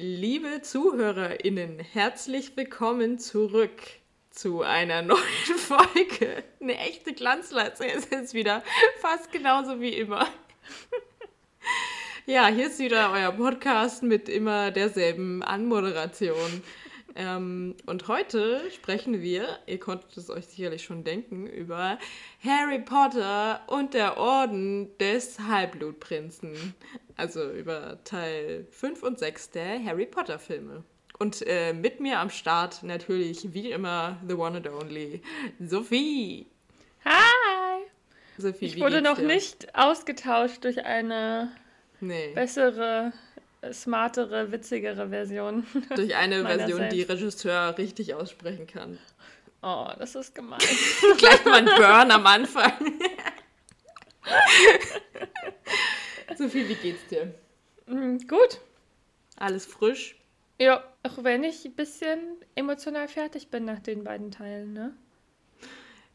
[0.00, 3.82] Liebe ZuhörerInnen, herzlich willkommen zurück
[4.30, 5.18] zu einer neuen
[5.56, 6.44] Folge.
[6.60, 8.62] Eine echte Glanzleiste ist jetzt wieder
[9.00, 10.28] fast genauso wie immer.
[12.26, 16.62] Ja, hier ist wieder euer Podcast mit immer derselben Anmoderation.
[17.16, 21.98] Ähm, und heute sprechen wir, ihr konntet es euch sicherlich schon denken, über
[22.44, 26.76] Harry Potter und der Orden des Halbblutprinzen.
[27.18, 30.84] Also über Teil 5 und 6 der Harry Potter Filme.
[31.18, 35.20] Und äh, mit mir am Start natürlich wie immer the one and only
[35.58, 36.46] Sophie.
[37.04, 37.82] Hi!
[38.38, 39.26] Sophie, ich wurde noch dir?
[39.26, 41.50] nicht ausgetauscht durch eine
[42.00, 42.30] nee.
[42.34, 43.12] bessere
[43.72, 45.66] smartere, witzigere Version.
[45.96, 46.96] Durch eine Version, selbst.
[46.96, 48.96] die Regisseur richtig aussprechen kann.
[49.60, 50.60] Oh, das ist gemein.
[51.18, 52.72] Gleich mal ein Burn am Anfang.
[56.36, 57.34] Sophie, wie geht's dir?
[57.86, 58.60] Mm, gut.
[59.36, 60.16] Alles frisch?
[60.58, 62.18] Ja, auch wenn ich ein bisschen
[62.54, 64.92] emotional fertig bin nach den beiden Teilen, ne?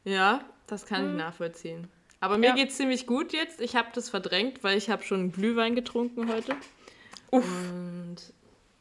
[0.04, 1.12] Ja, das kann hm.
[1.12, 1.88] ich nachvollziehen.
[2.20, 2.56] Aber mir ja.
[2.56, 3.62] geht's ziemlich gut jetzt.
[3.62, 6.56] Ich habe das verdrängt, weil ich habe schon Glühwein getrunken heute.
[7.32, 7.46] Uff.
[7.46, 8.18] Und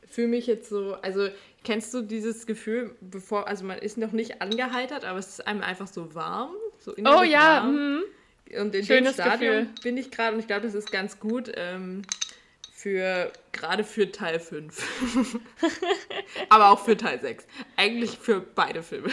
[0.06, 1.28] fühle mich jetzt so, also
[1.64, 5.62] kennst du dieses Gefühl, bevor, also man ist noch nicht angeheitert, aber es ist einem
[5.62, 7.74] einfach so warm, so Oh ja, warm.
[7.74, 8.02] Mhm.
[8.58, 9.74] Und in Schönes dem Stadium Gefühl.
[9.82, 12.02] bin ich gerade und ich glaube, das ist ganz gut ähm,
[12.72, 15.40] für, gerade für Teil 5.
[16.48, 17.46] aber auch für Teil 6.
[17.76, 19.10] Eigentlich für beide Filme.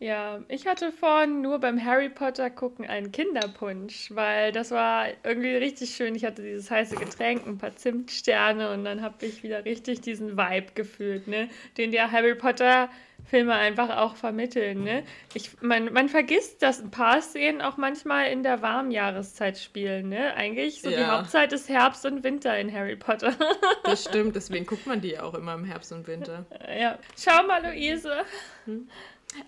[0.00, 5.56] Ja, ich hatte vorhin nur beim Harry Potter gucken einen Kinderpunsch, weil das war irgendwie
[5.56, 6.14] richtig schön.
[6.14, 10.36] Ich hatte dieses heiße Getränk, ein paar Zimtsterne und dann habe ich wieder richtig diesen
[10.36, 11.48] Vibe gefühlt, ne?
[11.76, 12.88] Den der Harry Potter
[13.24, 15.02] Filme einfach auch vermitteln, ne?
[15.34, 20.08] Ich, man, man vergisst, dass ein paar Szenen auch manchmal in der warmen Jahreszeit spielen,
[20.08, 20.32] ne?
[20.34, 20.96] Eigentlich so ja.
[20.96, 23.34] die Hauptzeit ist Herbst und Winter in Harry Potter.
[23.82, 26.46] das stimmt, deswegen guckt man die auch immer im Herbst und Winter.
[26.78, 26.98] Ja.
[27.18, 28.24] Schau mal, Luise.
[28.64, 28.88] Hm?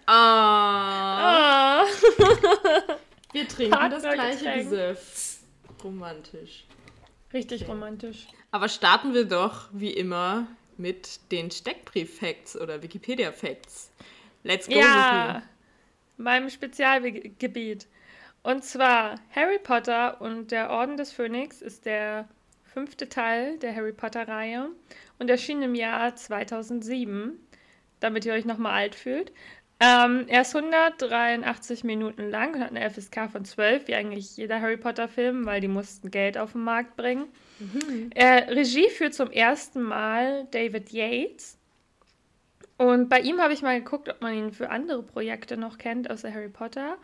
[0.06, 1.82] Ah.
[1.82, 1.86] ah.
[3.32, 5.38] Wir trinken Partner das gleiche Gesöff.
[5.84, 6.64] Romantisch.
[7.32, 7.70] Richtig okay.
[7.70, 8.26] romantisch.
[8.50, 10.46] Aber starten wir doch, wie immer,
[10.76, 13.92] mit den Steckbrief-Facts oder Wikipedia-Facts.
[14.42, 15.42] Let's go, ja,
[16.16, 17.86] meinem Spezialgebiet.
[18.42, 22.28] Und zwar Harry Potter und der Orden des Phönix ist der
[22.64, 24.70] fünfte Teil der Harry Potter-Reihe
[25.18, 27.38] und erschien im Jahr 2007,
[28.00, 29.32] damit ihr euch nochmal alt fühlt.
[29.82, 34.60] Ähm, er ist 183 Minuten lang und hat eine FSK von 12, wie eigentlich jeder
[34.60, 37.28] Harry Potter-Film, weil die mussten Geld auf den Markt bringen.
[37.58, 38.10] Mhm.
[38.14, 41.56] Er, Regie führt zum ersten Mal David Yates.
[42.76, 46.10] Und bei ihm habe ich mal geguckt, ob man ihn für andere Projekte noch kennt,
[46.10, 46.98] außer Harry Potter.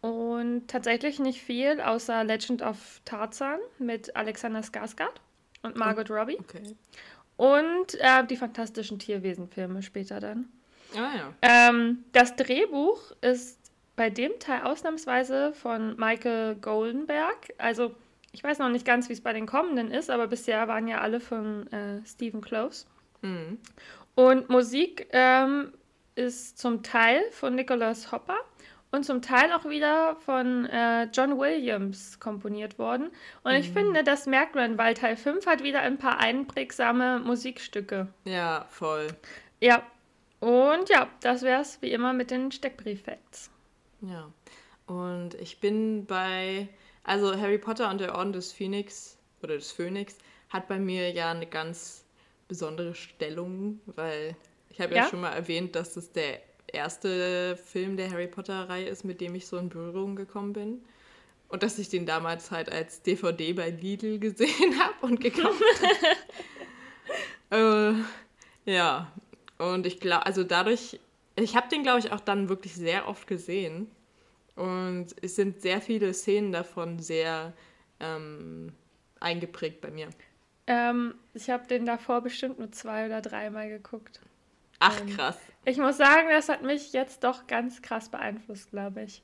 [0.00, 5.20] Und tatsächlich nicht viel, außer Legend of Tarzan mit Alexander Skarsgård
[5.62, 6.38] und Margot oh, Robbie.
[6.38, 6.74] Okay.
[7.36, 10.48] Und äh, die fantastischen Tierwesen-Filme später dann.
[10.96, 11.32] Ah, ja.
[11.42, 13.58] ähm, das Drehbuch ist
[13.96, 17.52] bei dem Teil ausnahmsweise von Michael Goldenberg.
[17.58, 17.94] Also
[18.32, 21.00] ich weiß noch nicht ganz, wie es bei den kommenden ist, aber bisher waren ja
[21.00, 22.86] alle von äh, Stephen Close.
[23.22, 23.58] Mhm.
[24.16, 25.72] Und Musik ähm,
[26.16, 28.38] ist zum Teil von Nicholas Hopper
[28.90, 33.10] und zum Teil auch wieder von äh, John Williams komponiert worden.
[33.42, 33.58] Und mhm.
[33.58, 38.08] ich finde, das merkt man, weil Teil 5 hat wieder ein paar einprägsame Musikstücke.
[38.24, 39.08] Ja, voll.
[39.60, 39.82] Ja,
[40.44, 43.50] und ja, das wäre es wie immer mit den Steckbrief-Facts.
[44.02, 44.30] Ja,
[44.86, 46.68] und ich bin bei,
[47.02, 50.18] also Harry Potter und der Orden des Phoenix oder des Phönix
[50.50, 52.04] hat bei mir ja eine ganz
[52.46, 54.36] besondere Stellung, weil
[54.68, 55.04] ich habe ja?
[55.04, 59.34] ja schon mal erwähnt, dass es der erste Film der Harry Potter-Reihe ist, mit dem
[59.34, 60.84] ich so in Berührung gekommen bin.
[61.48, 65.62] Und dass ich den damals halt als DVD bei Lidl gesehen habe und gekauft
[67.50, 67.94] habe.
[68.66, 69.10] äh, ja,
[69.58, 71.00] und ich glaube, also dadurch,
[71.36, 73.90] ich habe den, glaube ich, auch dann wirklich sehr oft gesehen.
[74.56, 77.52] Und es sind sehr viele Szenen davon sehr
[78.00, 78.72] ähm,
[79.20, 80.08] eingeprägt bei mir.
[80.66, 84.20] Ähm, ich habe den davor bestimmt nur zwei oder dreimal geguckt.
[84.78, 85.38] Ach, ähm, krass.
[85.64, 89.22] Ich muss sagen, das hat mich jetzt doch ganz krass beeinflusst, glaube ich.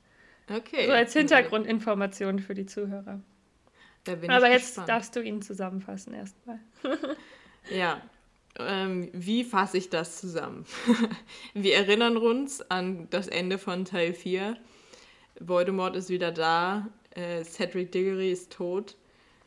[0.49, 0.87] Okay.
[0.87, 3.21] So als Hintergrundinformation für die Zuhörer.
[4.07, 4.89] Aber jetzt gespannt.
[4.89, 6.59] darfst du ihn zusammenfassen erstmal.
[7.69, 8.01] ja,
[8.59, 10.65] ähm, wie fasse ich das zusammen?
[11.53, 14.57] Wir erinnern uns an das Ende von Teil 4.
[15.39, 18.95] Voldemort ist wieder da, äh, Cedric Diggory ist tot,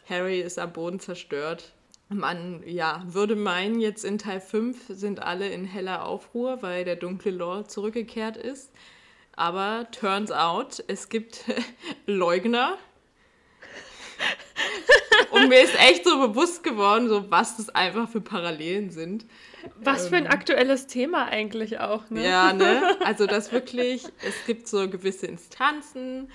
[0.08, 1.72] Harry ist am Boden zerstört.
[2.08, 6.96] Man ja, würde meinen, jetzt in Teil 5 sind alle in heller Aufruhr, weil der
[6.96, 8.70] dunkle Lord zurückgekehrt ist.
[9.36, 11.44] Aber turns out, es gibt
[12.06, 12.78] Leugner,
[15.34, 19.26] Und mir ist echt so bewusst geworden, so was das einfach für Parallelen sind.
[19.76, 22.24] Was für ein ähm, aktuelles Thema eigentlich auch, ne?
[22.24, 22.96] Ja, ne?
[23.04, 26.30] Also das wirklich, es gibt so gewisse Instanzen,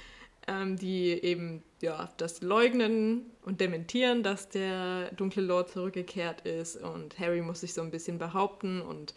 [0.47, 7.17] ähm, die eben ja, das leugnen und dementieren, dass der dunkle Lord zurückgekehrt ist und
[7.19, 9.13] Harry muss sich so ein bisschen behaupten und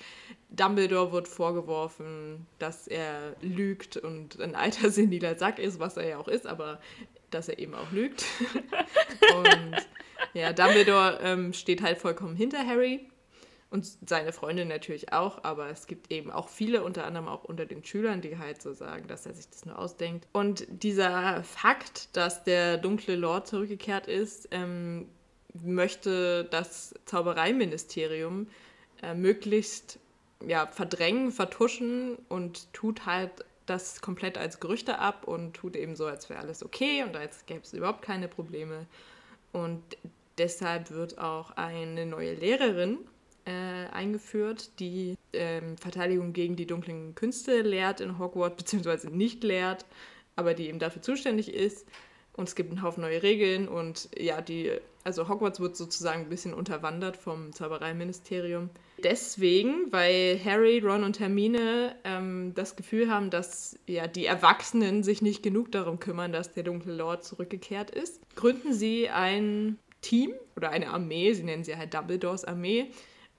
[0.50, 6.18] Dumbledore wird vorgeworfen, dass er lügt und ein alter seniler Sack ist, was er ja
[6.18, 6.80] auch ist, aber
[7.34, 8.24] dass er eben auch lügt.
[9.36, 9.76] und
[10.34, 13.08] ja, Dumbledore ähm, steht halt vollkommen hinter Harry
[13.72, 17.64] und seine Freundin natürlich auch, aber es gibt eben auch viele, unter anderem auch unter
[17.64, 20.28] den Schülern, die halt so sagen, dass er sich das nur ausdenkt.
[20.32, 25.08] Und dieser Fakt, dass der dunkle Lord zurückgekehrt ist, ähm,
[25.54, 28.48] möchte das Zaubereiministerium
[29.02, 29.98] äh, möglichst
[30.46, 33.32] ja, verdrängen, vertuschen und tut halt
[33.72, 37.46] das komplett als Gerüchte ab und tut eben so, als wäre alles okay und als
[37.46, 38.86] gäbe es überhaupt keine Probleme.
[39.52, 39.82] Und
[40.38, 42.98] deshalb wird auch eine neue Lehrerin
[43.44, 49.84] äh, eingeführt, die ähm, Verteidigung gegen die dunklen Künste lehrt in Hogwarts, beziehungsweise nicht lehrt,
[50.36, 51.86] aber die eben dafür zuständig ist.
[52.34, 54.72] Und es gibt einen Haufen neue Regeln und ja, die,
[55.04, 58.70] also Hogwarts wird sozusagen ein bisschen unterwandert vom Zaubereiministerium.
[59.02, 65.22] Deswegen, weil Harry, Ron und Hermine ähm, das Gefühl haben, dass ja die Erwachsenen sich
[65.22, 70.70] nicht genug darum kümmern, dass der dunkle Lord zurückgekehrt ist, gründen sie ein Team oder
[70.70, 72.90] eine Armee, sie nennen sie halt Dumbledores Armee,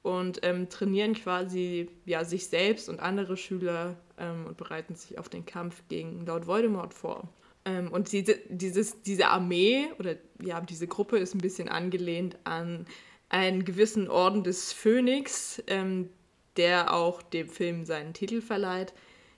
[0.03, 5.29] und ähm, trainieren quasi ja, sich selbst und andere Schüler ähm, und bereiten sich auf
[5.29, 7.29] den Kampf gegen Lord Voldemort vor.
[7.65, 12.85] Ähm, und diese, dieses, diese Armee oder ja, diese Gruppe ist ein bisschen angelehnt an
[13.33, 16.09] einen gewissen Orden des Phönix, ähm,
[16.55, 18.93] der auch dem Film seinen Titel verleiht.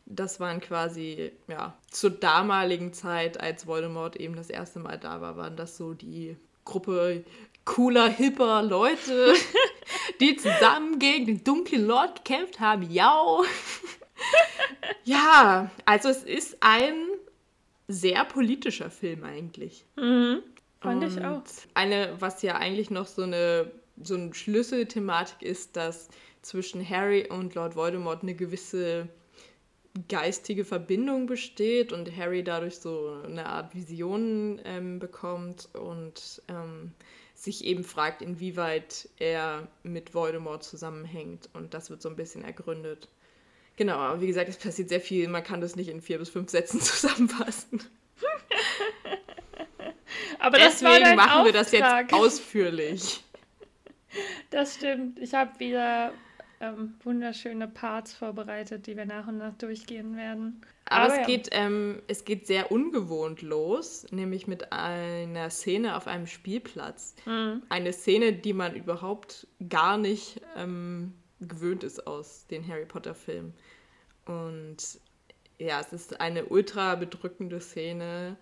[0.05, 5.37] Das waren quasi, ja, zur damaligen Zeit, als Voldemort eben das erste Mal da war,
[5.37, 7.23] waren das so die Gruppe
[7.63, 9.33] cooler, hipper Leute,
[10.19, 12.91] die zusammen gegen den dunklen Lord gekämpft haben.
[12.91, 13.41] Ja.
[15.05, 16.95] ja, also es ist ein
[17.87, 19.85] sehr politischer Film eigentlich.
[19.95, 20.43] Mhm.
[20.81, 21.41] Fand ich auch.
[21.73, 23.71] Eine, was ja eigentlich noch so eine,
[24.01, 26.09] so eine Schlüsselthematik ist, dass
[26.41, 29.09] zwischen Harry und Lord Voldemort eine gewisse
[30.09, 36.91] geistige Verbindung besteht und Harry dadurch so eine Art Vision ähm, bekommt und ähm,
[37.33, 41.49] sich eben fragt, inwieweit er mit Voldemort zusammenhängt.
[41.53, 43.07] Und das wird so ein bisschen ergründet.
[43.77, 45.27] Genau, aber wie gesagt, es passiert sehr viel.
[45.27, 47.81] Man kann das nicht in vier bis fünf Sätzen zusammenfassen.
[50.39, 51.45] aber Deswegen machen Auftrag.
[51.45, 53.24] wir das jetzt ausführlich.
[54.49, 55.19] Das stimmt.
[55.19, 56.11] Ich habe wieder
[56.59, 60.61] ähm, wunderschöne Parts vorbereitet, die wir nach und nach durchgehen werden.
[60.85, 61.25] Aber, Aber es, ja.
[61.25, 67.15] geht, ähm, es geht sehr ungewohnt los, nämlich mit einer Szene auf einem Spielplatz.
[67.25, 67.63] Mhm.
[67.69, 73.53] Eine Szene, die man überhaupt gar nicht ähm, gewöhnt ist aus den Harry Potter-Filmen.
[74.25, 74.77] Und
[75.57, 78.37] ja, es ist eine ultra bedrückende Szene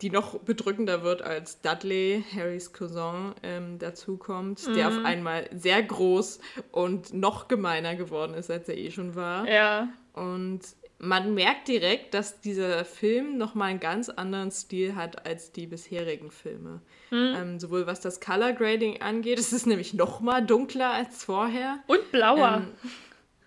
[0.00, 4.74] die noch bedrückender wird, als Dudley, Harrys Cousin, ähm, dazukommt, mhm.
[4.74, 5.06] der auf mhm.
[5.06, 6.40] einmal sehr groß
[6.72, 9.48] und noch gemeiner geworden ist, als er eh schon war.
[9.48, 9.88] Ja.
[10.14, 10.62] Und
[10.98, 16.32] man merkt direkt, dass dieser Film nochmal einen ganz anderen Stil hat als die bisherigen
[16.32, 16.80] Filme.
[17.10, 17.34] Mhm.
[17.36, 21.78] Ähm, sowohl was das Color Grading angeht, es ist nämlich nochmal dunkler als vorher.
[21.86, 22.64] Und blauer.
[22.64, 22.72] Ähm,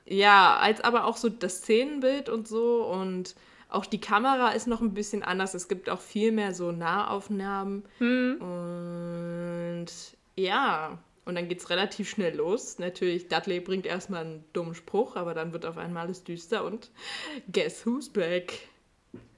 [0.05, 3.35] ja, als aber auch so das Szenenbild und so und
[3.71, 5.53] auch die Kamera ist noch ein bisschen anders.
[5.53, 7.83] Es gibt auch viel mehr so Nahaufnahmen.
[7.99, 8.37] Hm.
[8.41, 9.87] Und
[10.35, 12.79] ja, und dann geht es relativ schnell los.
[12.79, 16.91] Natürlich, Dudley bringt erstmal einen dummen Spruch, aber dann wird auf einmal alles düster und
[17.51, 18.67] guess who's back?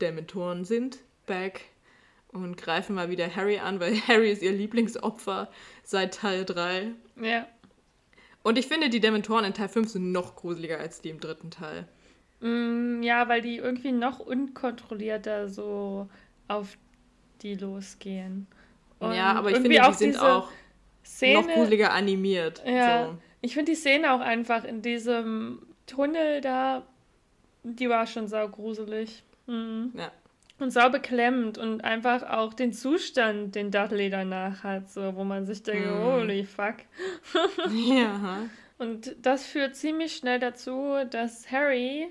[0.02, 1.62] Dementoren sind back
[2.32, 5.50] und greifen mal wieder Harry an, weil Harry ist ihr Lieblingsopfer
[5.84, 6.92] seit Teil 3.
[7.22, 7.48] Ja.
[8.42, 11.52] Und ich finde, die Dementoren in Teil 5 sind noch gruseliger als die im dritten
[11.52, 11.88] Teil.
[12.44, 16.10] Mm, ja, weil die irgendwie noch unkontrollierter so
[16.50, 16.78] auf
[17.42, 18.48] die losgehen.
[19.00, 20.50] Und ja, aber ich finde, die sind auch
[21.06, 22.62] Szene, noch gruseliger animiert.
[22.66, 23.18] Ja, so.
[23.42, 26.84] ich finde die Szene auch einfach in diesem Tunnel da,
[27.64, 29.24] die war schon sau gruselig.
[29.48, 29.94] Mhm.
[29.96, 30.12] Ja.
[30.60, 35.46] Und sau beklemmend und einfach auch den Zustand, den Dudley danach hat, so, wo man
[35.46, 36.04] sich denkt, mhm.
[36.04, 36.76] holy fuck.
[37.72, 38.48] ja.
[38.78, 42.10] Und das führt ziemlich schnell dazu, dass Harry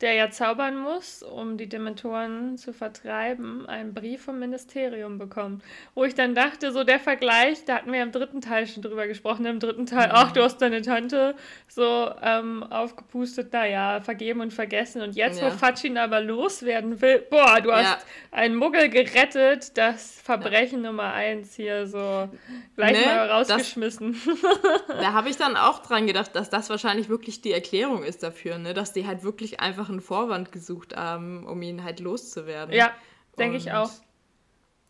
[0.00, 5.62] der ja zaubern muss, um die Dementoren zu vertreiben, einen Brief vom Ministerium bekommt.
[5.94, 9.06] Wo ich dann dachte, so der Vergleich, da hatten wir im dritten Teil schon drüber
[9.06, 10.14] gesprochen, im dritten Teil, mhm.
[10.14, 11.34] ach, du hast deine Tante
[11.68, 15.02] so ähm, aufgepustet, naja, vergeben und vergessen.
[15.02, 15.46] Und jetzt, ja.
[15.46, 17.98] wo Fatsch ihn aber loswerden will, boah, du hast ja.
[18.30, 20.90] einen Muggel gerettet, das Verbrechen ja.
[20.90, 22.30] Nummer eins hier so
[22.74, 24.16] gleich ne, mal rausgeschmissen.
[24.88, 28.22] Das, da habe ich dann auch dran gedacht, dass das wahrscheinlich wirklich die Erklärung ist
[28.22, 28.72] dafür, ne?
[28.72, 32.74] dass die halt wirklich einfach einen Vorwand gesucht haben, um ihn halt loszuwerden.
[32.74, 32.92] Ja,
[33.38, 33.90] denke ich auch.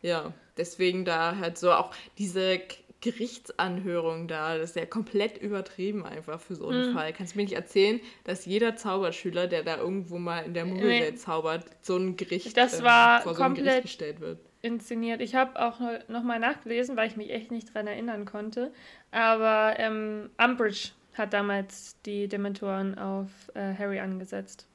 [0.02, 2.61] Ja, deswegen da halt so auch diese
[3.00, 6.95] Gerichtsanhörung da, das ist ja komplett übertrieben einfach für so einen mhm.
[6.95, 7.12] Fall.
[7.12, 11.14] Kannst du mir nicht erzählen, dass jeder Zauberschüler, der da irgendwo mal in der Muggelwelt
[11.14, 11.19] nee.
[11.19, 14.38] zaubert, so ein Gericht das ähm, war vor so ein Gericht gestellt wird?
[14.62, 15.21] inszeniert.
[15.21, 18.73] Ich habe auch noch mal nachgelesen, weil ich mich echt nicht dran erinnern konnte.
[19.11, 24.66] Aber ähm, Umbridge hat damals die Dementoren auf äh, Harry angesetzt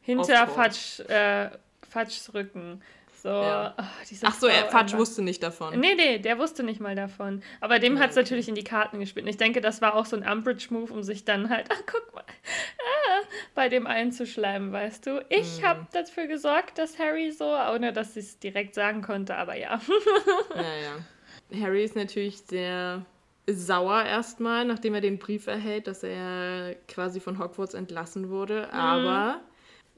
[0.00, 1.50] hinter Fatsch, äh,
[1.88, 2.82] Fatschs Rücken.
[3.22, 3.74] So, ja.
[3.78, 3.82] oh,
[4.22, 5.78] Ach so, er, Fatsch wusste nicht davon.
[5.78, 7.42] Nee, nee, der wusste nicht mal davon.
[7.60, 8.24] Aber dem ja, hat es okay.
[8.24, 9.26] natürlich in die Karten gespielt.
[9.26, 12.14] Und ich denke, das war auch so ein Umbridge-Move, um sich dann halt, ach, guck
[12.14, 13.20] mal, ah,
[13.54, 15.24] bei dem einzuschleimen, weißt du.
[15.28, 15.66] Ich mhm.
[15.66, 19.80] habe dafür gesorgt, dass Harry so, ohne dass sie es direkt sagen konnte, aber ja.
[20.54, 21.60] ja, ja.
[21.62, 23.04] Harry ist natürlich sehr
[23.46, 28.68] sauer erstmal, nachdem er den Brief erhält, dass er quasi von Hogwarts entlassen wurde.
[28.72, 28.78] Mhm.
[28.78, 29.40] Aber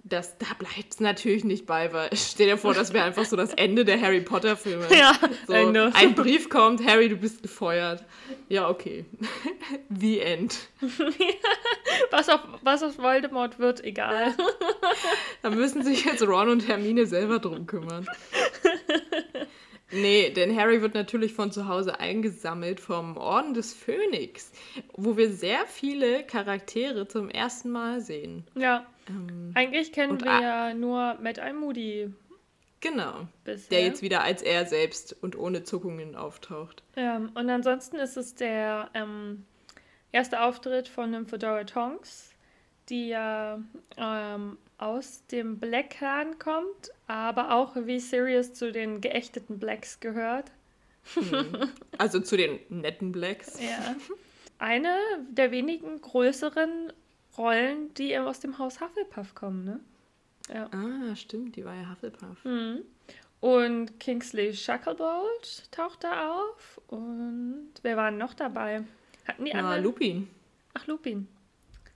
[0.05, 3.37] das, da bleibt es natürlich nicht bei, weil stell dir vor, das wäre einfach so
[3.37, 4.87] das Ende der Harry Potter-Filme.
[4.91, 5.15] Ja,
[5.47, 8.05] so, ein Brief kommt, Harry, du bist gefeuert.
[8.49, 9.05] Ja, okay.
[9.89, 10.59] The End.
[12.11, 14.35] was, auf, was aus Voldemort wird, egal.
[15.43, 18.07] da müssen sich jetzt Ron und Hermine selber drum kümmern.
[19.93, 24.51] Nee, denn Harry wird natürlich von zu Hause eingesammelt vom Orden des Phönix,
[24.95, 28.45] wo wir sehr viele Charaktere zum ersten Mal sehen.
[28.55, 28.87] Ja.
[29.09, 32.13] Ähm, Eigentlich kennen wir ja nur Matt Eye Moody.
[32.81, 33.29] Genau.
[33.45, 33.79] Bisher.
[33.79, 36.83] Der jetzt wieder als er selbst und ohne Zuckungen auftaucht.
[36.97, 39.47] Ja, und ansonsten ist es der ähm,
[40.11, 42.31] erste Auftritt von Nymphedora Tonks,
[42.89, 43.61] die ja
[43.97, 50.51] ähm, aus dem Black Clan kommt, aber auch wie Sirius zu den geächteten Blacks gehört.
[51.15, 51.71] Hm.
[51.99, 53.61] Also zu den netten Blacks.
[53.61, 53.95] Ja.
[54.59, 54.97] Eine
[55.31, 56.93] der wenigen größeren
[57.37, 59.81] Rollen, die aus dem Haus Hufflepuff kommen, ne?
[60.53, 60.69] Ja.
[60.73, 62.45] Ah, stimmt, die war ja Hufflepuff.
[62.45, 62.83] Mhm.
[63.41, 66.81] Und Kingsley Shacklebolt taucht da auf.
[66.87, 68.85] Und wer war noch dabei?
[69.27, 69.83] Hatten die anderen?
[69.83, 70.31] Lupin.
[70.75, 71.27] Ach, Lupin.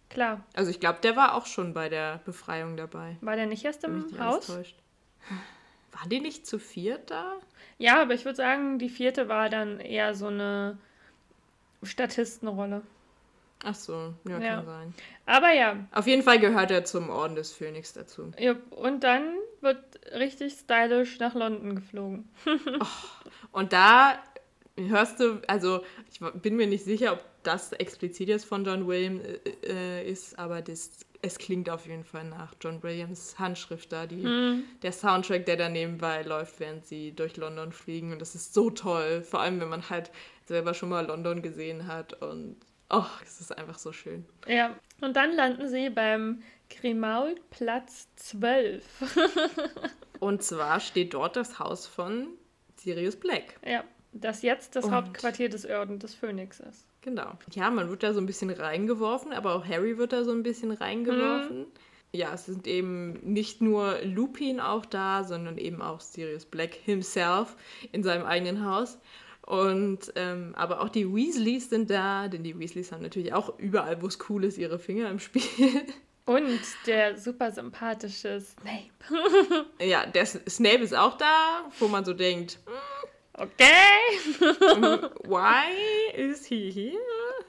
[0.09, 0.45] Klar.
[0.55, 3.17] Also ich glaube, der war auch schon bei der Befreiung dabei.
[3.21, 4.49] War der nicht erst im Haus?
[4.49, 7.35] War die nicht zu viert da?
[7.79, 10.79] Ja, aber ich würde sagen, die vierte war dann eher so eine
[11.83, 12.83] Statistenrolle.
[13.65, 14.95] Ach so, ja, ja, kann sein.
[15.25, 15.87] Aber ja.
[15.93, 18.33] Auf jeden Fall gehört er zum Orden des Phönix dazu.
[18.39, 19.83] Ja, und dann wird
[20.15, 22.29] richtig stylisch nach London geflogen.
[22.81, 22.87] oh,
[23.53, 24.19] und da
[24.77, 29.23] hörst du, also ich bin mir nicht sicher, ob das explizit jetzt von John Williams
[29.25, 30.91] äh, äh, ist, aber das,
[31.23, 34.65] es klingt auf jeden Fall nach John Williams Handschrift da, die, hm.
[34.83, 38.13] der Soundtrack, der da nebenbei läuft, während sie durch London fliegen.
[38.13, 40.11] Und das ist so toll, vor allem wenn man halt
[40.45, 42.57] selber schon mal London gesehen hat und
[42.91, 44.25] Oh, es ist einfach so schön.
[44.47, 48.85] Ja, und dann landen sie beim Grimaud-Platz 12.
[50.21, 52.29] und zwar steht dort das Haus von
[52.77, 53.59] Sirius Black.
[53.65, 56.87] Ja, das jetzt das und Hauptquartier des Orden des Phönix ist.
[57.03, 57.39] Genau.
[57.53, 60.43] Ja, man wird da so ein bisschen reingeworfen, aber auch Harry wird da so ein
[60.43, 61.61] bisschen reingeworfen.
[61.61, 61.67] Mhm.
[62.13, 67.57] Ja, es sind eben nicht nur Lupin auch da, sondern eben auch Sirius Black himself
[67.93, 68.99] in seinem eigenen Haus.
[69.47, 74.03] Und ähm, aber auch die Weasleys sind da, denn die Weasleys haben natürlich auch überall,
[74.03, 75.43] wo es cool ist, ihre Finger im Spiel.
[76.27, 78.91] Und der super sympathische Snape.
[79.81, 84.41] ja, der Snape ist auch da, wo man so denkt, hm, okay,
[85.23, 85.71] why
[86.17, 86.99] is he here?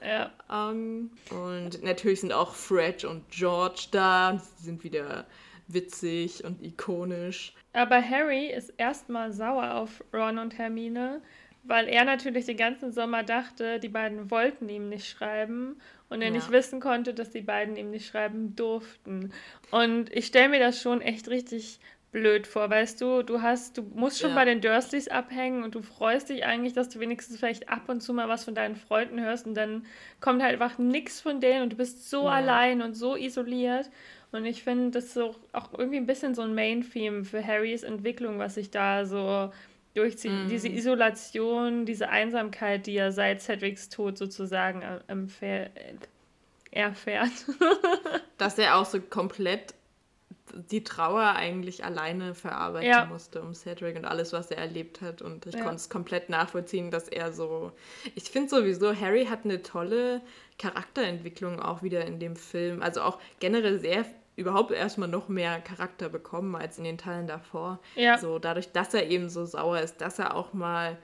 [0.00, 0.30] Ja.
[0.70, 4.40] Um, ähm, und natürlich sind auch Fred und George da.
[4.58, 5.26] Sie sind wieder
[5.66, 7.54] witzig und ikonisch.
[7.72, 11.20] Aber Harry ist erstmal sauer auf Ron und Hermine,
[11.68, 16.28] weil er natürlich den ganzen Sommer dachte, die beiden wollten ihm nicht schreiben und er
[16.28, 16.34] ja.
[16.34, 19.32] nicht wissen konnte, dass die beiden ihm nicht schreiben durften.
[19.70, 21.78] Und ich stelle mir das schon echt richtig
[22.10, 24.36] blöd vor, weißt du, du hast, du musst schon ja.
[24.36, 28.00] bei den Dursleys abhängen und du freust dich eigentlich, dass du wenigstens vielleicht ab und
[28.00, 29.84] zu mal was von deinen Freunden hörst und dann
[30.20, 32.30] kommt halt einfach nichts von denen und du bist so ja.
[32.30, 33.90] allein und so isoliert.
[34.32, 37.82] Und ich finde, das ist so auch irgendwie ein bisschen so ein Main-Theme für Harrys
[37.82, 39.50] Entwicklung, was sich da so
[39.98, 40.32] durchzieht.
[40.32, 40.48] Mhm.
[40.48, 44.82] Diese Isolation, diese Einsamkeit, die er seit Cedrics Tod sozusagen
[46.70, 47.32] erfährt.
[48.38, 49.74] Dass er auch so komplett
[50.70, 53.04] die Trauer eigentlich alleine verarbeiten Ja.
[53.04, 55.20] musste um Cedric und alles, was er erlebt hat.
[55.20, 55.60] Und ich Ja.
[55.60, 57.72] konnte es komplett nachvollziehen, dass er so.
[58.14, 60.22] Ich finde sowieso, Harry hat eine tolle
[60.58, 62.82] Charakterentwicklung auch wieder in dem Film.
[62.82, 64.04] Also auch generell sehr
[64.38, 67.80] überhaupt erstmal noch mehr Charakter bekommen als in den Teilen davor.
[67.96, 68.18] Ja.
[68.18, 70.96] So dadurch, dass er eben so sauer ist, dass er auch mal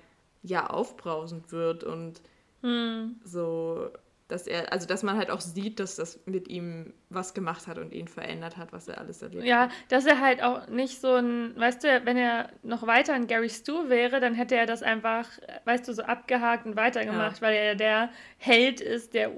[0.42, 2.20] ja aufbrausend wird und
[2.62, 3.16] Hm.
[3.24, 3.90] so,
[4.28, 7.76] dass er, also dass man halt auch sieht, dass das mit ihm was gemacht hat
[7.76, 11.14] und ihn verändert hat, was er alles erlebt Ja, dass er halt auch nicht so
[11.14, 14.82] ein, weißt du, wenn er noch weiter ein Gary Stu wäre, dann hätte er das
[14.82, 15.28] einfach,
[15.66, 19.30] weißt du, so abgehakt und weitergemacht, weil er der Held ist, der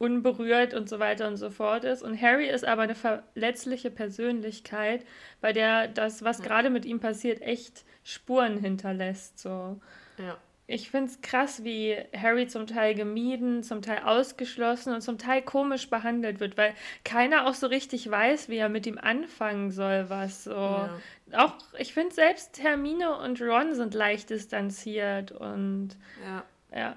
[0.00, 2.02] unberührt und so weiter und so fort ist.
[2.02, 5.04] Und Harry ist aber eine verletzliche Persönlichkeit,
[5.42, 9.38] bei der das, was gerade mit ihm passiert, echt Spuren hinterlässt.
[9.38, 9.78] So.
[10.16, 10.38] Ja.
[10.66, 15.42] Ich finde es krass, wie Harry zum Teil gemieden, zum Teil ausgeschlossen und zum Teil
[15.42, 16.72] komisch behandelt wird, weil
[17.04, 20.52] keiner auch so richtig weiß, wie er mit ihm anfangen soll, was so.
[20.52, 20.98] Ja.
[21.34, 25.90] Auch, ich finde selbst Hermine und Ron sind leicht distanziert und
[26.24, 26.44] ja.
[26.74, 26.96] ja,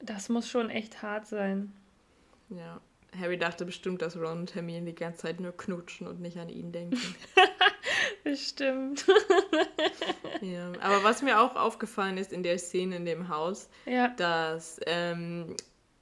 [0.00, 1.74] das muss schon echt hart sein.
[2.56, 2.80] Ja.
[3.18, 6.48] Harry dachte bestimmt, dass Ron und Hermine die ganze Zeit nur knutschen und nicht an
[6.48, 6.98] ihn denken.
[8.24, 9.04] Bestimmt.
[10.40, 10.72] ja.
[10.80, 14.08] Aber was mir auch aufgefallen ist in der Szene in dem Haus, ja.
[14.08, 15.56] dass ähm,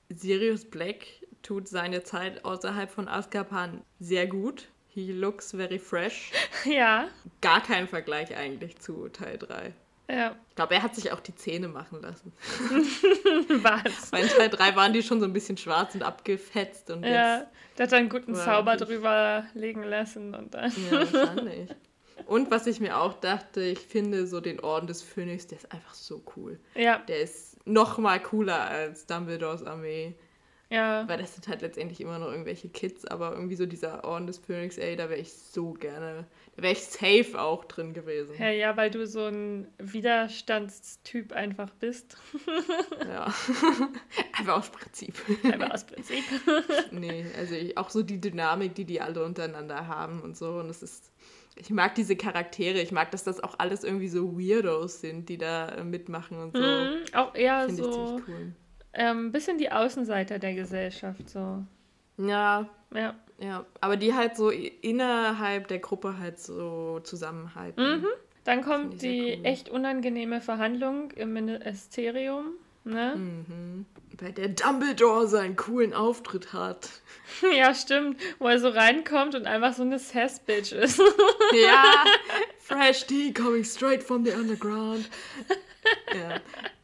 [0.09, 1.07] Sirius Black
[1.43, 4.69] tut seine Zeit außerhalb von Azkaban sehr gut.
[4.89, 6.33] He looks very fresh.
[6.65, 7.09] Ja.
[7.41, 9.73] Gar kein Vergleich eigentlich zu Teil 3.
[10.11, 10.35] Ja.
[10.49, 12.33] Ich glaube, er hat sich auch die Zähne machen lassen.
[13.63, 14.11] Was?
[14.21, 17.49] In Teil 3 waren die schon so ein bisschen schwarz und abgefetzt und Ja, jetzt.
[17.79, 20.73] der hat einen guten Zauber wirklich- drüber legen lassen und dann.
[20.91, 21.71] Ja, wahrscheinlich.
[22.27, 25.73] Und was ich mir auch dachte, ich finde so den Orden des Phönix, der ist
[25.73, 26.61] einfach so cool.
[26.75, 30.15] Ja, Der ist noch mal cooler als Dumbledores Armee.
[30.71, 31.09] Ja.
[31.09, 34.39] Weil das sind halt letztendlich immer noch irgendwelche Kids, aber irgendwie so dieser Orden des
[34.39, 38.37] Phönix, ey, da wäre ich so gerne, da wäre ich safe auch drin gewesen.
[38.39, 42.17] Ja, ja, weil du so ein Widerstandstyp einfach bist.
[43.01, 43.35] Ja.
[44.39, 45.15] Einfach aus Prinzip.
[45.45, 46.25] Einfach aus Prinzip.
[46.93, 50.59] Nee, also ich, auch so die Dynamik, die die alle untereinander haben und so.
[50.59, 51.13] Und es ist,
[51.57, 52.81] ich mag diese Charaktere.
[52.81, 56.57] Ich mag, dass das auch alles irgendwie so Weirdos sind, die da äh, mitmachen und
[56.57, 56.63] so.
[56.63, 58.53] Mhm, auch eher Finde ich so ziemlich cool.
[58.93, 61.29] Ein ähm, bisschen die Außenseiter der Gesellschaft.
[61.29, 61.65] So.
[62.19, 63.15] Ja, Ja.
[63.39, 63.65] ja.
[63.81, 68.01] Aber die halt so innerhalb der Gruppe halt so zusammenhalten.
[68.01, 68.07] Mhm.
[68.45, 69.45] Dann kommt die cool.
[69.47, 72.55] echt unangenehme Verhandlung im Ministerium.
[72.85, 73.15] Ne?
[73.17, 73.87] Mhm.
[74.19, 76.89] Bei der Dumbledore seinen coolen Auftritt hat.
[77.55, 78.21] Ja, stimmt.
[78.41, 80.99] Wo er so reinkommt und einfach so eine Sass-Bitch ist.
[81.53, 81.85] Ja,
[82.59, 85.09] fresh tea coming straight from the underground.
[86.13, 86.41] Ja.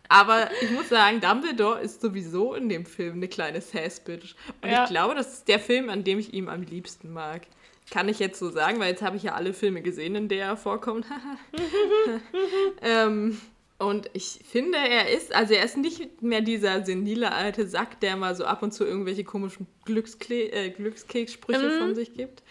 [0.09, 4.35] Aber ich muss sagen, Dumbledore ist sowieso in dem Film eine kleine Sass-Bitch.
[4.63, 4.85] Und Ja.
[4.85, 7.43] ich glaube, das ist der Film, an dem ich ihn am liebsten mag.
[7.91, 10.45] Kann ich jetzt so sagen, weil jetzt habe ich ja alle Filme gesehen, in der
[10.47, 11.07] er vorkommt.
[12.83, 13.41] ähm,
[13.79, 18.17] und ich finde, er ist, also er ist nicht mehr dieser senile alte Sack, der
[18.17, 21.79] mal so ab und zu irgendwelche komischen Glückskle äh, Glückskekssprüche Mhm.
[21.79, 22.43] von sich gibt,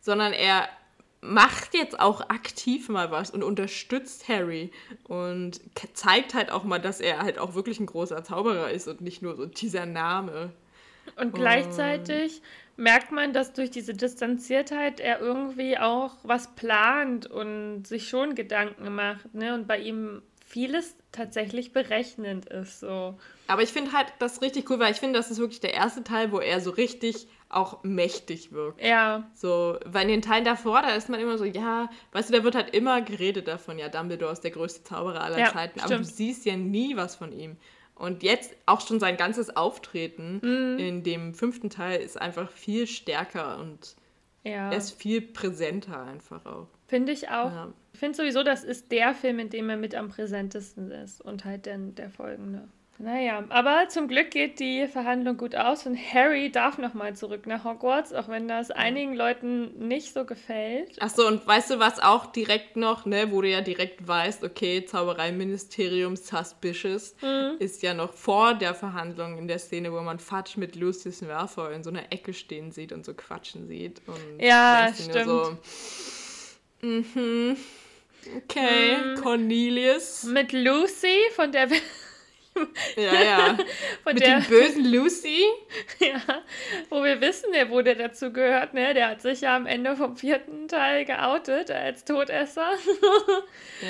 [0.00, 0.68] sondern er
[1.24, 4.70] macht jetzt auch aktiv mal was und unterstützt Harry
[5.04, 5.60] und
[5.94, 9.22] zeigt halt auch mal, dass er halt auch wirklich ein großer Zauberer ist und nicht
[9.22, 10.52] nur so dieser Name.
[11.16, 12.42] Und gleichzeitig
[12.76, 18.94] merkt man, dass durch diese Distanziertheit er irgendwie auch was plant und sich schon Gedanken
[18.94, 19.54] macht, ne?
[19.54, 22.80] Und bei ihm vieles tatsächlich berechnend ist.
[22.80, 23.18] So.
[23.46, 26.04] Aber ich finde halt das richtig cool, weil ich finde, das ist wirklich der erste
[26.04, 28.82] Teil, wo er so richtig auch mächtig wirkt.
[28.82, 32.34] Ja, So, weil in den Teilen davor, da ist man immer so, ja, weißt du,
[32.34, 35.80] da wird halt immer geredet davon, ja, Dumbledore ist der größte Zauberer aller Ja, Zeiten,
[35.80, 36.16] aber du stimmt.
[36.16, 37.56] siehst ja nie was von ihm.
[37.96, 40.78] Und jetzt auch schon sein ganzes Auftreten Mhm.
[40.78, 43.94] in dem fünften Teil ist einfach viel stärker und
[44.42, 44.70] ja.
[44.72, 46.66] er ist viel präsenter einfach auch.
[46.88, 47.50] Finde ich auch.
[47.52, 47.72] Ja.
[47.92, 51.44] Ich finde sowieso, das ist der Film, in dem er mit am präsentesten ist und
[51.44, 52.68] halt dann der folgende.
[52.98, 57.64] Naja, aber zum Glück geht die Verhandlung gut aus und Harry darf nochmal zurück nach
[57.64, 60.96] Hogwarts, auch wenn das einigen Leuten nicht so gefällt.
[61.00, 64.44] Ach so, und weißt du, was auch direkt noch, ne, wo du ja direkt weißt,
[64.44, 67.56] okay, Zaubereiministerium suspicious, Mhm.
[67.58, 71.74] ist ja noch vor der Verhandlung in der Szene, wo man Fudge mit Lucius Malfoy
[71.74, 74.02] in so einer Ecke stehen sieht und so quatschen sieht.
[74.06, 74.88] Und Ja,
[75.24, 75.58] nur So,
[76.80, 77.56] mhm,
[78.36, 79.14] okay, Mhm.
[79.20, 80.22] Cornelius.
[80.24, 81.78] Mit Lucy, von der wir,
[82.96, 83.58] Ja, ja.
[84.04, 85.44] von mit der, dem bösen Lucy.
[85.98, 86.20] ja,
[86.88, 88.94] wo wir wissen, der, wo der dazu gehört, ne?
[88.94, 92.72] Der hat sich ja am Ende vom vierten Teil geoutet als Todesser.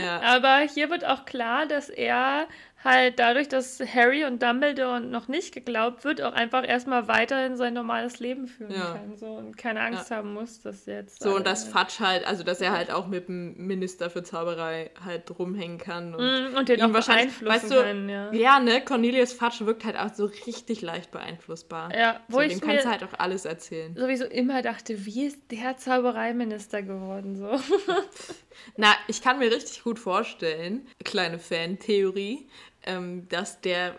[0.02, 0.20] Ja.
[0.22, 2.48] Aber hier wird auch klar, dass er
[2.84, 7.74] halt dadurch, dass Harry und Dumbledore noch nicht geglaubt wird, auch einfach erstmal weiterhin sein
[7.74, 8.92] normales Leben führen ja.
[8.92, 9.16] kann.
[9.16, 10.16] So, und keine Angst ja.
[10.16, 11.22] haben muss, dass jetzt.
[11.22, 14.90] So, und dass Fatsch halt, also dass er halt auch mit dem Minister für Zauberei
[15.02, 16.14] halt rumhängen kann.
[16.14, 18.32] Und, mm, und den auch wahrscheinlich weißt du, kann, ja.
[18.32, 18.82] Ja, ne?
[18.84, 21.94] Cornelius Fatsch wirkt halt auch so richtig leicht beeinflussbar.
[21.96, 23.96] Ja, wo so, ich dem kannst du halt auch alles erzählen.
[23.96, 27.36] Sowieso immer dachte, wie ist der Zaubereiminister geworden?
[27.36, 27.48] So.
[28.76, 32.48] Na, ich kann mir richtig gut vorstellen, kleine Fan-Theorie,
[32.84, 33.98] ähm, dass der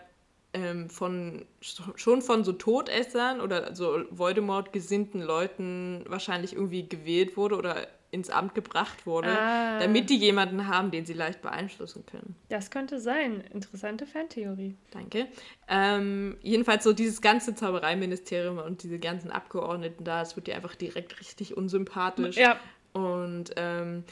[0.52, 7.56] ähm, von schon von so Todessern oder so Voldemort gesinnten Leuten wahrscheinlich irgendwie gewählt wurde
[7.56, 9.78] oder ins Amt gebracht wurde, ah.
[9.78, 12.34] damit die jemanden haben, den sie leicht beeinflussen können.
[12.48, 13.42] Das könnte sein.
[13.52, 14.76] Interessante Fantheorie.
[14.92, 15.26] Danke.
[15.68, 20.76] Ähm, jedenfalls so dieses ganze Zaubereiministerium und diese ganzen Abgeordneten da, es wird dir einfach
[20.76, 22.36] direkt richtig unsympathisch.
[22.36, 22.58] Ja.
[22.92, 24.04] Und ähm,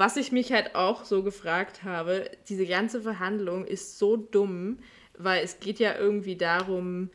[0.00, 4.78] was ich mich halt auch so gefragt habe, diese ganze Verhandlung ist so dumm,
[5.18, 7.10] weil es geht ja irgendwie darum,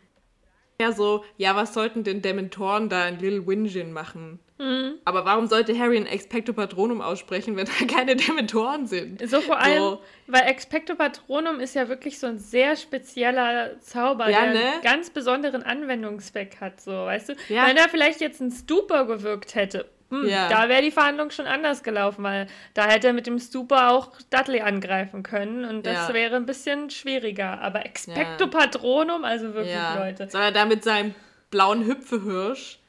[0.79, 4.39] ja so, ja, was sollten denn Dementoren da in Little Winjin machen?
[4.59, 4.99] Mhm.
[5.03, 9.27] Aber warum sollte Harry ein Expecto Patronum aussprechen, wenn da keine Dementoren sind?
[9.27, 10.01] So vor allem, so.
[10.27, 14.59] weil Expecto Patronum ist ja wirklich so ein sehr spezieller Zauber, ja, der ne?
[14.59, 17.33] einen ganz besonderen Anwendungszweck hat, so, weißt du?
[17.49, 17.65] Ja.
[17.67, 19.89] Wenn er vielleicht jetzt ein Stupor gewirkt hätte,
[20.23, 20.49] hm, ja.
[20.49, 24.11] Da wäre die Verhandlung schon anders gelaufen, weil da hätte er mit dem Stupa auch
[24.29, 26.13] Dudley angreifen können und das ja.
[26.13, 27.61] wäre ein bisschen schwieriger.
[27.61, 28.49] Aber Expecto ja.
[28.49, 30.29] Patronum, also wirklich, Leute.
[30.29, 31.15] Soll er da mit seinem
[31.51, 32.79] blauen Hüpfehirsch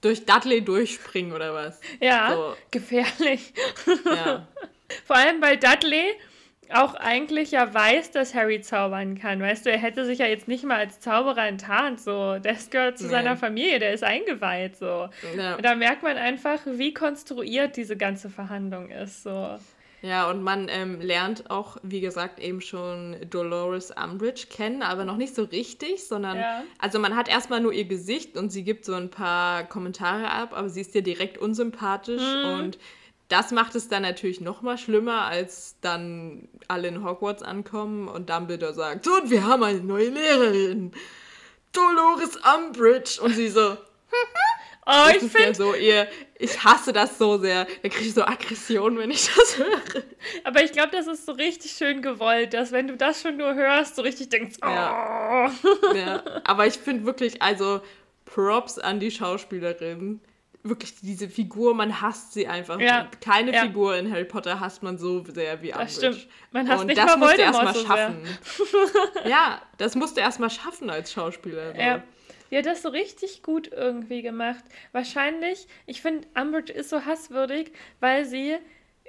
[0.00, 1.80] durch Dudley durchspringen oder was?
[2.00, 2.56] Ja, so.
[2.70, 3.52] gefährlich.
[5.06, 6.14] Vor allem, weil Dudley
[6.72, 9.40] auch eigentlich ja weiß, dass Harry zaubern kann.
[9.40, 12.00] Weißt du, er hätte sich ja jetzt nicht mal als Zauberer enttarnt.
[12.00, 13.10] So, das gehört zu nee.
[13.10, 14.76] seiner Familie, der ist eingeweiht.
[14.76, 15.08] So.
[15.36, 15.56] Ja.
[15.58, 19.22] Da merkt man einfach, wie konstruiert diese ganze Verhandlung ist.
[19.22, 19.58] So.
[20.02, 25.16] Ja, und man ähm, lernt auch, wie gesagt, eben schon Dolores Umbridge kennen, aber noch
[25.16, 26.62] nicht so richtig, sondern, ja.
[26.78, 30.52] also man hat erstmal nur ihr Gesicht und sie gibt so ein paar Kommentare ab,
[30.54, 32.60] aber sie ist ja direkt unsympathisch mhm.
[32.60, 32.78] und
[33.28, 38.30] das macht es dann natürlich noch mal schlimmer, als dann alle in Hogwarts ankommen und
[38.30, 40.92] Dumbledore sagt, so, und wir haben eine neue Lehrerin,
[41.72, 43.20] Dolores Umbridge.
[43.20, 43.76] Und sie so,
[44.88, 46.06] Oh, ich finde ja so ihr,
[46.38, 47.66] ich hasse das so sehr.
[47.82, 50.04] Da kriege ich so Aggression, wenn ich das höre.
[50.44, 53.54] Aber ich glaube, das ist so richtig schön gewollt, dass wenn du das schon nur
[53.54, 54.68] hörst, so richtig denkst, oh.
[54.68, 55.50] Ja.
[55.92, 56.22] ja.
[56.44, 57.80] Aber ich finde wirklich, also
[58.26, 60.20] Props an die Schauspielerin
[60.68, 62.78] wirklich diese Figur, man hasst sie einfach.
[62.80, 63.08] Ja.
[63.20, 63.62] Keine ja.
[63.62, 65.84] Figur in Harry Potter hasst man so sehr wie Umbridge.
[65.84, 66.28] Das stimmt.
[66.52, 68.16] Man hasst Und nicht das musst du erstmal so schaffen.
[69.28, 71.74] ja, das musst du erstmal schaffen als Schauspieler.
[71.74, 71.80] So.
[71.80, 72.02] Ja.
[72.50, 74.64] Die hat das so richtig gut irgendwie gemacht.
[74.92, 78.56] Wahrscheinlich, ich finde, Umbridge ist so hasswürdig, weil sie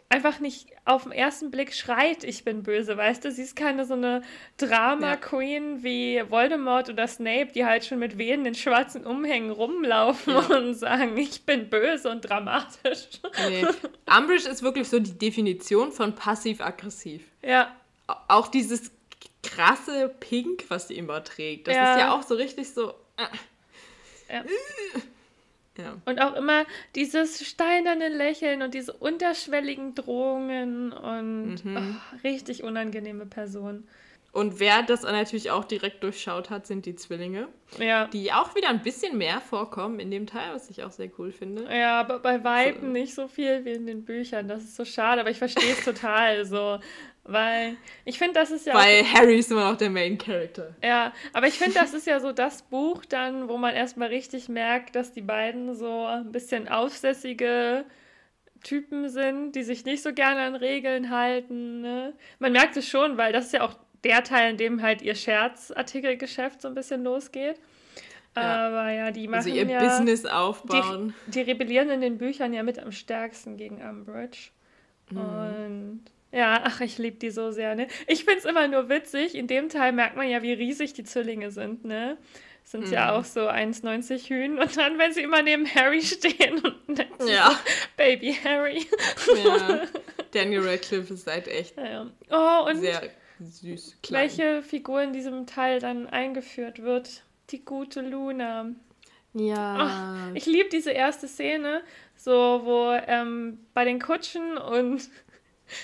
[0.09, 3.31] einfach nicht auf den ersten Blick schreit, ich bin böse, weißt du?
[3.31, 4.23] Sie ist keine so eine
[4.57, 5.83] Drama-Queen ja.
[5.83, 10.57] wie Voldemort oder Snape, die halt schon mit wehenden schwarzen Umhängen rumlaufen ja.
[10.57, 13.07] und sagen, ich bin böse und dramatisch.
[13.49, 13.65] Nee.
[14.17, 17.23] Umbridge ist wirklich so die Definition von passiv-aggressiv.
[17.41, 17.75] Ja.
[18.27, 18.91] Auch dieses
[19.43, 21.93] krasse Pink, was sie immer trägt, das ja.
[21.93, 22.91] ist ja auch so richtig so...
[23.17, 24.33] Äh.
[24.33, 24.43] Ja.
[25.77, 25.97] Ja.
[26.05, 31.77] Und auch immer dieses steinerne Lächeln und diese unterschwelligen Drohungen und mhm.
[31.77, 33.87] oh, richtig unangenehme Person.
[34.37, 37.47] Und wer das natürlich auch direkt durchschaut hat, sind die Zwillinge.
[37.79, 38.05] Ja.
[38.07, 41.31] Die auch wieder ein bisschen mehr vorkommen in dem Teil, was ich auch sehr cool
[41.31, 41.63] finde.
[41.75, 42.87] Ja, aber bei Weitem so.
[42.87, 44.47] nicht so viel wie in den Büchern.
[44.47, 46.45] Das ist so schade, aber ich verstehe es total.
[46.45, 46.77] So,
[47.27, 48.73] weil ich finde, das ist ja.
[48.73, 50.75] Weil auch, Harry ist immer noch der Main Character.
[50.83, 54.49] Ja, aber ich finde, das ist ja so das Buch dann, wo man erstmal richtig
[54.49, 57.85] merkt, dass die beiden so ein bisschen aufsässige
[58.63, 61.81] Typen sind, die sich nicht so gerne an Regeln halten.
[61.81, 62.13] Ne?
[62.39, 65.15] Man merkt es schon, weil das ist ja auch der Teil, in dem halt ihr
[65.15, 67.59] Scherzartikelgeschäft so ein bisschen losgeht.
[68.35, 68.67] Ja.
[68.67, 71.13] Aber ja, die machen also ihr ja, Business aufbauen.
[71.27, 74.49] Die, die, rebellieren in den Büchern ja mit am stärksten gegen Umbridge.
[75.09, 75.17] Mhm.
[75.17, 76.01] Und
[76.38, 77.88] ja, ach, ich liebe die so sehr, ne?
[78.06, 79.34] Ich finde es immer nur witzig.
[79.34, 82.17] In dem Teil merkt man ja, wie riesig die Zwillinge sind, ne?
[82.63, 82.93] Sind mhm.
[82.93, 84.60] ja auch so 1,90 Hühn.
[84.60, 87.50] Und dann, wenn sie immer neben Harry stehen und ja.
[87.50, 87.58] so,
[87.95, 88.86] Baby Harry.
[89.43, 89.82] Ja.
[90.32, 92.06] Daniel Radcliffe ist halt echt ja.
[92.30, 93.97] oh, und sehr süß.
[94.04, 94.21] Klein.
[94.21, 97.23] Welche Figur in diesem Teil dann eingeführt wird?
[97.50, 98.69] Die gute Luna.
[99.34, 100.28] Ja.
[100.30, 101.82] Oh, ich liebe diese erste Szene,
[102.15, 105.10] so wo ähm, bei den Kutschen und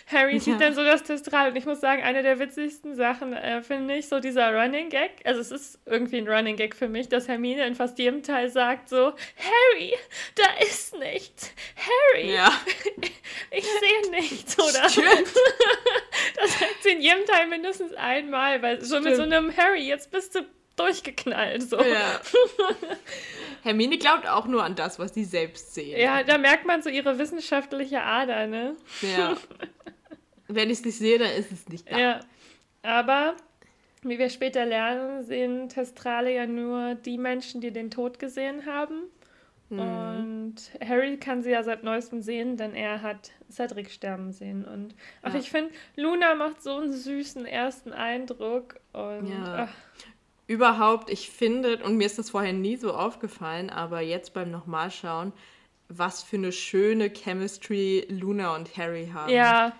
[0.07, 0.59] Harry zieht ja.
[0.59, 4.07] dann so das Testral und ich muss sagen, eine der witzigsten Sachen äh, finde ich
[4.07, 5.11] so dieser Running Gag.
[5.23, 8.49] Also es ist irgendwie ein Running Gag für mich, dass Hermine in fast jedem Teil
[8.49, 9.93] sagt so, Harry,
[10.35, 11.51] da ist nichts.
[11.75, 12.51] Harry, ja.
[13.51, 14.89] ich sehe nichts, oder?
[14.89, 15.07] Stimmt.
[16.35, 19.05] das sagt sie in jedem Teil mindestens einmal, weil so Stimmt.
[19.05, 20.41] mit so einem Harry, jetzt bist du
[20.75, 21.63] durchgeknallt.
[21.63, 21.77] So.
[21.77, 22.19] Ja.
[23.63, 25.99] Hermine glaubt auch nur an das, was sie selbst sehen.
[25.99, 28.75] Ja, da merkt man so ihre wissenschaftliche Ader, ne?
[29.01, 29.37] Ja.
[30.47, 31.97] Wenn ich es nicht sehe, dann ist es nicht da.
[31.97, 32.19] Ja.
[32.81, 33.35] Aber,
[34.01, 39.03] wie wir später lernen, sehen Testrale ja nur die Menschen, die den Tod gesehen haben.
[39.69, 39.79] Mhm.
[39.79, 40.55] Und
[40.85, 44.65] Harry kann sie ja seit neuestem sehen, denn er hat Cedric sterben sehen.
[44.65, 45.39] Und ach, ja.
[45.39, 48.79] ich finde, Luna macht so einen süßen ersten Eindruck.
[48.91, 49.67] Und ja.
[49.67, 49.73] ach,
[50.53, 55.33] überhaupt, ich finde, und mir ist das vorher nie so aufgefallen, aber jetzt beim Nochmalschauen,
[55.89, 59.31] was für eine schöne Chemistry Luna und Harry haben.
[59.31, 59.73] Ja.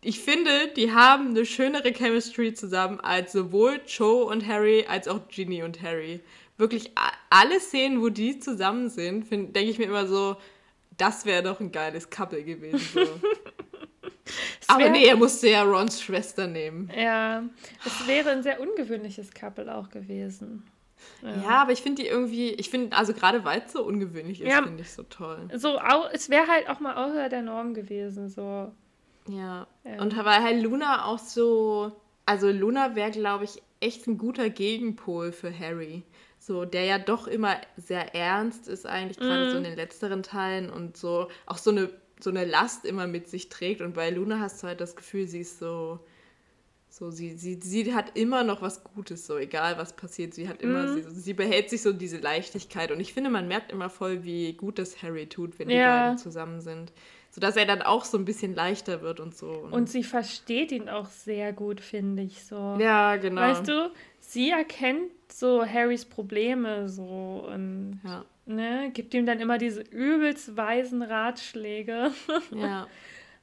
[0.00, 5.28] Ich finde, die haben eine schönere Chemistry zusammen als sowohl Joe und Harry als auch
[5.28, 6.20] Ginny und Harry.
[6.58, 6.92] Wirklich
[7.30, 10.36] alle Szenen, wo die zusammen sind, denke ich mir immer so,
[10.98, 12.80] das wäre doch ein geiles Couple gewesen.
[12.92, 13.00] So.
[14.66, 16.90] Aber nee, er musste ja Rons Schwester nehmen.
[16.96, 17.42] Ja,
[17.84, 20.64] es wäre ein sehr ungewöhnliches Couple auch gewesen.
[21.22, 24.40] Ja, ja aber ich finde die irgendwie, ich finde, also gerade weil es so ungewöhnlich
[24.40, 25.48] ist, ja, finde ich so toll.
[25.54, 25.78] So,
[26.12, 28.72] es wäre halt auch mal außer der Norm gewesen, so.
[29.28, 29.66] Ja.
[29.84, 30.00] ja.
[30.00, 31.92] Und weil halt Luna auch so,
[32.26, 36.02] also Luna wäre, glaube ich, echt ein guter Gegenpol für Harry.
[36.38, 39.50] So, der ja doch immer sehr ernst ist, eigentlich, gerade mm.
[39.50, 41.88] so in den letzteren Teilen und so auch so eine
[42.20, 43.80] so eine Last immer mit sich trägt.
[43.80, 46.00] Und bei Luna hast du halt das Gefühl, sie ist so,
[46.88, 50.34] so sie, sie, sie hat immer noch was Gutes, so egal was passiert.
[50.34, 51.02] Sie hat immer, mhm.
[51.02, 52.90] sie, sie behält sich so diese Leichtigkeit.
[52.90, 56.18] Und ich finde, man merkt immer voll, wie gut das Harry tut, wenn die beiden
[56.18, 56.92] zusammen sind.
[57.30, 59.50] Sodass er dann auch so ein bisschen leichter wird und so.
[59.50, 62.76] Und, und sie versteht ihn auch sehr gut, finde ich so.
[62.78, 63.40] Ja, genau.
[63.40, 69.58] Weißt du, sie erkennt so Harrys Probleme so und ja ne, gibt ihm dann immer
[69.58, 72.12] diese übelst weisen Ratschläge.
[72.54, 72.86] Ja.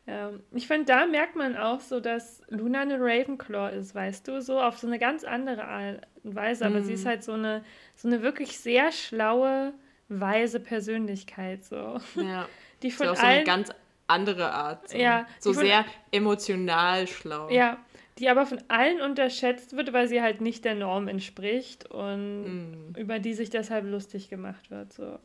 [0.08, 4.42] ähm, ich finde, da merkt man auch so, dass Luna eine Ravenclaw ist, weißt du,
[4.42, 6.84] so auf so eine ganz andere Art und Weise, aber mm.
[6.84, 7.10] sie ist mhm.
[7.10, 7.64] halt so eine,
[7.96, 9.74] so eine wirklich sehr schlaue,
[10.10, 12.00] weise Persönlichkeit, so.
[12.16, 12.48] Ja.
[12.84, 13.72] Die von so auf allen, so eine ganz
[14.08, 14.90] andere Art.
[14.90, 17.50] So, ja, so sehr emotional schlau.
[17.50, 17.78] Ja,
[18.19, 23.00] die aber von allen unterschätzt wird, weil sie halt nicht der Norm entspricht und mm.
[23.00, 24.93] über die sich deshalb lustig gemacht wird.
[24.93, 25.19] So.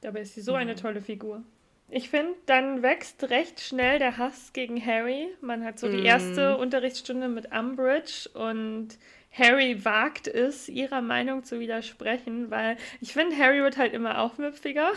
[0.00, 0.56] dabei ist sie so mm.
[0.56, 1.42] eine tolle Figur.
[1.88, 5.28] Ich finde, dann wächst recht schnell der Hass gegen Harry.
[5.40, 5.92] Man hat so mm.
[5.92, 8.98] die erste Unterrichtsstunde mit Umbridge und
[9.32, 14.92] Harry wagt es, ihrer Meinung zu widersprechen, weil ich finde, Harry wird halt immer aufmüpfiger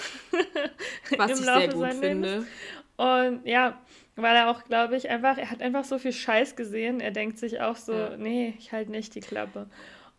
[1.17, 2.47] Was im ich Laufe sehr gut finde.
[2.97, 3.79] Und ja,
[4.15, 6.99] weil er auch, glaube ich, einfach, er hat einfach so viel Scheiß gesehen.
[6.99, 8.17] Er denkt sich auch so, ja.
[8.17, 9.67] nee, ich halte nicht die Klappe.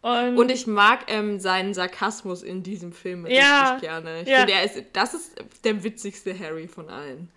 [0.03, 4.23] Und, und ich mag ähm, seinen Sarkasmus in diesem Film ja, richtig gerne.
[4.23, 4.39] Ich ja.
[4.39, 7.29] finde, er ist, das ist der witzigste Harry von allen.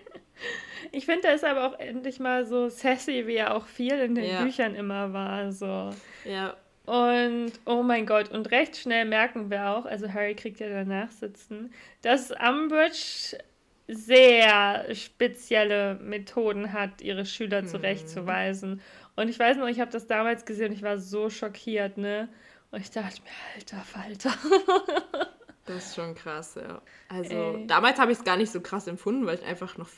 [0.92, 4.14] ich finde, er ist aber auch endlich mal so sassy, wie er auch viel in
[4.14, 4.42] den ja.
[4.42, 5.52] Büchern immer war.
[5.52, 5.90] So.
[6.24, 6.56] Ja.
[6.86, 11.10] Und oh mein Gott, und recht schnell merken wir auch, also Harry kriegt ja danach
[11.10, 13.38] sitzen, dass Umbridge
[13.86, 17.68] sehr spezielle Methoden hat, ihre Schüler hm.
[17.68, 18.80] zurechtzuweisen.
[19.16, 22.28] Und ich weiß noch, ich habe das damals gesehen und ich war so schockiert, ne?
[22.70, 24.32] Und ich dachte mir, alter Falter.
[25.66, 26.82] das ist schon krass, ja.
[27.08, 27.66] Also Ey.
[27.66, 29.88] damals habe ich es gar nicht so krass empfunden, weil ich einfach noch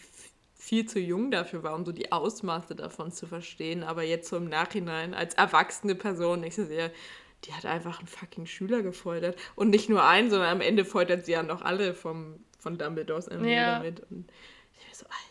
[0.55, 3.83] viel zu jung dafür war, um so die Ausmaße davon zu verstehen.
[3.83, 6.92] Aber jetzt so im Nachhinein, als erwachsene Person, ich sehe,
[7.44, 9.37] die hat einfach einen fucking Schüler gefoltert.
[9.55, 13.29] Und nicht nur einen, sondern am Ende foltert sie ja noch alle vom von Dumbledores
[13.29, 13.79] Armee ja.
[13.79, 14.02] damit.
[14.11, 14.29] Und
[14.90, 15.22] ich so, Alter.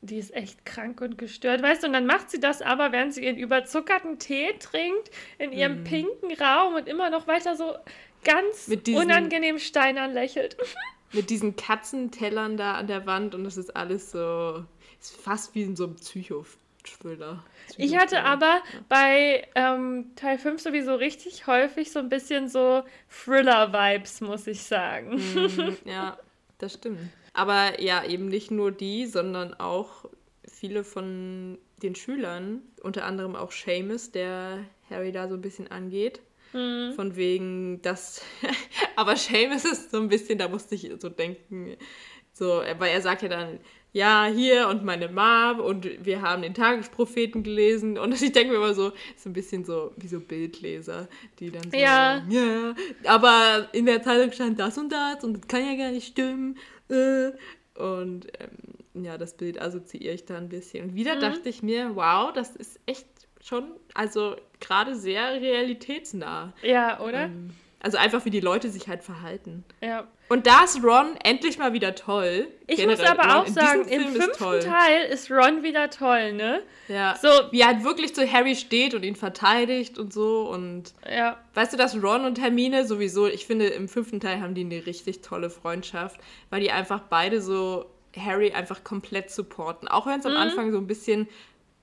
[0.00, 1.86] Die ist echt krank und gestört, weißt du?
[1.86, 5.84] Und dann macht sie das aber, während sie ihren überzuckerten Tee trinkt, in ihrem mm.
[5.84, 7.76] pinken Raum und immer noch weiter so
[8.24, 10.56] ganz diesen, unangenehm steinern lächelt.
[11.12, 14.64] mit diesen Katzentellern da an der Wand und das ist alles so,
[15.00, 16.44] ist fast wie in so einem Psycho.
[16.84, 17.42] Thriller.
[17.78, 24.20] Ich hatte aber bei ähm, Teil 5 sowieso richtig häufig so ein bisschen so Thriller-Vibes,
[24.20, 25.16] muss ich sagen.
[25.16, 26.18] Mm, ja,
[26.64, 26.98] das stimmt.
[27.32, 30.06] Aber ja, eben nicht nur die, sondern auch
[30.48, 36.20] viele von den Schülern, unter anderem auch Seamus, der Harry da so ein bisschen angeht.
[36.52, 36.92] Mhm.
[36.94, 38.22] Von wegen, dass.
[38.96, 41.76] aber Seamus ist so ein bisschen, da musste ich so denken,
[42.32, 43.58] so, weil er sagt ja dann,
[43.94, 48.58] ja, hier und meine Mom und wir haben den Tagespropheten gelesen und ich denke mir
[48.58, 52.74] immer so, ist ein bisschen so wie so Bildleser, die dann so, ja, ja
[53.06, 56.58] aber in der Zeitung stand das und das und das kann ja gar nicht stimmen.
[56.90, 57.30] Äh,
[57.76, 60.90] Und ähm, ja, das Bild assoziiere ich da ein bisschen.
[60.90, 61.20] Und wieder mhm.
[61.20, 63.06] dachte ich mir, wow, das ist echt
[63.42, 66.52] schon, also gerade sehr realitätsnah.
[66.62, 67.24] Ja, oder?
[67.24, 69.64] Ähm, also einfach, wie die Leute sich halt verhalten.
[69.82, 70.06] Ja.
[70.28, 72.48] Und da ist Ron endlich mal wieder toll.
[72.66, 72.96] Ich Generell.
[72.96, 76.62] muss aber Ron auch sagen, im fünften Teil ist Ron wieder toll, ne?
[76.88, 77.16] Ja.
[77.20, 80.48] So, wie er halt wirklich zu Harry steht und ihn verteidigt und so.
[80.48, 81.38] Und ja.
[81.54, 84.86] weißt du, dass Ron und Hermine sowieso, ich finde, im fünften Teil haben die eine
[84.86, 86.18] richtig tolle Freundschaft,
[86.50, 89.88] weil die einfach beide so Harry einfach komplett supporten.
[89.88, 90.38] Auch wenn es am mhm.
[90.38, 91.28] Anfang so ein bisschen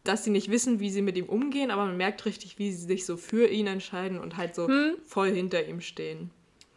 [0.04, 2.86] dass sie nicht wissen, wie sie mit ihm umgehen, aber man merkt richtig, wie sie
[2.88, 4.96] sich so für ihn entscheiden und halt so hm.
[5.06, 6.32] voll hinter ihm stehen.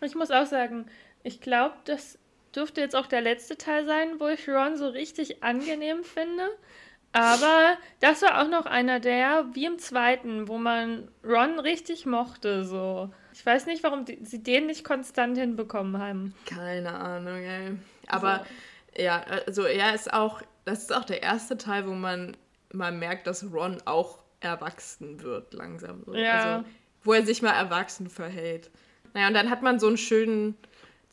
[0.04, 0.86] Ich muss auch sagen,
[1.22, 2.18] ich glaube, das
[2.54, 6.48] dürfte jetzt auch der letzte Teil sein, wo ich Ron so richtig angenehm finde.
[7.12, 12.64] Aber das war auch noch einer der, wie im zweiten, wo man Ron richtig mochte.
[12.64, 13.12] So.
[13.32, 16.34] Ich weiß nicht, warum die, sie den nicht konstant hinbekommen haben.
[16.46, 17.76] Keine Ahnung, ey.
[18.08, 18.44] Aber
[18.96, 19.02] so.
[19.02, 22.36] ja, also er ist auch, das ist auch der erste Teil, wo man
[22.74, 26.02] man merkt, dass Ron auch erwachsen wird langsam.
[26.04, 26.14] So.
[26.14, 26.56] Ja.
[26.56, 26.68] Also,
[27.02, 28.70] wo er sich mal erwachsen verhält.
[29.14, 30.56] Naja, und dann hat man so einen schönen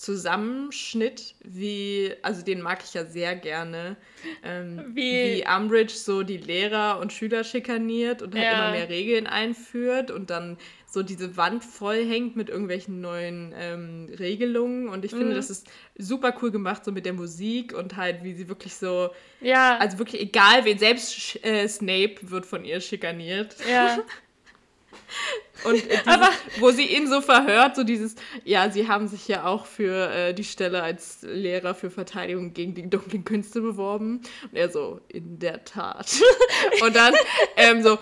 [0.01, 3.95] Zusammenschnitt, wie, also den mag ich ja sehr gerne,
[4.43, 8.51] ähm, wie, wie Umbridge so die Lehrer und Schüler schikaniert und halt ja.
[8.51, 14.09] immer mehr Regeln einführt und dann so diese Wand voll hängt mit irgendwelchen neuen ähm,
[14.17, 14.89] Regelungen.
[14.89, 15.19] Und ich mhm.
[15.19, 15.67] finde, das ist
[15.99, 19.11] super cool gemacht, so mit der Musik und halt, wie sie wirklich so.
[19.39, 19.77] Ja.
[19.77, 23.55] Also wirklich egal, wen selbst äh, Snape wird von ihr schikaniert.
[23.71, 23.99] Ja.
[25.63, 29.27] Und äh, dieses, Aber wo sie ihn so verhört, so dieses, ja, sie haben sich
[29.27, 34.21] ja auch für äh, die Stelle als Lehrer für Verteidigung gegen die dunklen Künste beworben.
[34.43, 36.11] Und er so, in der Tat.
[36.81, 37.13] und dann
[37.57, 37.99] ähm, so,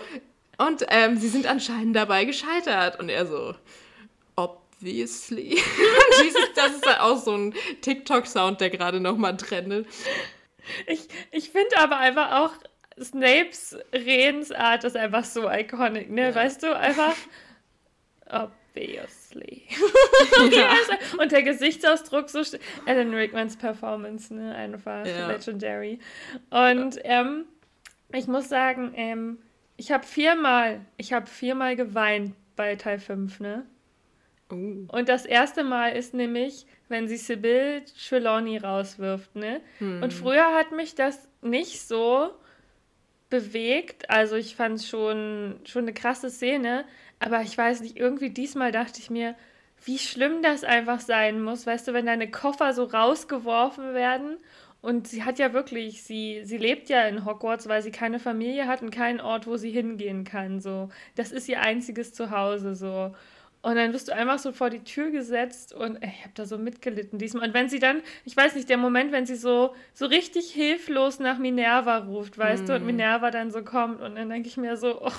[0.58, 3.00] und ähm, sie sind anscheinend dabei gescheitert.
[3.00, 3.54] Und er so,
[4.36, 5.58] obviously.
[6.54, 9.86] das ist halt auch so ein TikTok-Sound, der gerade nochmal trendet.
[10.86, 12.52] Ich, ich finde aber einfach auch,
[13.02, 16.28] Snapes Redensart ist einfach so iconic, ne?
[16.28, 16.34] Ja.
[16.34, 17.16] Weißt du, einfach
[18.30, 19.64] obviously.
[20.52, 20.74] ja.
[21.18, 22.42] Und der Gesichtsausdruck so
[22.86, 24.54] Alan Rickmans Performance, ne?
[24.54, 25.28] Einfach ja.
[25.28, 25.98] legendary.
[26.50, 27.44] Und ähm,
[28.12, 29.38] ich muss sagen, ähm,
[29.76, 33.66] ich habe viermal, ich habe viermal geweint bei Teil 5, ne?
[34.52, 34.86] Uh.
[34.88, 39.60] Und das erste Mal ist nämlich, wenn sie Sybil Trelawney rauswirft, ne?
[39.78, 40.02] Hm.
[40.02, 42.30] Und früher hat mich das nicht so
[43.30, 44.10] bewegt.
[44.10, 46.84] Also ich fand es schon, schon eine krasse Szene.
[47.20, 49.36] Aber ich weiß nicht, irgendwie diesmal dachte ich mir,
[49.84, 54.38] wie schlimm das einfach sein muss, weißt du, wenn deine Koffer so rausgeworfen werden
[54.82, 58.66] und sie hat ja wirklich, sie, sie lebt ja in Hogwarts, weil sie keine Familie
[58.66, 60.60] hat und keinen Ort, wo sie hingehen kann.
[60.60, 62.74] So, das ist ihr einziges Zuhause.
[62.74, 63.14] So.
[63.62, 66.46] Und dann wirst du einfach so vor die Tür gesetzt und ey, ich habe da
[66.46, 67.48] so mitgelitten diesmal.
[67.48, 71.18] Und wenn sie dann, ich weiß nicht, der Moment, wenn sie so, so richtig hilflos
[71.18, 72.66] nach Minerva ruft, weißt mm.
[72.66, 72.86] du, und mhm.
[72.86, 75.12] Minerva dann so kommt und dann denke ich mir so, oh,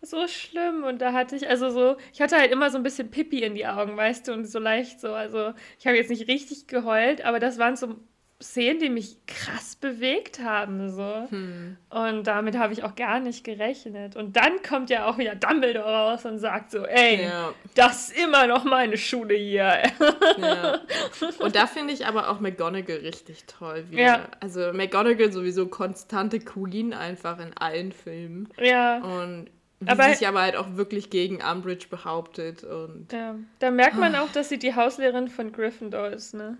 [0.00, 0.84] so schlimm.
[0.84, 3.54] Und da hatte ich also so, ich hatte halt immer so ein bisschen Pipi in
[3.54, 5.12] die Augen, weißt du, und so leicht so.
[5.12, 7.96] Also ich habe jetzt nicht richtig geheult, aber das waren so
[8.42, 10.90] Szenen, die mich krass bewegt haben.
[10.90, 11.26] So.
[11.30, 11.76] Hm.
[11.88, 14.14] Und damit habe ich auch gar nicht gerechnet.
[14.14, 17.54] Und dann kommt ja auch wieder Dumbledore raus und sagt so, ey, ja.
[17.74, 19.82] das ist immer noch meine Schule hier.
[20.36, 20.80] Ja.
[21.38, 23.84] Und da finde ich aber auch McGonagall richtig toll.
[23.88, 24.02] Wieder.
[24.02, 24.28] Ja.
[24.40, 28.48] Also McGonagall sowieso konstante Queen einfach in allen Filmen.
[28.58, 28.98] Ja.
[28.98, 32.64] Und wie aber, sich aber halt auch wirklich gegen Umbridge behauptet.
[32.64, 36.58] Und ja, da merkt man auch, dass sie die Hauslehrerin von Gryffindor ist, ne?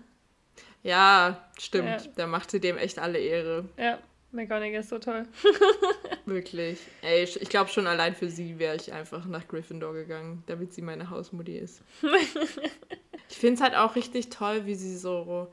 [0.87, 2.05] Ja, stimmt.
[2.05, 2.11] Ja.
[2.15, 3.65] Da macht sie dem echt alle Ehre.
[3.77, 3.99] Ja,
[4.31, 5.23] McGonagall ist so toll.
[6.25, 6.79] Wirklich.
[7.01, 10.73] Ey, ich, ich glaube schon allein für sie wäre ich einfach nach Gryffindor gegangen, damit
[10.73, 11.81] sie meine Hausmutti ist.
[13.29, 15.51] ich finde es halt auch richtig toll, wie sie so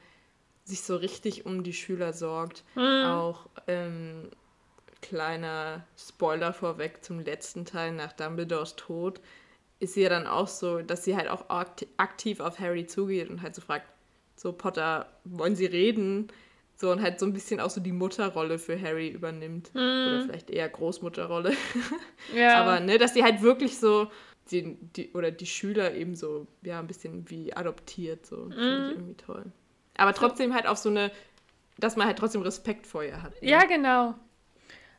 [0.65, 2.63] sich so richtig um die Schüler sorgt.
[2.75, 3.05] Mhm.
[3.07, 4.31] Auch ähm,
[5.03, 9.21] kleiner Spoiler vorweg zum letzten Teil nach Dumbledores Tod
[9.81, 13.43] ist sie ja dann auch so, dass sie halt auch aktiv auf Harry zugeht und
[13.43, 13.87] halt so fragt,
[14.37, 16.29] so Potter, wollen sie reden?
[16.77, 19.73] So und halt so ein bisschen auch so die Mutterrolle für Harry übernimmt.
[19.75, 19.79] Mm.
[19.79, 21.53] Oder vielleicht eher Großmutterrolle.
[22.35, 22.63] Ja.
[22.63, 24.11] Aber ne, dass sie halt wirklich so
[24.51, 28.47] die, die, oder die Schüler eben so, ja, ein bisschen wie adoptiert, so.
[28.47, 28.53] Mm.
[28.53, 29.45] Finde ich irgendwie toll.
[29.97, 31.13] Aber trotzdem halt auf so eine,
[31.79, 33.41] dass man halt trotzdem Respekt vor ihr hat.
[33.41, 33.49] Ne?
[33.49, 34.15] Ja, genau.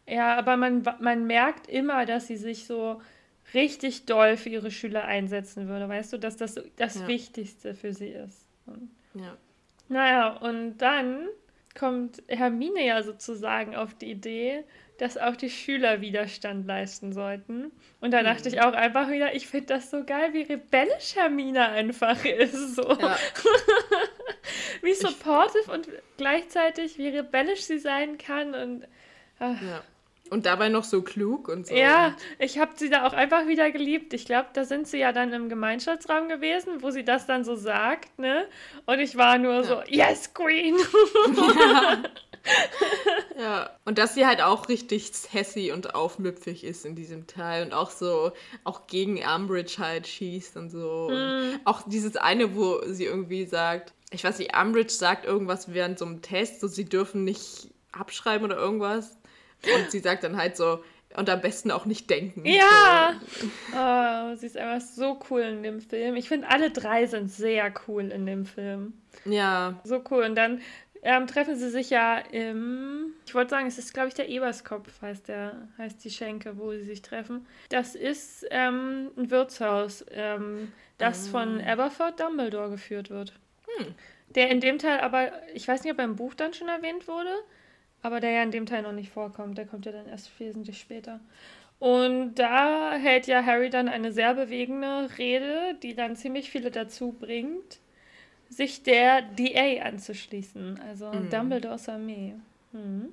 [0.08, 3.02] Ja, aber man, man merkt immer, dass sie sich so
[3.54, 7.08] richtig doll für ihre Schüler einsetzen würde, weißt du, dass das das ja.
[7.08, 8.48] Wichtigste für sie ist.
[8.66, 9.38] Und ja.
[9.88, 11.28] Naja, und dann
[11.78, 14.64] kommt Hermine ja sozusagen auf die Idee,
[14.98, 17.72] dass auch die Schüler Widerstand leisten sollten.
[18.00, 18.62] Und da dachte ich mhm.
[18.62, 22.76] auch einfach wieder, ich finde das so geil, wie rebellisch Hermine einfach ist.
[22.76, 22.84] So.
[22.84, 23.18] Ja.
[24.82, 28.88] wie supportive und gleichzeitig, wie rebellisch sie sein kann und.
[29.40, 29.62] Ach.
[29.62, 29.84] Ja.
[30.32, 31.76] Und dabei noch so klug und so.
[31.76, 34.12] Ja, ich habe sie da auch einfach wieder geliebt.
[34.14, 37.56] Ich glaube, da sind sie ja dann im Gemeinschaftsraum gewesen, wo sie das dann so
[37.56, 38.48] sagt, ne?
[38.88, 39.64] Und ich war nur ja.
[39.64, 40.76] so, yes, Queen!
[41.36, 42.04] Ja.
[43.40, 43.70] ja.
[43.86, 47.92] Und dass sie halt auch richtig sassy und aufmüpfig ist in diesem Teil und auch
[47.92, 48.32] so,
[48.64, 51.10] auch gegen Umbridge halt schießt und so.
[51.10, 51.14] Mm.
[51.14, 56.00] Und auch dieses eine, wo sie irgendwie sagt, ich weiß nicht, Umbridge sagt irgendwas während
[56.00, 59.18] so einem Test, so sie dürfen nicht abschreiben oder irgendwas.
[59.64, 60.84] Und sie sagt dann halt so,
[61.16, 62.46] und am besten auch nicht denken.
[62.46, 63.14] Ja!
[63.28, 63.48] So.
[63.76, 66.16] Oh, sie ist einfach so cool in dem Film.
[66.16, 68.94] Ich finde, alle drei sind sehr cool in dem Film.
[69.24, 69.80] Ja.
[69.84, 70.24] So cool.
[70.24, 70.62] Und dann
[71.04, 75.02] ähm, treffen sie sich ja im, ich wollte sagen, es ist, glaube ich, der Eberskopf,
[75.02, 77.46] heißt, der, heißt die Schenke, wo sie sich treffen.
[77.70, 81.32] Das ist ähm, ein Wirtshaus, ähm, das oh.
[81.32, 83.34] von Aberford Dumbledore geführt wird.
[83.78, 83.94] Hm.
[84.30, 87.08] Der in dem Teil aber, ich weiß nicht, ob er im Buch dann schon erwähnt
[87.08, 87.34] wurde,
[88.06, 89.58] aber der ja in dem Teil noch nicht vorkommt.
[89.58, 91.20] Der kommt ja dann erst wesentlich später.
[91.80, 97.14] Und da hält ja Harry dann eine sehr bewegende Rede, die dann ziemlich viele dazu
[97.14, 97.80] bringt,
[98.48, 101.30] sich der DA anzuschließen, also mhm.
[101.32, 102.36] Dumbledores Armee.
[102.72, 103.10] Mhm.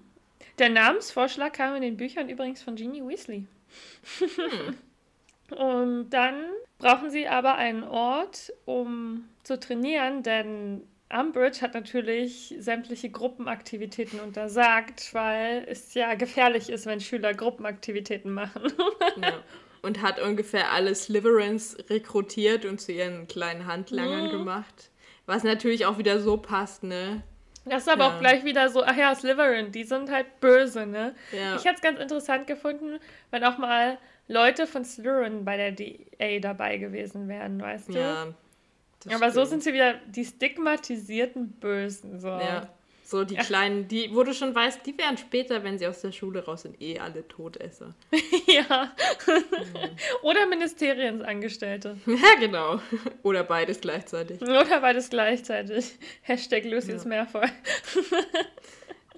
[0.58, 3.46] Der Namensvorschlag kam in den Büchern übrigens von Ginny Weasley.
[4.20, 4.76] Mhm.
[5.56, 6.44] Und dann
[6.78, 10.82] brauchen sie aber einen Ort, um zu trainieren, denn
[11.12, 18.72] Umbridge hat natürlich sämtliche Gruppenaktivitäten untersagt, weil es ja gefährlich ist, wenn Schüler Gruppenaktivitäten machen.
[19.22, 19.34] ja.
[19.82, 24.30] Und hat ungefähr alle Slytherins rekrutiert und zu ihren kleinen Handlangern mhm.
[24.30, 24.90] gemacht.
[25.26, 27.22] Was natürlich auch wieder so passt, ne?
[27.64, 28.16] Das ist aber ja.
[28.16, 31.14] auch gleich wieder so, ach ja, Slytherin, die sind halt böse, ne?
[31.32, 31.56] Ja.
[31.56, 32.98] Ich hätte es ganz interessant gefunden,
[33.30, 33.98] wenn auch mal
[34.28, 37.98] Leute von Slytherin bei der DA dabei gewesen wären, weißt du?
[37.98, 38.34] Ja,
[39.04, 39.34] das Aber stimmt.
[39.34, 42.20] so sind sie wieder die stigmatisierten Bösen.
[42.20, 42.28] So.
[42.28, 42.68] Ja.
[43.04, 46.12] So die kleinen, die, wo du schon weißt, die werden später, wenn sie aus der
[46.12, 47.94] Schule raus sind, eh alle Todesser.
[48.46, 48.90] ja.
[49.26, 49.90] Mhm.
[50.22, 51.98] Oder Ministeriensangestellte.
[52.06, 52.80] Ja, genau.
[53.22, 54.40] Oder beides gleichzeitig.
[54.40, 55.92] Oder beides gleichzeitig.
[56.22, 57.08] Hashtag Lucius ja.
[57.08, 57.50] Mehrfall.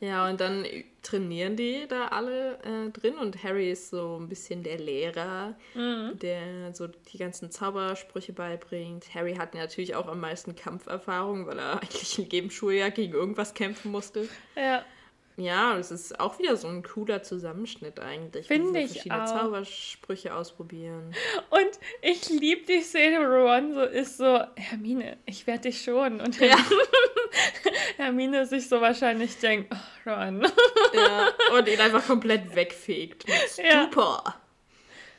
[0.05, 0.67] Ja, und dann
[1.03, 6.19] trainieren die da alle äh, drin und Harry ist so ein bisschen der Lehrer, mhm.
[6.19, 9.15] der so die ganzen Zaubersprüche beibringt.
[9.15, 13.55] Harry hat natürlich auch am meisten Kampferfahrung, weil er eigentlich in jedem Schuljahr gegen irgendwas
[13.55, 14.29] kämpfen musste.
[14.57, 14.85] Ja.
[15.37, 18.47] Ja, es ist auch wieder so ein cooler Zusammenschnitt eigentlich.
[18.47, 19.41] Finde ich verschiedene auch.
[19.41, 21.13] Zaubersprüche ausprobieren.
[21.51, 21.71] Und
[22.03, 26.21] ich liebe die Szene, wo Ron so ist so, Hermine, ich werde dich schon.
[26.21, 26.57] Und ja.
[27.97, 30.47] Hermine sich so wahrscheinlich denkt, oh, Ron.
[30.95, 33.25] ja, und ihn einfach komplett wegfegt.
[33.49, 34.37] Super.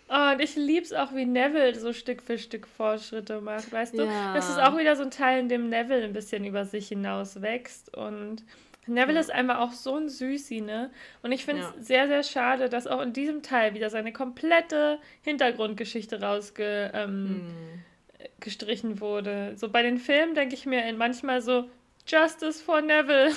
[0.08, 0.32] Ja.
[0.32, 4.04] und ich liebe es auch, wie Neville so Stück für Stück Fortschritte macht, weißt du?
[4.04, 4.34] Ja.
[4.34, 7.42] Das ist auch wieder so ein Teil, in dem Neville ein bisschen über sich hinaus
[7.42, 8.44] wächst und
[8.88, 9.22] Neville ja.
[9.22, 10.92] ist einfach auch so ein Süßi, ne?
[11.24, 11.82] Und ich finde es ja.
[11.82, 19.00] sehr, sehr schade, dass auch in diesem Teil wieder seine komplette Hintergrundgeschichte rausgestrichen ähm, mm.
[19.00, 19.54] wurde.
[19.56, 21.70] So bei den Filmen denke ich mir manchmal so,
[22.08, 23.34] Justice for Neville.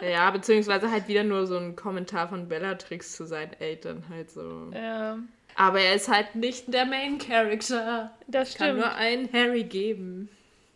[0.10, 4.70] ja, beziehungsweise halt wieder nur so ein Kommentar von Bellatrix zu seinen Eltern halt so.
[4.72, 5.18] Ja.
[5.54, 8.10] Aber er ist halt nicht der Main Character.
[8.26, 8.68] Das stimmt.
[8.68, 10.30] Kann nur einen Harry geben.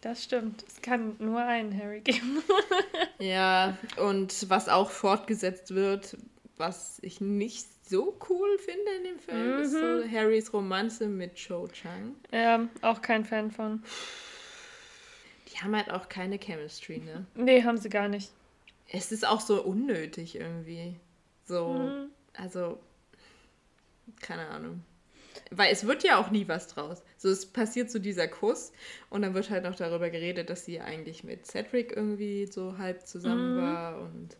[0.07, 0.65] Das stimmt.
[0.69, 2.41] Es kann nur einen Harry geben.
[3.19, 6.17] ja, und was auch fortgesetzt wird,
[6.57, 9.63] was ich nicht so cool finde in dem Film, mhm.
[9.63, 10.13] ist so mhm.
[10.13, 12.15] Harrys Romanze mit Cho Chang.
[12.31, 13.83] Ja, auch kein Fan von.
[15.49, 17.27] Die haben halt auch keine Chemistry, ne?
[17.35, 18.31] Nee, haben sie gar nicht.
[18.93, 20.95] Es ist auch so unnötig irgendwie.
[21.47, 22.11] So, mhm.
[22.35, 22.79] also,
[24.21, 24.85] keine Ahnung.
[25.51, 27.03] Weil es wird ja auch nie was draus.
[27.27, 28.73] So, es passiert so dieser Kuss
[29.11, 33.05] und dann wird halt noch darüber geredet, dass sie eigentlich mit Cedric irgendwie so halb
[33.05, 33.61] zusammen mhm.
[33.61, 34.37] war und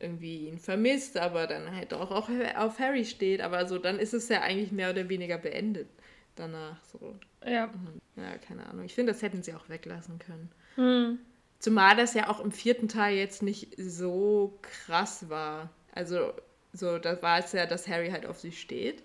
[0.00, 3.40] irgendwie ihn vermisst, aber dann halt auch, auch auf Harry steht.
[3.40, 5.86] Aber so, dann ist es ja eigentlich mehr oder weniger beendet
[6.34, 6.82] danach.
[6.82, 7.14] So.
[7.46, 7.66] Ja.
[7.66, 8.84] Und, ja, keine Ahnung.
[8.86, 10.50] Ich finde, das hätten sie auch weglassen können.
[10.76, 11.20] Mhm.
[11.60, 15.70] Zumal das ja auch im vierten Teil jetzt nicht so krass war.
[15.92, 16.32] Also,
[16.72, 19.04] so, da war es ja, dass Harry halt auf sie steht.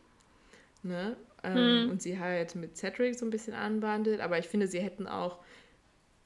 [0.81, 1.15] Ne?
[1.43, 1.89] Ähm, hm.
[1.89, 4.21] Und sie halt mit Cedric so ein bisschen anbandelt.
[4.21, 5.39] Aber ich finde, sie hätten auch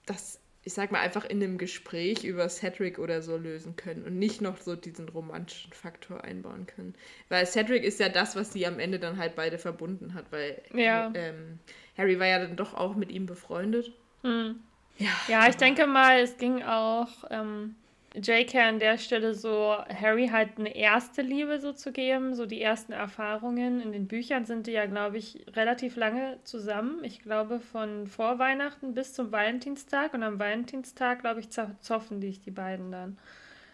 [0.05, 4.19] das, ich sag mal, einfach in einem Gespräch über Cedric oder so lösen können und
[4.19, 6.95] nicht noch so diesen romantischen Faktor einbauen können.
[7.29, 10.61] Weil Cedric ist ja das, was sie am Ende dann halt beide verbunden hat, weil
[10.73, 11.11] ja.
[11.13, 11.59] ähm,
[11.97, 13.91] Harry war ja dann doch auch mit ihm befreundet.
[14.23, 14.59] Hm.
[14.97, 17.09] Ja, ja, ich denke mal, es ging auch.
[17.29, 17.75] Ähm
[18.15, 22.61] JK an der Stelle so Harry halt eine erste Liebe so zu geben, so die
[22.61, 23.81] ersten Erfahrungen.
[23.81, 27.03] In den Büchern sind die ja, glaube ich, relativ lange zusammen.
[27.03, 32.31] Ich glaube von vor Weihnachten bis zum Valentinstag und am Valentinstag, glaube ich, zoffen die,
[32.31, 33.17] die beiden dann.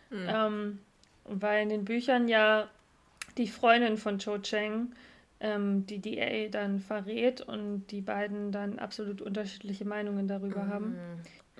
[0.09, 0.27] Mhm.
[0.27, 0.79] Ähm,
[1.25, 2.67] weil in den Büchern ja
[3.37, 4.93] die Freundin von Cho Cheng
[5.39, 10.69] ähm, die DA dann verrät und die beiden dann absolut unterschiedliche Meinungen darüber mhm.
[10.69, 10.95] haben.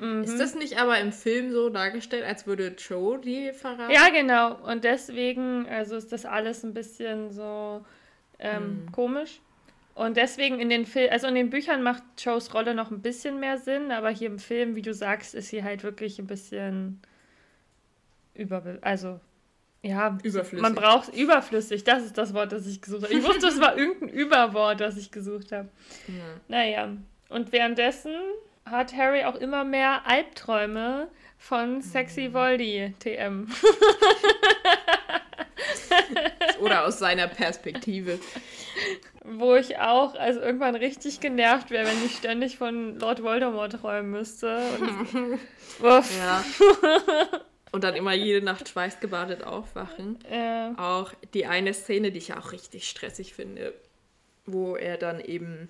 [0.02, 0.24] Mhm.
[0.24, 3.94] Ist das nicht aber im Film so dargestellt, als würde Joe die verraten?
[3.94, 4.56] Ja, genau.
[4.68, 7.86] Und deswegen, also ist das alles ein bisschen so
[8.40, 8.92] ähm, mhm.
[8.92, 9.42] komisch.
[9.94, 13.40] Und deswegen in den Film, also in den Büchern macht Joes Rolle noch ein bisschen
[13.40, 17.00] mehr Sinn, aber hier im Film, wie du sagst, ist sie halt wirklich ein bisschen
[18.34, 19.20] über, also
[19.84, 20.62] ja, überflüssig.
[20.62, 23.14] man braucht überflüssig, das ist das Wort, das ich gesucht habe.
[23.14, 25.70] Ich wusste, es war irgendein Überwort, das ich gesucht habe.
[26.08, 26.14] Ja.
[26.48, 26.98] Naja,
[27.30, 28.16] und währenddessen
[28.66, 32.34] hat Harry auch immer mehr Albträume von Sexy mhm.
[32.34, 33.48] Voldy TM.
[36.62, 38.20] Oder aus seiner Perspektive.
[39.24, 44.12] Wo ich auch also irgendwann richtig genervt wäre, wenn ich ständig von Lord Voldemort träumen
[44.12, 44.62] müsste.
[44.80, 45.32] Und,
[46.18, 46.44] ja.
[47.72, 50.20] Und dann immer jede Nacht schweißgebadet aufwachen.
[50.32, 50.74] Ja.
[50.78, 53.74] Auch die eine Szene, die ich auch richtig stressig finde,
[54.46, 55.70] wo er dann eben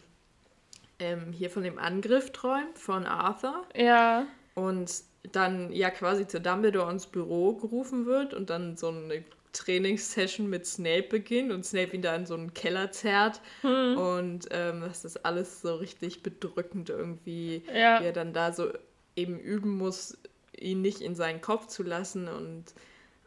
[1.02, 3.66] ähm, hier von dem Angriff träumt von Arthur.
[3.76, 4.28] Ja.
[4.54, 10.50] Und dann ja quasi zu Dumbledore ins Büro gerufen wird und dann so eine Trainingssession
[10.50, 13.42] mit Snape beginnt und Snape ihn da in so einen Keller zerrt.
[13.62, 13.98] Hm.
[13.98, 18.00] Und ähm, das ist alles so richtig bedrückend irgendwie, ja.
[18.00, 18.72] wie er dann da so
[19.16, 20.18] eben üben muss,
[20.58, 22.66] ihn nicht in seinen Kopf zu lassen und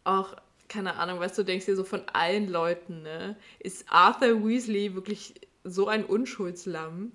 [0.05, 0.37] auch,
[0.69, 5.35] keine Ahnung, weißt du, denkst dir so von allen Leuten, ne, ist Arthur Weasley wirklich
[5.65, 7.13] so ein Unschuldslamm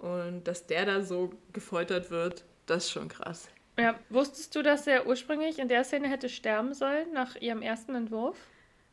[0.00, 3.48] und dass der da so gefoltert wird, das ist schon krass.
[3.78, 7.94] Ja, wusstest du, dass er ursprünglich in der Szene hätte sterben sollen, nach ihrem ersten
[7.94, 8.36] Entwurf?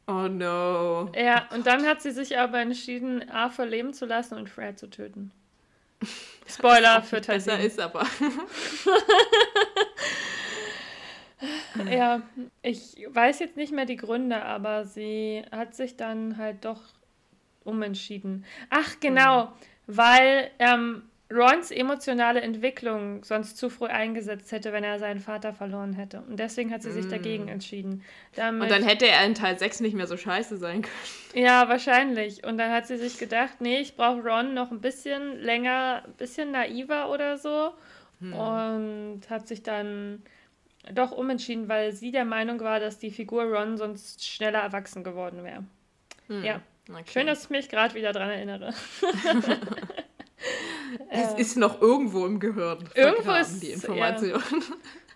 [0.07, 1.11] Oh no.
[1.15, 4.87] Ja, und dann hat sie sich aber entschieden, Arthur leben zu lassen und Fred zu
[4.87, 5.31] töten.
[6.47, 8.05] Spoiler für Teil Besser ist aber.
[11.89, 12.21] Ja,
[12.61, 16.81] ich weiß jetzt nicht mehr die Gründe, aber sie hat sich dann halt doch
[17.63, 18.45] umentschieden.
[18.69, 19.51] Ach, genau, mhm.
[19.87, 25.93] Weil ähm, Rons emotionale Entwicklung sonst zu früh eingesetzt hätte, wenn er seinen Vater verloren
[25.93, 26.21] hätte.
[26.21, 27.09] Und deswegen hat sie sich mm.
[27.09, 28.03] dagegen entschieden.
[28.35, 31.45] Damit, und dann hätte er in Teil 6 nicht mehr so scheiße sein können.
[31.45, 32.45] Ja, wahrscheinlich.
[32.45, 36.13] Und dann hat sie sich gedacht, nee, ich brauche Ron noch ein bisschen länger, ein
[36.13, 37.71] bisschen naiver oder so.
[38.19, 38.33] Hm.
[38.33, 40.21] Und hat sich dann
[40.93, 45.43] doch umentschieden, weil sie der Meinung war, dass die Figur Ron sonst schneller erwachsen geworden
[45.43, 45.63] wäre.
[46.27, 46.61] Hm, ja.
[46.89, 47.03] Okay.
[47.07, 48.69] Schön, dass ich mich gerade wieder daran erinnere.
[51.09, 52.87] es äh, ist noch irgendwo im Gehirn.
[52.93, 54.41] Irgendwo ist die Information.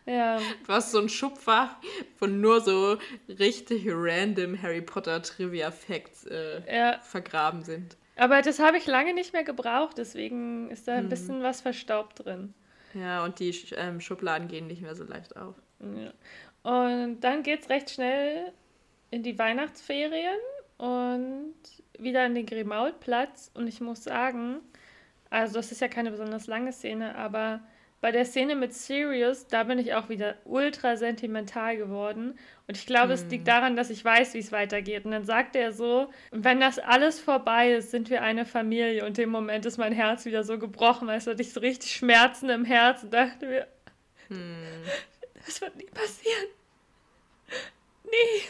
[0.05, 0.13] Ja.
[0.13, 0.39] ja.
[0.65, 1.75] Du hast so ein Schubfach
[2.17, 2.97] von nur so
[3.27, 6.99] richtig random Harry Potter Trivia Facts äh, ja.
[6.99, 7.95] vergraben sind.
[8.15, 11.09] Aber das habe ich lange nicht mehr gebraucht, deswegen ist da ein hm.
[11.09, 12.53] bisschen was verstaubt drin.
[12.93, 15.55] Ja, und die ähm, Schubladen gehen nicht mehr so leicht auf.
[15.79, 16.11] Ja.
[16.63, 18.51] Und dann geht es recht schnell
[19.11, 20.39] in die Weihnachtsferien
[20.79, 21.53] und
[21.99, 23.51] wieder an den Grimaulplatz.
[23.53, 24.61] Und ich muss sagen,
[25.29, 27.59] also das ist ja keine besonders lange Szene, aber
[28.01, 32.39] bei der Szene mit Sirius, da bin ich auch wieder ultra sentimental geworden.
[32.67, 33.11] Und ich glaube, hm.
[33.11, 33.53] es liegt hm.
[33.53, 35.03] daran, dass ich weiß, wie es weitergeht.
[35.03, 39.05] Und dann sagt er so, wenn das alles vorbei ist, sind wir eine Familie.
[39.05, 41.09] Und im Moment ist mein Herz wieder so gebrochen.
[41.09, 43.67] Weißt du, hatte ich so richtig Schmerzen im Herzen und dachte mir,
[44.29, 44.55] hm.
[45.45, 46.58] das wird nie passieren.
[48.11, 48.41] Nee.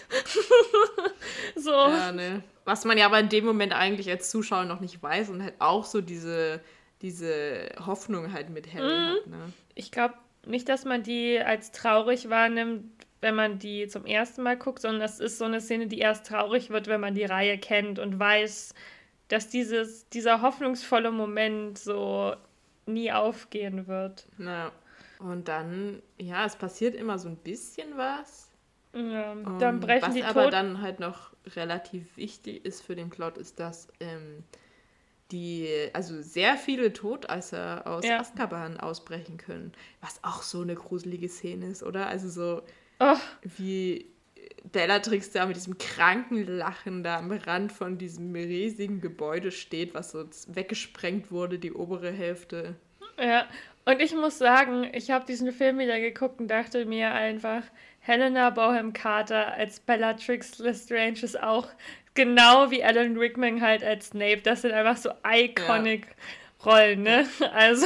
[1.56, 1.72] so.
[1.72, 2.44] Ja, ne.
[2.66, 5.56] Was man ja aber in dem Moment eigentlich als Zuschauer noch nicht weiß und halt
[5.60, 6.62] auch so diese
[7.02, 9.10] diese Hoffnung halt mit Harry mhm.
[9.10, 9.28] hat.
[9.28, 9.54] Ne?
[9.76, 12.86] Ich glaube nicht, dass man die als traurig wahrnimmt,
[13.22, 16.28] wenn man die zum ersten Mal guckt, sondern das ist so eine Szene, die erst
[16.28, 18.74] traurig wird, wenn man die Reihe kennt und weiß,
[19.28, 22.36] dass dieses, dieser hoffnungsvolle Moment so
[22.86, 24.26] nie aufgehen wird.
[24.38, 24.72] Na,
[25.20, 28.49] und dann, ja, es passiert immer so ein bisschen was.
[28.94, 33.10] Ja, dann um, brechen was die aber dann halt noch relativ wichtig ist für den
[33.10, 34.44] Plot, ist, dass ähm,
[35.32, 38.20] die, also sehr viele Todesser aus ja.
[38.20, 39.74] Azkaban ausbrechen können.
[40.02, 42.08] Was auch so eine gruselige Szene ist, oder?
[42.08, 42.62] Also so
[43.00, 43.18] oh.
[43.44, 44.08] wie
[44.72, 50.12] Bellatrix da mit diesem kranken Lachen da am Rand von diesem riesigen Gebäude steht, was
[50.12, 52.76] so weggesprengt wurde, die obere Hälfte.
[53.20, 53.48] Ja,
[53.86, 57.64] und ich muss sagen, ich habe diesen Film wieder geguckt und dachte mir einfach,
[58.10, 61.68] Helena Bohem Carter als Bellatrix Lestrange ist auch
[62.16, 64.42] genau wie Alan Rickman halt als Snape.
[64.42, 66.66] Das sind einfach so iconic ja.
[66.66, 67.28] Rollen, ne?
[67.54, 67.86] Also.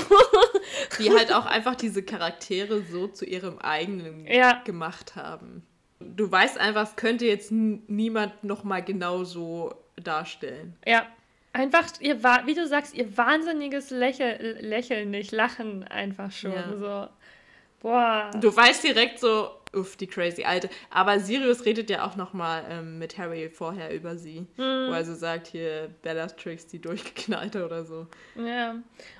[0.97, 4.61] Die halt auch einfach diese Charaktere so zu ihrem eigenen Ja.
[4.63, 5.61] gemacht haben.
[5.99, 10.77] Du weißt einfach, es könnte jetzt niemand nochmal genau so darstellen.
[10.87, 11.05] Ja.
[11.51, 16.53] Einfach, ihr wie du sagst, ihr wahnsinniges Lächel, Lächeln, nicht Lachen einfach schon.
[16.53, 16.77] Ja.
[16.77, 17.09] So.
[17.83, 18.31] Boah.
[18.39, 20.69] Du weißt direkt so, uff, die crazy Alte.
[20.89, 24.47] Aber Sirius redet ja auch nochmal ähm, mit Harry vorher über sie.
[24.57, 24.87] Mhm.
[24.87, 28.07] Wo er so sagt, hier, Bellatrix, die durchgeknallte oder so.
[28.35, 28.75] Ja.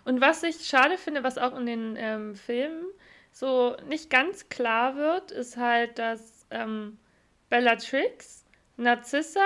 [0.06, 2.86] Und was ich schade finde, was auch in den ähm, Filmen
[3.34, 6.98] so nicht ganz klar wird, ist halt, dass ähm,
[7.50, 8.46] Bellatrix,
[8.78, 9.46] Narcissa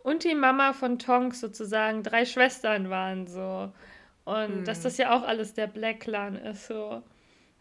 [0.00, 3.72] und die Mama von Tonks sozusagen drei Schwestern waren so.
[4.24, 7.04] Und dass das ja auch alles der Black Clan ist so.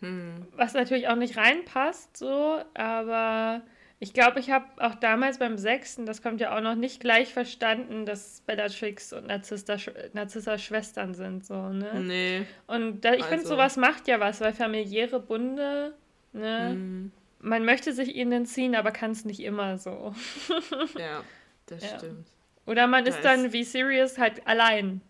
[0.02, 0.46] Hm.
[0.56, 3.62] Was natürlich auch nicht reinpasst, so, aber
[4.00, 7.34] ich glaube, ich habe auch damals beim sechsten, das kommt ja auch noch nicht gleich
[7.34, 9.78] verstanden, dass Bellatrix und Narcissa,
[10.14, 12.02] Narcissa Schwestern sind, so, ne?
[12.02, 12.46] Nee.
[12.68, 15.94] Und da, ich finde, Also- sowas macht ja was, weil familiäre Bunde,
[16.34, 16.70] ne?
[16.72, 17.12] Hm.
[17.40, 20.14] Man möchte sich ihnen entziehen, aber kann es nicht immer so.
[21.00, 21.24] Ja,
[21.68, 21.98] das Ja.
[21.98, 22.28] stimmt.
[22.66, 25.02] Oder man Da ist dann wie Sirius halt allein.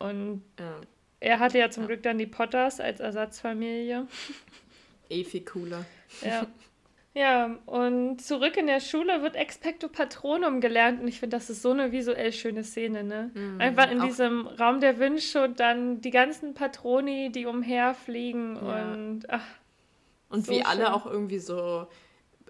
[0.00, 0.80] Und Ja.
[1.20, 1.86] Er hatte ja zum.
[1.86, 4.06] Glück dann die Potters als Ersatzfamilie.
[5.10, 5.84] Eh viel cooler.
[6.22, 6.46] Ja.
[7.14, 11.62] Ja, und zurück in der Schule wird Expecto Patronum gelernt und ich finde, das ist
[11.62, 13.32] so eine visuell schöne Szene, ne?
[13.34, 18.92] Mhm, Einfach in diesem Raum der Wünsche und dann die ganzen Patroni, die umherfliegen Ja.
[18.92, 19.42] und ach,
[20.28, 20.92] Und So wie alle schön.
[20.92, 21.88] auch irgendwie so,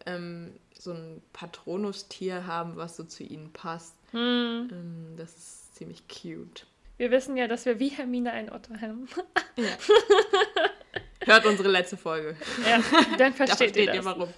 [0.04, 3.94] ähm, so ein Patronustier haben, was so zu ihnen passt.
[4.10, 4.68] hm.
[4.70, 6.66] Ähm, das ist ziemlich cute.
[6.98, 9.08] Wir wissen ja, dass wir wie Hermine einen Otter haben.
[11.24, 12.36] Hört unsere letzte Folge.
[12.68, 12.80] ja,
[13.16, 14.04] dann Da versteht ihr versteht ihr das.
[14.04, 14.28] warum.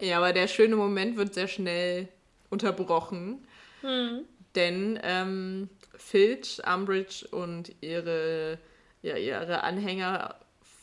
[0.00, 2.08] ja, aber der schöne Moment wird sehr schnell
[2.50, 3.46] unterbrochen.
[3.82, 4.24] Hm.
[4.54, 8.58] Denn ähm, Filch, Umbridge und ihre,
[9.02, 10.36] ja, ihre Anhänger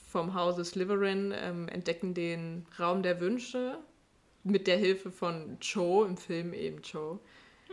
[0.10, 3.78] vom Hause Slytherin ähm, entdecken den Raum der Wünsche
[4.44, 7.20] mit der Hilfe von Cho, im Film eben Cho,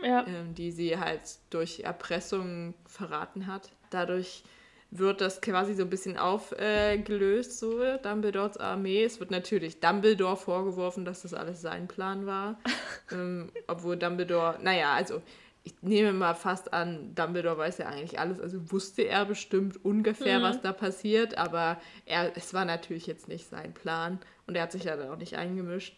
[0.01, 0.25] Ja.
[0.27, 3.71] ähm, die sie halt durch Erpressung verraten hat.
[3.89, 4.43] Dadurch
[4.91, 9.03] wird das quasi so ein bisschen aufgelöst, so Dumbledores Armee.
[9.03, 12.59] Es wird natürlich Dumbledore vorgeworfen, dass das alles sein Plan war.
[13.11, 15.21] ähm, obwohl Dumbledore, naja, also
[15.63, 20.39] ich nehme mal fast an, Dumbledore weiß ja eigentlich alles, also wusste er bestimmt ungefähr,
[20.39, 20.43] Mhm.
[20.43, 24.71] was da passiert, aber er, es war natürlich jetzt nicht sein Plan und er hat
[24.71, 25.97] sich ja dann auch nicht eingemischt.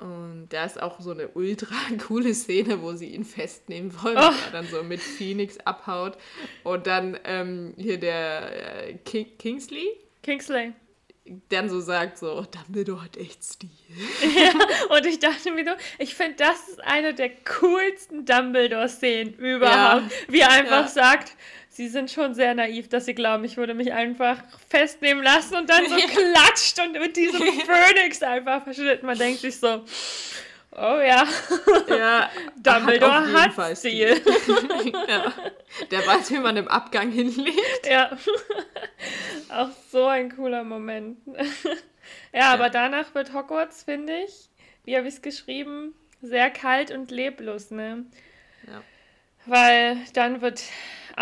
[0.00, 1.74] Und da ist auch so eine ultra
[2.06, 4.28] coole Szene, wo sie ihn festnehmen wollen Oh.
[4.28, 6.16] und er dann so mit Phoenix abhaut.
[6.64, 9.88] Und dann ähm, hier der äh, King Kingsley
[10.22, 10.72] Kingsley.
[11.48, 13.68] dann so sagt so, Dumbledore hat echt Stil.
[14.90, 17.30] Und ich dachte mir so, ich finde, das ist eine der
[17.60, 20.04] coolsten Dumbledore-Szenen überhaupt.
[20.28, 20.88] Wie er einfach Ja.
[20.88, 21.32] sagt,
[21.78, 25.70] sie sind schon sehr naiv, dass sie glauben, ich würde mich einfach festnehmen lassen und
[25.70, 26.06] dann so Ja.
[26.08, 29.06] klatscht und mit diesem Phönix einfach verschnitten.
[29.06, 29.84] Man denkt sich so,
[30.72, 31.24] oh ja,
[31.88, 34.20] Ja, Dumbledore hat, Fall Stil.
[35.08, 35.32] ja.
[35.92, 37.86] Der weiß, wie man im Abgang hinlegt.
[37.88, 38.10] Ja.
[39.48, 41.18] Auch so ein cooler Moment.
[42.32, 44.48] ja, aber danach wird Hogwarts, finde ich,
[44.84, 48.04] wie habe ich es geschrieben, sehr kalt und leblos, ne?
[48.66, 48.82] Ja.
[49.46, 50.60] Weil dann wird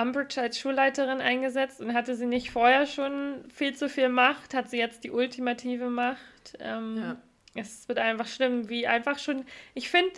[0.00, 4.70] Umbridge als Schulleiterin eingesetzt und hatte sie nicht vorher schon viel zu viel Macht, hat
[4.70, 6.56] sie jetzt die ultimative Macht.
[6.60, 7.16] Ähm, Ja.
[7.58, 9.44] Es wird einfach schlimm, wie einfach schon.
[9.72, 10.12] Ich finde,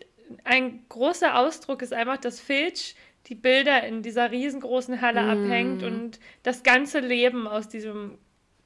[0.45, 5.31] ein großer Ausdruck ist einfach, dass Filch die Bilder in dieser riesengroßen Halle Mm.
[5.31, 8.19] abhängt und das ganze Leben aus diesem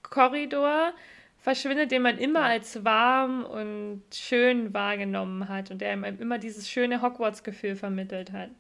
[0.03, 0.93] Korridor
[1.37, 6.69] verschwindet, den man immer als warm und schön wahrgenommen hat und der einem immer dieses
[6.71, 8.51] schöne Hogwarts-Gefühl vermittelt hat.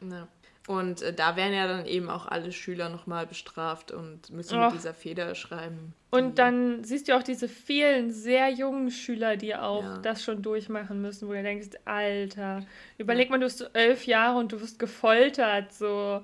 [0.00, 0.26] Ja.
[0.68, 4.66] Und äh, da werden ja dann eben auch alle Schüler nochmal bestraft und müssen Och.
[4.66, 5.92] mit dieser Feder schreiben.
[6.10, 9.98] Und dann siehst du auch diese vielen sehr jungen Schüler, die auch Ja.
[9.98, 12.64] das schon durchmachen müssen, wo du denkst, Alter,
[12.96, 16.22] überleg mal, du bist so elf Jahre und du wirst gefoltert, so,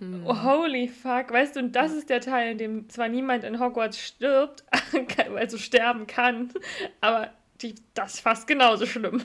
[0.00, 0.22] Hm.
[0.26, 3.60] oh, holy fuck, weißt du, und das ist der Teil, in dem zwar niemand in
[3.60, 4.64] Hogwarts stirbt,
[5.36, 6.52] also sterben kann,
[7.00, 7.30] aber
[7.62, 9.22] die, das ist fast genauso schlimm.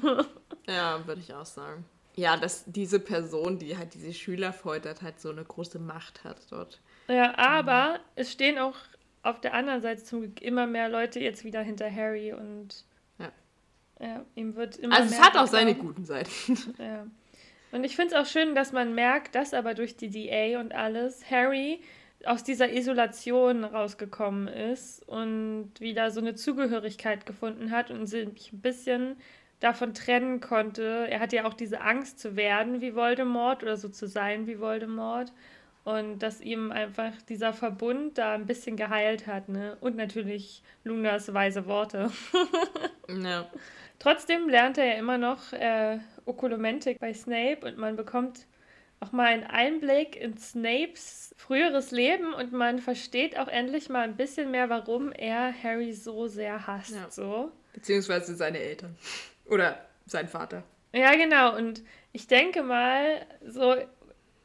[0.67, 1.83] Ja, würde ich auch sagen.
[2.21, 6.37] Ja, dass diese Person, die halt diese Schüler foltert, halt so eine große Macht hat
[6.51, 6.79] dort.
[7.07, 8.75] Ja, aber es stehen auch
[9.23, 12.85] auf der anderen Seite zum Glück immer mehr Leute jetzt wieder hinter Harry und
[13.17, 13.31] Ja.
[13.99, 16.57] ja, ihm wird immer Also es hat auch seine guten Seiten.
[16.77, 17.07] Ja.
[17.71, 20.75] Und ich finde es auch schön, dass man merkt, dass aber durch die DA und
[20.75, 21.81] alles Harry
[22.25, 28.61] aus dieser Isolation rausgekommen ist und wieder so eine Zugehörigkeit gefunden hat und sich ein
[28.61, 29.15] bisschen
[29.61, 31.07] davon trennen konnte.
[31.09, 34.59] Er hatte ja auch diese Angst zu werden wie Voldemort oder so zu sein wie
[34.59, 35.31] Voldemort.
[35.83, 39.77] Und dass ihm einfach dieser Verbund da ein bisschen geheilt hat, ne?
[39.81, 42.11] Und natürlich Lunas weise Worte.
[43.23, 43.49] ja.
[43.97, 48.45] Trotzdem lernt er ja immer noch äh, Okulumentik bei Snape und man bekommt
[48.99, 54.15] auch mal einen Einblick in Snapes früheres Leben und man versteht auch endlich mal ein
[54.15, 56.93] bisschen mehr, warum er Harry so sehr hasst.
[56.93, 57.09] Ja.
[57.09, 57.51] So.
[57.73, 58.95] Beziehungsweise seine Eltern.
[59.51, 60.63] Oder sein Vater.
[60.93, 61.55] Ja, genau.
[61.55, 61.83] Und
[62.13, 63.75] ich denke mal, so,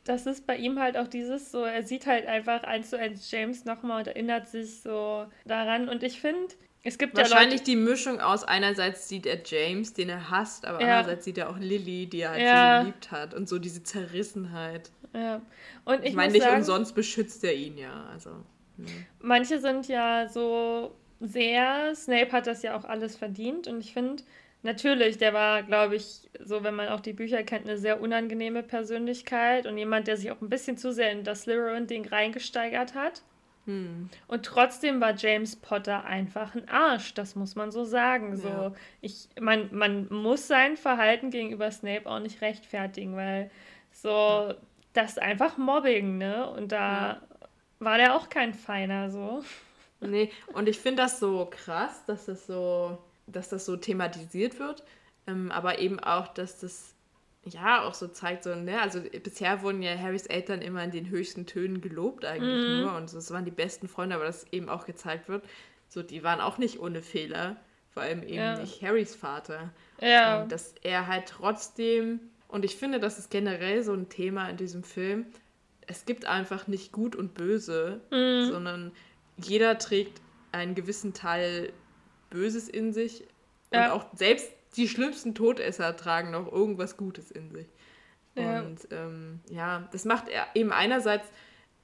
[0.04, 3.30] das ist bei ihm halt auch dieses so, er sieht halt einfach eins zu eins
[3.30, 5.88] James nochmal und erinnert sich so daran.
[5.88, 9.92] Und ich finde, es gibt Wahrscheinlich ja Leute, die Mischung aus einerseits sieht er James,
[9.92, 10.98] den er hasst, aber ja.
[10.98, 12.78] andererseits sieht er auch Lily, die er halt ja.
[12.78, 13.34] so geliebt hat.
[13.34, 14.90] Und so diese Zerrissenheit.
[15.12, 15.40] Ja.
[15.84, 18.07] Und ich, ich meine, nicht sagen, umsonst beschützt er ihn ja.
[18.12, 18.30] Also,
[18.76, 18.86] ne.
[19.20, 24.22] Manche sind ja so sehr, Snape hat das ja auch alles verdient und ich finde,
[24.67, 28.62] natürlich, der war, glaube ich, so, wenn man auch die Bücher kennt, eine sehr unangenehme
[28.62, 33.23] Persönlichkeit und jemand, der sich auch ein bisschen zu sehr in das Slytherin-Ding reingesteigert hat.
[33.64, 34.11] Hm.
[34.29, 38.37] Und trotzdem war James Potter einfach ein Arsch, das muss man so sagen.
[38.37, 38.73] So, ja.
[39.01, 43.51] ich, man, man muss sein Verhalten gegenüber Snape auch nicht rechtfertigen, weil
[43.91, 44.55] so, ja.
[44.93, 46.49] das ist einfach Mobbing, ne?
[46.51, 47.21] Und da ja.
[47.79, 49.43] war der auch kein Feiner, so.
[50.01, 54.85] Nee, und ich finde das so krass, dass das so, dass das so thematisiert wird,
[55.27, 56.95] ähm, aber eben auch, dass das
[57.45, 61.09] ja auch so zeigt, so, ne, also bisher wurden ja Harrys Eltern immer in den
[61.09, 62.81] höchsten Tönen gelobt eigentlich mhm.
[62.81, 65.45] nur und so, es waren die besten Freunde, aber das eben auch gezeigt wird,
[65.89, 67.57] so, die waren auch nicht ohne Fehler,
[67.91, 68.59] vor allem eben ja.
[68.59, 69.70] nicht Harrys Vater.
[70.01, 70.43] Ja.
[70.43, 74.57] Und dass er halt trotzdem, und ich finde, das ist generell so ein Thema in
[74.57, 75.27] diesem Film,
[75.87, 78.51] es gibt einfach nicht gut und böse, mhm.
[78.51, 78.93] sondern
[79.37, 80.20] jeder trägt
[80.53, 81.72] einen gewissen Teil
[82.31, 83.24] Böses in sich.
[83.72, 83.93] Ja.
[83.93, 87.66] Und auch selbst die schlimmsten Todesser tragen noch irgendwas Gutes in sich.
[88.35, 88.61] Ja.
[88.61, 91.29] Und ähm, ja, das macht eben einerseits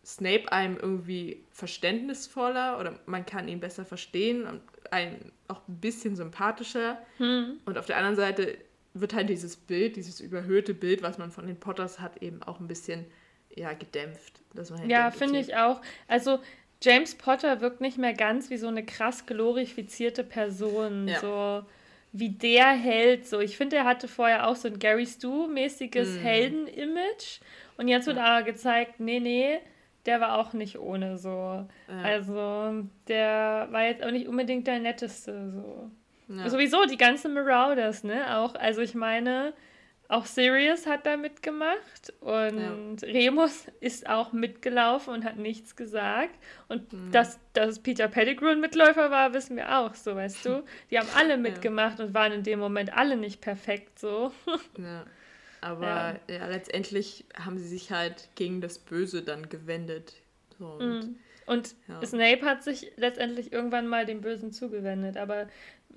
[0.04, 6.16] Snape einem irgendwie verständnisvoller oder man kann ihn besser verstehen und einen auch ein bisschen
[6.16, 6.98] sympathischer.
[7.18, 7.60] Hm.
[7.64, 8.58] Und auf der anderen Seite
[8.94, 12.60] wird halt dieses Bild, dieses überhöhte Bild, was man von den Potters hat, eben auch
[12.60, 13.06] ein bisschen
[13.54, 14.40] ja, gedämpft.
[14.56, 15.80] Halt ja, finde ich auch.
[16.08, 16.40] Also
[16.82, 21.08] James Potter wirkt nicht mehr ganz wie so eine krass glorifizierte Person.
[21.08, 21.20] Ja.
[21.20, 21.64] So
[22.12, 23.26] wie der Held.
[23.26, 26.20] So, ich finde, er hatte vorher auch so ein Gary Stu-mäßiges mm.
[26.20, 27.40] Helden-Image.
[27.78, 28.24] Und jetzt wird ja.
[28.24, 29.58] aber gezeigt, nee, nee,
[30.04, 31.30] der war auch nicht ohne so.
[31.88, 32.02] Ja.
[32.02, 35.50] Also, der war jetzt auch nicht unbedingt der netteste.
[35.50, 36.48] So.
[36.48, 38.38] Sowieso die ganzen Marauders, ne?
[38.38, 39.52] Auch, also ich meine,
[40.12, 43.08] auch Sirius hat da mitgemacht und ja.
[43.08, 46.34] Remus ist auch mitgelaufen und hat nichts gesagt.
[46.68, 47.10] Und mhm.
[47.12, 50.64] dass, dass Peter Pettigrew ein Mitläufer war, wissen wir auch, so weißt du.
[50.90, 52.04] Die haben alle mitgemacht ja.
[52.04, 54.32] und waren in dem Moment alle nicht perfekt so.
[54.78, 55.06] Ja.
[55.62, 56.34] Aber ja.
[56.34, 56.46] ja.
[56.48, 60.14] letztendlich haben sie sich halt gegen das Böse dann gewendet.
[60.58, 61.16] So, und, mhm.
[61.46, 65.46] und Snape hat sich letztendlich irgendwann mal dem Bösen zugewendet, aber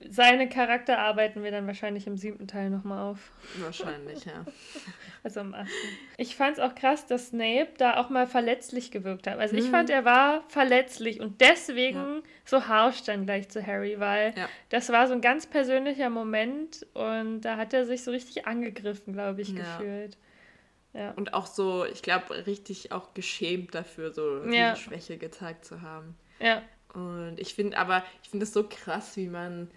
[0.09, 3.31] seine Charakter arbeiten wir dann wahrscheinlich im siebten Teil nochmal auf.
[3.59, 4.45] Wahrscheinlich, ja.
[5.23, 5.69] also im achten.
[6.17, 9.39] Ich fand es auch krass, dass Snape da auch mal verletzlich gewirkt hat.
[9.39, 9.71] Also ich mhm.
[9.71, 12.21] fand, er war verletzlich und deswegen ja.
[12.43, 14.47] so harsch dann gleich zu Harry, weil ja.
[14.69, 19.13] das war so ein ganz persönlicher Moment und da hat er sich so richtig angegriffen,
[19.13, 19.77] glaube ich, ja.
[19.77, 20.17] gefühlt.
[20.93, 21.11] Ja.
[21.11, 24.75] Und auch so, ich glaube, richtig auch geschämt dafür, so ja.
[24.75, 26.15] Schwäche gezeigt zu haben.
[26.39, 26.61] Ja.
[26.93, 29.69] Und ich finde aber, ich finde es so krass, wie man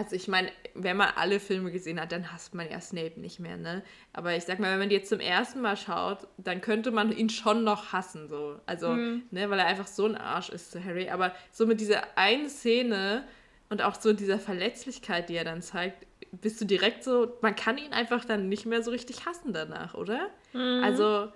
[0.00, 3.38] also ich meine, wenn man alle Filme gesehen hat, dann hasst man ja Snape nicht
[3.38, 3.82] mehr, ne?
[4.14, 7.12] Aber ich sag mal, wenn man die jetzt zum ersten Mal schaut, dann könnte man
[7.12, 8.58] ihn schon noch hassen, so.
[8.64, 9.24] Also, mhm.
[9.30, 11.10] ne, weil er einfach so ein Arsch ist zu Harry.
[11.10, 13.24] Aber so mit dieser einen Szene
[13.68, 17.76] und auch so dieser Verletzlichkeit, die er dann zeigt, bist du direkt so, man kann
[17.76, 20.30] ihn einfach dann nicht mehr so richtig hassen danach, oder?
[20.54, 20.82] Mhm.
[20.82, 21.30] Also,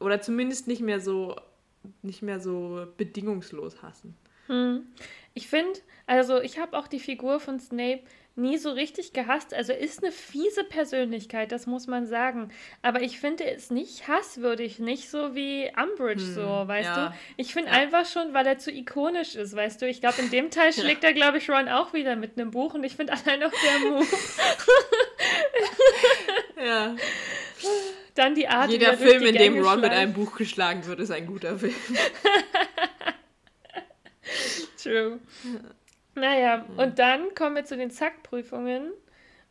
[0.00, 1.36] oder zumindest nicht mehr so,
[2.00, 4.16] nicht mehr so bedingungslos hassen.
[4.48, 4.86] Mhm.
[5.38, 5.78] Ich finde,
[6.08, 8.00] also ich habe auch die Figur von Snape
[8.34, 9.54] nie so richtig gehasst.
[9.54, 12.50] Also er ist eine fiese Persönlichkeit, das muss man sagen.
[12.82, 17.08] Aber ich finde ist nicht hasswürdig, nicht so wie Umbridge hm, so, weißt ja.
[17.10, 17.14] du?
[17.36, 17.76] Ich finde ja.
[17.76, 19.86] einfach schon, weil er zu ikonisch ist, weißt du?
[19.86, 22.74] Ich glaube, in dem Teil schlägt er, glaube ich, Ron auch wieder mit einem Buch
[22.74, 24.06] und ich finde allein noch der Move.
[26.66, 26.96] ja.
[28.16, 29.82] Dann die Art, Jeder Film, in dem Ron schleicht.
[29.82, 31.76] mit einem Buch geschlagen wird, ist ein guter Film.
[34.88, 35.20] True.
[36.14, 36.78] Naja, mhm.
[36.78, 38.92] und dann kommen wir zu den Zackprüfungen.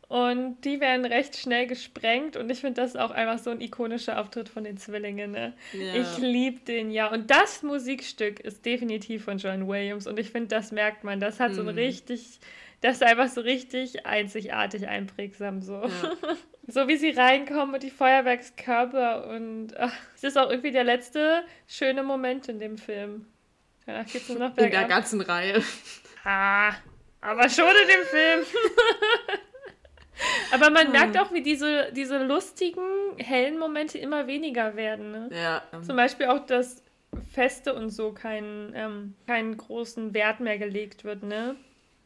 [0.08, 4.18] Und die werden recht schnell gesprengt und ich finde das auch einfach so ein ikonischer
[4.18, 5.32] Auftritt von den Zwillingen.
[5.32, 5.52] Ne?
[5.74, 5.96] Ja.
[5.96, 7.12] Ich liebe den ja.
[7.12, 11.20] Und das Musikstück ist definitiv von John Williams und ich finde, das merkt man.
[11.20, 11.54] Das hat mhm.
[11.56, 12.40] so einen richtig
[12.80, 15.74] Das ist einfach so richtig einzigartig einprägsam so.
[15.74, 15.90] Ja.
[16.70, 21.42] So wie sie reinkommen und die Feuerwerkskörper und ach, es ist auch irgendwie der letzte
[21.66, 23.24] schöne Moment in dem Film.
[23.88, 24.64] Danach geht's nur noch bergab.
[24.64, 25.62] In der ganzen Reihe.
[26.22, 26.74] Ah,
[27.22, 28.44] aber schon in dem Film.
[30.52, 30.92] aber man hm.
[30.92, 32.82] merkt auch, wie diese, diese lustigen,
[33.16, 35.10] hellen Momente immer weniger werden.
[35.10, 35.30] Ne?
[35.32, 35.62] Ja.
[35.80, 36.82] Zum Beispiel auch, dass
[37.32, 41.56] Feste und so keinen, ähm, keinen großen Wert mehr gelegt wird, ne?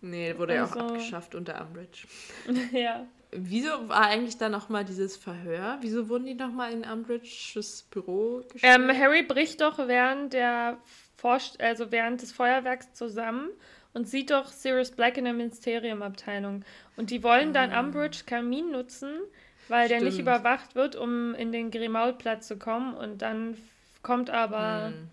[0.03, 2.07] Nee, wurde also, ja auch abgeschafft unter Umbridge.
[2.72, 3.09] ja.
[3.33, 5.78] Wieso war eigentlich da nochmal dieses Verhör?
[5.80, 8.78] Wieso wurden die nochmal in Umbridges Büro gestellt?
[8.78, 10.78] Ähm, Harry bricht doch während der
[11.25, 13.49] also während des Feuerwerks zusammen
[13.93, 16.64] und sieht doch Sirius Black in der Ministeriumabteilung.
[16.97, 17.81] Und die wollen dann ah.
[17.81, 19.20] Umbridge Kamin nutzen,
[19.68, 20.03] weil Stimmt.
[20.03, 22.95] der nicht überwacht wird, um in den Grimaulplatz zu kommen.
[22.95, 23.57] Und dann
[24.03, 25.09] kommt aber hm.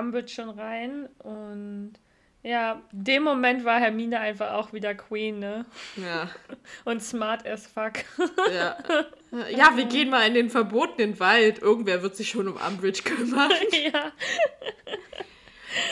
[0.00, 1.94] Umbridge schon rein und
[2.44, 5.64] ja, dem Moment war Hermine einfach auch wieder Queen, ne?
[5.96, 6.28] Ja.
[6.84, 7.92] Und smart as fuck.
[8.52, 8.76] Ja.
[9.48, 11.58] Ja, wir gehen mal in den verbotenen Wald.
[11.58, 13.50] Irgendwer wird sich schon um Umbridge kümmern.
[13.72, 14.12] Ja.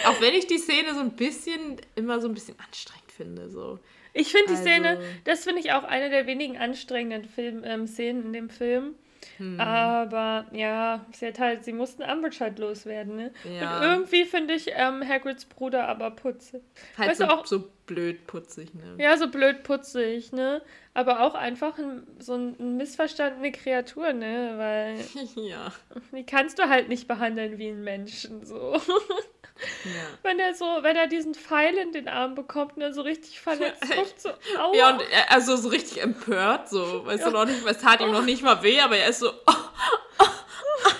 [0.06, 3.78] Auch wenn ich die Szene so ein bisschen, immer so ein bisschen anstrengend finde, so.
[4.12, 4.62] Ich finde die also...
[4.62, 8.94] Szene, das finde ich auch eine der wenigen anstrengenden Film, ähm, Szenen in dem Film.
[9.36, 9.60] Hm.
[9.60, 13.32] Aber ja, sie hat halt, sie mussten Umbridge halt loswerden, ne?
[13.44, 13.76] Ja.
[13.76, 16.62] Und irgendwie finde ich ähm, Hagrids Bruder aber putzig.
[16.96, 19.02] Halt weißt so, auch, so blöd putzig, ne?
[19.02, 20.62] Ja, so blöd putzig, ne?
[20.94, 24.54] Aber auch einfach ein, so ein missverstandene Kreatur, ne?
[24.56, 25.24] Weil.
[25.48, 25.72] ja.
[26.12, 28.80] Die kannst du halt nicht behandeln wie ein Menschen, so.
[29.84, 29.90] Ja.
[30.22, 33.42] Wenn er so, wenn er diesen Pfeil in den Arm bekommt und er so richtig
[33.42, 34.74] verletzt guckt, so, aua.
[34.74, 37.26] Ja, und er, also so richtig empört, so, weißt ja.
[37.26, 39.52] du noch nicht, es tat ihm noch nicht mal weh, aber er ist so, oh,
[40.18, 40.90] oh, oh,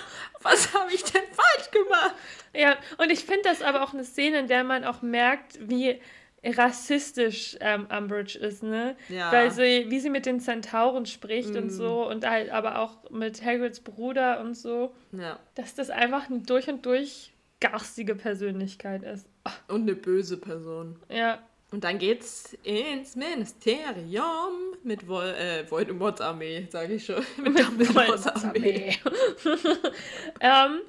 [0.43, 2.13] was habe ich denn falsch gemacht?
[2.53, 5.99] Ja, und ich finde das aber auch eine Szene, in der man auch merkt, wie
[6.43, 8.95] rassistisch ähm, Umbridge ist, ne?
[9.09, 9.31] Ja.
[9.31, 11.57] Weil sie, wie sie mit den Zentauren spricht mm.
[11.57, 14.93] und so und halt aber auch mit Hagrids Bruder und so.
[15.11, 15.39] Ja.
[15.55, 19.27] Dass das einfach ein durch und durch garstige Persönlichkeit ist.
[19.67, 20.97] Und eine böse Person.
[21.09, 21.39] Ja.
[21.71, 27.23] Und dann geht's ins Ministerium mit Vol äh, Voldemorts Armee, sage ich schon.
[27.37, 28.97] mit Dumbledores Armee.
[30.41, 30.81] ähm,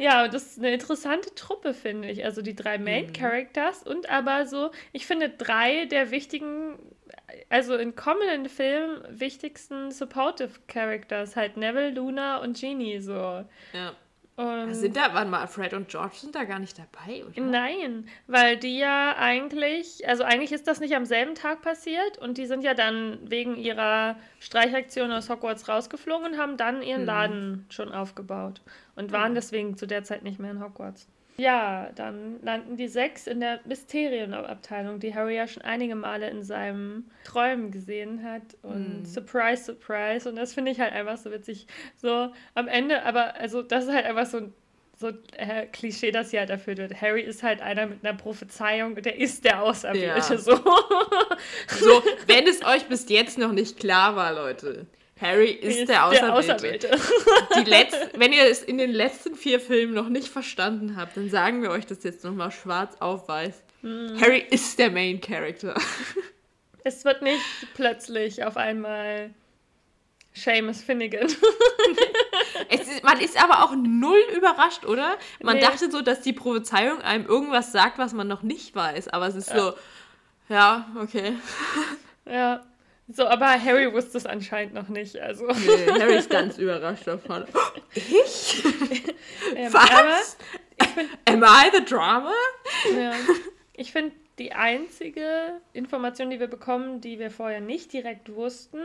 [0.00, 2.24] ja, das ist eine interessante Truppe, finde ich.
[2.24, 3.12] Also die drei Main mhm.
[3.12, 6.80] Characters und aber so, ich finde drei der wichtigen,
[7.48, 13.44] also in kommenden Filmen wichtigsten Supportive Characters, halt Neville, Luna und Genie so.
[13.72, 13.94] Ja.
[14.36, 17.40] Und sind da, waren mal, Fred und George sind da gar nicht dabei, oder?
[17.40, 22.36] Nein, weil die ja eigentlich, also eigentlich ist das nicht am selben Tag passiert und
[22.36, 27.06] die sind ja dann wegen ihrer Streichaktion aus Hogwarts rausgeflogen und haben dann ihren hm.
[27.06, 28.60] Laden schon aufgebaut
[28.96, 29.34] und waren hm.
[29.36, 31.06] deswegen zu der Zeit nicht mehr in Hogwarts.
[31.36, 36.44] Ja, dann landen die sechs in der Mysterienabteilung, die Harry ja schon einige Male in
[36.44, 38.42] seinen Träumen gesehen hat.
[38.62, 39.04] Und mm.
[39.04, 40.28] surprise, surprise.
[40.28, 41.66] Und das finde ich halt einfach so witzig.
[41.96, 44.54] So am Ende, aber also das ist halt einfach so ein
[44.96, 47.00] so äh, Klischee, das hier halt erfüllt wird.
[47.00, 50.34] Harry ist halt einer mit einer Prophezeiung, der ist der Auserwählte.
[50.34, 50.38] Ja.
[50.38, 50.56] So.
[50.56, 54.86] so, wenn es euch bis jetzt noch nicht klar war, Leute.
[55.24, 56.88] Harry ist, ist der Auserwählte.
[56.88, 57.70] Der Auserwählte.
[57.70, 61.62] Letz-, wenn ihr es in den letzten vier Filmen noch nicht verstanden habt, dann sagen
[61.62, 63.62] wir euch das jetzt nochmal schwarz auf weiß.
[63.82, 64.20] Hm.
[64.20, 65.74] Harry ist der Main Character.
[66.86, 67.40] Es wird nicht
[67.72, 69.30] plötzlich auf einmal
[70.34, 71.26] Seamus Finnegan.
[72.68, 75.16] ist, man ist aber auch null überrascht, oder?
[75.42, 75.62] Man nee.
[75.62, 79.08] dachte so, dass die Prophezeiung einem irgendwas sagt, was man noch nicht weiß.
[79.08, 79.58] Aber es ist ja.
[79.58, 79.72] so,
[80.50, 81.34] ja, okay.
[82.26, 82.64] Ja.
[83.08, 85.18] So, aber Harry wusste es anscheinend noch nicht.
[85.18, 85.46] Also.
[85.46, 87.44] Nee, Harry ist ganz überrascht davon.
[87.94, 88.64] Ich?
[89.56, 90.38] ähm, Was?
[90.80, 92.32] Ich find, Am I the drama?
[92.96, 93.12] Ja.
[93.74, 98.78] Ich finde, die einzige Information, die wir bekommen, die wir vorher nicht direkt wussten,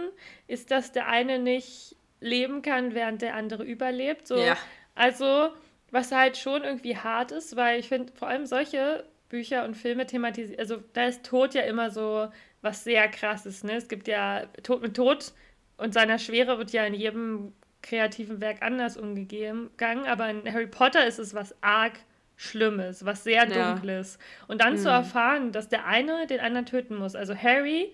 [0.47, 4.27] ist, dass der eine nicht leben kann, während der andere überlebt.
[4.27, 4.37] So.
[4.37, 4.57] Ja.
[4.95, 5.49] Also,
[5.91, 10.05] was halt schon irgendwie hart ist, weil ich finde, vor allem solche Bücher und Filme
[10.05, 12.27] thematisieren, also da ist Tod ja immer so
[12.61, 13.63] was sehr krasses.
[13.63, 13.73] Ne?
[13.73, 15.33] Es gibt ja Tod mit Tod
[15.77, 21.05] und seiner Schwere wird ja in jedem kreativen Werk anders umgegangen, aber in Harry Potter
[21.07, 21.93] ist es was arg
[22.35, 24.17] Schlimmes, was sehr Dunkles.
[24.17, 24.45] Ja.
[24.47, 24.77] Und dann mhm.
[24.77, 27.93] zu erfahren, dass der eine den anderen töten muss, also Harry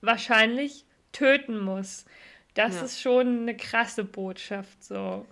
[0.00, 2.04] wahrscheinlich töten muss,
[2.54, 2.82] das ja.
[2.82, 5.26] ist schon eine krasse Botschaft, so.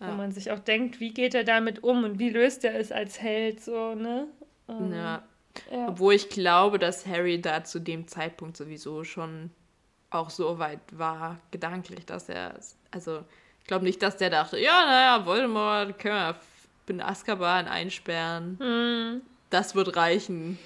[0.00, 0.08] Ja.
[0.08, 2.90] Wo man sich auch denkt, wie geht er damit um und wie löst er es
[2.90, 4.26] als Held, so, ne?
[4.66, 5.22] Um, ja.
[5.70, 5.88] Ja.
[5.88, 9.50] Obwohl ich glaube, dass Harry da zu dem Zeitpunkt sowieso schon
[10.10, 12.58] auch so weit war, gedanklich, dass er,
[12.90, 13.24] also
[13.60, 16.36] ich glaube nicht, dass der dachte, ja, naja, Voldemort, können wir
[16.86, 18.58] in Azkaban einsperren.
[18.60, 19.22] Mhm.
[19.50, 20.58] Das wird reichen.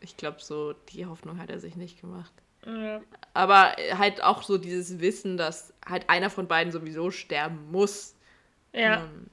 [0.00, 2.32] ich glaube, so die Hoffnung hat er sich nicht gemacht.
[2.66, 3.00] Ja.
[3.34, 8.14] Aber halt auch so dieses Wissen, dass halt einer von beiden sowieso sterben muss.
[8.72, 9.04] Ja.
[9.04, 9.26] Ähm,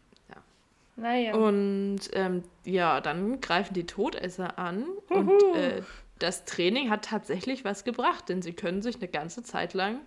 [1.00, 1.36] Naja.
[1.36, 5.56] Und ähm, ja, dann greifen die Todesser an und Huhu.
[5.56, 5.82] äh,
[6.20, 10.02] das Training hat tatsächlich was gebracht, denn sie können sich eine ganze Zeit lang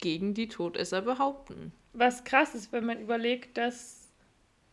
[0.00, 1.72] gegen die Todesser behaupten.
[1.92, 4.08] Was krass ist, wenn man überlegt, dass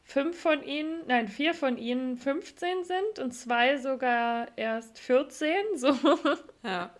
[0.03, 5.53] fünf von ihnen, nein, vier von ihnen 15 sind und zwei sogar erst 14.
[5.75, 5.93] So.
[6.63, 6.91] Ja.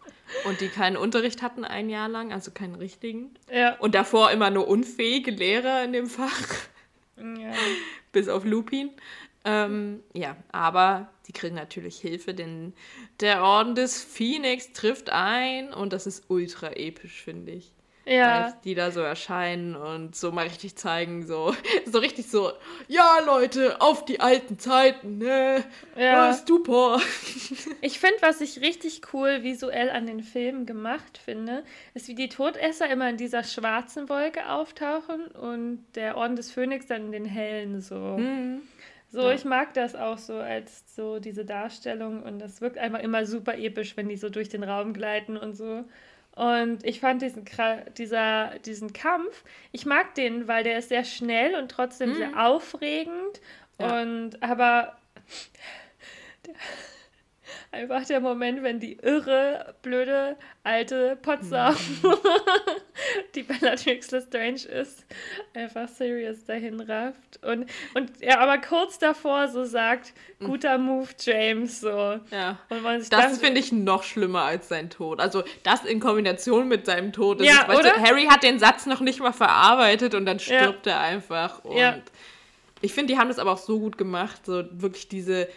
[0.46, 3.34] Und die keinen Unterricht hatten ein Jahr lang, also keinen richtigen.
[3.50, 3.78] ja.
[3.80, 6.68] Und davor immer nur unfähige Lehrer in dem Fach,
[7.18, 7.54] ja.
[8.18, 8.90] Bis auf Lupin.
[9.46, 12.74] Ähm, ja, aber die kriegen natürlich Hilfe, denn
[13.20, 17.77] der Orden des Phoenix trifft ein und das ist ultra episch, finde ich.
[18.08, 18.46] Ja.
[18.46, 21.54] als die da so erscheinen und so mal richtig zeigen, so,
[21.86, 22.52] so richtig so,
[22.88, 25.64] ja Leute, auf die alten Zeiten, ne?
[25.96, 26.34] Ja.
[26.34, 27.00] Super.
[27.82, 32.28] Ich finde, was ich richtig cool visuell an den Filmen gemacht finde, ist, wie die
[32.30, 37.26] Todesser immer in dieser schwarzen Wolke auftauchen und der Orden des Phönix dann in den
[37.26, 38.20] hellen so.
[39.10, 39.32] So, Ja.
[39.32, 43.58] ich mag das auch so als so diese Darstellung und das wirkt einfach immer super
[43.58, 45.86] episch, wenn die so durch den Raum gleiten und so.
[46.38, 47.46] Und ich fand diesen,
[47.98, 53.42] dieser, diesen Kampf, ich mag den, weil der ist sehr schnell und trotzdem sehr aufregend.
[53.80, 54.02] Ja.
[54.02, 54.98] Und aber
[57.72, 61.76] einfach der Moment, wenn die irre, blöde, alte Potsdam,
[63.36, 65.06] die Bellatrix Lestrange ist,
[65.54, 67.44] einfach Sirius dahin rafft.
[67.44, 72.20] Und, und er aber kurz davor so sagt, guter Move, James, so.
[72.32, 72.60] Ja.
[72.70, 75.20] Und man sich Das finde ich noch schlimmer als sein Tod.
[75.20, 77.40] Also das in Kombination mit seinem Tod.
[77.40, 77.94] Das Ja, ist, oder?
[77.94, 80.44] Du, Harry hat den Satz noch nicht mal verarbeitet und dann Ja.
[80.44, 81.64] stirbt er einfach.
[81.64, 81.98] Und Ja.
[82.82, 84.46] ich finde, die haben das aber auch so gut gemacht.
[84.46, 85.48] So wirklich diese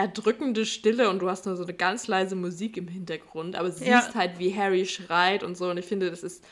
[0.00, 3.86] erdrückende Stille und du hast nur so eine ganz leise Musik im Hintergrund, aber siehst
[3.86, 4.14] Ja.
[4.14, 5.68] halt, wie Harry schreit und so.
[5.68, 6.42] Und ich finde, das ist,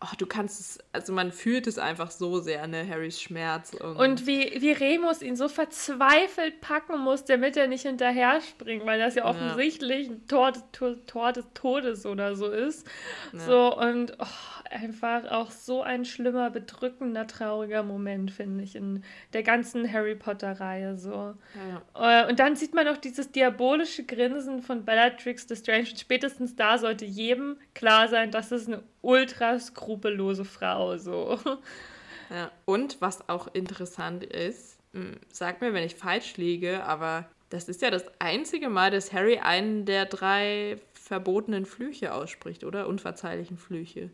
[0.00, 3.74] oh, du kannst es, also man fühlt es einfach so sehr, ne, Harrys Schmerz.
[3.74, 8.86] Und, Und wie, wie Remus ihn so verzweifelt packen muss, damit er nicht hinterher springt,
[8.86, 12.86] weil das ja offensichtlich ein Tor, Tor, Tor des Todes oder so ist.
[13.32, 14.26] So, und oh,
[14.70, 20.96] einfach auch so ein schlimmer, bedrückender, trauriger Moment, finde ich, in der ganzen Harry Potter-Reihe
[20.96, 21.34] so.
[21.94, 22.22] ja.
[22.22, 25.88] Äh, Und dann sieht man auch dieses diabolische Grinsen von Bellatrix Lestrange.
[25.90, 30.96] Und spätestens da sollte jedem klar sein, das ist eine ultra skrupellose Frau.
[30.98, 31.38] So.
[32.30, 32.50] Ja.
[32.66, 37.80] Und was auch interessant ist, mh, sag mir, wenn ich falsch liege, aber das ist
[37.80, 42.86] ja das einzige Mal, dass Harry einen der drei verbotenen Flüche ausspricht, oder?
[42.86, 44.10] Unverzeihlichen Flüche.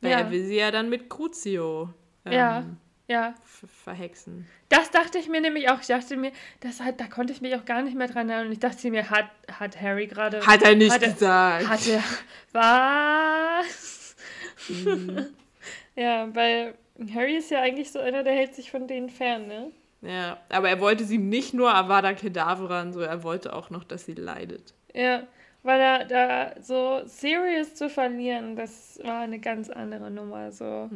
[0.00, 0.18] Weil Ja.
[0.20, 1.92] er will sie ja dann mit Crucio
[2.24, 2.64] ähm, Ja,
[3.08, 3.34] ja.
[3.44, 4.46] ver- verhexen.
[4.70, 5.80] Das dachte ich mir nämlich auch.
[5.82, 8.46] Ich dachte mir, das hat, da konnte ich mich auch gar nicht mehr dran erinnern.
[8.46, 10.40] Und ich dachte mir, hat, hat Harry gerade.
[10.46, 11.68] Hat er nicht hat er- gesagt.
[11.68, 12.02] Hat er.
[12.52, 13.97] Was?
[14.68, 15.26] Mhm.
[15.96, 16.74] ja, weil
[17.14, 19.70] Harry ist ja eigentlich so einer, der hält sich von denen fern, ne?
[20.00, 24.04] Ja, aber er wollte sie nicht nur Avada Kedavra, so er wollte auch noch, dass
[24.04, 24.74] sie leidet.
[24.94, 25.26] Ja,
[25.64, 30.88] weil er da so Sirius zu verlieren, das war eine ganz andere Nummer, so.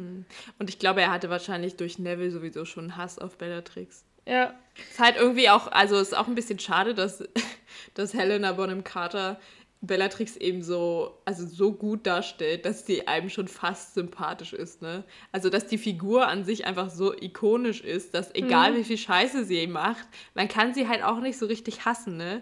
[0.57, 4.05] Und ich glaube, er hatte wahrscheinlich durch Neville sowieso schon Hass auf Bellatrix.
[4.25, 7.23] Ja, Ist halt irgendwie auch, also ist auch ein bisschen schade, dass,
[7.93, 9.37] dass Helena Bonham Carter
[9.85, 15.03] Bellatrix eben so, also so gut darstellt, dass sie einem schon fast sympathisch ist, ne?
[15.33, 19.43] Also, dass die Figur an sich einfach so ikonisch ist, dass egal wie viel Scheiße
[19.43, 22.41] sie macht, man kann sie halt auch nicht so richtig hassen, ne?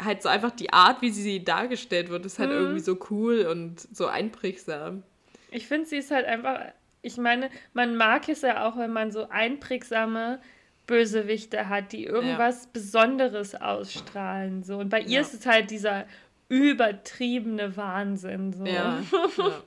[0.00, 3.80] Halt so einfach die Art, wie sie dargestellt wird, ist halt irgendwie so cool und
[3.96, 5.04] so einprägsam.
[5.52, 6.60] ich finde, sie ist halt einfach,
[7.02, 10.40] ich meine, man mag es ja auch, wenn man so einprägsame
[10.86, 14.78] Bösewichte hat, die irgendwas Besonderes ausstrahlen, so.
[14.78, 15.20] Und bei ihr Ja.
[15.20, 16.06] ist es halt dieser
[16.50, 18.64] übertriebene Wahnsinn, so.
[18.66, 19.02] Ja,
[19.38, 19.62] ja.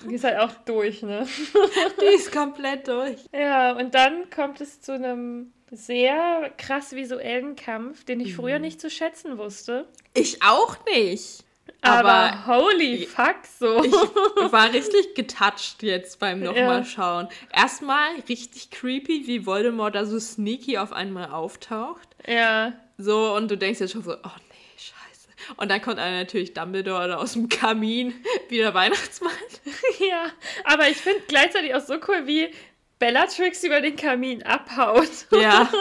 [0.08, 1.26] Die ist halt auch durch, ne?
[2.00, 3.18] Die ist komplett durch.
[3.34, 8.80] Ja, und dann kommt es zu einem sehr krass visuellen Kampf, den ich früher nicht
[8.80, 9.86] zu schätzen wusste.
[10.14, 11.44] Ich auch nicht.
[11.82, 13.82] Aber, holy ich- fuck, so.
[13.84, 13.92] Ich
[14.52, 16.52] war richtig getouched jetzt beim Ja.
[16.52, 17.28] nochmal schauen.
[17.52, 22.08] Erstmal richtig creepy, wie Voldemort da so sneaky auf einmal auftaucht.
[22.26, 24.30] ja, So, und du denkst jetzt schon so, oh.
[25.56, 28.14] Und dann kommt einer natürlich Dumbledore aus dem Kamin,
[28.48, 29.32] wie der Weihnachtsmann.
[29.98, 30.26] ja.
[30.64, 32.48] Aber ich finde gleichzeitig auch so cool, wie
[32.98, 35.26] Bellatrix über den Kamin abhaut.
[35.32, 35.70] Ja.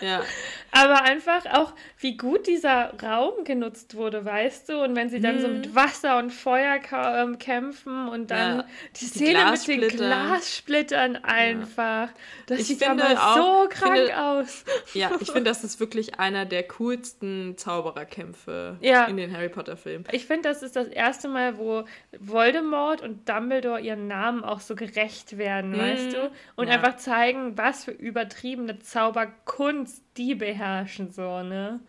[0.00, 0.24] Ja.
[0.70, 4.82] Aber einfach auch, wie gut dieser Raum genutzt wurde, weißt du?
[4.82, 8.64] Und wenn sie dann so mit Wasser und Feuer ähm, kämpfen und dann Ja.
[8.96, 9.96] die Die Szene mit den Glassplitter.
[9.96, 12.08] Glassplittern einfach.
[12.46, 14.64] Das Ich sieht finde aber auch- so krank finde- aus.
[14.94, 19.04] Ja, ich finde, das ist wirklich einer der coolsten Zaubererkämpfe Ja.
[19.04, 20.04] in den Harry Potter Filmen.
[20.12, 21.84] Ich finde, das ist das erste Mal, wo
[22.18, 26.30] Voldemort und Dumbledore ihren Namen auch so gerecht werden, weißt du?
[26.56, 26.70] Und Mhm.
[26.72, 26.74] Ja.
[26.76, 31.80] einfach zeigen, was für übertriebene Zauberkunst die beherrschen, so, ne?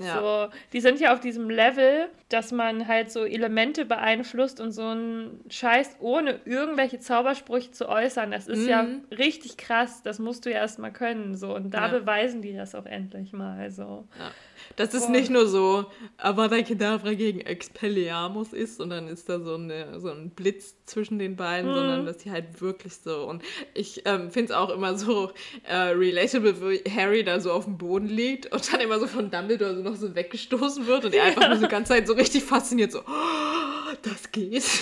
[0.00, 0.20] Ja.
[0.20, 4.82] So, die sind ja auf diesem Level, dass man halt so Elemente beeinflusst und so
[4.86, 8.30] einen Scheiß ohne irgendwelche Zaubersprüche zu äußern.
[8.30, 9.00] Das ist ja Mhm.
[9.10, 10.02] richtig krass.
[10.04, 11.36] Das musst du ja erstmal können.
[11.36, 11.52] So.
[11.52, 11.98] Und da Ja.
[11.98, 13.72] beweisen die das auch endlich mal.
[13.72, 14.06] So.
[14.16, 14.30] Das
[14.76, 15.12] ist Boah.
[15.12, 15.86] nicht nur so
[16.18, 21.18] Avada Kedavra gegen Expelliarmus ist und dann ist da so, eine, so ein Blitz zwischen
[21.18, 21.74] den beiden, Mhm.
[21.74, 23.42] sondern dass die halt wirklich so und
[23.74, 25.32] ich ähm, finde es auch immer so
[25.64, 29.30] äh, relatable, wie Harry da so auf dem Boden liegt und dann immer so von
[29.30, 32.12] Dumbledore so noch so weggestoßen wird und er einfach nur so die ganze Zeit so
[32.14, 34.64] richtig fasziniert so, oh, das geht.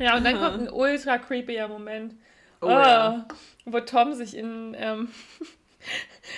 [0.00, 2.16] Ja, und dann kommt ein ultra creepier Moment.
[2.60, 3.28] Oh, ja.
[3.64, 5.08] Wo Tom sich in, ähm,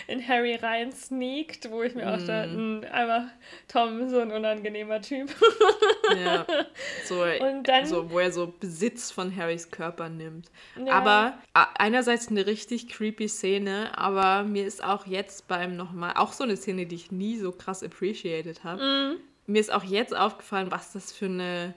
[0.09, 2.81] in Harry rein sneakt, wo ich mir auch da, Mhm.
[2.81, 3.25] mh, einfach
[3.69, 5.35] Tom, so ein unangenehmer Typ.
[6.17, 6.47] ja.
[7.05, 10.51] So, Und dann- so, wo er so Besitz von Harrys Körper nimmt.
[10.85, 10.93] Ja.
[10.95, 11.39] Aber
[11.75, 16.57] einerseits eine richtig creepy Szene, aber mir ist auch jetzt beim nochmal, auch so eine
[16.57, 19.17] Szene, die ich nie so krass appreciated habe, Mhm.
[19.47, 21.75] mir ist auch jetzt aufgefallen, was das für eine,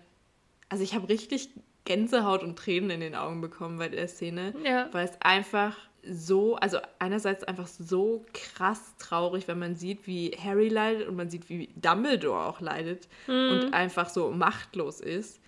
[0.69, 1.49] also ich habe richtig
[1.85, 4.89] Gänsehaut und Tränen in den Augen bekommen bei der Szene, Ja.
[4.91, 10.69] weil es einfach so, also einerseits einfach so krass traurig, wenn man sieht, wie Harry
[10.69, 15.39] leidet und man sieht, wie Dumbledore auch leidet und einfach so machtlos ist.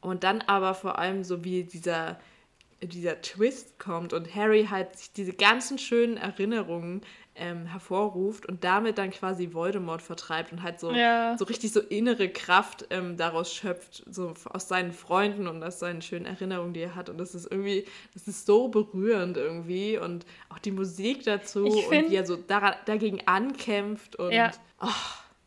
[0.00, 2.20] Und dann aber vor allem so wie dieser,
[2.82, 7.00] dieser Twist kommt und Harry halt sich diese ganzen schönen Erinnerungen
[7.36, 11.36] ähm, hervorruft und damit dann quasi Voldemort vertreibt und halt so, Ja.
[11.36, 16.00] so richtig so innere Kraft ähm, daraus schöpft, so aus seinen Freunden und aus seinen
[16.02, 17.08] schönen Erinnerungen, die er hat.
[17.08, 21.74] Und das ist irgendwie, das ist so berührend irgendwie und auch die Musik dazu Ich
[21.74, 24.52] und find- wie er so daran, dagegen ankämpft und Ja.
[24.80, 24.86] oh,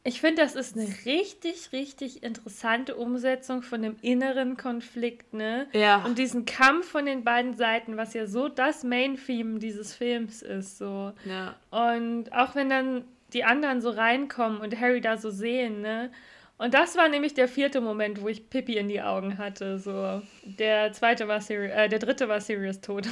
[0.07, 5.67] Ich finde, das ist eine richtig, richtig interessante Umsetzung von dem inneren Konflikt, ne?
[5.73, 5.97] Ja.
[6.05, 10.77] Und diesen Kampf von den beiden Seiten, was ja so das Main-Theme dieses Films ist,
[10.77, 11.11] so.
[11.25, 11.55] ja.
[11.71, 13.03] Und auch wenn dann
[13.33, 16.09] die anderen so reinkommen und Harry da so sehen, ne?
[16.57, 19.77] Und das war nämlich der vierte Moment, wo ich Pippi in die Augen hatte.
[19.77, 20.21] So.
[20.43, 23.07] Der zweite war Sirius, äh, der dritte war Sirius tot.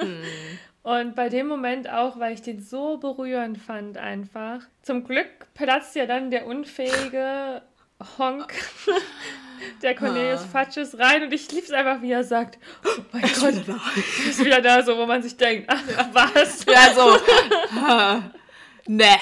[0.86, 4.60] Und bei dem Moment auch, weil ich den so berührend fand einfach.
[4.82, 7.60] Zum Glück platzt ja dann der unfähige
[8.18, 8.54] Honk
[9.82, 10.48] der Cornelius Ah.
[10.52, 13.80] Fatches rein und ich lieb's einfach, wie er sagt, oh mein Gott, wieder da.
[14.22, 15.82] er ist wieder da, so wo man sich denkt, ach
[16.12, 16.64] was?
[16.66, 17.18] Ja, so.
[18.86, 19.16] ne.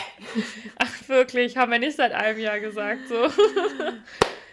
[0.76, 3.28] Ach wirklich, haben wir nicht seit einem Jahr gesagt, so.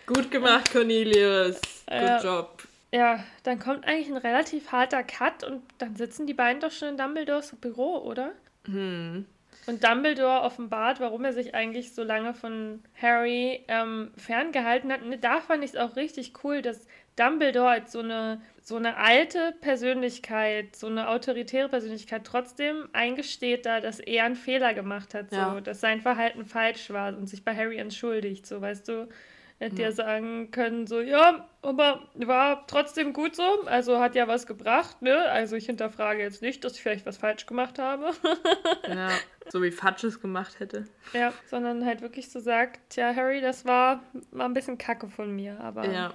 [0.05, 1.59] Gut gemacht, Cornelius.
[1.87, 2.23] Good Ja.
[2.23, 2.63] job.
[2.93, 6.89] Ja, dann kommt eigentlich ein relativ harter Cut und dann sitzen die beiden doch schon
[6.89, 8.33] in Dumbledores Büro, oder?
[8.65, 9.25] Hm.
[9.67, 15.03] Und Dumbledore offenbart, warum er sich eigentlich so lange von Harry ähm, ferngehalten hat.
[15.03, 18.97] Und da fand ich es auch richtig cool, dass Dumbledore als so eine, so eine
[18.97, 25.29] alte Persönlichkeit, so eine autoritäre Persönlichkeit trotzdem eingesteht da, dass er einen Fehler gemacht hat,
[25.29, 25.61] so, Ja.
[25.61, 29.07] dass sein Verhalten falsch war und sich bei Harry entschuldigt, so, weißt du.
[29.61, 34.47] Hätte ja sagen können, so, ja, aber war trotzdem gut so, also hat ja was
[34.47, 35.15] gebracht, ne?
[35.29, 38.09] Also ich hinterfrage jetzt nicht, dass ich vielleicht was falsch gemacht habe.
[38.87, 39.11] Ja,
[39.49, 40.85] so wie Fatsch es gemacht hätte.
[41.13, 44.01] Ja, sondern halt wirklich so sagt, ja, Harry, das war,
[44.31, 46.13] war ein bisschen kacke von mir, aber Ja,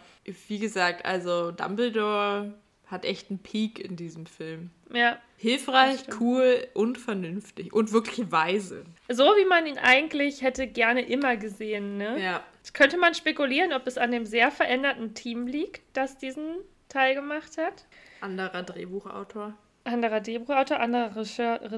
[0.49, 2.53] wie gesagt, also Dumbledore
[2.87, 4.71] hat echt einen Peak in diesem Film.
[4.93, 5.19] ja.
[5.39, 8.85] Hilfreich, cool und vernünftig und wirklich weise.
[9.09, 12.19] So wie man ihn eigentlich hätte gerne immer gesehen, ne?
[12.23, 12.43] Ja.
[12.67, 16.57] Jetzt könnte man spekulieren, ob es an dem sehr veränderten Team liegt, das diesen
[16.89, 17.87] Teil gemacht hat.
[18.21, 19.57] Anderer Drehbuchautor.
[19.85, 21.61] Anderer Drehbuchautor, anderer Regisseur.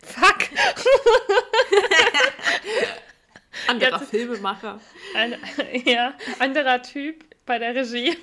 [0.00, 0.48] Fuck!
[3.68, 4.80] Anderer Jetzt- Filmemacher.
[5.14, 5.36] Ein,
[5.84, 8.16] ja, anderer Typ bei der Regie.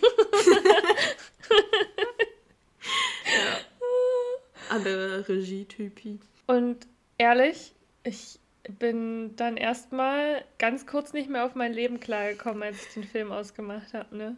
[4.70, 6.20] Andere Regietypi.
[6.48, 6.88] Und
[7.20, 8.40] ehrlich, ich
[8.70, 13.32] bin dann erstmal ganz kurz nicht mehr auf mein Leben klargekommen, als ich den Film
[13.32, 14.16] ausgemacht habe.
[14.16, 14.38] Ne?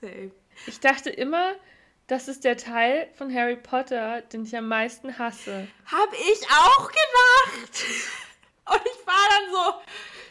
[0.00, 0.30] Same.
[0.66, 1.54] Ich dachte immer,
[2.06, 5.68] das ist der Teil von Harry Potter, den ich am meisten hasse.
[5.86, 7.84] Hab ich auch gedacht.
[8.70, 9.74] Und ich war dann so,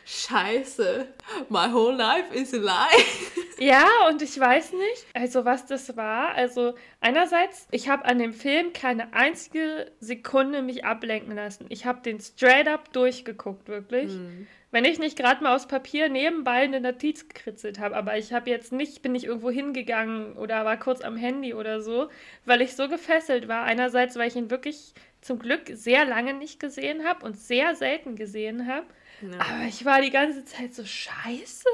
[0.05, 1.07] scheiße,
[1.49, 3.03] my whole life is a lie.
[3.59, 6.33] Ja, und ich weiß nicht, also was das war.
[6.33, 11.67] Also einerseits, ich habe an dem Film keine einzige Sekunde mich ablenken lassen.
[11.69, 14.11] Ich habe den straight up durchgeguckt, wirklich.
[14.11, 14.47] Mhm.
[14.71, 18.49] Wenn ich nicht gerade mal aus Papier nebenbei eine Notiz gekritzelt habe, aber ich habe
[18.49, 22.09] jetzt nicht, bin nicht irgendwo hingegangen oder war kurz am Handy oder so,
[22.45, 23.65] weil ich so gefesselt war.
[23.65, 28.15] Einerseits, weil ich ihn wirklich zum Glück sehr lange nicht gesehen habe und sehr selten
[28.15, 28.87] gesehen habe.
[29.21, 29.39] Ja.
[29.39, 31.67] Aber ich war die ganze Zeit so scheiße.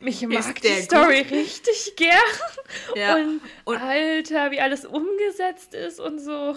[0.00, 1.32] Mich mag die Story gut?
[1.32, 2.16] richtig gern.
[2.94, 3.16] Ja.
[3.16, 6.54] Und, und Alter, wie alles umgesetzt ist und so.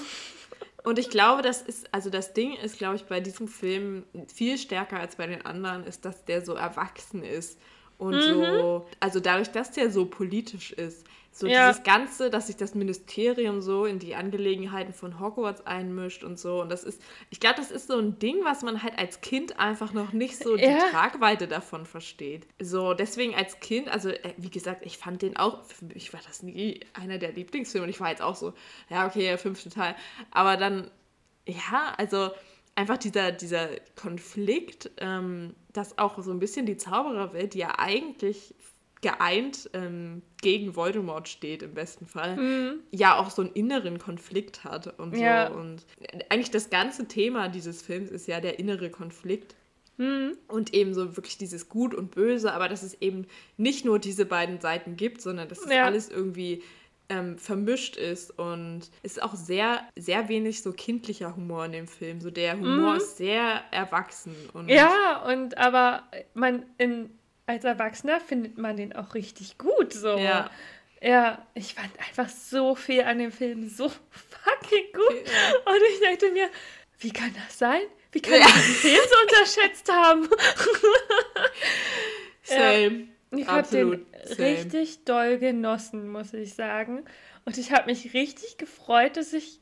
[0.84, 4.58] Und ich glaube, das ist, also das Ding ist, glaube ich, bei diesem Film viel
[4.58, 7.60] stärker als bei den anderen, ist, dass der so erwachsen ist.
[7.98, 8.44] Und mhm.
[8.44, 11.70] so, also dadurch, dass der so politisch ist, so ja.
[11.70, 16.62] dieses Ganze, dass sich das Ministerium so in die Angelegenheiten von Hogwarts einmischt und so.
[16.62, 19.58] Und das ist, ich glaube, das ist so ein Ding, was man halt als Kind
[19.58, 22.48] einfach noch nicht so die Tragweite davon versteht.
[22.60, 26.20] So, deswegen als Kind, also äh, wie gesagt, ich fand den auch, für mich war
[26.28, 27.86] das nie einer der Lieblingsfilme.
[27.86, 28.54] Und ich war jetzt auch so,
[28.90, 29.96] ja, okay, der fünfte Teil.
[30.32, 30.92] Aber dann,
[31.48, 32.32] ja, also
[32.76, 38.54] einfach dieser, dieser Konflikt, ähm, dass auch so ein bisschen die Zaubererwelt, die ja eigentlich
[39.02, 42.80] geeint ähm, gegen Voldemort steht im besten Fall, mhm.
[42.92, 45.22] ja auch so einen inneren Konflikt hat und so.
[45.22, 45.48] Ja.
[45.50, 45.86] Und
[46.30, 49.56] eigentlich das ganze Thema dieses Films ist ja der innere Konflikt.
[49.98, 50.38] Mhm.
[50.48, 54.26] Und eben so wirklich dieses Gut und Böse, aber dass es eben nicht nur diese
[54.26, 55.86] beiden Seiten gibt, sondern dass es ja.
[55.86, 56.64] alles irgendwie
[57.10, 61.88] ähm, vermischt ist und es ist auch sehr, sehr wenig so kindlicher Humor in dem
[61.88, 62.22] Film.
[62.22, 62.98] So der Humor mhm.
[62.98, 64.34] ist sehr erwachsen.
[64.54, 66.04] Und ja, und aber
[66.34, 67.10] man in
[67.52, 69.94] als Erwachsener findet man den auch richtig gut.
[69.94, 70.18] So.
[70.18, 70.50] Ja.
[71.02, 75.24] Ja, ich fand einfach so viel an dem Film so fucking gut.
[75.26, 75.74] Ja.
[75.74, 76.48] Und ich dachte mir,
[77.00, 77.82] wie kann das sein?
[78.12, 78.46] Wie kann ja.
[78.46, 80.24] ich den Film so unterschätzt haben?
[82.44, 83.08] Same.
[83.32, 84.40] Ja, ich habe den Same.
[84.40, 87.04] richtig doll genossen, muss ich sagen.
[87.46, 89.60] Und ich habe mich richtig gefreut, dass ich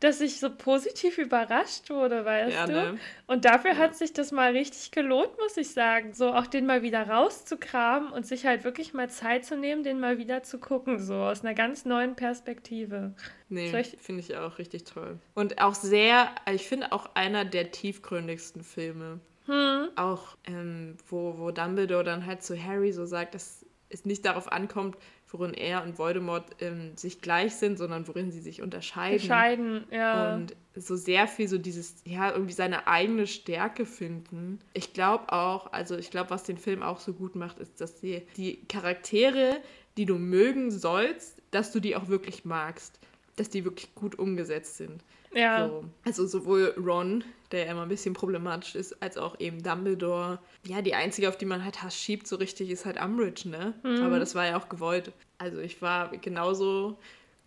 [0.00, 2.72] dass ich so positiv überrascht wurde, weißt ja, du?
[2.72, 2.98] Ne?
[3.26, 3.76] Und dafür ja.
[3.76, 6.14] hat sich das mal richtig gelohnt, muss ich sagen.
[6.14, 10.00] So auch den mal wieder rauszukramen und sich halt wirklich mal Zeit zu nehmen, den
[10.00, 13.14] mal wieder zu gucken, so aus einer ganz neuen Perspektive.
[13.50, 15.18] Nee, finde ich auch richtig toll.
[15.34, 19.20] Und auch sehr, ich finde auch einer der tiefgründigsten Filme.
[19.46, 19.88] Hm.
[19.96, 24.50] Auch, ähm, wo, wo Dumbledore dann halt zu Harry so sagt, dass es nicht darauf
[24.50, 24.96] ankommt,
[25.32, 29.20] worin er und Voldemort ähm, sich gleich sind, sondern worin sie sich unterscheiden.
[29.20, 30.34] Unterscheiden, ja.
[30.34, 34.58] Und so sehr viel so dieses, ja, irgendwie seine eigene Stärke finden.
[34.72, 38.00] Ich glaube auch, also ich glaube, was den Film auch so gut macht, ist, dass
[38.00, 39.60] die, die Charaktere,
[39.96, 42.98] die du mögen sollst, dass du die auch wirklich magst.
[43.36, 45.02] Dass die wirklich gut umgesetzt sind.
[45.32, 45.68] Ja.
[45.68, 45.84] So.
[46.04, 50.38] Also sowohl Ron, der ja immer ein bisschen problematisch ist, als auch eben Dumbledore.
[50.64, 53.74] Ja, die einzige, auf die man halt Hass schiebt, so richtig, ist halt Umbridge, ne?
[53.82, 54.02] Mhm.
[54.02, 55.12] Aber das war ja auch gewollt.
[55.38, 56.98] Also ich war genauso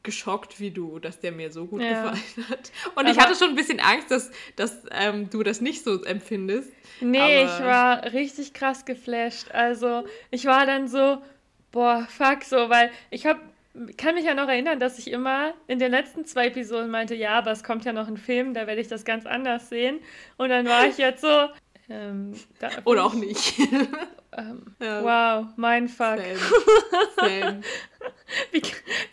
[0.04, 2.12] geschockt wie du, dass der mir so gut ja.
[2.12, 2.72] gefallen hat.
[2.96, 6.04] Und Aber ich hatte schon ein bisschen Angst, dass, dass ähm, du das nicht so
[6.04, 6.72] empfindest.
[7.00, 9.52] Nee, ich war richtig krass geflasht.
[9.52, 11.22] Also ich war dann so,
[11.72, 13.40] boah, fuck, so, weil ich habe
[13.98, 17.38] kann mich ja noch erinnern, dass ich immer in den letzten zwei Episoden meinte, ja,
[17.38, 20.00] aber es kommt ja noch ein Film, da werde ich das ganz anders sehen.
[20.38, 21.50] Und dann war ich jetzt so.
[21.90, 22.34] Ähm,
[22.86, 23.58] Oder auch nicht.
[24.38, 25.41] ähm, ja.
[25.41, 26.20] Wow, mein Fuck.
[26.20, 26.40] Same.
[27.18, 27.62] Same.
[28.52, 28.62] wie,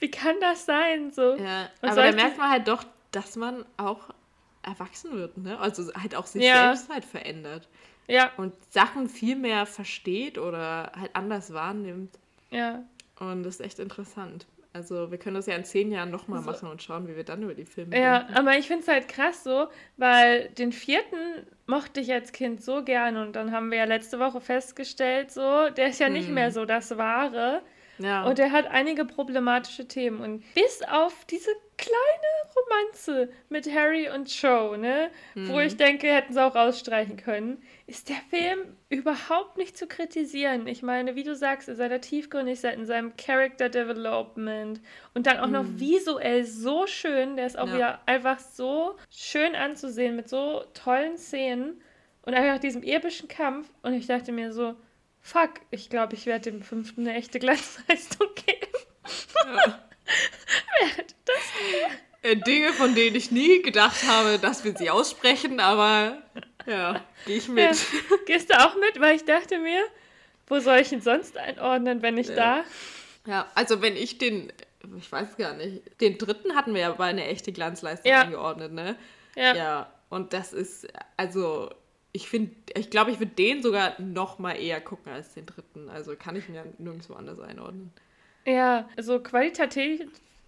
[0.01, 1.11] wie kann das sein?
[1.11, 1.37] So?
[1.37, 4.11] Ja, aber da merkt man halt doch, dass man auch
[4.63, 5.59] erwachsen wird, ne?
[5.59, 6.75] Also halt auch sich ja.
[6.75, 7.67] selbst halt verändert.
[8.07, 8.31] Ja.
[8.37, 12.19] Und Sachen viel mehr versteht oder halt anders wahrnimmt.
[12.51, 12.85] Ja.
[13.21, 14.47] Und das ist echt interessant.
[14.73, 17.25] Also wir können das ja in zehn Jahren nochmal also, machen und schauen, wie wir
[17.25, 18.35] dann über die Filme Ja, denken.
[18.35, 19.67] aber ich finde es halt krass so,
[19.97, 24.21] weil den vierten mochte ich als Kind so gern und dann haben wir ja letzte
[24.21, 26.13] Woche festgestellt, so, der ist ja hm.
[26.13, 27.63] nicht mehr so das Wahre.
[27.99, 28.25] Ja.
[28.25, 30.21] Und er hat einige problematische Themen.
[30.21, 35.49] Und bis auf diese kleine Romanze mit Harry und Joe, ne, mhm.
[35.49, 40.67] wo ich denke, hätten sie auch rausstreichen können, ist der Film überhaupt nicht zu kritisieren.
[40.67, 44.81] Ich meine, wie du sagst, in seiner Tiefgründigkeit, in seinem Character Development
[45.15, 45.53] und dann auch mhm.
[45.53, 47.37] noch visuell so schön.
[47.37, 47.75] Der ist auch ja.
[47.75, 51.81] wieder einfach so schön anzusehen mit so tollen Szenen
[52.23, 53.71] und einfach diesem epischen Kampf.
[53.83, 54.75] Und ich dachte mir so,
[55.21, 58.71] fuck, ich glaube, ich werde dem fünften eine echte Glanzleistung geben.
[59.47, 59.90] Ja.
[60.81, 61.37] Wer das
[62.23, 66.23] äh, Dinge, von denen ich nie gedacht habe, dass wir sie aussprechen, aber
[66.67, 67.65] ja, gehe ich mit.
[67.65, 68.17] Ja.
[68.27, 69.01] Gehst du auch mit?
[69.01, 69.83] Weil ich dachte mir,
[70.47, 72.37] wo soll ich ihn sonst einordnen, wenn nicht ja.
[72.37, 72.65] da?
[73.27, 74.53] Ja, also wenn ich den,
[74.99, 78.23] ich weiß gar nicht, den dritten hatten wir ja bei eine echte Glanzleistung ja.
[78.23, 78.97] eingeordnet, ne?
[79.37, 79.55] Ja.
[79.55, 81.71] Ja, und das ist, also
[82.13, 85.89] ich finde, ich glaube, ich würde den sogar noch mal eher gucken als den dritten.
[85.89, 87.93] Also kann ich ihn ja nirgendwo anders einordnen.
[88.51, 90.03] Ja, also qualitativ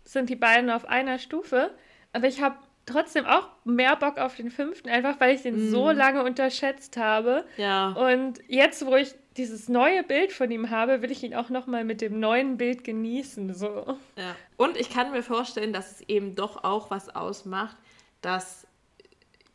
[0.05, 1.71] sind die beiden auf einer Stufe,
[2.13, 2.57] aber ich habe
[2.87, 5.71] trotzdem auch mehr Bock auf den fünften, einfach weil ich den mm.
[5.71, 7.45] so lange unterschätzt habe.
[7.57, 7.91] Ja.
[7.93, 11.67] Und jetzt, wo ich dieses neue Bild von ihm habe, will ich ihn auch noch
[11.67, 13.55] mal mit dem neuen Bild genießen.
[13.55, 13.97] So.
[14.17, 14.37] Ja.
[14.57, 17.77] Und ich kann mir vorstellen, dass es eben doch auch was ausmacht,
[18.21, 18.67] dass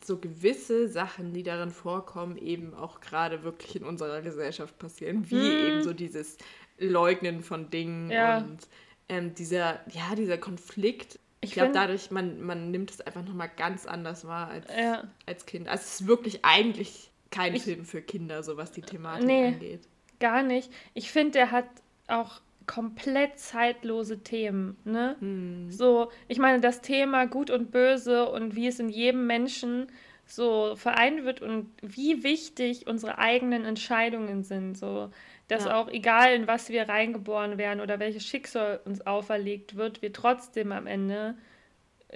[0.02, 5.36] so gewisse Sachen, die darin vorkommen, eben auch gerade wirklich in unserer Gesellschaft passieren, wie
[5.36, 5.66] mm.
[5.66, 6.38] eben so dieses
[6.78, 8.38] Leugnen von Dingen ja.
[8.38, 8.68] und
[9.08, 11.18] ähm, dieser, ja, dieser Konflikt.
[11.40, 15.04] Ich, ich glaube, dadurch, man, man nimmt es einfach nochmal ganz anders wahr als, ja.
[15.26, 15.68] als Kind.
[15.68, 19.46] Also es ist wirklich eigentlich kein ich, Film für Kinder, so was die Thematik nee,
[19.46, 19.80] angeht.
[20.20, 20.70] Gar nicht.
[20.94, 21.66] Ich finde, der hat
[22.08, 24.76] auch komplett zeitlose Themen.
[24.84, 25.16] Ne?
[25.20, 25.70] Hm.
[25.70, 29.86] So, ich meine, das Thema Gut und Böse und wie es in jedem Menschen
[30.26, 34.76] so vereint wird und wie wichtig unsere eigenen Entscheidungen sind.
[34.76, 35.10] So,
[35.48, 35.80] dass ja.
[35.80, 40.72] auch egal in was wir reingeboren werden oder welches Schicksal uns auferlegt wird, wir trotzdem
[40.72, 41.34] am Ende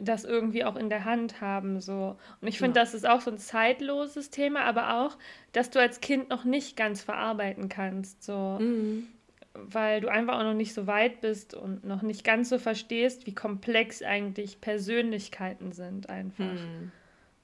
[0.01, 1.81] das irgendwie auch in der Hand haben.
[1.81, 2.17] So.
[2.41, 2.85] Und ich finde, ja.
[2.85, 5.19] das ist auch so ein zeitloses Thema, aber auch,
[5.53, 8.23] dass du als Kind noch nicht ganz verarbeiten kannst.
[8.23, 8.59] So.
[8.61, 9.09] Mhm.
[9.55, 13.27] Weil du einfach auch noch nicht so weit bist und noch nicht ganz so verstehst,
[13.27, 16.45] wie komplex eigentlich Persönlichkeiten sind einfach.
[16.45, 16.91] Mhm.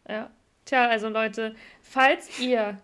[0.09, 0.31] Ja.
[0.65, 2.79] Tja, also Leute, falls ihr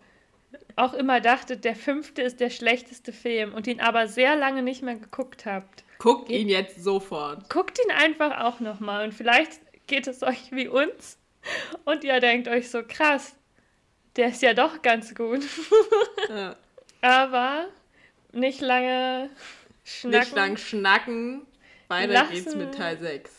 [0.77, 4.83] auch immer dachtet, der fünfte ist der schlechteste Film und ihn aber sehr lange nicht
[4.83, 5.85] mehr geguckt habt.
[5.99, 7.49] Guckt ihn jetzt sofort.
[7.51, 11.19] Guckt ihn einfach auch nochmal und vielleicht geht es euch wie uns
[11.85, 13.37] und ihr denkt euch so krass,
[14.17, 15.43] der ist ja doch ganz gut.
[16.29, 16.57] Ja.
[17.03, 17.67] aber
[18.33, 19.29] nicht lange
[19.85, 20.19] schnacken.
[20.21, 21.47] Nicht lang schnacken.
[21.89, 23.31] Weiter lassen, geht's mit Teil 6.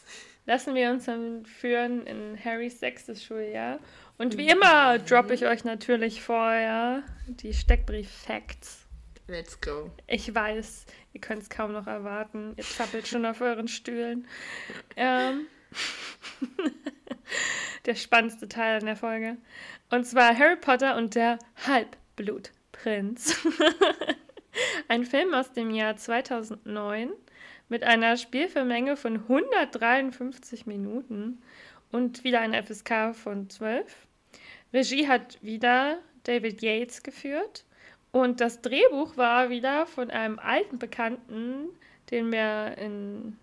[0.46, 3.80] Lassen wir uns dann führen in Harrys sechstes Schuljahr
[4.18, 8.86] und wie immer droppe ich euch natürlich vorher die Steckbrief-Facts.
[9.28, 9.90] Let's go.
[10.08, 12.54] Ich weiß, ihr könnt es kaum noch erwarten.
[12.58, 14.28] Ihr zappelt schon auf euren Stühlen.
[14.96, 15.48] Ähm,
[17.86, 19.38] der spannendste Teil an der Folge.
[19.90, 23.36] Und zwar Harry Potter und der Halbblutprinz.
[24.88, 27.12] Ein Film aus dem Jahr 2009
[27.68, 31.42] mit einer Spielfilmlänge von 153 Minuten
[31.92, 34.08] und wieder eine FSK von 12.
[34.74, 37.66] Regie hat wieder David Yates geführt
[38.12, 41.70] und das Drehbuch war wieder von einem alten Bekannten,
[42.12, 43.38] den wir in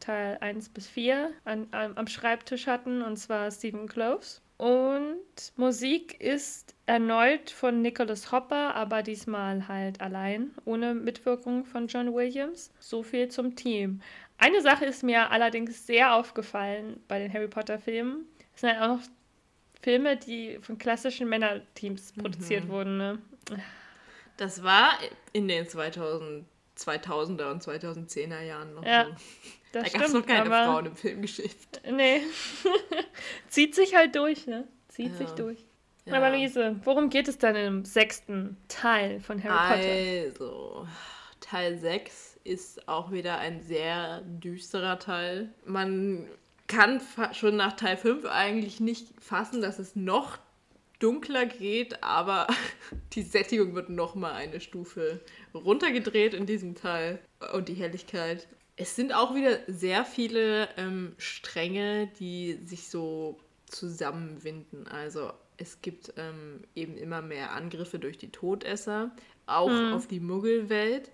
[0.00, 4.40] Teil 1 bis 4 an, an, am Schreibtisch hatten, und zwar Stephen Close.
[4.58, 5.18] Und
[5.56, 12.70] Musik ist erneut von Nicholas Hopper, aber diesmal halt allein, ohne Mitwirkung von John Williams.
[12.78, 14.02] So viel zum Team.
[14.38, 18.26] Eine Sache ist mir allerdings sehr aufgefallen bei den Harry Potter-Filmen.
[18.54, 19.02] Es sind halt auch noch
[19.80, 22.68] Filme, die von klassischen Männerteams produziert mhm.
[22.68, 22.96] wurden.
[22.96, 23.18] Ne?
[24.36, 24.92] Das war
[25.32, 26.46] in den 2000,
[26.78, 29.10] 2000er und 2010er Jahren noch ja, so.
[29.72, 31.82] da gab es noch keine Frauen im Filmgeschäft.
[31.90, 32.22] Nee.
[33.48, 34.66] Zieht sich halt durch, ne?
[34.88, 35.18] Zieht ja.
[35.18, 35.58] sich durch.
[36.04, 36.14] Ja.
[36.14, 40.44] Aber Luise, worum geht es dann im sechsten Teil von Harry Potter?
[40.44, 40.88] Also,
[41.40, 45.50] Teil 6 ist auch wieder ein sehr düsterer Teil.
[45.64, 46.28] Man
[46.66, 47.00] kann
[47.32, 50.38] schon nach Teil 5 eigentlich nicht fassen, dass es noch
[50.98, 52.46] dunkler geht, aber
[53.12, 55.20] die Sättigung wird noch mal eine Stufe
[55.54, 57.18] runtergedreht in diesem Teil
[57.52, 58.48] und die Helligkeit.
[58.76, 64.86] Es sind auch wieder sehr viele ähm, Stränge, die sich so zusammenwinden.
[64.88, 69.10] Also es gibt ähm, eben immer mehr Angriffe durch die Todesser,
[69.46, 69.92] auch mhm.
[69.92, 71.10] auf die Muggelwelt.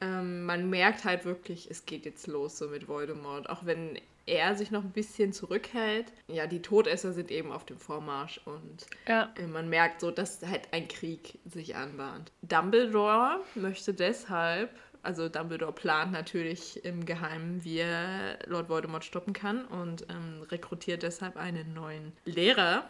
[0.00, 3.98] Ähm, man merkt halt wirklich, es geht jetzt los so mit Voldemort, auch wenn
[4.28, 6.12] er sich noch ein bisschen zurückhält.
[6.28, 9.32] Ja, die Todesser sind eben auf dem Vormarsch und ja.
[9.36, 12.30] Äh, man merkt so, dass halt ein Krieg sich anbahnt.
[12.42, 14.70] Dumbledore möchte deshalb,
[15.02, 21.02] also Dumbledore plant natürlich im Geheimen, wie er Lord Voldemort stoppen kann und ähm, rekrutiert
[21.02, 22.88] deshalb einen neuen Lehrer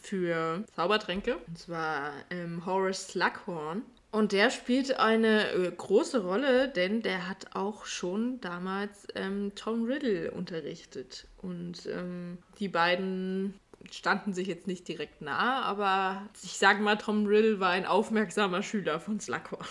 [0.00, 3.82] für Zaubertränke, und zwar ähm, Horace Slughorn.
[4.12, 9.84] Und der spielt eine äh, große Rolle, denn der hat auch schon damals ähm, Tom
[9.84, 11.28] Riddle unterrichtet.
[11.38, 13.54] Und ähm, die beiden
[13.90, 18.62] standen sich jetzt nicht direkt nah, aber ich sage mal, Tom Riddle war ein aufmerksamer
[18.62, 19.66] Schüler von Slughorn.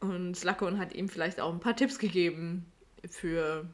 [0.00, 2.66] Und Slughorn hat ihm vielleicht auch ein paar Tipps gegeben
[3.08, 3.66] für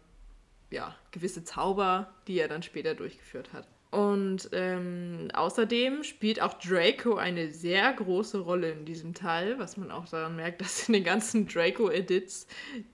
[0.70, 3.66] ja, gewisse Zauber, die er dann später durchgeführt hat.
[3.90, 9.90] Und ähm, außerdem spielt auch Draco eine sehr große Rolle in diesem Teil, was man
[9.90, 12.46] auch daran merkt, dass in den ganzen Draco-Edits,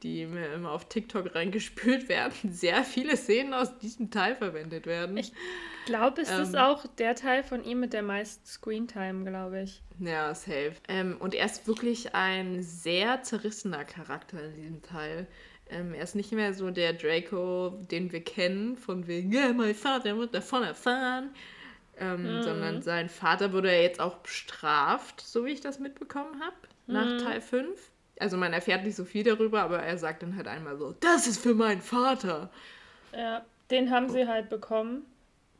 [0.02, 5.18] die mir immer auf TikTok reingespült werden, sehr viele Szenen aus diesem Teil verwendet werden.
[5.18, 5.32] Ich
[5.84, 9.82] glaube, es ähm, ist auch der Teil von ihm mit der meisten Screentime, glaube ich.
[9.98, 10.76] Ja, safe.
[10.88, 15.26] Ähm, und er ist wirklich ein sehr zerrissener Charakter in diesem Teil.
[15.68, 19.74] Ähm, er ist nicht mehr so der Draco, den wir kennen, von wegen, ja, mein
[19.74, 21.30] Vater wird davon erfahren.
[21.98, 22.42] Ähm, mhm.
[22.42, 26.56] Sondern sein Vater wurde ja jetzt auch bestraft, so wie ich das mitbekommen habe,
[26.86, 27.18] nach mhm.
[27.18, 27.90] Teil 5.
[28.20, 31.26] Also man erfährt nicht so viel darüber, aber er sagt dann halt einmal so, das
[31.26, 32.50] ist für meinen Vater.
[33.14, 35.06] Ja, den haben sie halt bekommen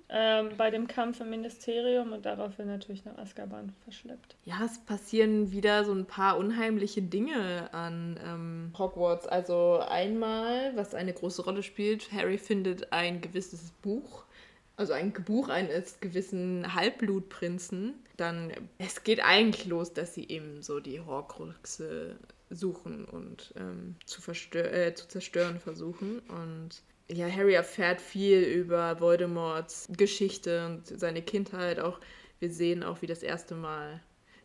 [0.08, 4.36] ähm, bei dem Kampf im Ministerium und daraufhin natürlich nach Azkaban verschleppt.
[4.44, 9.26] Ja, es passieren wieder so ein paar unheimliche Dinge an ähm, Hogwarts.
[9.26, 14.24] Also einmal, was eine große Rolle spielt, Harry findet ein gewisses Buch.
[14.76, 17.94] Also ein Buch eines gewissen Halbblutprinzen.
[18.16, 22.16] Dann, es geht eigentlich los, dass sie eben so die Horcruxe
[22.50, 24.20] suchen und ähm, zu,
[24.58, 26.20] äh, zu zerstören versuchen.
[26.28, 31.78] Und ja, Harry erfährt viel über Voldemorts Geschichte und seine Kindheit.
[31.78, 32.00] Auch
[32.40, 34.00] wir sehen auch, wie das erste Mal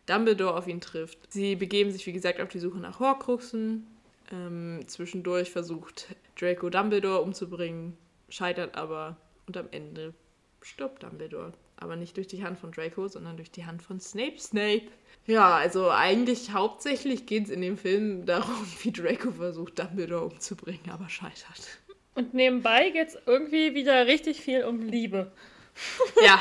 [0.05, 1.17] Dumbledore auf ihn trifft.
[1.31, 3.87] Sie begeben sich, wie gesagt, auf die Suche nach Horcruxen.
[4.31, 7.97] Ähm, zwischendurch versucht Draco Dumbledore umzubringen,
[8.29, 9.17] scheitert aber
[9.47, 10.13] und am Ende
[10.61, 11.53] stirbt Dumbledore.
[11.77, 14.37] Aber nicht durch die Hand von Draco, sondern durch die Hand von Snape.
[14.37, 14.83] Snape.
[15.25, 20.89] Ja, also eigentlich hauptsächlich geht es in dem Film darum, wie Draco versucht, Dumbledore umzubringen,
[20.91, 21.79] aber scheitert.
[22.13, 25.31] Und nebenbei geht es irgendwie wieder richtig viel um Liebe.
[26.23, 26.39] Ja.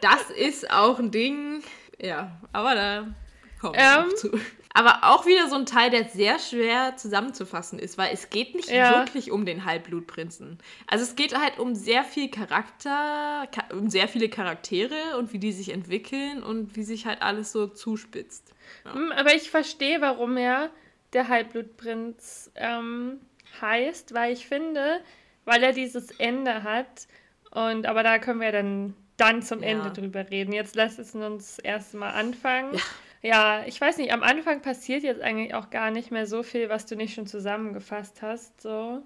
[0.00, 1.62] Das ist auch ein Ding.
[2.00, 3.14] Ja, aber da
[3.60, 4.30] kommen wir ähm, noch zu.
[4.76, 8.68] Aber auch wieder so ein Teil, der sehr schwer zusammenzufassen ist, weil es geht nicht
[8.68, 9.04] ja.
[9.04, 10.58] wirklich um den Halbblutprinzen.
[10.88, 15.52] Also es geht halt um sehr viel Charakter, um sehr viele Charaktere und wie die
[15.52, 18.52] sich entwickeln und wie sich halt alles so zuspitzt.
[18.84, 18.94] Ja.
[18.94, 20.70] Hm, aber ich verstehe, warum er
[21.12, 23.20] der Halbblutprinz ähm,
[23.60, 25.00] heißt, weil ich finde,
[25.44, 27.06] weil er dieses Ende hat,
[27.50, 29.68] und aber da können wir dann, dann zum ja.
[29.68, 30.52] Ende drüber reden.
[30.52, 32.74] Jetzt lass es uns erstmal anfangen.
[32.74, 32.80] Ja.
[33.24, 36.68] Ja, ich weiß nicht, am Anfang passiert jetzt eigentlich auch gar nicht mehr so viel,
[36.68, 38.60] was du nicht schon zusammengefasst hast.
[38.60, 39.00] So.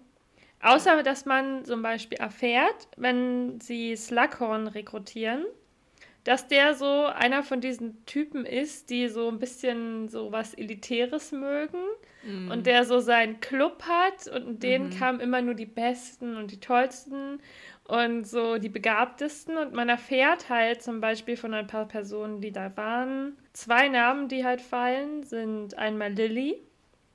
[0.60, 5.44] Außer, dass man zum Beispiel erfährt, wenn sie Slughorn rekrutieren,
[6.28, 11.32] dass der so einer von diesen Typen ist, die so ein bisschen so was Elitäres
[11.32, 11.78] mögen
[12.22, 12.50] mhm.
[12.50, 14.98] und der so seinen Club hat und in denen mhm.
[14.98, 17.40] kamen immer nur die Besten und die Tollsten
[17.84, 22.52] und so die Begabtesten und man erfährt halt zum Beispiel von ein paar Personen, die
[22.52, 23.38] da waren.
[23.55, 26.59] Zwei Namen, die halt fallen, sind einmal Lilly,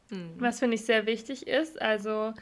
[0.10, 0.32] mhm.
[0.40, 1.80] was finde ich sehr wichtig ist.
[1.80, 2.34] Also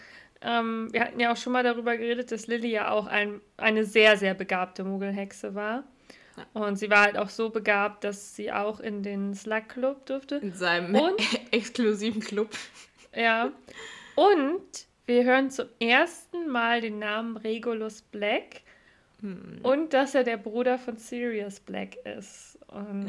[0.41, 3.83] ähm, wir hatten ja auch schon mal darüber geredet, dass Lilly ja auch ein, eine
[3.83, 5.83] sehr, sehr begabte Muggelhexe war.
[6.53, 10.35] Und sie war halt auch so begabt, dass sie auch in den Slug Club durfte.
[10.37, 11.21] In seinem und,
[11.51, 12.49] exklusiven Club.
[13.15, 13.51] Ja.
[14.15, 14.61] Und
[15.05, 18.61] wir hören zum ersten Mal den Namen Regulus Black.
[19.21, 19.59] Hm.
[19.63, 22.57] Und dass er der Bruder von Sirius Black ist.
[22.67, 23.07] Und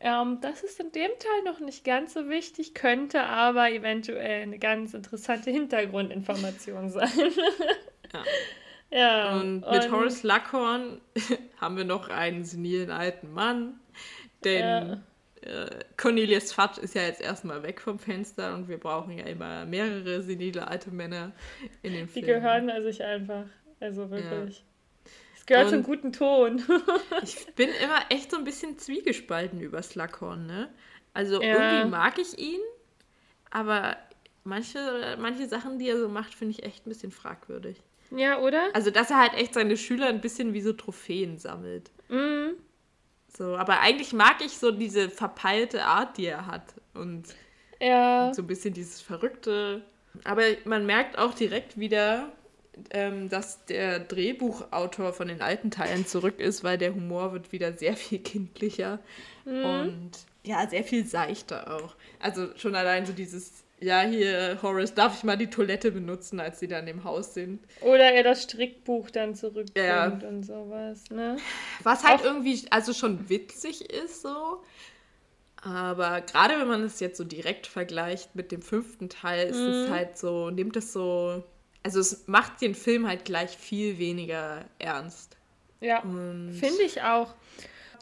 [0.00, 0.22] ja.
[0.22, 4.58] ähm, das ist in dem Teil noch nicht ganz so wichtig, könnte aber eventuell eine
[4.58, 7.10] ganz interessante Hintergrundinformation sein.
[8.12, 8.24] ja.
[8.92, 9.40] Ja.
[9.40, 11.00] Und mit und Horace Luckhorn
[11.60, 13.80] haben wir noch einen senilen alten Mann,
[14.44, 15.02] denn
[15.42, 15.50] ja.
[15.50, 19.64] äh, Cornelius Fudge ist ja jetzt erstmal weg vom Fenster und wir brauchen ja immer
[19.64, 21.32] mehrere senile alte Männer
[21.82, 22.26] in den Filmen.
[22.26, 23.46] Die gehören sich einfach.
[23.80, 24.58] Also wirklich.
[24.58, 24.64] Ja.
[25.34, 26.62] Es gehört und zum guten Ton.
[27.22, 30.68] ich bin immer echt so ein bisschen zwiegespalten über Slughorn, ne?
[31.14, 31.54] Also ja.
[31.54, 32.60] irgendwie mag ich ihn,
[33.50, 33.96] aber
[34.44, 37.82] manche, manche Sachen, die er so macht, finde ich echt ein bisschen fragwürdig.
[38.14, 38.68] Ja, oder?
[38.74, 41.90] Also, dass er halt echt seine Schüler ein bisschen wie so Trophäen sammelt.
[42.08, 42.54] Mhm.
[43.36, 46.74] So, aber eigentlich mag ich so diese verpeilte Art, die er hat.
[46.94, 47.24] Und,
[47.80, 48.26] ja.
[48.26, 49.82] und so ein bisschen dieses Verrückte.
[50.24, 52.30] Aber man merkt auch direkt wieder,
[52.90, 57.72] ähm, dass der Drehbuchautor von den alten Teilen zurück ist, weil der Humor wird wieder
[57.72, 58.98] sehr viel kindlicher.
[59.46, 59.64] Mhm.
[59.64, 60.10] Und
[60.44, 61.94] ja, sehr viel seichter auch.
[62.18, 66.60] Also schon allein so dieses ja, hier, Horace, darf ich mal die Toilette benutzen, als
[66.60, 67.60] sie dann im Haus sind.
[67.80, 70.06] Oder er das Strickbuch dann zurückbringt ja.
[70.28, 71.36] und sowas, ne?
[71.82, 74.62] Was halt Auch irgendwie, also schon witzig ist so.
[75.62, 79.66] Aber gerade wenn man es jetzt so direkt vergleicht mit dem fünften Teil, ist mhm.
[79.66, 81.42] es halt so, nimmt es so,
[81.82, 85.36] also es macht den Film halt gleich viel weniger ernst.
[85.80, 87.34] Ja, finde ich auch.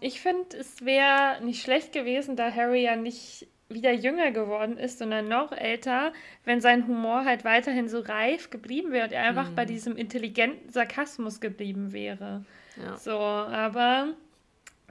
[0.03, 4.99] Ich finde, es wäre nicht schlecht gewesen, da Harry ja nicht wieder jünger geworden ist,
[4.99, 6.13] sondern noch älter,
[6.45, 9.55] wenn sein Humor halt weiterhin so reif geblieben wäre und er einfach mhm.
[9.55, 12.45] bei diesem intelligenten Sarkasmus geblieben wäre.
[12.77, 12.97] Ja.
[12.97, 14.15] So, aber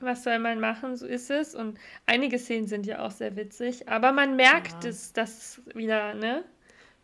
[0.02, 1.56] was soll man machen, so ist es.
[1.56, 4.90] Und einige Szenen sind ja auch sehr witzig, aber man merkt ja.
[4.90, 6.44] es, dass es wieder ne,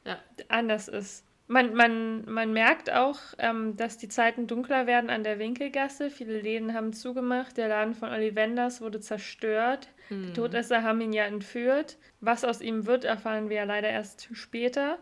[0.05, 0.17] ja.
[0.47, 1.25] anders ist.
[1.47, 6.09] Man, man, man merkt auch, ähm, dass die Zeiten dunkler werden an der Winkelgasse.
[6.09, 7.57] Viele Läden haben zugemacht.
[7.57, 9.89] Der Laden von Ollivanders wurde zerstört.
[10.09, 10.27] Hm.
[10.27, 11.97] Die Todesser haben ihn ja entführt.
[12.21, 14.97] Was aus ihm wird, erfahren wir ja leider erst später.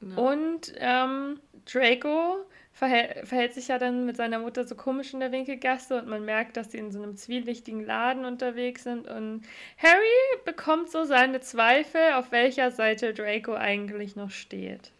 [0.00, 0.16] Ja.
[0.16, 5.30] Und ähm, Draco verhält, verhält sich ja dann mit seiner Mutter so komisch in der
[5.30, 9.06] Winkelgasse und man merkt, dass sie in so einem zwielichtigen Laden unterwegs sind.
[9.06, 9.42] Und
[9.78, 14.90] Harry bekommt so seine Zweifel, auf welcher Seite Draco eigentlich noch steht.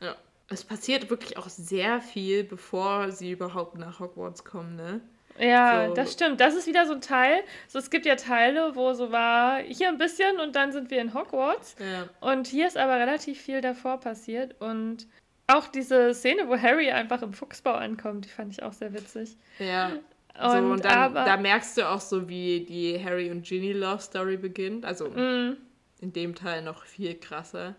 [0.00, 0.16] Ja
[0.52, 5.00] es passiert wirklich auch sehr viel, bevor sie überhaupt nach Hogwarts kommen, ne?
[5.38, 5.94] Ja, so.
[5.94, 6.40] das stimmt.
[6.40, 7.42] Das ist wieder so ein Teil.
[7.68, 11.00] So, es gibt ja Teile, wo so war, hier ein bisschen und dann sind wir
[11.00, 11.76] in Hogwarts.
[11.78, 12.08] Ja.
[12.20, 14.60] Und hier ist aber relativ viel davor passiert.
[14.60, 15.06] Und
[15.46, 19.36] auch diese Szene, wo Harry einfach im Fuchsbau ankommt, die fand ich auch sehr witzig.
[19.58, 19.92] Ja.
[20.40, 23.72] Und, so, und dann, aber, da merkst du auch so, wie die Harry und Ginny
[23.72, 24.84] Love Story beginnt.
[24.84, 25.56] Also mm.
[26.00, 27.74] in dem Teil noch viel krasser.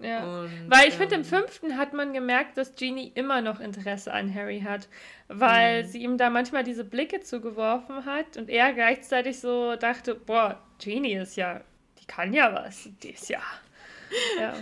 [0.00, 0.24] Ja.
[0.24, 4.12] Und, weil ich ähm, finde, im fünften hat man gemerkt, dass Genie immer noch Interesse
[4.12, 4.88] an Harry hat,
[5.28, 5.88] weil mhm.
[5.88, 11.14] sie ihm da manchmal diese Blicke zugeworfen hat und er gleichzeitig so dachte, boah, Genie
[11.14, 11.60] ist ja,
[12.00, 13.40] die kann ja was, die ist ja.
[14.40, 14.54] ja.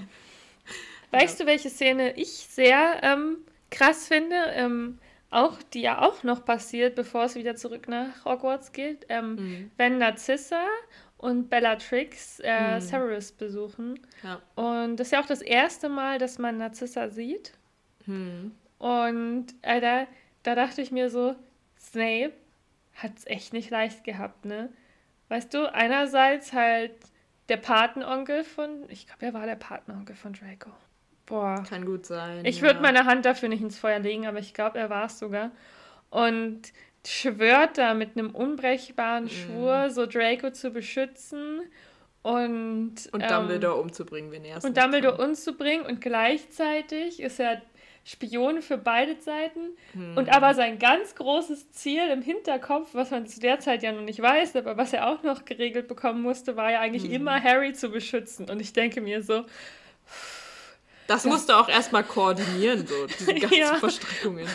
[1.11, 1.45] Weißt ja.
[1.45, 3.39] du, welche Szene ich sehr ähm,
[3.71, 4.37] krass finde?
[4.53, 4.99] Ähm,
[5.35, 9.05] auch, die ja auch noch passiert, bevor es wieder zurück nach Hogwarts geht.
[9.09, 9.71] Ähm, mhm.
[9.77, 10.65] Wenn Narcissa
[11.25, 12.81] und Bellatrix äh, hm.
[12.83, 13.99] Severus besuchen.
[14.23, 14.43] Ja.
[14.57, 17.55] Und das ist ja auch das erste Mal, dass man Narzissa sieht.
[18.05, 18.53] Hm.
[18.79, 20.07] Und äh, da,
[20.43, 21.35] da dachte ich mir so,
[21.81, 22.35] Snape
[22.97, 24.69] hat es echt nicht leicht gehabt, ne?
[25.31, 26.93] Weißt du, einerseits halt
[27.49, 30.73] der Patenonkel von, ich glaube, er war der Patenonkel von Draco.
[31.25, 31.65] Boah.
[31.67, 32.45] Kann gut sein.
[32.45, 32.65] Ich ja.
[32.65, 35.53] würde meine Hand dafür nicht ins Feuer legen, aber ich glaube, er war es sogar.
[36.11, 36.75] Und
[37.07, 39.91] schwört da mit einem unbrechbaren Schwur, mm.
[39.91, 41.63] so Draco zu beschützen
[42.23, 42.95] und.
[43.13, 45.29] Und ähm, Dumbledore umzubringen, wenn er es Und Dumbledore kann.
[45.31, 47.61] umzubringen und gleichzeitig ist er
[48.07, 50.17] Spion für beide Seiten hm.
[50.17, 54.03] und aber sein ganz großes Ziel im Hinterkopf, was man zu der Zeit ja noch
[54.03, 57.13] nicht weiß, aber was er auch noch geregelt bekommen musste, war ja eigentlich hm.
[57.13, 58.51] immer Harry zu beschützen.
[58.51, 59.43] Und ich denke mir so.
[61.07, 63.75] Das, das musste auch erstmal koordinieren, so diese ganzen ja.
[63.77, 64.47] Verstrickungen.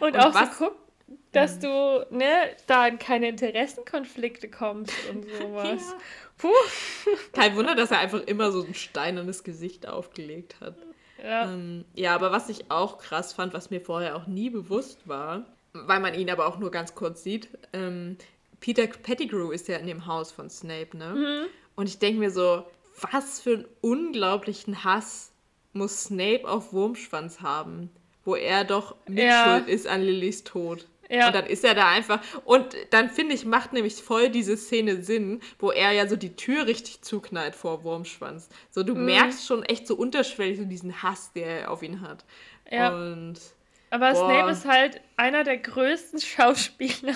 [0.00, 0.85] Und, und auch was, so gucken
[1.32, 2.26] dass du ne,
[2.66, 5.82] da in keine Interessenkonflikte kommst und sowas.
[5.96, 5.98] Ja.
[6.38, 7.10] Puh.
[7.32, 10.76] Kein Wunder, dass er einfach immer so ein steinernes Gesicht aufgelegt hat.
[11.22, 11.50] Ja.
[11.50, 15.46] Ähm, ja, aber was ich auch krass fand, was mir vorher auch nie bewusst war,
[15.72, 18.18] weil man ihn aber auch nur ganz kurz sieht, ähm,
[18.60, 21.14] Peter Pettigrew ist ja in dem Haus von Snape, ne?
[21.14, 21.46] Mhm.
[21.74, 22.64] Und ich denke mir so,
[23.12, 25.32] was für einen unglaublichen Hass
[25.72, 27.90] muss Snape auf Wurmschwanz haben,
[28.24, 29.56] wo er doch mitschuld ja.
[29.58, 30.86] ist an Lillys Tod.
[31.08, 31.28] Ja.
[31.28, 32.20] Und dann ist er da einfach.
[32.44, 36.36] Und dann finde ich, macht nämlich voll diese Szene Sinn, wo er ja so die
[36.36, 38.48] Tür richtig zuknallt vor Wurmschwanz.
[38.70, 39.04] So, du mhm.
[39.06, 42.24] merkst schon echt so unterschwellig so diesen Hass, der er auf ihn hat.
[42.70, 42.94] Ja.
[42.94, 43.40] Und.
[43.88, 44.16] Aber boah.
[44.16, 47.14] Snape ist halt einer der größten Schauspieler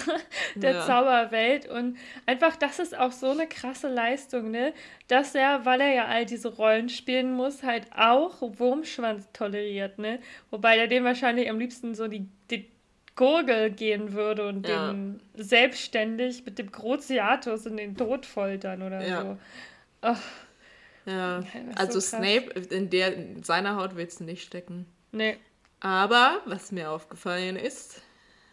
[0.55, 0.87] der ja.
[0.87, 4.73] Zauberwelt und einfach, das ist auch so eine krasse Leistung, ne?
[5.09, 10.21] Dass er, weil er ja all diese Rollen spielen muss, halt auch Wurmschwanz toleriert, ne?
[10.51, 12.40] Wobei er dem wahrscheinlich am liebsten so die, die
[13.21, 14.95] Gurgel gehen würde und ja.
[14.95, 19.23] den selbstständig mit dem Cruciatus in den Tod foltern oder ja.
[19.23, 19.39] so.
[20.01, 20.23] Ach.
[21.05, 21.43] Ja,
[21.75, 24.87] also so Snape, in, der, in seiner Haut willst du nicht stecken.
[25.13, 25.37] Nee.
[25.81, 28.01] Aber, was mir aufgefallen ist,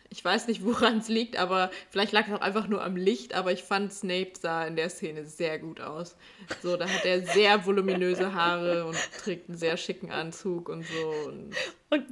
[0.10, 3.34] ich weiß nicht, woran es liegt, aber vielleicht lag es auch einfach nur am Licht,
[3.36, 6.18] aber ich fand Snape sah in der Szene sehr gut aus.
[6.62, 11.10] So, da hat er sehr voluminöse Haare und trägt einen sehr schicken Anzug und so.
[11.30, 11.56] Und,
[11.90, 12.06] und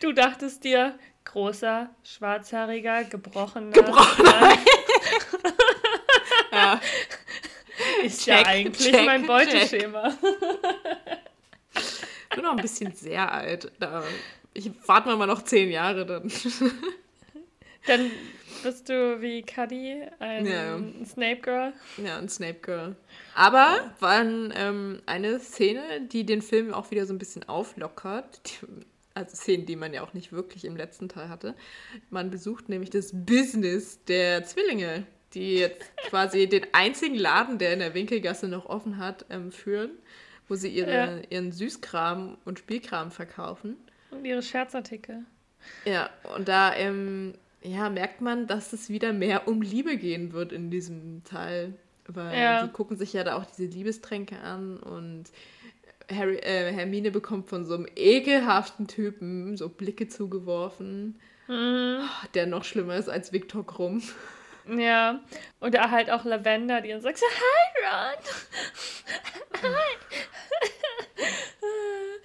[0.00, 0.98] du dachtest dir,
[1.30, 3.70] großer, schwarzhaariger, gebrochener.
[3.70, 4.50] Gebrochener.
[6.52, 6.80] ja.
[8.02, 10.16] Ist check, ja eigentlich check, mein Beuteschema.
[11.74, 13.70] ich bin noch ein bisschen sehr alt.
[14.54, 16.30] Ich warte mal noch zehn Jahre dann.
[17.86, 18.10] dann
[18.62, 20.78] bist du wie Cuddy, ein ja.
[21.06, 21.72] Snape Girl.
[22.04, 22.96] Ja, ein Snape Girl.
[23.34, 23.94] Aber ja.
[24.00, 28.40] war ähm, eine Szene, die den Film auch wieder so ein bisschen auflockert.
[28.46, 28.66] Die,
[29.20, 31.54] also Szenen, die man ja auch nicht wirklich im letzten Teil hatte.
[32.10, 37.78] Man besucht nämlich das Business der Zwillinge, die jetzt quasi den einzigen Laden, der in
[37.78, 39.90] der Winkelgasse noch offen hat, ähm, führen,
[40.48, 41.18] wo sie ihre, ja.
[41.28, 43.76] ihren Süßkram und Spielkram verkaufen.
[44.10, 45.24] Und ihre Scherzartikel.
[45.84, 50.52] Ja, und da ähm, ja, merkt man, dass es wieder mehr um Liebe gehen wird
[50.52, 51.74] in diesem Teil.
[52.06, 52.64] Weil Ja.
[52.64, 55.24] die gucken sich ja da auch diese Liebestränke an und
[56.12, 62.00] Harry, äh, Hermine bekommt von so einem ekelhaften Typen so Blicke zugeworfen, Mhm.
[62.34, 64.02] der noch schlimmer ist als Viktor Krumm.
[64.68, 65.20] Ja.
[65.60, 68.24] Oder halt auch Lavender, die dann sagt so, hi Ron.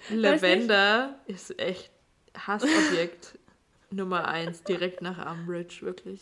[0.08, 1.90] Weiß Lavender ist echt
[2.46, 3.38] Hassobjekt
[3.90, 6.20] Nummer eins, direkt nach Umbridge, wirklich.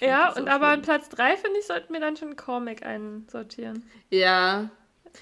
[0.00, 0.82] Ja, und aber an.
[0.82, 3.82] Platz 3, finde ich, sollten wir dann schon Comic einsortieren.
[4.10, 4.68] Ja,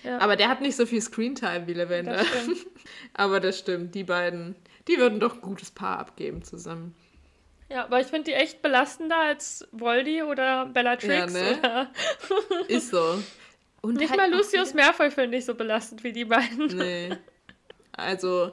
[0.02, 2.16] Ja, aber der hat nicht so viel Screentime wie Lavender.
[2.16, 2.27] das.
[3.14, 4.55] Aber das stimmt, die beiden,
[4.89, 6.94] die würden doch ein gutes Paar abgeben zusammen.
[7.68, 11.12] Ja, aber ich finde die echt belastender als Voldy oder Bellatrix.
[11.12, 11.59] Ja, ne?
[11.59, 11.90] oder
[12.68, 13.20] Ist so.
[13.82, 16.66] Und Nicht halt mal Lucius Malfoy finde ich so belastend wie die beiden.
[16.77, 17.16] Nee.
[17.93, 18.52] Also,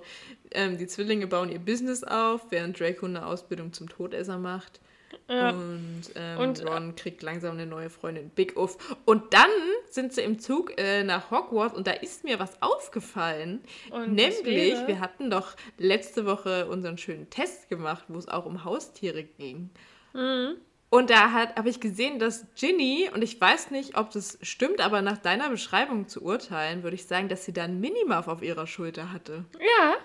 [0.51, 4.79] ähm, die Zwillinge bauen ihr Business auf, während Draco eine Ausbildung zum Todesser macht.
[5.27, 5.49] Ja.
[5.49, 8.77] Und, ähm, Und- Ron kriegt langsam eine neue Freundin, Big Uff.
[9.05, 9.49] Und dann
[9.89, 13.63] sind sie im Zug äh, nach Hogwarts und da ist mir was aufgefallen.
[14.07, 19.23] Nämlich, wir hatten doch letzte Woche unseren schönen Test gemacht, wo es auch um Haustiere
[19.23, 19.69] ging.
[20.13, 20.55] Mhm.
[20.89, 25.01] Und da habe ich gesehen, dass Ginny, und ich weiß nicht, ob das stimmt, aber
[25.01, 28.67] nach deiner Beschreibung zu urteilen, würde ich sagen, dass sie da einen Minimuff auf ihrer
[28.67, 29.45] Schulter hatte.
[29.59, 29.95] Ja,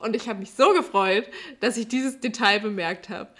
[0.00, 1.28] Und ich habe mich so gefreut,
[1.60, 3.30] dass ich dieses Detail bemerkt habe.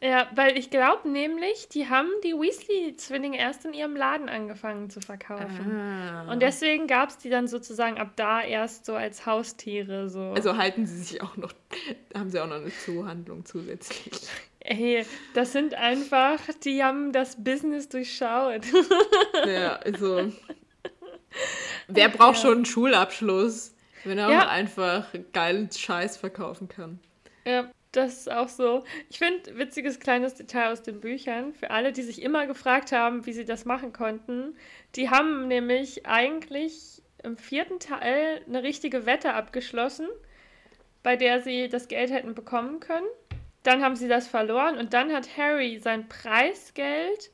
[0.00, 5.00] Ja, weil ich glaube nämlich, die haben die Weasley-Zwillinge erst in ihrem Laden angefangen zu
[5.00, 5.70] verkaufen.
[5.78, 6.30] Ah.
[6.32, 10.08] Und deswegen gab es die dann sozusagen ab da erst so als Haustiere.
[10.08, 10.32] So.
[10.34, 11.52] Also halten sie sich auch noch,
[12.14, 14.10] haben sie auch noch eine Zuhandlung zusätzlich.
[14.60, 18.62] Hey, das sind einfach, die haben das Business durchschaut.
[19.46, 20.30] Ja, also.
[21.88, 22.42] Wer braucht Ja.
[22.42, 24.48] schon einen Schulabschluss, wenn er Ja.
[24.48, 26.98] einfach geilen Scheiß verkaufen kann?
[27.44, 28.84] ja, das ist auch so.
[29.10, 33.26] Ich finde, witziges kleines Detail aus den Büchern, für alle, die sich immer gefragt haben,
[33.26, 34.56] wie sie das machen konnten,
[34.94, 40.06] die haben nämlich eigentlich im vierten Teil eine richtige Wette abgeschlossen,
[41.02, 43.06] bei der sie das Geld hätten bekommen können.
[43.64, 47.30] Dann haben sie das verloren und dann hat Harry sein Preisgeld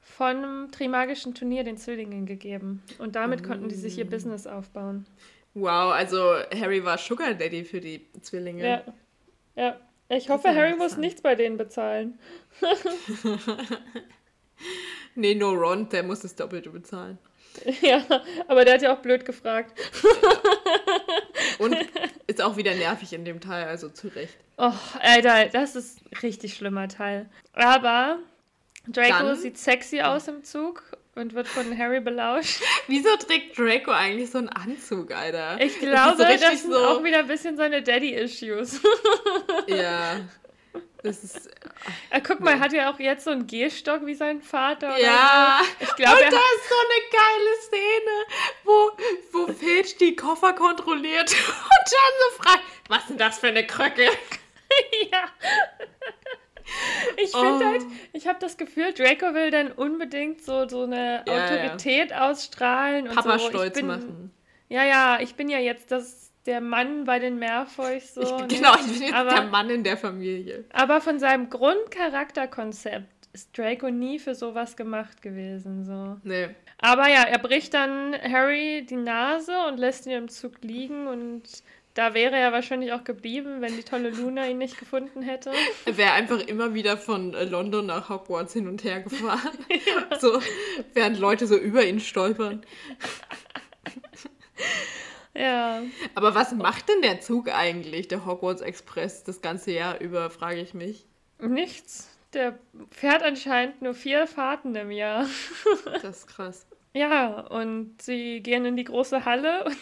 [0.00, 2.82] von einem Trimagischen Turnier den Zwillingen gegeben.
[2.98, 5.06] Und damit konnten die sich ihr Business aufbauen.
[5.54, 8.64] Wow, also Harry war Sugar Daddy für die Zwillinge.
[8.64, 8.84] Ja.
[9.54, 9.80] Ja.
[10.14, 12.18] Ich hoffe, Harry muss nichts bei denen bezahlen.
[15.14, 17.18] Nee, nur Ron, der muss das Doppelte bezahlen.
[17.82, 18.02] ja,
[18.48, 19.78] aber der hat ja auch blöd gefragt.
[21.58, 21.76] Und
[22.26, 24.36] ist auch wieder nervig in dem Teil, also zu Recht.
[24.56, 27.28] Oh, Alter, das ist ein richtig schlimmer Teil.
[27.52, 28.18] Aber
[28.88, 30.82] Draco Dann- sieht sexy aus im Zug
[31.14, 32.60] und wird von Harry belauscht.
[32.86, 35.60] Wieso trägt Draco eigentlich so einen Anzug, Alter?
[35.60, 38.80] Ich Das glaube, so das, sind so- auch wieder ein bisschen seine Daddy-Issues.
[39.68, 40.20] Ja.
[41.02, 41.50] Das ist.
[42.10, 44.96] Ah, Guck mal, hat er auch jetzt so einen Gehstock wie sein Vater?
[44.98, 45.60] Ja.
[45.60, 45.84] So?
[45.86, 48.24] Ich glaube, Und da ist so eine geile Szene,
[48.64, 48.90] wo,
[49.32, 53.66] wo Filch die Koffer kontrolliert und John so fragt, was ist denn das für eine
[53.66, 54.08] Kröcke?
[55.12, 55.24] Ja.
[57.16, 57.64] Ich finde Oh.
[57.64, 57.82] halt,
[58.12, 61.44] ich habe das Gefühl, Draco will dann unbedingt so, so eine Ja, ja.
[61.44, 63.48] Autorität ausstrahlen und Papa so.
[63.50, 64.30] stolz bin, machen.
[64.68, 68.22] Ja, ja, ich bin ja jetzt das, der Mann bei den Malfoys so.
[68.22, 68.46] Ich ne?
[68.48, 70.64] genau, ich bin jetzt Aber- der Mann in der Familie.
[70.72, 75.84] Aber von seinem Grundcharakterkonzept ist Draco nie für sowas gemacht gewesen.
[75.84, 76.16] So.
[76.22, 76.48] Nee.
[76.78, 81.42] Aber ja, er bricht dann Harry die Nase und lässt ihn im Zug liegen und
[81.94, 85.52] da wäre er wahrscheinlich auch geblieben, wenn die tolle Luna ihn nicht gefunden hätte.
[85.84, 89.58] Er wäre einfach immer wieder von äh, London nach Hogwarts hin und her gefahren.
[90.20, 90.40] So,
[90.94, 92.64] während Leute so über ihn stolpern.
[95.34, 95.82] Ja.
[96.14, 100.60] Aber was macht denn der Zug eigentlich, der Hogwarts Express, das ganze Jahr über, frage
[100.60, 101.06] ich mich.
[101.38, 102.08] Nichts.
[102.32, 102.58] Der
[102.90, 105.26] fährt anscheinend nur vier Fahrten im Jahr.
[106.02, 106.66] Das ist krass.
[106.94, 109.76] Ja, und sie gehen in die große Halle und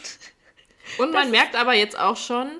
[0.98, 2.50] Und man Das- merkt aber jetzt auch schon,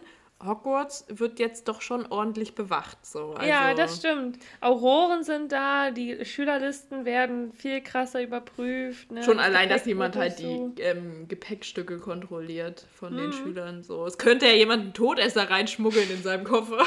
[0.43, 3.05] Hogwarts wird jetzt doch schon ordentlich bewacht.
[3.05, 3.35] So.
[3.35, 4.39] Also, ja, das stimmt.
[4.63, 9.11] Auroren sind da, die Schülerlisten werden viel krasser überprüft.
[9.11, 9.23] Ne?
[9.23, 13.33] Schon Das allein, dass jemand halt die ähm, Gepäckstücke kontrolliert von den Mhm.
[13.35, 13.83] Schülern.
[13.83, 14.07] So.
[14.07, 16.85] Es könnte ja jemand einen Todesser reinschmuggeln in seinem Koffer.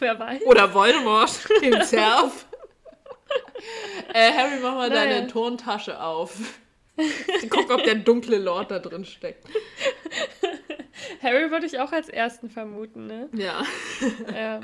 [0.00, 0.42] Wer weiß.
[0.46, 1.30] Oder Voldemort
[1.62, 2.46] himself.
[4.14, 5.04] äh, Harry, mach mal Naja.
[5.04, 6.36] deine Turntasche auf.
[7.50, 9.46] Guck, ob der dunkle Lord da drin steckt.
[11.22, 13.28] Harry würde ich auch als ersten vermuten, ne?
[13.32, 13.62] Ja.
[14.34, 14.60] ja.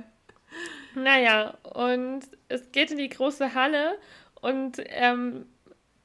[0.95, 3.99] Naja, und es geht in die große Halle
[4.41, 5.47] und ähm,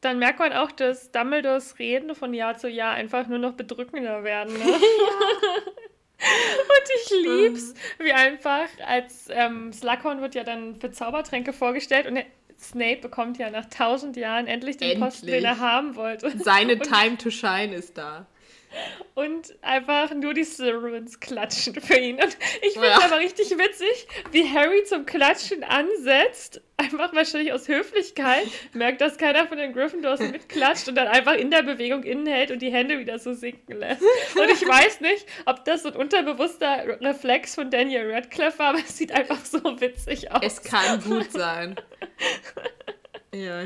[0.02, 4.24] dann merkt man auch, dass Dumbledores Reden von Jahr zu Jahr einfach nur noch bedrückender
[4.24, 4.54] werden.
[4.54, 4.66] Ne?
[6.26, 12.20] Und ich lieb's, wie einfach, als ähm, Slughorn wird ja dann für Zaubertränke vorgestellt und
[12.58, 15.04] Snape bekommt ja nach tausend Jahren endlich den endlich.
[15.04, 16.32] Posten, den er haben wollte.
[16.38, 18.26] Seine und, Time to Shine ist da.
[19.14, 22.16] Und einfach nur die Slytherins klatschen für ihn.
[22.16, 23.06] Und ich finde es ja.
[23.06, 26.62] aber richtig witzig, wie Harry zum Klatschen ansetzt.
[26.78, 28.46] Einfach wahrscheinlich aus Höflichkeit.
[28.74, 32.62] Merkt, dass keiner von den Gryffindors mitklatscht und dann einfach in der Bewegung innenhält und
[32.62, 34.02] die Hände wieder so sinken lässt.
[34.02, 38.80] Und ich weiß nicht, ob das so ein unterbewusster Reflex von Daniel Radcliffe war, aber
[38.80, 40.42] es sieht einfach so witzig aus.
[40.44, 41.76] Es kann gut sein.
[43.34, 43.64] ja.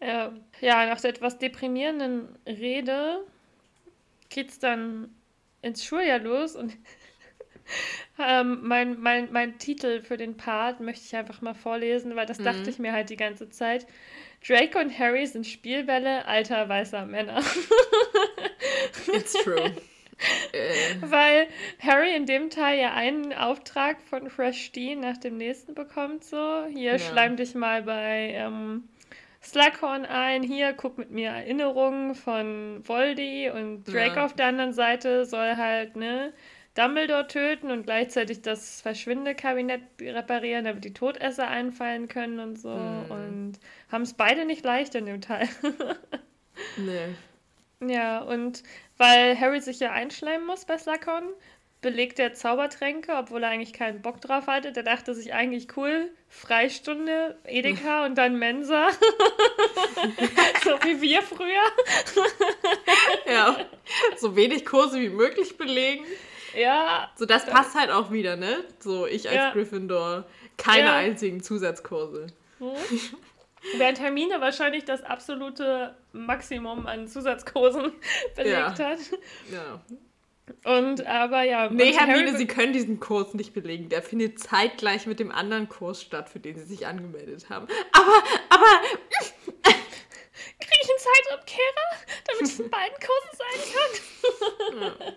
[0.00, 3.24] Ja, ja, nach der etwas deprimierenden Rede
[4.32, 5.14] geht's dann
[5.62, 6.76] ins Schuljahr los und
[8.18, 12.38] ähm, mein, mein, mein Titel für den Part möchte ich einfach mal vorlesen, weil das
[12.38, 12.44] mhm.
[12.44, 13.86] dachte ich mir halt die ganze Zeit.
[14.46, 17.42] Draco und Harry sind Spielbälle alter weißer Männer.
[19.12, 19.72] It's true.
[20.52, 20.96] Äh.
[21.00, 21.48] Weil
[21.80, 26.64] Harry in dem Teil ja einen Auftrag von Fresh D nach dem nächsten bekommt, so.
[26.66, 26.98] Hier, ja.
[26.98, 28.88] schleim dich mal bei ähm,
[29.42, 34.24] Slughorn ein, hier, guck mit mir Erinnerungen von Voldy und Drake ja.
[34.24, 36.32] auf der anderen Seite soll halt, ne,
[36.74, 42.70] Dumbledore töten und gleichzeitig das Verschwindekabinett reparieren, damit die Todesser einfallen können und so.
[42.70, 43.10] Mhm.
[43.10, 43.52] Und
[43.90, 45.48] haben es beide nicht leicht in dem Teil.
[46.76, 47.14] nee.
[47.84, 48.62] Ja, und
[48.96, 51.28] weil Harry sich ja einschleimen muss bei Slughorn,
[51.82, 54.72] belegt der Zaubertränke, obwohl er eigentlich keinen Bock drauf hatte.
[54.72, 58.88] Der dachte sich eigentlich cool, Freistunde, Edeka und dann Mensa.
[60.64, 61.62] so wie wir früher.
[63.26, 63.56] ja,
[64.16, 66.04] so wenig Kurse wie möglich belegen.
[66.56, 67.10] Ja.
[67.16, 68.64] So, das passt halt auch wieder, ne?
[68.78, 69.52] So, ich als ja.
[69.52, 70.24] Gryffindor,
[70.56, 70.96] keine ja.
[70.96, 72.28] einzigen Zusatzkurse.
[72.58, 72.70] Hm.
[73.76, 77.92] Während Hermine wahrscheinlich das absolute Maximum an Zusatzkursen
[78.36, 78.84] belegt ja.
[78.84, 78.98] hat.
[79.50, 79.80] Ja.
[80.64, 81.70] Und aber ja.
[81.70, 83.88] Nee, Hermine, Sie können diesen Kurs nicht belegen.
[83.88, 87.66] Der findet zeitgleich mit dem anderen Kurs statt, für den Sie sich angemeldet haben.
[87.92, 88.66] Aber, aber.
[89.62, 91.88] Kriege ich einen Zeitumkehrer,
[92.26, 93.58] damit ich in beiden Kursen sein
[94.90, 95.14] kann?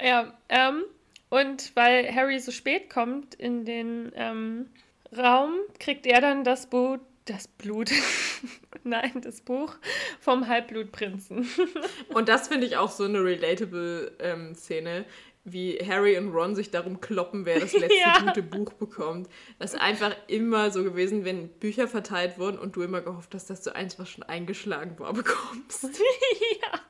[0.00, 0.84] ja, ja ähm,
[1.28, 4.70] und weil Harry so spät kommt in den ähm,
[5.16, 7.90] Raum, kriegt er dann das Boot das Blut.
[8.84, 9.74] Nein, das Buch
[10.20, 11.48] vom Halbblutprinzen.
[12.08, 15.04] und das finde ich auch so eine relatable ähm, Szene,
[15.44, 18.18] wie Harry und Ron sich darum kloppen, wer das letzte ja.
[18.20, 19.28] gute Buch bekommt.
[19.58, 23.50] Das ist einfach immer so gewesen, wenn Bücher verteilt wurden und du immer gehofft hast,
[23.50, 25.84] dass du eins, was schon eingeschlagen war, bekommst.
[25.84, 26.80] ja.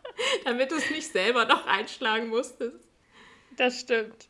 [0.45, 2.87] Damit du es nicht selber noch einschlagen musstest.
[3.57, 4.29] Das stimmt.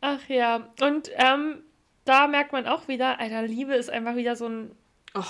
[0.00, 0.72] Ach ja.
[0.80, 1.62] Und ähm,
[2.04, 4.70] da merkt man auch wieder, Alter, Liebe ist einfach wieder so ein
[5.16, 5.24] oh,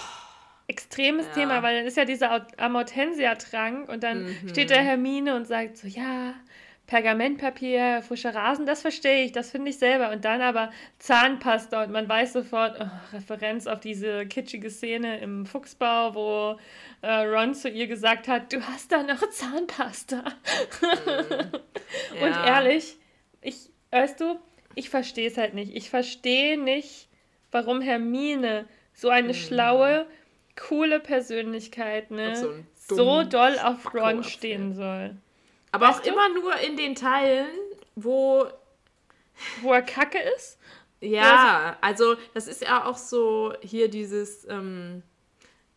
[0.68, 1.32] extremes ja.
[1.32, 4.48] Thema, weil dann ist ja dieser Amortensia-Trank und dann mhm.
[4.48, 6.34] steht der Hermine und sagt so, ja,
[6.86, 10.10] Pergamentpapier, frischer Rasen, das verstehe ich, das finde ich selber.
[10.12, 15.46] Und dann aber Zahnpasta und man weiß sofort, oh, Referenz auf diese kitschige Szene im
[15.46, 16.60] Fuchsbau, wo
[17.02, 20.22] äh, Ron zu ihr gesagt hat, du hast da noch Zahnpasta.
[20.80, 21.52] Mhm.
[22.20, 22.26] Ja.
[22.26, 22.96] Und ehrlich,
[23.42, 24.40] ich, weißt du,
[24.74, 25.74] ich verstehe es halt nicht.
[25.74, 27.08] Ich verstehe nicht,
[27.52, 29.34] warum Hermine so eine mhm.
[29.34, 30.06] schlaue,
[30.56, 32.34] coole Persönlichkeit, ne?
[32.34, 35.16] So, so, doll auf Ron stehen soll.
[35.70, 36.10] Aber weißt auch du?
[36.10, 37.48] immer nur in den Teilen,
[37.94, 38.46] wo.
[39.60, 40.58] Wo er kacke ist?
[41.00, 44.46] Ja, also das ist ja auch so hier dieses.
[44.48, 45.02] Ähm,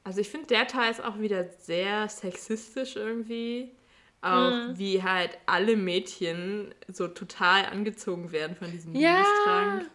[0.05, 3.71] also ich finde, der Teil ist auch wieder sehr sexistisch irgendwie.
[4.21, 4.77] Auch mhm.
[4.77, 9.17] wie halt alle Mädchen so total angezogen werden von diesem ja.
[9.17, 9.91] Liebestrank.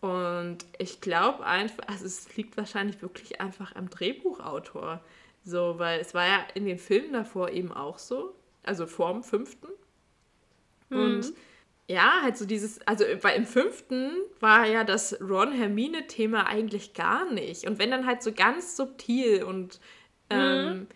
[0.00, 5.00] Und ich glaube einfach, also es liegt wahrscheinlich wirklich einfach am Drehbuchautor.
[5.44, 8.34] So, weil es war ja in den Filmen davor eben auch so.
[8.62, 9.68] Also vor dem fünften.
[10.90, 11.00] Mhm.
[11.00, 11.32] Und
[11.88, 17.66] ja, halt so dieses, also weil im fünften war ja das Ron-Hermine-Thema eigentlich gar nicht.
[17.66, 19.80] Und wenn dann halt so ganz subtil und
[20.30, 20.86] ähm, mhm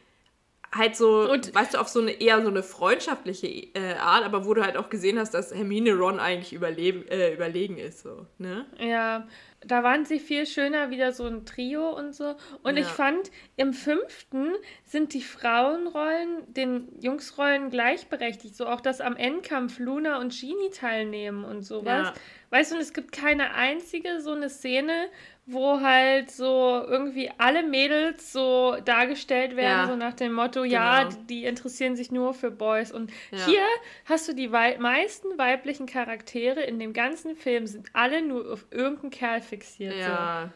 [0.74, 4.46] halt so, und weißt du, auf so eine eher so eine freundschaftliche äh, Art, aber
[4.46, 8.26] wo du halt auch gesehen hast, dass Hermine Ron eigentlich überleben, äh, überlegen ist, so,
[8.38, 8.66] ne?
[8.78, 9.26] Ja,
[9.64, 12.34] da waren sie viel schöner, wieder so ein Trio und so.
[12.62, 12.82] Und ja.
[12.82, 14.52] ich fand, im fünften
[14.84, 18.56] sind die Frauenrollen den Jungsrollen gleichberechtigt.
[18.56, 22.08] So auch, dass am Endkampf Luna und Genie teilnehmen und sowas.
[22.08, 22.14] Ja.
[22.50, 25.08] Weißt du, und es gibt keine einzige so eine Szene,
[25.46, 30.72] wo halt so irgendwie alle Mädels so dargestellt werden, ja, so nach dem Motto, genau.
[30.72, 32.92] ja, die interessieren sich nur für Boys.
[32.92, 33.46] Und ja.
[33.46, 33.64] hier
[34.04, 38.66] hast du die wei meisten weiblichen Charaktere in dem ganzen Film sind alle nur auf
[38.70, 39.96] irgendeinen Kerl fixiert.
[39.96, 40.50] Ja.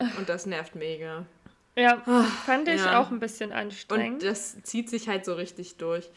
[0.00, 0.06] So.
[0.18, 1.26] Und das nervt mega.
[1.78, 2.00] Ja,
[2.46, 2.98] fand ich ja.
[2.98, 4.22] auch ein bisschen anstrengend.
[4.22, 6.08] Und das zieht sich halt so richtig durch.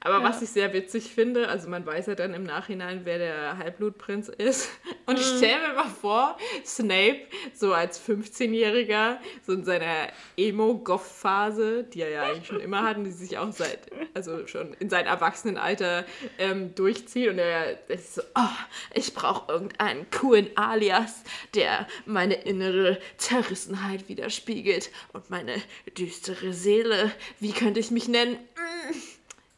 [0.00, 0.24] Aber Ja.
[0.24, 4.28] was ich sehr witzig finde, also man weiß ja dann im Nachhinein, wer der Halbblutprinz
[4.28, 4.68] ist.
[5.06, 5.20] Und Mhm.
[5.20, 7.20] ich stelle mir mal vor, Snape
[7.54, 13.04] so als 15-Jähriger, so in seiner Emo-Goth-Phase, die er ja eigentlich schon immer hat und
[13.04, 13.80] die sich auch seit,
[14.14, 16.04] also schon in seinem Erwachsenenalter
[16.38, 17.28] ähm, durchzieht.
[17.28, 18.48] Und er ist so, oh,
[18.94, 21.22] ich brauche irgendeinen coolen Alias,
[21.54, 25.54] der meine innere Zerrissenheit widerspiegelt und meine
[25.98, 27.10] düstere Seele.
[27.40, 28.34] Wie könnte ich mich nennen?
[28.34, 28.94] Mm,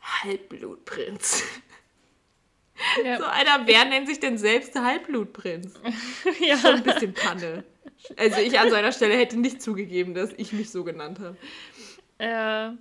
[0.05, 1.43] Halbblutprinz.
[3.05, 3.18] Ja.
[3.18, 5.74] So, Alter, wer nennt sich denn selbst Halbblutprinz?
[6.40, 6.56] ja.
[6.56, 7.64] Schon ein bisschen Panne.
[8.16, 11.36] Also ich an seiner Stelle hätte nicht zugegeben, dass ich mich so genannt habe.
[12.20, 12.76] Ja.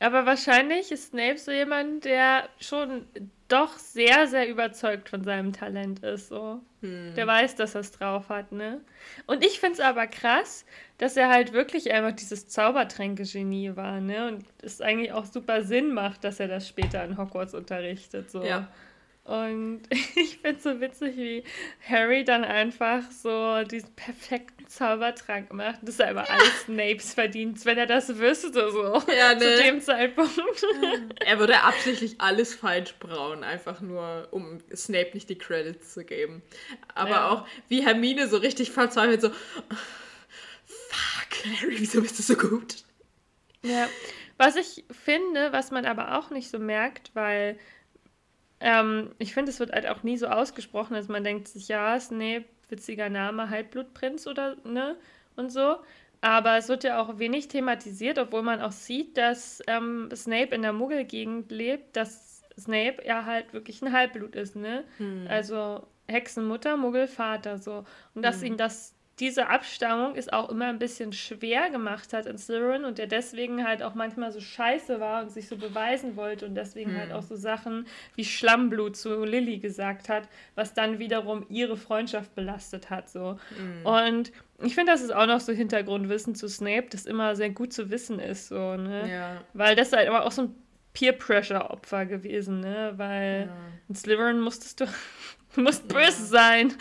[0.00, 3.06] Aber wahrscheinlich ist Snape so jemand, der schon
[3.48, 6.28] doch sehr, sehr überzeugt von seinem Talent ist.
[6.28, 6.60] So.
[6.80, 8.80] Der weiß, dass er es drauf hat, ne?
[9.26, 10.64] Und ich finde es aber krass,
[10.98, 14.28] dass er halt wirklich einfach dieses Zaubertränke-Genie war, ne?
[14.28, 18.30] Und es eigentlich auch super Sinn macht, dass er das später in Hogwarts unterrichtet.
[18.30, 18.44] So.
[18.44, 18.68] Ja.
[19.28, 19.82] Und
[20.16, 21.44] ich finde so witzig, wie
[21.86, 25.80] Harry dann einfach so diesen perfekten Zaubertrank macht.
[25.82, 29.02] Das ist einfach alles Snapes Verdienst, wenn er das wüsste, so.
[29.14, 29.40] Ja, ne?
[29.40, 30.32] Zu dem Zeitpunkt.
[31.20, 36.40] Er würde absichtlich alles falsch brauen, einfach nur, um Snape nicht die Credits zu geben.
[36.94, 37.28] Aber Ja.
[37.30, 39.28] auch wie Hermine so richtig verzweifelt, so,
[40.66, 42.76] fuck, Harry, wieso bist du so gut?
[43.62, 43.88] Ja.
[44.38, 47.58] Was ich finde, was man aber auch nicht so merkt, weil
[48.60, 51.98] ähm, ich finde, es wird halt auch nie so ausgesprochen, dass man denkt sich, ja,
[52.00, 54.96] Snape, witziger Name, Halbblutprinz oder, ne,
[55.36, 55.76] und so.
[56.20, 60.62] Aber es wird ja auch wenig thematisiert, obwohl man auch sieht, dass ähm, Snape in
[60.62, 64.84] der Muggelgegend lebt, dass Snape ja halt wirklich ein Halbblut ist, ne?
[65.28, 67.84] Also Hexenmutter, Muggelvater, so.
[68.14, 72.38] Und dass ihn das, diese Abstammung ist auch immer ein bisschen schwer gemacht hat in
[72.38, 76.46] Slytherin und der deswegen halt auch manchmal so scheiße war und sich so beweisen wollte
[76.46, 81.46] und deswegen halt auch so Sachen wie Schlammblut zu Lilly gesagt hat, was dann wiederum
[81.48, 83.38] ihre Freundschaft belastet hat, so.
[83.84, 84.32] Und
[84.62, 87.90] ich finde, das ist auch noch so Hintergrundwissen zu Snape, das immer sehr gut zu
[87.90, 89.08] wissen ist, so, ne?
[89.10, 89.42] Ja.
[89.54, 90.54] Weil das halt aber auch so ein
[90.94, 92.94] Peer-Pressure-Opfer gewesen, ne?
[92.96, 93.50] Weil
[93.88, 94.86] in Slytherin musstest du,
[95.54, 96.74] du musst böse sein.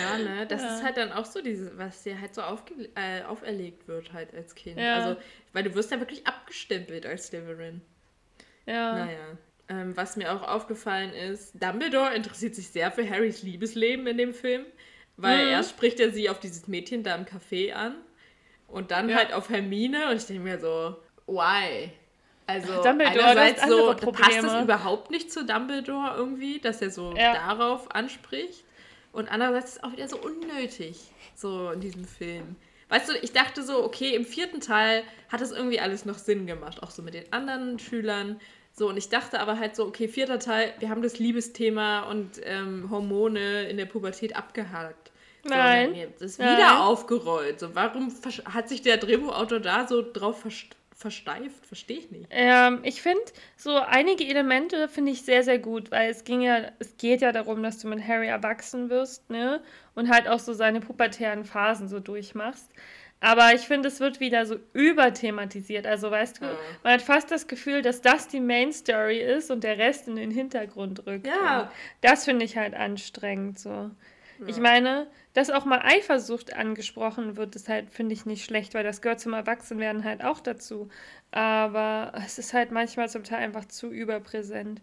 [0.00, 0.76] Ja, ne, das Ja.
[0.76, 4.32] ist halt dann auch so dieses, was dir halt so aufge äh, auferlegt wird halt
[4.34, 4.78] als Kind.
[4.78, 4.94] Ja.
[4.94, 5.20] Also,
[5.52, 7.80] weil du wirst ja wirklich abgestempelt als Slytherin.
[8.66, 8.92] Ja.
[9.06, 9.38] Naja.
[9.68, 14.34] Ähm, was mir auch aufgefallen ist, Dumbledore interessiert sich sehr für Harrys Liebesleben in dem
[14.34, 14.64] Film,
[15.16, 15.52] weil Mhm.
[15.52, 17.96] erst spricht er sie auf dieses Mädchen da im Café an
[18.68, 19.16] und dann Ja.
[19.16, 20.96] halt auf Hermine und ich denke mir so,
[21.26, 21.90] why?
[22.46, 27.14] Also Dumbledore, du einerseits so, passt es überhaupt nicht zu Dumbledore irgendwie, dass er so
[27.16, 27.34] Ja.
[27.34, 28.64] darauf anspricht
[29.12, 30.98] und andererseits ist es auch wieder so unnötig,
[31.34, 32.56] so in diesem Film.
[32.88, 36.46] Weißt du, ich dachte so, okay, im vierten Teil hat das irgendwie alles noch Sinn
[36.46, 38.38] gemacht, auch so mit den anderen Schülern.
[38.74, 42.40] So, und ich dachte aber halt so, okay, vierter Teil, wir haben das Liebesthema und
[42.44, 45.10] ähm, Hormone in der Pubertät abgehakt.
[45.42, 45.94] So, Nein.
[45.94, 46.56] jetzt ist Nein.
[46.56, 47.60] wieder aufgerollt.
[47.60, 48.14] So, warum
[48.44, 51.66] hat sich der Drehbuchautor da so drauf verst versteift?
[51.66, 52.26] Verstehe ich nicht.
[52.30, 53.20] Ähm, ich finde
[53.56, 57.32] so einige Elemente finde ich sehr, sehr gut, weil es ging ja, es geht ja
[57.32, 59.60] darum, dass du mit Harry erwachsen wirst, ne?
[59.94, 62.70] Und halt auch so seine pubertären Phasen so durchmachst.
[63.20, 65.86] Aber ich finde, es wird wieder so überthematisiert.
[65.86, 66.56] Also weißt du, Ja.
[66.82, 70.16] man hat fast das Gefühl, dass das die Main Story ist und der Rest in
[70.16, 71.26] den Hintergrund rückt.
[71.26, 71.62] Ja.
[71.62, 71.68] Und
[72.00, 73.90] das finde ich halt anstrengend so.
[74.48, 78.84] Ich meine, dass auch mal Eifersucht angesprochen wird, ist halt, finde ich, nicht schlecht, weil
[78.84, 80.88] das gehört zum Erwachsenwerden halt auch dazu.
[81.30, 84.82] Aber es ist halt manchmal zum Teil einfach zu überpräsent.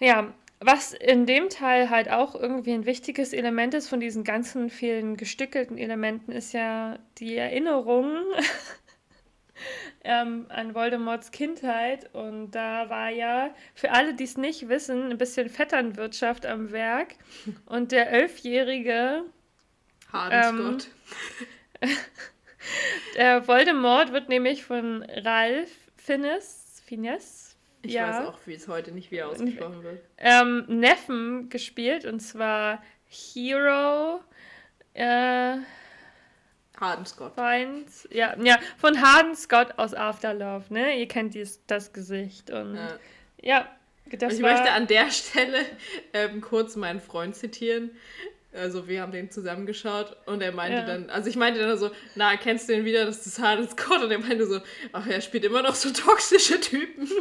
[0.00, 4.68] Ja, was in dem Teil halt auch irgendwie ein wichtiges Element ist von diesen ganzen
[4.68, 8.16] vielen gestückelten Elementen, ist ja die Erinnerung
[10.04, 12.14] ähm, an Voldemorts Kindheit.
[12.14, 17.14] Und da war ja, für alle, die es nicht wissen, ein bisschen Vetternwirtschaft am Werk.
[17.66, 19.24] Und der Elfjährige,
[20.12, 20.88] Hardenscott.
[23.16, 27.50] der Voldemort, wird nämlich von Ralph Fiennes, Fiennes
[27.82, 28.08] ich ja.
[28.08, 30.00] weiß auch, wie es heute nicht wieder ausgesprochen wird.
[30.18, 32.04] ähm, Neffen gespielt.
[32.04, 34.20] Und zwar Hero.
[34.92, 35.56] Äh,
[36.80, 37.34] Hardenscott.
[37.34, 40.98] Finds, ja, ja, von Harden Scott aus Afterlove, ne?
[40.98, 42.50] Ihr kennt dies, das Gesicht.
[42.50, 42.98] Und Ja.
[43.42, 43.68] ja,
[44.18, 44.52] das ich war.
[44.52, 45.58] möchte an der Stelle
[46.14, 47.90] ähm, kurz meinen Freund zitieren.
[48.52, 50.84] Also wir haben den zusammengeschaut und er meinte Ja.
[50.86, 54.02] dann, also ich meinte dann so, na, kennst du den wieder, das ist Harden Scott?
[54.02, 54.60] Und er meinte so,
[54.92, 57.08] ach, er spielt immer noch so toxische Typen.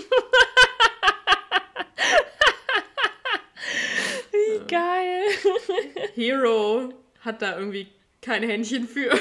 [4.32, 5.24] Wie geil.
[6.16, 7.88] Hero hat da irgendwie
[8.22, 9.12] kein Händchen für.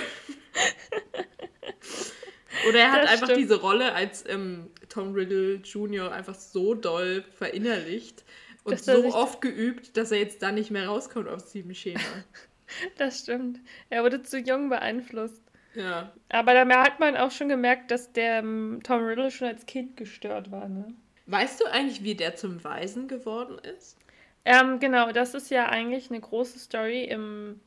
[2.69, 3.41] Oder er hat Das einfach stimmt.
[3.41, 6.13] diese Rolle als ähm, Tom Riddle Jr.
[6.13, 8.25] einfach so doll verinnerlicht
[8.65, 12.01] und so oft geübt, dass er jetzt da nicht mehr rauskommt aus diesem Schema.
[12.99, 13.61] das stimmt.
[13.91, 15.43] Er wurde zu jung beeinflusst.
[15.75, 16.13] Ja.
[16.29, 19.97] Aber da hat man auch schon gemerkt, dass der ähm, Tom Riddle schon als Kind
[19.97, 20.93] gestört war, ne?
[21.27, 23.99] Weißt du eigentlich, wie der zum Weisen geworden ist?
[24.47, 27.61] Ähm, genau, das ist ja eigentlich eine große Story im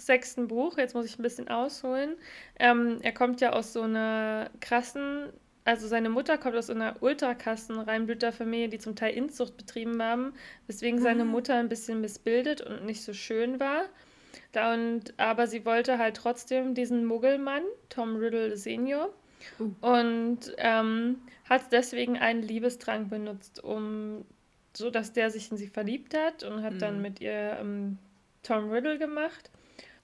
[0.00, 0.78] sechsten Buch.
[0.78, 2.16] Jetzt muss ich ein bisschen ausholen.
[2.58, 5.28] Ähm, er kommt ja aus so einer krassen,
[5.64, 10.32] also seine Mutter kommt aus so einer ultrakassen Reinblüterfamilie, die zum Teil Inzucht betrieben haben,
[10.66, 11.30] weswegen seine mhm.
[11.30, 13.84] Mutter ein bisschen missbildet und nicht so schön war.
[14.54, 19.10] Und, aber sie wollte halt trotzdem diesen Muggelmann, Tom Riddle Senior,
[19.60, 19.70] uh.
[19.80, 24.24] und ähm, hat deswegen einen Liebestrank benutzt, um
[24.72, 26.78] so dass der sich in sie verliebt hat und hat mhm.
[26.78, 27.98] dann mit ihr ähm,
[28.42, 29.50] Tom Riddle gemacht.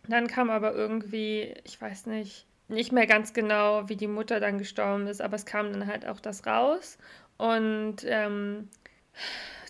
[0.08, 4.58] Dann kam aber irgendwie, ich weiß nicht, nicht mehr ganz genau, wie die Mutter dann
[4.58, 6.98] gestorben ist, aber es kam dann halt auch das raus.
[7.38, 8.68] Und ähm,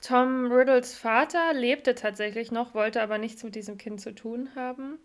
[0.03, 4.99] Tom Riddles Vater lebte tatsächlich noch, wollte aber nichts mit diesem Kind zu tun haben.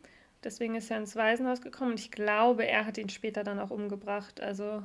[0.43, 3.69] Deswegen ist er ins Waisenhaus gekommen und ich glaube, er hat ihn später dann auch
[3.69, 4.41] umgebracht.
[4.41, 4.81] Also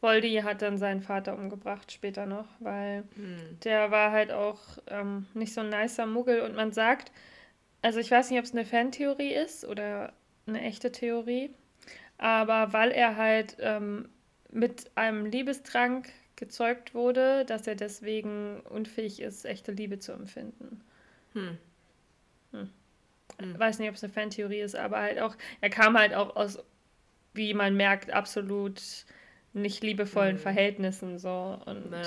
[0.00, 3.58] Voldy hat dann seinen Vater umgebracht später noch, weil hm.
[3.64, 7.12] der war halt auch ähm, nicht so ein nicer Muggel und man sagt,
[7.82, 10.12] also ich weiß nicht, ob es eine Fantheorie ist oder
[10.46, 11.50] eine echte Theorie,
[12.18, 14.08] aber weil er halt ähm,
[14.50, 20.82] mit einem Liebestrank gezeugt wurde, dass er deswegen unfähig ist, echte Liebe zu empfinden.
[21.32, 21.58] Hm.
[22.52, 22.70] Hm.
[23.38, 23.58] Hm.
[23.58, 26.58] Weiß nicht, ob es eine Fantheorie ist, aber halt auch, er kam halt auch aus,
[27.34, 28.80] wie man merkt, absolut
[29.52, 30.42] nicht liebevollen hm.
[30.42, 32.02] Verhältnissen so und nee.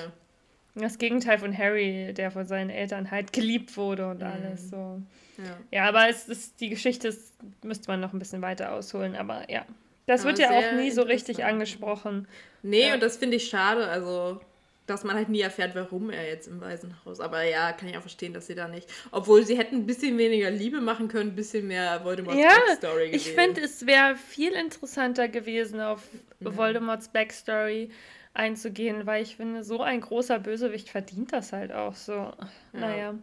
[0.75, 4.31] Das Gegenteil von Harry, der von seinen Eltern halt geliebt wurde und hm.
[4.31, 5.01] alles so.
[5.37, 5.57] Ja.
[5.71, 7.33] ja, aber es ist die Geschichte, ist,
[7.63, 9.65] müsste man noch ein bisschen weiter ausholen, aber ja.
[10.05, 12.27] Das aber wird ja auch nie so richtig angesprochen.
[12.61, 12.95] Nee, ja.
[12.95, 14.41] und das finde ich schade, also
[14.89, 17.19] dass man halt nie erfährt, warum er jetzt im Waisenhaus.
[17.19, 18.89] Aber ja, kann ich auch verstehen, dass sie da nicht.
[19.11, 23.09] Obwohl sie hätten ein bisschen weniger Liebe machen können, ein bisschen mehr Voldemorts ja, Backstory
[23.09, 23.15] gewesen.
[23.15, 26.01] Ich finde, es wäre viel interessanter gewesen, auf
[26.39, 26.57] ja.
[26.57, 27.91] Voldemorts Backstory
[28.39, 32.13] einzugehen, weil ich finde, so ein großer Bösewicht verdient das halt auch so.
[32.13, 32.37] Ja.
[32.73, 33.15] Naja.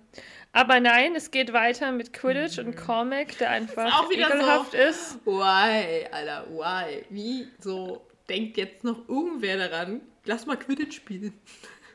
[0.52, 2.66] Aber nein, es geht weiter mit Quidditch mhm.
[2.66, 5.26] und Cormac, der einfach ist auch wieder ekelhaft so, ist.
[5.26, 7.05] Why, Alter, why?
[7.10, 11.32] Wie so denkt jetzt noch irgendwer daran, lass mal Quidditch spielen.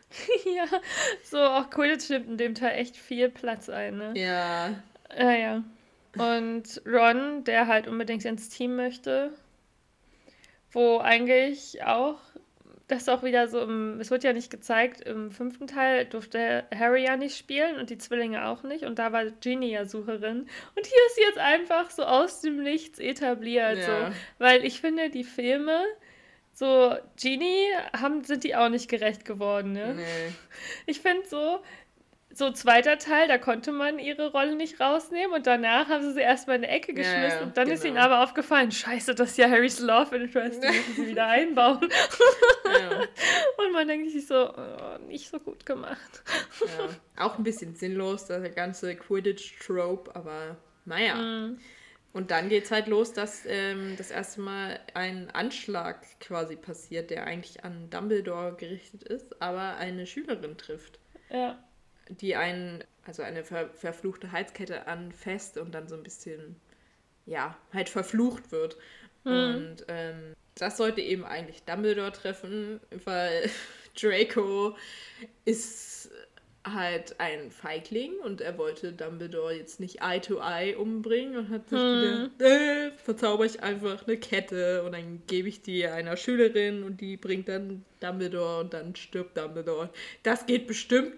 [0.55, 0.65] ja,
[1.23, 4.13] so auch Quidditch nimmt in dem Teil echt viel Platz ein, ne?
[4.15, 4.75] Ja.
[5.17, 5.63] Naja.
[6.17, 9.31] Und Ron, der halt unbedingt ins Team möchte,
[10.71, 12.19] wo eigentlich auch
[12.91, 17.05] das auch wieder so im, es wird ja nicht gezeigt, im fünften Teil durfte Harry
[17.05, 20.41] ja nicht spielen und die Zwillinge auch nicht und da war Ginny ja Sucherin
[20.75, 23.85] und hier ist sie jetzt einfach so aus dem Nichts etabliert, ja.
[23.85, 25.79] so, weil ich finde, die Filme,
[26.53, 29.95] so Genie haben, sind die auch nicht gerecht geworden, ne?
[29.95, 30.33] Nee.
[30.85, 31.61] Ich finde so,
[32.33, 36.21] so zweiter Teil, da konnte man ihre Rolle nicht rausnehmen und danach haben sie sie
[36.21, 37.75] erstmal in eine Ecke geschmissen ja, ja, und dann genau.
[37.75, 41.27] ist ihnen aber aufgefallen, scheiße, das ist ja Harrys Love Interest, die müssen sie wieder
[41.27, 41.89] einbauen.
[42.65, 43.01] Ja.
[43.57, 46.23] und man denkt sich so, oh, nicht so gut gemacht.
[47.17, 51.15] Auch ein bisschen sinnlos, der ganze Quidditch-Trope, aber naja.
[51.15, 51.59] Mhm.
[52.13, 57.09] Und dann geht es halt los, dass ähm, das erste Mal ein Anschlag quasi passiert,
[57.09, 60.99] der eigentlich an Dumbledore gerichtet ist, aber eine Schülerin trifft.
[61.29, 61.57] Ja
[62.09, 66.55] die einen, also eine ver verfluchte Halskette anfasst und dann so ein bisschen,
[67.25, 68.77] ja, halt verflucht wird.
[69.23, 69.31] Mhm.
[69.31, 73.49] Und ähm, das sollte eben eigentlich Dumbledore treffen, weil
[73.99, 74.75] Draco
[75.45, 76.11] ist
[76.63, 81.69] halt ein Feigling und er wollte Dumbledore jetzt nicht Eye to Eye umbringen und hat
[81.69, 82.31] sich hm.
[82.37, 87.01] gedacht, äh, verzauber ich einfach eine Kette und dann gebe ich die einer Schülerin und
[87.01, 89.89] die bringt dann Dumbledore und dann stirbt Dumbledore.
[90.21, 91.13] Das geht bestimmt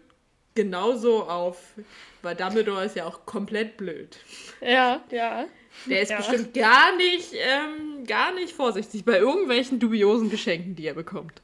[0.55, 1.73] genauso auf,
[2.21, 4.17] weil Dumbledore ist ja auch komplett blöd.
[4.61, 5.45] Ja, ja.
[5.87, 6.17] Der ist ja.
[6.17, 11.41] bestimmt gar nicht, ähm, gar nicht vorsichtig bei irgendwelchen dubiosen Geschenken, die er bekommt.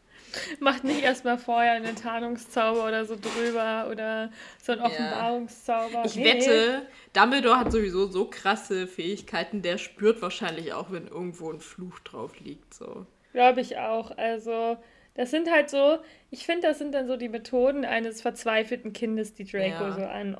[0.59, 4.31] Macht nicht erstmal vorher einen Tarnungszauber oder so drüber oder
[4.61, 6.03] so einen Offenbarungszauber.
[6.05, 6.25] Ich nee.
[6.25, 11.99] wette, Dumbledore hat sowieso so krasse Fähigkeiten, der spürt wahrscheinlich auch, wenn irgendwo ein Fluch
[11.99, 12.73] drauf liegt.
[12.73, 13.07] So.
[13.33, 14.15] Glaube ich auch.
[14.17, 14.77] Also,
[15.15, 15.97] das sind halt so,
[16.31, 19.91] ich finde, das sind dann so die Methoden eines verzweifelten Kindes, die Draco ja.
[19.91, 20.37] so an,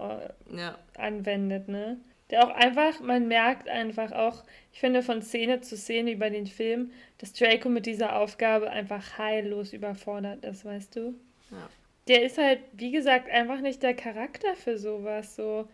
[0.55, 0.77] ja.
[0.97, 1.97] anwendet, ne?
[2.29, 6.45] Der auch einfach, man merkt einfach auch, ich finde von Szene zu Szene über den
[6.45, 11.15] Film, dass Draco mit dieser Aufgabe einfach heillos überfordert ist, weißt du?
[11.49, 11.69] Ja.
[12.07, 15.35] Der ist halt, wie gesagt, einfach nicht der Charakter für sowas.
[15.35, 15.67] So.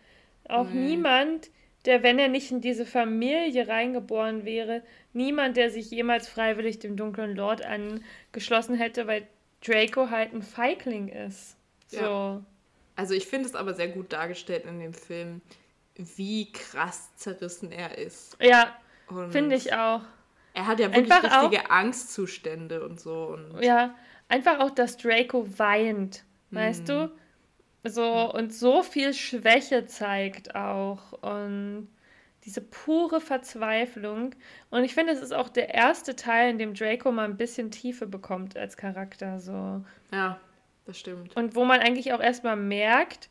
[0.48, 0.88] Auch nee.
[0.88, 1.50] niemand,
[1.86, 4.82] der, wenn er nicht in diese Familie reingeboren wäre,
[5.12, 9.26] niemand, der sich jemals freiwillig dem dunklen Lord angeschlossen hätte, weil
[9.64, 11.56] Draco halt ein Feigling ist.
[11.88, 12.00] So.
[12.00, 12.42] Ja.
[12.96, 15.40] Also ich finde es aber sehr gut dargestellt in dem Film,
[15.96, 18.36] wie krass zerrissen er ist.
[18.40, 18.76] Ja,
[19.30, 20.02] finde ich auch.
[20.54, 23.36] Er hat ja wirklich einfach richtige auch, Angstzustände und so.
[23.36, 23.94] Und ja,
[24.28, 27.10] einfach auch, dass Draco weint, weißt du?
[27.84, 31.12] So, und so viel Schwäche zeigt auch.
[31.22, 31.88] Und
[32.46, 34.34] diese pure Verzweiflung.
[34.70, 37.70] Und ich finde, es ist auch der erste Teil, in dem Draco mal ein bisschen
[37.72, 39.40] Tiefe bekommt als Charakter.
[39.40, 39.84] So.
[40.12, 40.40] Ja,
[40.86, 41.36] das stimmt.
[41.36, 43.28] Und wo man eigentlich auch erstmal merkt,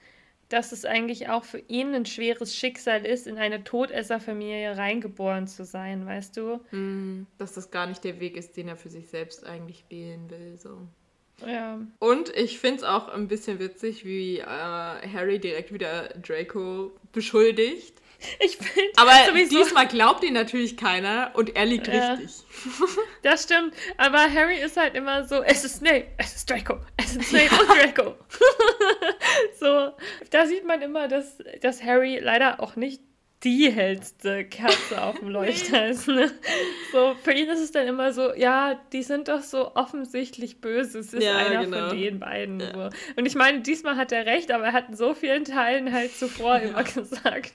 [0.50, 5.64] dass es eigentlich auch für ihn ein schweres Schicksal ist, in eine Todesserfamilie reingeboren zu
[5.64, 6.60] sein, weißt du?
[6.72, 10.30] Mm, dass das gar nicht der Weg ist, den er für sich selbst eigentlich wählen
[10.30, 10.58] will.
[10.58, 10.88] So.
[11.46, 11.80] Ja.
[12.00, 18.02] Und ich finde es auch ein bisschen witzig, wie äh, Harry direkt wieder Draco beschuldigt.
[18.40, 19.58] Ich finde Aber sowieso.
[19.58, 22.14] diesmal glaubt ihn natürlich keiner und er liegt ja.
[22.14, 22.44] richtig.
[23.22, 23.74] Das stimmt.
[23.98, 27.50] Aber Harry ist halt immer so, es ist Snape, es ist Draco, es ist Snape
[27.52, 27.60] ja.
[27.60, 28.16] und Draco.
[29.60, 29.92] so,
[30.30, 33.02] da sieht man immer, dass, dass Harry leider auch nicht
[33.44, 36.08] die hellste Kerze auf dem Leuchter ist.
[36.08, 36.32] Ne?
[36.92, 41.00] So, für ihn ist es dann immer so, ja, die sind doch so offensichtlich böse.
[41.00, 41.90] Es ist ja, einer genau.
[41.90, 42.60] von den beiden.
[42.60, 42.74] Ja.
[42.74, 42.90] So.
[43.18, 46.16] Und ich meine, diesmal hat er recht, aber er hat in so vielen Teilen halt
[46.16, 46.70] zuvor ja.
[46.70, 47.54] immer gesagt,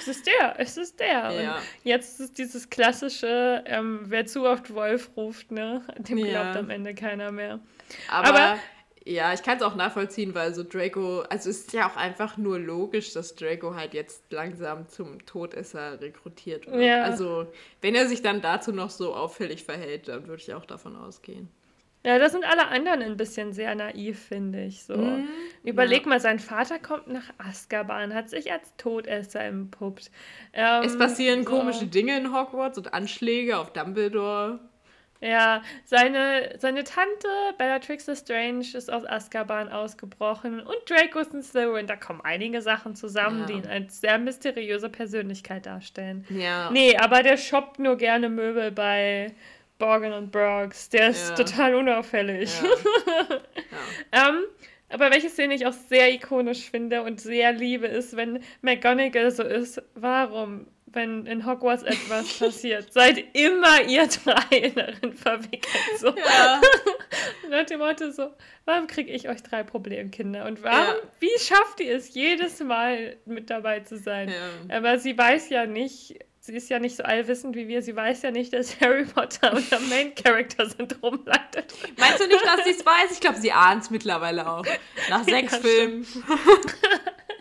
[0.00, 1.28] es ist der, es ist der.
[1.28, 5.82] Und jetzt ist es dieses klassische, ähm, wer zu oft Wolf ruft, ne?
[5.98, 7.60] dem glaubt am Ende keiner mehr.
[8.08, 8.58] aber, aber
[9.10, 12.36] ja, ich kann es auch nachvollziehen, weil so Draco, also es ist ja auch einfach
[12.36, 16.80] nur logisch, dass Draco halt jetzt langsam zum Todesser rekrutiert wird.
[16.80, 17.02] Ja.
[17.02, 17.46] Also,
[17.80, 21.48] wenn er sich dann dazu noch so auffällig verhält, dann würde ich auch davon ausgehen.
[22.06, 24.84] Ja, da sind alle anderen ein bisschen sehr naiv, finde ich.
[24.84, 24.96] So.
[24.96, 25.28] Mm,
[25.64, 26.08] Überleg ja.
[26.08, 30.10] mal, sein Vater kommt nach Azkaban, hat sich als Todesser empuppt.
[30.54, 31.50] Ähm, es passieren so.
[31.50, 34.60] komische Dinge in Hogwarts und Anschläge auf Dumbledore.
[35.20, 37.28] Ja, seine, seine Tante
[37.58, 41.86] Bellatrix Strange ist aus Azkaban ausgebrochen und Draco ist ein Slytherin.
[41.86, 43.46] Da kommen einige Sachen zusammen, ja.
[43.46, 46.24] die ihn als sehr mysteriöse Persönlichkeit darstellen.
[46.30, 46.70] Ja.
[46.70, 49.34] Nee, aber der shoppt nur gerne Möbel bei
[49.78, 50.88] Borgen und Brooks.
[50.88, 51.34] Der ist ja.
[51.36, 52.50] total unauffällig.
[52.62, 53.36] Ja.
[54.28, 54.44] ähm,
[54.88, 59.42] aber welche Szene ich auch sehr ikonisch finde und sehr liebe, ist, wenn McGonagall so
[59.42, 65.98] ist, warum wenn in Hogwarts etwas passiert, seid immer ihr drei darin verwickelt.
[65.98, 66.08] So.
[66.08, 66.60] Ja.
[67.48, 68.30] Nach dem Motto so,
[68.64, 70.46] warum kriege ich euch drei Problemkinder?
[70.46, 71.10] Und warum, ja.
[71.20, 74.28] wie schafft ihr es, jedes Mal mit dabei zu sein?
[74.28, 74.76] Ja.
[74.76, 78.22] Aber sie weiß ja nicht, sie ist ja nicht so allwissend wie wir, sie weiß
[78.22, 81.74] ja nicht, dass Harry Potter unser Main-Character-Syndrom leidet.
[81.98, 83.12] Meinst du nicht, dass sie es weiß?
[83.12, 84.64] Ich glaube, sie ahnt es mittlerweile auch.
[85.08, 86.06] Nach sechs Filmen.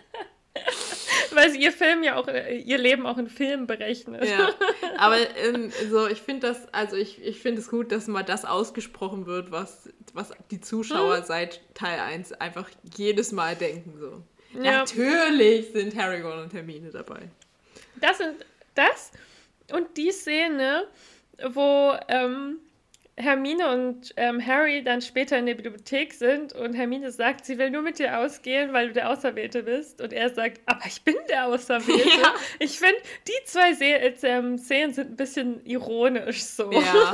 [1.36, 4.26] Weil sie ihr Film ja auch, äh, ihr Leben auch in Filmen berechnet.
[4.26, 4.50] Ja,
[4.98, 8.46] aber ähm, so, ich finde das, also ich, ich finde es gut, dass mal das
[8.46, 11.24] ausgesprochen wird, was, was die Zuschauer hm?
[11.26, 13.94] seit Teil 1 einfach jedes Mal denken.
[14.00, 14.24] So.
[14.62, 14.80] Ja.
[14.80, 17.30] Natürlich sind Harry, Ron und Hermine dabei.
[18.02, 18.36] Das sind
[18.76, 19.12] das
[19.72, 20.88] und die Szene,
[21.52, 22.58] wo ähm,
[23.22, 27.70] Hermine und ähm, Harry dann später in der Bibliothek sind und Hermine sagt, sie will
[27.70, 30.00] nur mit dir ausgehen, weil du der Auserwählte bist.
[30.00, 32.00] Und er sagt, aber ich bin der Auserwählte.
[32.20, 32.34] Ja.
[32.60, 32.98] Ich finde,
[33.28, 33.72] die zwei
[34.24, 36.72] ähm, Szenen sind ein bisschen ironisch so.
[36.72, 36.82] Ja.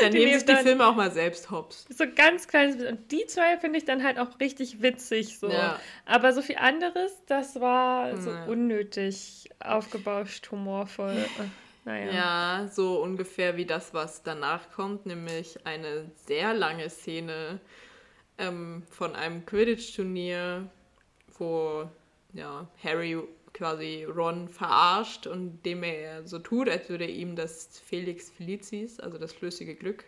[0.00, 1.86] Dann die nehmen sich die dann Filme auch mal selbst hops.
[1.88, 2.96] So ganz kleines bisschen.
[2.96, 5.50] Und die zwei finde ich dann halt auch richtig witzig so.
[5.50, 5.80] Ja.
[6.04, 11.16] Aber so viel anderes, das war so unnötig aufgebauscht, humorvoll.
[11.86, 12.12] Naja.
[12.12, 17.60] Ja, so ungefähr wie das, was danach kommt, nämlich eine sehr lange Szene
[18.38, 20.68] ähm, von einem Quidditch-Turnier,
[21.38, 21.88] wo
[22.32, 23.16] ja, Harry
[23.54, 28.98] quasi Ron verarscht und dem er so tut, als würde er ihm das Felix Felicis,
[28.98, 30.04] also das flüssige Glück,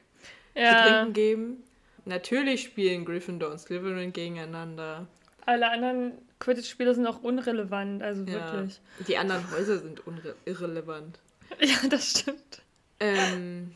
[0.56, 0.82] ja.
[0.82, 1.62] zu trinken geben.
[2.06, 5.06] Natürlich spielen Gryffindor und Slytherin gegeneinander.
[5.46, 8.32] Alle anderen Quidditch-Spiele sind auch unrelevant, also ja.
[8.32, 8.80] wirklich.
[9.06, 10.02] Die anderen Häuser sind
[10.44, 11.20] irrelevant.
[11.60, 12.62] Ja, das stimmt.
[13.00, 13.74] Ähm,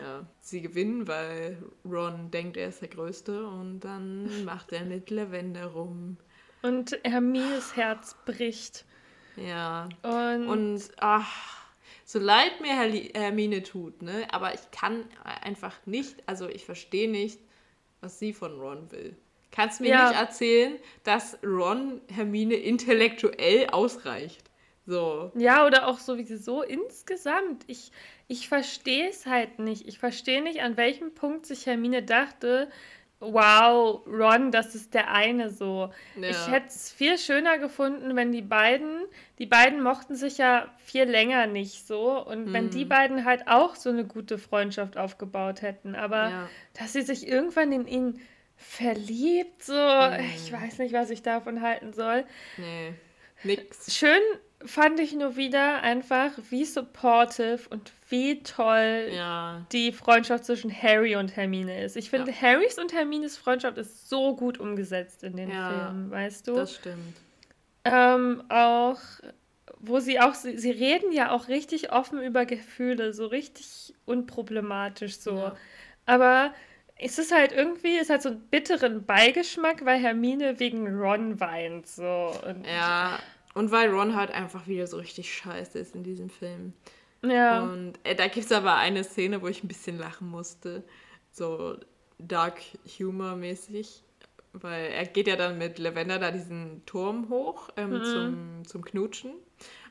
[0.00, 5.10] ja, sie gewinnen, weil Ron denkt, er ist der Größte und dann macht er mit
[5.10, 6.18] Lavender rum.
[6.62, 8.84] Und Hermines Herz bricht.
[9.36, 9.88] Ja.
[10.02, 11.66] Und, und ach,
[12.04, 12.74] so leid mir
[13.14, 14.26] Hermine tut, ne?
[14.30, 17.40] Aber ich kann einfach nicht, also ich verstehe nicht,
[18.00, 19.16] was sie von Ron will.
[19.50, 20.08] Kannst mir ja.
[20.08, 24.50] nicht erzählen, dass Ron Hermine intellektuell ausreicht.
[24.86, 25.32] So.
[25.34, 27.64] Ja, oder auch sowieso insgesamt.
[27.66, 27.90] Ich,
[28.28, 29.86] ich verstehe es halt nicht.
[29.88, 32.68] Ich verstehe nicht, an welchem Punkt sich Hermine dachte,
[33.18, 35.90] wow, Ron, das ist der eine so.
[36.16, 36.28] Ja.
[36.30, 39.00] Ich hätte es viel schöner gefunden, wenn die beiden,
[39.38, 42.88] die beiden mochten sich ja viel länger nicht so und wenn die Hm.
[42.88, 46.48] beiden halt auch so eine gute Freundschaft aufgebaut hätten, aber Ja.
[46.74, 48.20] dass sie sich irgendwann in ihn
[48.56, 50.60] verliebt, so, ich Hm.
[50.62, 52.24] weiß nicht, was ich davon halten soll.
[52.58, 52.92] Nee.
[53.44, 53.94] Nix.
[53.96, 54.20] Schön
[54.64, 59.66] fand ich nur wieder einfach, wie supportive und wie toll Ja.
[59.72, 61.96] die Freundschaft zwischen Harry und Hermine ist.
[61.96, 66.48] Ich finde, Harrys und Hermines Freundschaft ist so gut umgesetzt in den Ja, Filmen, weißt
[66.48, 66.54] du?
[66.54, 67.16] Das stimmt.
[67.84, 68.98] Ähm, auch,
[69.78, 75.18] wo sie auch, sie, sie reden ja auch richtig offen über Gefühle, so richtig unproblematisch
[75.18, 75.36] so.
[75.36, 75.56] Ja.
[76.06, 76.52] Aber
[76.98, 81.86] es ist halt irgendwie, es hat so einen bitteren Beigeschmack, weil Hermine wegen Ron weint,
[81.86, 82.32] so.
[82.48, 83.18] Und, Ja.
[83.56, 86.74] Und weil Ron halt einfach wieder so richtig scheiße ist in diesem Film.
[87.22, 87.62] ja.
[87.62, 90.84] Und äh, da gibt es aber eine Szene, wo ich ein bisschen lachen musste.
[91.32, 91.78] So
[92.18, 92.60] Dark
[92.98, 94.02] Humor mäßig.
[94.52, 98.04] Weil er geht ja dann mit Lavender da diesen Turm hoch ähm, Mhm.
[98.04, 99.32] zum, zum Knutschen.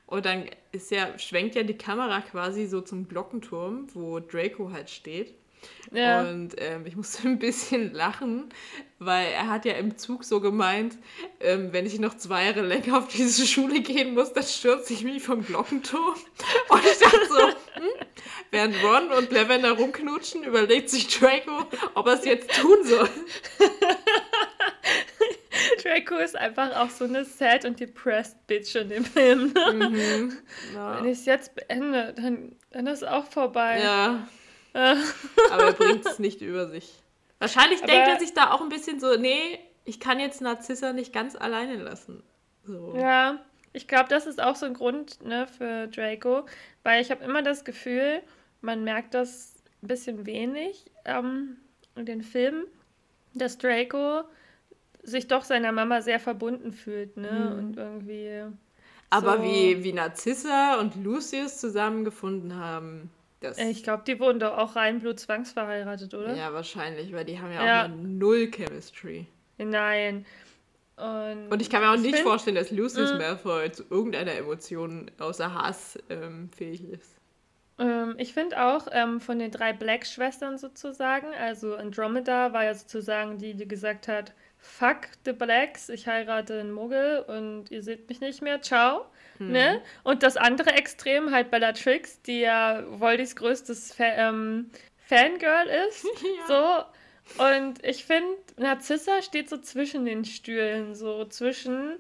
[0.06, 4.92] Und dann ist ja, schwenkt ja die Kamera quasi so zum Glockenturm, wo Draco halt
[4.92, 5.34] steht.
[5.92, 6.22] Ja.
[6.22, 8.50] Und ähm, ich musste ein bisschen lachen,
[9.00, 10.98] weil er hat ja im Zug so gemeint,
[11.40, 15.04] ähm, wenn ich noch zwei Jahre länger auf diese Schule gehen muss, dann stürze ich
[15.04, 16.16] mich vom Glockenturm.
[16.70, 17.48] Und ich dachte so,
[17.82, 17.90] hm?
[18.52, 23.10] während Ron und Lavender rumknutschen, überlegt sich Draco, ob er es jetzt tun soll.
[25.82, 29.54] Draco ist einfach auch so eine sad und depressed Bitch in dem Film.
[29.74, 30.38] Mhm.
[30.74, 30.98] Ja.
[30.98, 33.80] Wenn ich es jetzt beende, dann, dann ist auch vorbei.
[33.82, 34.28] ja,
[35.52, 36.94] aber er bringt es nicht über sich.
[37.40, 40.94] Wahrscheinlich Aber- denkt er sich da auch ein bisschen so, nee, ich kann jetzt Narzissa
[40.94, 42.24] nicht ganz alleine lassen.
[42.64, 42.96] So.
[42.98, 43.40] ja,
[43.74, 46.46] ich glaube, das ist auch so ein Grund ne, für Draco,
[46.84, 48.22] weil ich habe immer das Gefühl,
[48.62, 51.58] man merkt das ein bisschen wenig ähm,
[51.96, 52.66] in den Filmen,
[53.36, 54.24] dass Draco
[55.04, 57.52] sich doch seiner Mama sehr verbunden fühlt, ne?
[57.52, 57.60] Mhm.
[57.60, 58.44] Und irgendwie.
[59.12, 63.12] Aber so- wie, wie Narzissa und Lucius zusammengefunden haben,
[63.46, 63.58] das.
[63.58, 66.36] Äh, Ich glaube, die wurden doch auch rein Blut zwangsverheiratet, oder?
[66.36, 67.84] Ja, wahrscheinlich, weil die haben ja, Ja.
[67.86, 69.28] auch mal null Chemistry.
[69.58, 70.26] Nein.
[70.98, 73.18] Und, Und ich kann mir auch Ich nicht find- vorstellen, dass Lucius Mm.
[73.18, 77.18] Malfoy zu irgendeiner Emotion außer Hass ähm, fähig ist.
[77.78, 83.38] Ähm, ich finde auch ähm, von den drei Black-Schwestern sozusagen, also Andromeda war ja sozusagen
[83.38, 88.22] die, die gesagt hat, fuck the Blacks, ich heirate einen Muggel und ihr seht mich
[88.22, 89.06] nicht mehr, ciao.
[89.38, 89.52] Hm.
[89.52, 89.82] Ne?
[90.04, 94.70] Und das andere Extrem halt Bellatrix, die ja Voldis größtes Fa ähm,
[95.08, 96.06] Fangirl ist.
[96.48, 96.84] So.
[97.44, 101.98] Und ich finde, Narzissa steht so zwischen den Stühlen, so zwischen.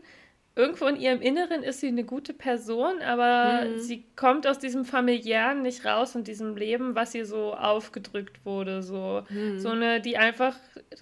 [0.57, 3.77] Irgendwo in ihrem Inneren ist sie eine gute Person, aber Mhm.
[3.79, 8.81] sie kommt aus diesem familiären nicht raus und diesem Leben, was ihr so aufgedrückt wurde,
[8.81, 9.59] so Hm.
[9.59, 10.55] so eine, die einfach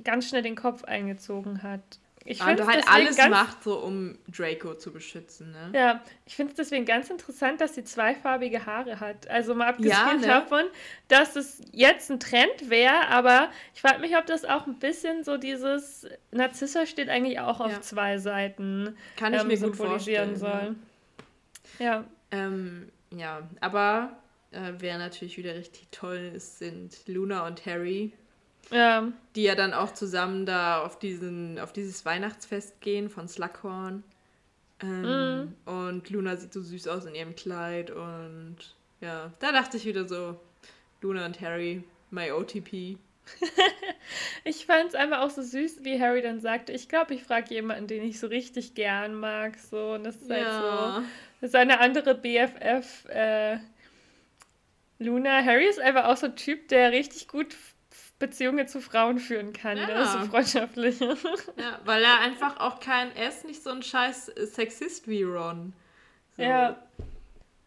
[0.04, 2.00] ganz schnell den Kopf eingezogen hat.
[2.26, 5.72] Ich Ja, und finde du halt alles ganz macht, so um Draco zu beschützen, ne?
[5.78, 9.30] ja, ich finde es deswegen ganz interessant, dass sie zweifarbige Haare hat.
[9.30, 10.28] Also mal abgesehen ne?
[10.28, 10.64] davon,
[11.10, 15.24] dass es jetzt ein Trend wäre, aber ich frage mich, ob das auch ein bisschen
[15.26, 17.82] so dieses Narzissa steht eigentlich auch auf Ja.
[17.82, 20.38] zwei Seiten Kann ich ähm, mir gut symbolisieren vorstellen.
[20.38, 20.76] soll.
[21.80, 21.86] Ja.
[21.86, 23.48] Ja, ähm, ja.
[23.60, 24.18] aber
[24.52, 28.14] äh, wer natürlich wieder richtig toll ist, sind Luna und Harry,
[28.72, 29.12] Ja.
[29.36, 34.04] die ja dann auch zusammen da auf, diesen, auf dieses Weihnachtsfest gehen von Slughorn.
[34.82, 38.58] Ähm, Und Luna sieht so süß aus in ihrem Kleid und
[39.02, 40.40] ja, da dachte ich wieder so,
[41.02, 42.98] Luna und Harry, my OTP.
[44.44, 47.54] Ich fand es einfach auch so süß, wie Harry dann sagte, ich glaube, ich frage
[47.54, 49.58] jemanden, den ich so richtig gern mag.
[49.58, 51.08] So, und das ist halt so.
[51.40, 53.06] Das ist eine andere BFF.
[53.08, 53.60] Äh,
[55.00, 55.44] Luna.
[55.44, 57.56] Harry ist einfach auch so ein Typ, der richtig gut
[58.28, 59.78] Beziehungen zu Frauen führen kann.
[59.78, 59.88] Ja.
[59.88, 60.06] Ne?
[60.06, 61.16] So freundschaftliche.
[61.58, 65.74] Ja, weil er einfach auch kein, er ist nicht so ein scheiß Sexist wie Ron.
[66.38, 66.78] So, Ja.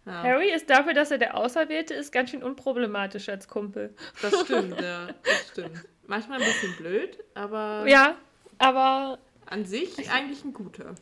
[0.07, 0.23] ja.
[0.23, 3.95] Harry ist dafür, dass er der Auserwählte ist, ganz schön unproblematisch als Kumpel.
[4.23, 5.85] Das stimmt, ja, das stimmt.
[6.07, 8.15] Manchmal ein bisschen blöd, aber Ja,
[8.59, 10.95] aber an sich eigentlich ein guter.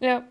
[0.00, 0.24] ja.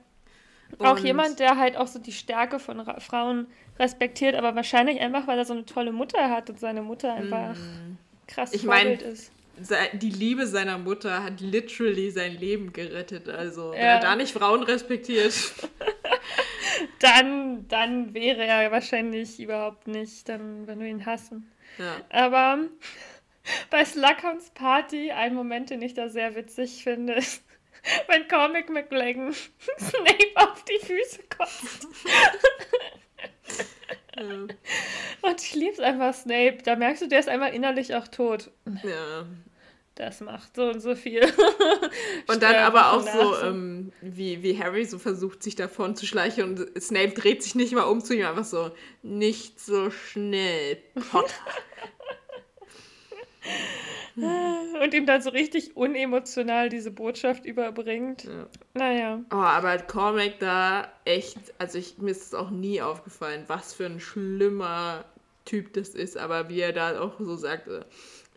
[0.77, 3.47] Auch Und- jemand, der halt auch so die Stärke von Ra Frauen
[3.80, 7.55] respektiert, aber wahrscheinlich einfach, weil er so eine tolle Mutter hat und seine Mutter einfach
[8.30, 8.53] krass.
[8.53, 9.31] Ich mein- Vorbild ist.
[9.91, 13.27] Die Liebe seiner Mutter hat literally sein Leben gerettet.
[13.27, 13.95] Also, wenn Ja.
[13.95, 15.34] er da nicht Frauen respektiert.
[16.99, 21.51] Dann, dann wäre er wahrscheinlich überhaupt nicht, dann würden wir ihn hassen.
[21.77, 21.97] Ja.
[22.10, 22.60] Aber
[23.69, 27.43] bei Slughorns Party, ein Moment, den ich da sehr witzig finde, ist,
[28.07, 31.88] wenn Comic McLagan Snape auf die Füße kotzt.
[35.22, 36.60] Und ich lieb's einfach, Snape.
[36.64, 38.52] Da merkst du, der ist einfach innerlich auch tot.
[38.84, 39.26] ja.
[39.96, 41.22] das macht so und so viel.
[42.28, 46.44] und dann aber auch so, ähm, wie, wie Harry so versucht, sich davon zu schleichen
[46.44, 48.72] und Snape dreht sich nicht mal um zu ihm, einfach so,
[49.04, 50.78] nicht so schnell,
[51.12, 51.34] Potter.
[54.84, 58.24] Und ihm dann so richtig unemotional diese Botschaft überbringt.
[58.24, 58.48] Ja.
[58.74, 59.22] Naja.
[59.32, 63.86] Oh, aber Cormac da echt, also ich, mir ist es auch nie aufgefallen, was für
[63.86, 65.06] ein schlimmer
[65.46, 67.84] Typ das ist, aber wie er da auch so sagt, äh,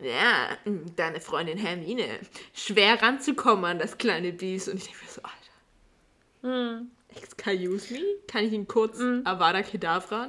[0.01, 2.07] ja, hm, deine Freundin Hermine,
[2.55, 4.69] schwer ranzukommen an das kleine Biest.
[4.69, 6.79] Und ich denke mir so, Alter.
[6.79, 6.91] Hm.
[7.15, 8.01] Excuse me?
[8.27, 9.23] Kann ich ihn kurz hm.
[9.25, 10.29] Avada Kedavra?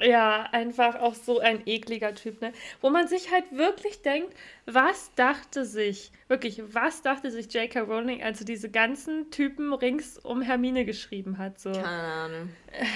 [0.00, 2.52] Ja, einfach auch so ein ekliger Typ, ne?
[2.80, 4.34] Wo man sich halt wirklich denkt,
[4.66, 7.80] was dachte sich, wirklich, was dachte sich J.K.
[7.80, 11.72] Rowling, als sie diese ganzen Typen rings um Hermine geschrieben hat, so.
[11.72, 12.50] Keine Ahnung.
[12.72, 12.86] Äh,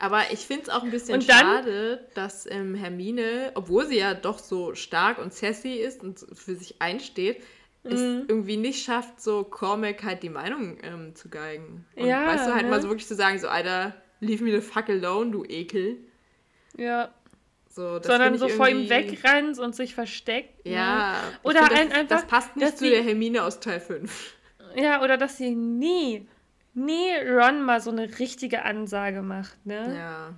[0.00, 4.14] aber ich finde es auch ein bisschen dann, schade, dass ähm, Hermine, obwohl sie ja
[4.14, 7.42] doch so stark und sassy ist und für sich einsteht,
[7.84, 8.24] es mhm.
[8.26, 11.86] irgendwie nicht schafft, so Cormac halt die Meinung ähm, zu geigen.
[11.96, 12.70] Und ja, weißt du, halt ne?
[12.70, 15.98] mal so wirklich zu sagen, so, Alter, leave me the fuck alone, du Ekel.
[16.76, 17.12] Ja.
[17.68, 20.64] So, Sondern so vor ihm wegrennt und sich versteckt.
[20.64, 20.72] Ne?
[20.72, 21.12] Ja.
[21.12, 21.18] Ne?
[21.44, 22.16] Oder find, ein, das, einfach.
[22.16, 24.34] Das passt nicht zu sie, der Hermine aus Teil 5.
[24.76, 26.26] Ja, oder dass sie nie
[26.74, 29.96] nie Ron mal so eine richtige Ansage macht, ne?
[29.96, 30.34] Ja.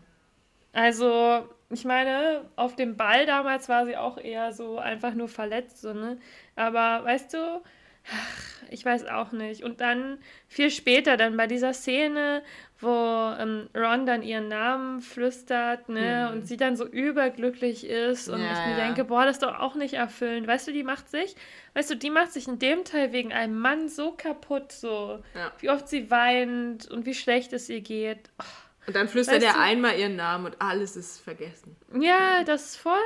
[0.72, 5.82] Also, ich meine, auf dem Ball damals war sie auch eher so einfach nur verletzt,
[5.82, 6.18] so, ne?
[6.56, 7.62] Aber weißt du,
[8.10, 9.62] ach, ich weiß auch nicht.
[9.62, 10.18] Und dann
[10.48, 12.42] viel später, dann bei dieser Szene,
[12.82, 16.36] wo ähm, Ron dann ihren Namen flüstert, ne, mhm.
[16.36, 19.58] und sie dann so überglücklich ist und ja, ich mir denke, boah, das ist doch
[19.58, 20.46] auch nicht erfüllend.
[20.46, 21.36] Weißt du, die macht sich,
[21.74, 25.52] weißt du, die macht sich in dem Teil wegen einem Mann so kaputt, so, ja.
[25.60, 28.30] wie oft sie weint und wie schlecht es ihr geht.
[28.40, 28.44] Oh.
[28.86, 31.76] Und dann flüstert er einmal ihren Namen und alles ist vergessen.
[32.00, 32.98] Ja, das ist voll,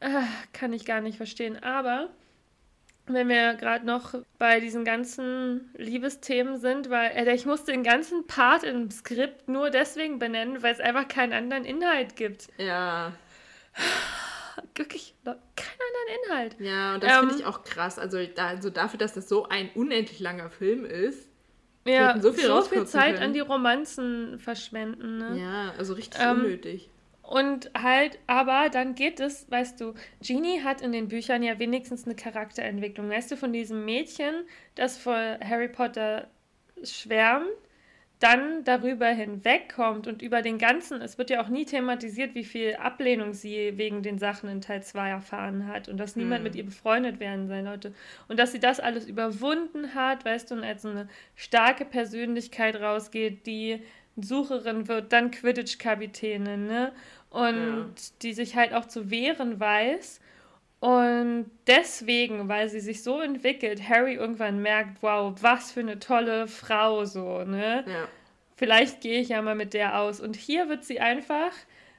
[0.00, 0.22] äh,
[0.52, 2.08] kann ich gar nicht verstehen, aber
[3.06, 8.26] wenn wir gerade noch bei diesen ganzen Liebesthemen sind, weil äh, ich musste den ganzen
[8.26, 12.48] Part im Skript nur deswegen benennen, weil es einfach keinen anderen Inhalt gibt.
[12.56, 13.12] Ja.
[14.74, 16.56] Wirklich keinen anderen Inhalt.
[16.60, 17.98] Ja, und das ähm, finde ich auch krass.
[17.98, 21.28] Also, da, also dafür, dass das so ein unendlich langer Film ist.
[21.86, 23.26] Ja, so viel, so viel Zeit können.
[23.26, 25.18] an die Romanzen verschwenden.
[25.18, 25.38] Ne?
[25.40, 26.88] Ja, also richtig ähm, unnötig.
[27.26, 32.04] Und halt, aber dann geht es, weißt du, Genie hat in den Büchern ja wenigstens
[32.04, 33.08] eine Charakterentwicklung.
[33.08, 34.44] Weißt du, von diesem Mädchen,
[34.74, 36.28] das vor Harry Potter
[36.82, 37.48] schwärmt,
[38.20, 42.74] dann darüber hinwegkommt und über den ganzen, es wird ja auch nie thematisiert, wie viel
[42.76, 46.44] Ablehnung sie wegen den Sachen in Teil 2 erfahren hat und dass niemand hm.
[46.44, 47.92] mit ihr befreundet werden sein sollte.
[48.28, 53.46] Und dass sie das alles überwunden hat, weißt du, und als eine starke Persönlichkeit rausgeht,
[53.46, 53.82] die
[54.16, 56.92] Sucherin wird, dann Quidditch-Kapitänin, ne?
[57.30, 57.86] Und ja.
[58.22, 60.20] die sich halt auch zu wehren weiß.
[60.80, 66.46] Und deswegen, weil sie sich so entwickelt, Harry irgendwann merkt, wow, was für eine tolle
[66.46, 67.84] Frau, so, ne?
[67.86, 68.08] Ja.
[68.56, 70.20] Vielleicht gehe ich ja mal mit der aus.
[70.20, 71.52] Und hier wird sie einfach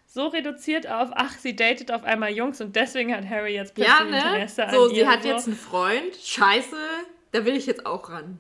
[0.06, 3.98] so reduziert auf, ach, sie datet auf einmal Jungs und deswegen hat Harry jetzt plötzlich
[3.98, 4.18] ja, ne?
[4.18, 4.80] Interesse so, an ihr.
[4.80, 6.78] So, sie hat jetzt einen Freund, scheiße,
[7.32, 8.40] da will ich jetzt auch ran.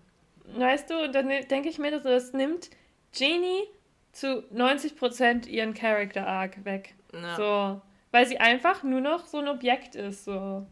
[0.55, 2.69] Weißt du, und dann denke ich mir, dass das nimmt
[3.17, 3.63] Genie
[4.11, 6.95] zu 90% ihren Character Arc weg.
[7.13, 7.35] Ja.
[7.35, 7.81] So.
[8.11, 10.25] Weil sie einfach nur noch so ein Objekt ist.
[10.25, 10.65] So.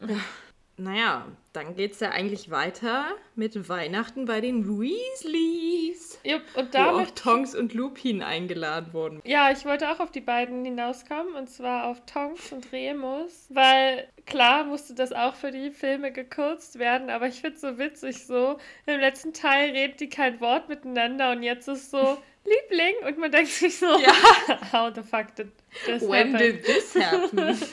[0.78, 3.04] Naja, dann geht's ja eigentlich weiter
[3.34, 6.18] mit Weihnachten bei den Weasleys.
[6.24, 9.20] Jupp, und damit, wo auch Tonks und Lupin eingeladen wurden.
[9.24, 14.08] Ja, ich wollte auch auf die beiden hinauskommen, und zwar auf Tonks und Remus, weil
[14.26, 18.26] klar musste das auch für die Filme gekürzt werden, aber ich finde es so witzig
[18.26, 18.58] so.
[18.86, 23.30] Im letzten Teil reden die kein Wort miteinander und jetzt ist so Liebling und man
[23.30, 24.12] denkt sich so, ja.
[24.72, 25.52] how the fuck did
[25.86, 26.38] this When happen?
[26.38, 27.56] did this happen?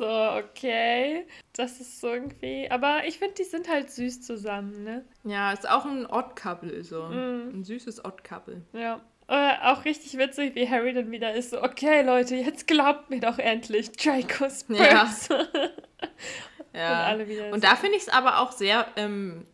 [0.00, 1.26] So, okay.
[1.52, 2.70] Das ist so irgendwie.
[2.70, 5.04] Aber ich finde, die sind halt süß zusammen, ne?
[5.24, 7.02] Ja, ist auch ein Odd-Couple, so.
[7.02, 7.50] Mm.
[7.56, 8.62] Ein süßes Odd-Couple.
[8.72, 9.02] Ja.
[9.28, 13.20] Äh, auch richtig witzig, wie Harry dann wieder ist, so, okay, Leute, jetzt glaubt mir
[13.20, 14.64] doch endlich Draco's.
[14.70, 15.06] Ja.
[16.72, 17.00] ja.
[17.02, 19.46] Und, alle wieder Und da finde ich es aber auch sehr, ähm,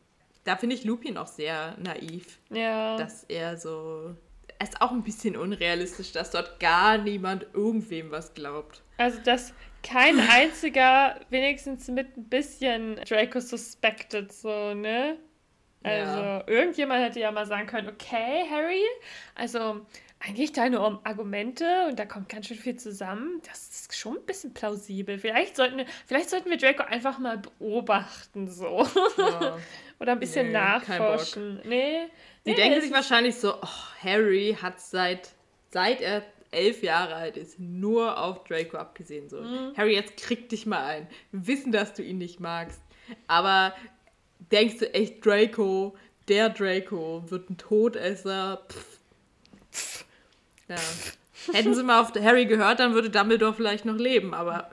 [0.45, 2.39] da finde ich Lupin auch sehr naiv.
[2.51, 2.97] Ja.
[2.97, 4.15] Dass er so
[4.59, 8.83] es ist auch ein bisschen unrealistisch, dass dort gar niemand irgendwem was glaubt.
[8.99, 9.53] Also, dass
[9.87, 15.17] kein einziger wenigstens mit ein bisschen Draco suspected, so, ne?
[15.83, 16.45] Also, ja.
[16.49, 18.83] irgendjemand hätte ja mal sagen können, okay, Harry,
[19.37, 19.87] also
[20.19, 23.41] eigentlich deine Argumente und da kommt ganz schön viel zusammen.
[23.47, 25.19] Das ist schon ein bisschen plausibel.
[25.19, 28.87] Vielleicht sollten wir, vielleicht sollten wir Draco einfach mal beobachten, so.
[29.19, 29.59] Ja.
[30.01, 31.61] Oder ein bisschen nee, nachforschen.
[31.65, 32.07] Nee.
[32.45, 35.31] Die nee, denken sich wahrscheinlich so, oh, Harry hat seit,
[35.71, 36.23] seit er
[36.57, 39.29] elf Jahre alt ist, nur auf Draco abgesehen.
[39.29, 39.41] So.
[39.41, 39.77] Mhm.
[39.77, 41.09] Harry, jetzt krieg dich mal ein.
[41.31, 42.81] Wir wissen, dass du ihn nicht magst.
[43.29, 43.75] Aber
[44.51, 45.97] denkst du echt, Draco,
[46.29, 48.63] der Draco, wird ein Todesser?
[48.69, 48.99] Pff.
[49.73, 50.05] Pff.
[50.69, 50.77] Ja.
[51.53, 54.69] Hätten sie mal auf Harry gehört, dann würde Dumbledore vielleicht noch leben, aber.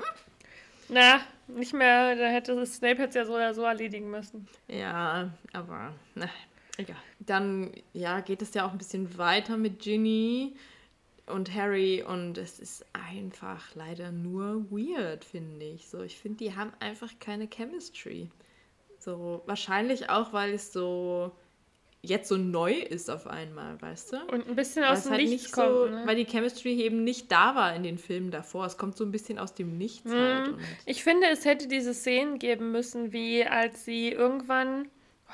[0.89, 2.15] Na, nicht mehr.
[2.15, 4.47] Da hätte Snape jetzt ja so oder so erledigen müssen.
[4.67, 5.93] Ja, aber.
[6.15, 6.29] Na,
[6.77, 6.95] egal.
[7.19, 10.55] Dann, ja, geht es ja auch ein bisschen weiter mit Ginny
[11.27, 15.87] und Harry und es ist einfach leider nur weird, finde ich.
[15.87, 18.29] So, ich finde, die haben einfach keine Chemistry.
[18.99, 21.31] So, wahrscheinlich auch, weil es so
[22.05, 24.17] jetzt so neu ist auf einmal, weißt du?
[24.33, 26.03] Und ein bisschen aus dem halt Nichts kommt, so, ne?
[26.05, 28.65] Weil die Chemistry eben nicht da war in den Filmen davor.
[28.65, 30.19] Es kommt so ein bisschen aus dem Nichts mhm.
[30.19, 30.55] halt.
[30.85, 34.89] Ich finde, es hätte diese Szenen geben müssen, wie als sie irgendwann,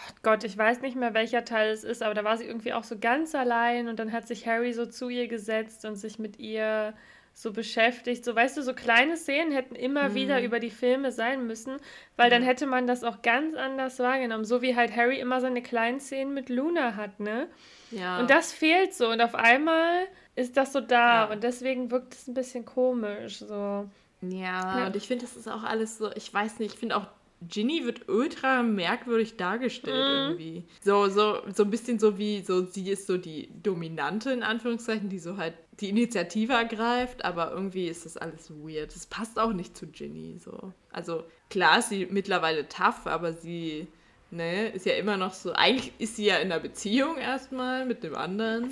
[0.07, 2.73] oh Gott, ich weiß nicht mehr, welcher Teil es ist, aber da war sie irgendwie
[2.73, 6.19] auch so ganz allein und dann hat sich Harry so zu ihr gesetzt und sich
[6.19, 6.93] mit ihr
[7.34, 8.26] so beschäftigt.
[8.26, 10.15] So, weißt du, so kleine Szenen hätten immer mhm.
[10.15, 11.77] wieder über die Filme sein müssen,
[12.17, 14.45] weil dann hätte man das auch ganz anders wahrgenommen.
[14.45, 17.47] So wie halt Harry immer seine kleinen Szenen mit Luna hat, ne?
[17.91, 18.19] Ja.
[18.19, 19.09] Und das fehlt so.
[19.09, 20.05] Und auf einmal
[20.35, 21.26] ist das so da.
[21.26, 21.31] Ja.
[21.31, 23.39] Und deswegen wirkt es ein bisschen komisch.
[23.39, 23.89] So.
[24.21, 24.88] Ja, ja.
[24.88, 27.07] und ich finde, das ist auch alles so, ich weiß nicht, ich finde auch
[27.48, 30.30] Ginny wird ultra merkwürdig dargestellt mm.
[30.30, 30.64] irgendwie.
[30.82, 35.10] So, so, so ein bisschen so wie, so, sie ist so die Dominante in Anführungszeichen,
[35.10, 38.94] die so halt die Initiative ergreift, aber irgendwie ist das alles weird.
[38.94, 40.38] Das passt auch nicht zu Ginny.
[40.38, 40.74] So.
[40.91, 43.88] Also klar ist sie mittlerweile tough, aber sie
[44.31, 45.53] ne, ist ja immer noch so.
[45.53, 48.69] Eigentlich ist sie ja in einer Beziehung erstmal mit dem anderen.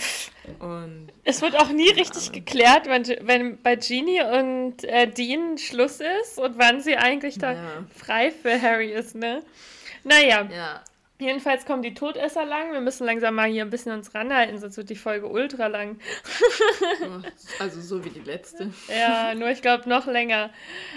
[0.59, 5.99] Und es wird auch nie richtig geklärt, wenn, wenn bei Genie und äh, Dean Schluss
[6.21, 7.85] ist und wann sie eigentlich da ja.
[7.95, 9.43] frei für Harry ist, ne?
[10.03, 10.47] Naja.
[10.51, 10.83] Ja.
[11.19, 12.73] Jedenfalls kommen die Todesser lang.
[12.73, 15.99] Wir müssen langsam mal hier ein bisschen uns ranhalten, sonst wird die Folge ultra lang.
[17.59, 18.71] also so wie die letzte.
[18.87, 20.51] ja, nur ich glaube noch länger.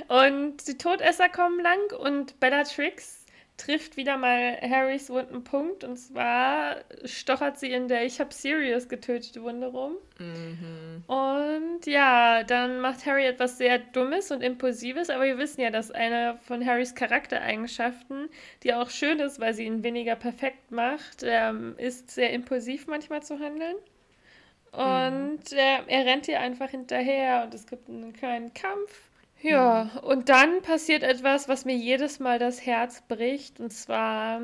[0.09, 3.20] Und die Todesser kommen lang und Bellatrix
[3.61, 8.89] trifft wieder mal Harrys wunden Punkt und zwar stochert sie in der Ich hab Sirius
[8.89, 9.97] getötet Wunde rum.
[10.19, 11.05] Mhm.
[11.07, 15.91] Und ja, dann macht Harry etwas sehr Dummes und Impulsives, aber wir wissen ja, dass
[15.91, 18.29] eine von Harrys Charaktereigenschaften,
[18.63, 23.23] die auch schön ist, weil sie ihn weniger perfekt macht, ähm, ist sehr impulsiv manchmal
[23.23, 23.77] zu handeln.
[24.73, 25.59] Und mhm.
[25.59, 29.10] äh, er rennt ihr einfach hinterher und es gibt einen kleinen Kampf.
[29.43, 33.61] Ja, und dann passiert etwas, was mir jedes Mal das Herz bricht.
[33.61, 34.41] Und zwar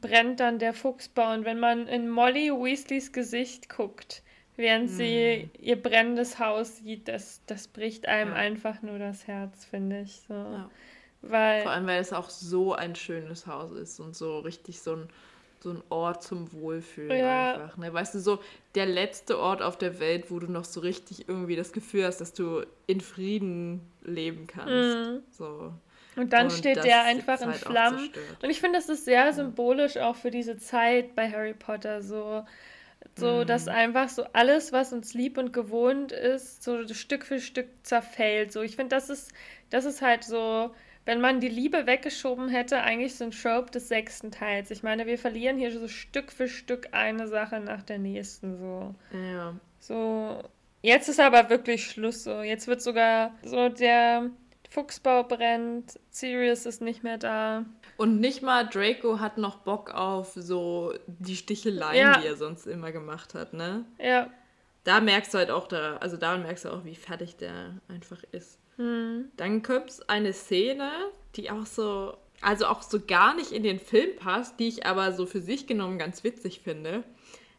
[0.00, 1.32] brennt dann der Fuchsbau.
[1.32, 4.22] Und wenn man in Molly Weasleys Gesicht guckt,
[4.56, 4.94] während mhm.
[4.94, 8.36] sie ihr brennendes Haus sieht, das, das bricht einem ja.
[8.36, 10.20] einfach nur das Herz, finde ich.
[10.28, 10.34] So.
[10.34, 10.70] Ja.
[11.22, 14.96] Weil, Vor allem, weil es auch so ein schönes Haus ist und so richtig so
[14.96, 15.08] ein
[15.62, 17.54] so ein Ort zum Wohlfühlen ja.
[17.54, 17.76] einfach.
[17.76, 17.92] Ne?
[17.92, 18.40] Weißt du, so
[18.74, 22.20] der letzte Ort auf der Welt, wo du noch so richtig irgendwie das Gefühl hast,
[22.20, 24.68] dass du in Frieden leben kannst.
[24.68, 25.22] Mhm.
[25.30, 25.72] So.
[26.16, 28.10] Und dann und steht der einfach in halt Flammen.
[28.42, 29.32] Und ich finde, das ist sehr ja.
[29.32, 32.02] symbolisch auch für diese Zeit bei Harry Potter.
[32.02, 32.44] So,
[33.16, 33.46] so mhm.
[33.46, 38.52] dass einfach so alles, was uns lieb und gewohnt ist, so Stück für Stück zerfällt.
[38.52, 39.32] So, ich finde, das ist,
[39.70, 40.74] das ist halt so
[41.04, 44.70] wenn man die Liebe weggeschoben hätte, eigentlich so ein Trope des sechsten Teils.
[44.70, 48.94] Ich meine, wir verlieren hier so Stück für Stück eine Sache nach der nächsten so.
[49.12, 49.56] Ja.
[49.80, 50.42] So,
[50.80, 52.42] jetzt ist aber wirklich Schluss so.
[52.42, 54.30] Jetzt wird sogar so der
[54.72, 57.66] Fuchsbau brennt, Sirius ist nicht mehr da.
[57.98, 62.18] Und nicht mal Draco hat noch Bock auf so die Sticheleien, ja.
[62.18, 63.84] die er sonst immer gemacht hat, ne?
[63.98, 64.30] Ja.
[64.84, 68.22] Da merkst du halt auch, da, also daran merkst du auch, wie fertig der einfach
[68.32, 68.58] ist.
[68.82, 69.30] Hm.
[69.36, 70.90] Dann kommt es eine Szene,
[71.36, 75.12] die auch so, also auch so gar nicht in den Film passt, die ich aber
[75.12, 77.04] so für sich genommen ganz witzig finde.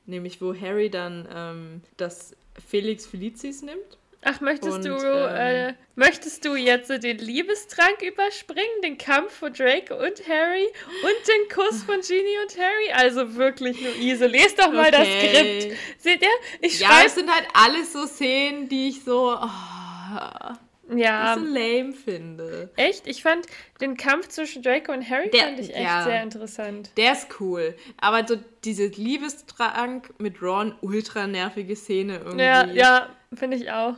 [0.06, 2.36] Nämlich, wo Harry dann ähm, das
[2.68, 3.98] Felix Felicis nimmt.
[4.26, 9.54] Ach, möchtest und, du ähm, äh, möchtest du jetzt den Liebestrank überspringen, den Kampf von
[9.54, 10.66] Drake und Harry
[11.04, 12.92] und den Kuss von Genie und Harry?
[12.94, 14.92] Also wirklich, Luise, lest doch mal okay.
[14.92, 15.78] das Skript.
[16.00, 16.30] Seht ihr?
[16.62, 19.38] Ich ja, es sind halt alles so Szenen, die ich so.
[19.42, 20.54] Oh,
[20.98, 21.36] ja.
[21.38, 22.72] so lame finde.
[22.76, 23.08] Echt?
[23.08, 23.46] Ich fand
[23.82, 26.92] den Kampf zwischen Draco und Harry der, fand ich echt ja, sehr interessant.
[26.98, 27.76] Der ist cool.
[28.00, 32.44] Aber so diese Liebestrank mit Ron, ultra nervige Szene irgendwie.
[32.44, 33.96] Ja, ja, finde ich auch.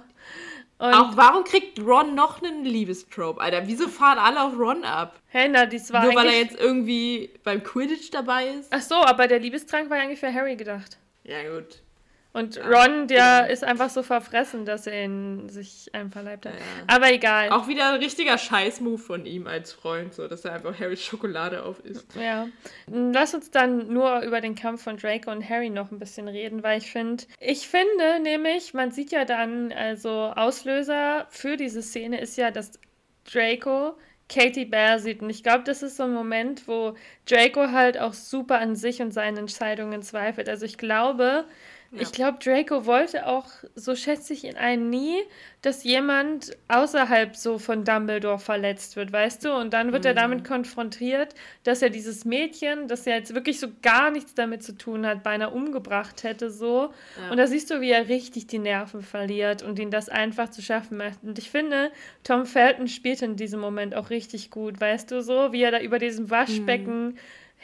[0.78, 3.66] Und auch warum kriegt Ron noch einen Liebestrope, Alter?
[3.66, 5.22] Wieso fahren alle auf Ron ab?
[5.28, 8.68] Hey, na, dies war Nur weil er jetzt irgendwie beim Quidditch dabei ist?
[8.72, 10.98] Ach so, aber der Liebestrank war eigentlich für Harry gedacht.
[11.24, 11.80] Ja, gut.
[12.36, 13.54] Und Ron, der genau.
[13.54, 16.56] ist einfach so verfressen, dass er ihn sich einverleibt hat.
[16.56, 16.84] Ja, ja.
[16.94, 17.50] Aber egal.
[17.52, 21.64] Auch wieder ein richtiger Scheißmove von ihm als Freund, so dass er einfach Harrys Schokolade
[21.64, 22.14] auf isst.
[22.14, 22.50] Ja.
[22.88, 26.62] Lass uns dann nur über den Kampf von Draco und Harry noch ein bisschen reden,
[26.62, 32.20] weil ich finde, ich finde nämlich, man sieht ja dann, also Auslöser für diese Szene
[32.20, 32.74] ist ja, dass
[33.32, 33.96] Draco
[34.28, 35.22] Katie Bear sieht.
[35.22, 36.96] Und ich glaube, das ist so ein Moment, wo
[37.30, 40.50] Draco halt auch super an sich und seinen Entscheidungen zweifelt.
[40.50, 41.46] Also ich glaube,
[41.96, 42.02] ja.
[42.02, 43.46] Ich glaube, Draco wollte auch,
[43.76, 45.22] so schätze ich ihn ein, nie,
[45.62, 49.54] dass jemand außerhalb so von Dumbledore verletzt wird, weißt du?
[49.54, 50.10] Und dann wird mhm.
[50.10, 54.64] er damit konfrontiert, dass er dieses Mädchen, das ja jetzt wirklich so gar nichts damit
[54.64, 56.94] zu tun hat, beinahe umgebracht hätte, so.
[57.20, 57.32] Ja.
[57.32, 60.62] Und da siehst du, wie er richtig die Nerven verliert und ihn das einfach zu
[60.62, 61.24] schaffen macht.
[61.24, 61.92] Und ich finde,
[62.24, 65.80] Tom Felton spielt in diesem Moment auch richtig gut, weißt du, so, wie er da
[65.80, 67.08] über diesem Waschbecken.
[67.08, 67.18] Mhm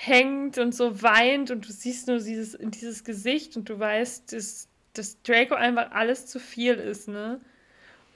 [0.03, 4.68] hängt und so weint und du siehst nur dieses, dieses Gesicht und du weißt, dass,
[4.94, 7.40] dass Draco einfach alles zu viel ist, ne?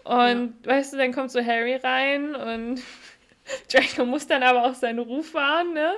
[0.03, 0.71] Und ja.
[0.71, 2.81] weißt du, dann kommt so Harry rein und
[3.71, 5.93] Draco muss dann aber auch seinen Ruf wahren, ne?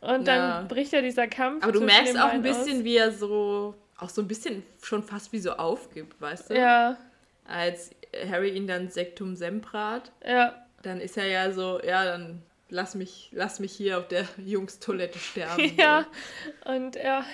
[0.00, 0.62] Und dann ja.
[0.68, 1.64] bricht ja dieser Kampf.
[1.64, 2.84] Aber du merkst auch ein bisschen, aus.
[2.84, 6.54] wie er so, auch so ein bisschen schon fast wie so aufgibt, weißt du?
[6.54, 6.96] Ja.
[7.44, 7.90] Als
[8.30, 10.12] Harry ihn dann Sektum Semprat.
[10.24, 10.64] Ja.
[10.82, 15.18] Dann ist er ja so, ja, dann lass mich, lass mich hier auf der Jungstoilette
[15.18, 15.74] sterben.
[15.76, 16.06] ja,
[16.64, 16.72] so.
[16.72, 17.24] und ja,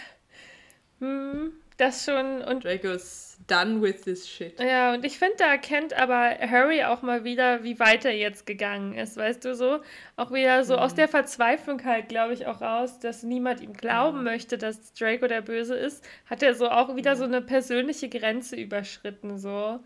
[1.01, 2.43] hm, das schon.
[2.43, 4.59] Und Draco's done with this shit.
[4.61, 8.47] Ja, und ich finde, da erkennt aber Harry auch mal wieder, wie weit er jetzt
[8.47, 9.81] gegangen ist, weißt du so?
[10.17, 10.81] Auch wieder so mhm.
[10.81, 14.25] aus der Verzweiflung halt, glaube ich, auch raus, dass niemand ihm glauben mhm.
[14.25, 17.19] möchte, dass Draco der Böse ist, hat er so auch wieder mhm.
[17.19, 19.81] so eine persönliche Grenze überschritten, so.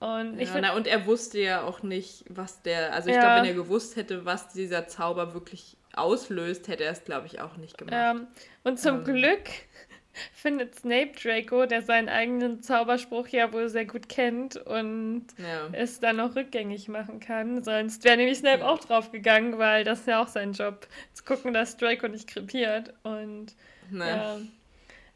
[0.00, 2.92] Und, ja, na, und er wusste ja auch nicht, was der.
[2.94, 3.20] Also ich ja.
[3.22, 7.40] glaube, wenn er gewusst hätte, was dieser Zauber wirklich auslöst, hätte er es, glaube ich,
[7.40, 7.94] auch nicht gemacht.
[7.96, 8.28] Ähm,
[8.62, 9.04] und zum ähm.
[9.04, 9.48] Glück
[10.32, 15.68] findet Snape Draco, der seinen eigenen Zauberspruch ja wohl sehr gut kennt und ja.
[15.72, 17.64] es dann auch rückgängig machen kann.
[17.64, 18.68] Sonst wäre nämlich Snape ja.
[18.68, 22.28] auch drauf gegangen, weil das ist ja auch sein Job, zu gucken, dass Draco nicht
[22.28, 22.94] krepiert.
[23.02, 23.48] Und
[23.90, 24.38] ja.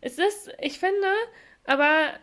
[0.00, 1.06] es ist, ich finde,
[1.66, 2.14] aber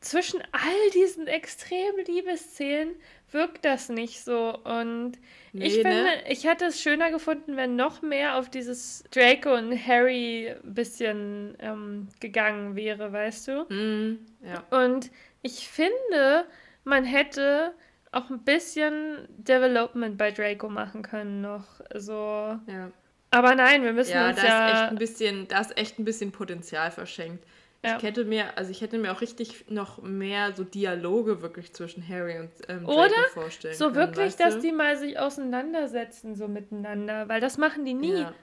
[0.00, 2.94] zwischen all diesen extremen Liebesszenen
[3.30, 4.56] wirkt das nicht so.
[4.64, 5.12] Und
[5.52, 6.10] nee, ich finde, ne?
[6.28, 12.08] ich hätte es schöner gefunden, wenn noch mehr auf dieses Draco und Harry bisschen ähm,
[12.20, 13.64] gegangen wäre, weißt du?
[13.68, 14.64] Mm, ja.
[14.70, 15.10] Und
[15.42, 16.46] ich finde,
[16.84, 17.74] man hätte
[18.12, 21.66] auch ein bisschen Development bei Draco machen können noch.
[21.94, 22.58] So.
[22.66, 22.90] Ja.
[23.30, 24.66] Aber nein, wir müssen ja, uns da ja.
[24.66, 27.44] Ist echt ein bisschen, da ist echt ein bisschen Potenzial verschenkt.
[27.84, 27.96] Ja.
[27.96, 32.06] Ich hätte mir, also ich hätte mir auch richtig noch mehr so Dialoge wirklich zwischen
[32.08, 36.34] Harry und ähm, Draco Oder vorstellen so können, wirklich, weißt dass die mal sich auseinandersetzen
[36.34, 38.20] so miteinander, weil das machen die nie.
[38.20, 38.34] Ja.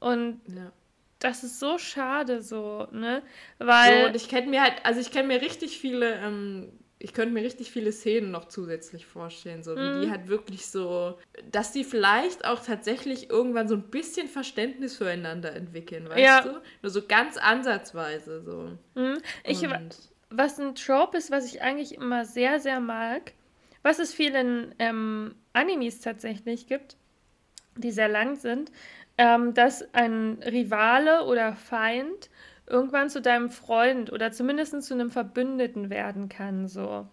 [0.00, 0.72] Und ja.
[1.18, 3.22] das ist so schade so, ne?
[3.58, 6.72] Weil so, und ich kenne mir halt, also ich kenne mir richtig viele ähm,
[7.02, 10.00] ich könnte mir richtig viele Szenen noch zusätzlich vorstellen, so wie mm.
[10.00, 10.10] die mhm.
[10.12, 11.18] halt wirklich so,
[11.50, 16.40] dass die vielleicht auch tatsächlich irgendwann so ein bisschen Verständnis füreinander entwickeln, weißt ja.
[16.42, 16.60] du?
[16.80, 19.00] Nur so ganz ansatzweise so.
[19.00, 19.18] Mm.
[19.44, 19.66] Ich,
[20.30, 23.32] was ein Trope ist, was ich eigentlich immer sehr, sehr mag,
[23.82, 26.96] was es vielen ähm, Animes tatsächlich gibt,
[27.76, 28.70] die sehr lang sind,
[29.18, 32.30] ähm, dass ein Rivale oder Feind
[32.66, 37.06] irgendwann zu deinem Freund oder zumindest zu einem Verbündeten werden kann, so.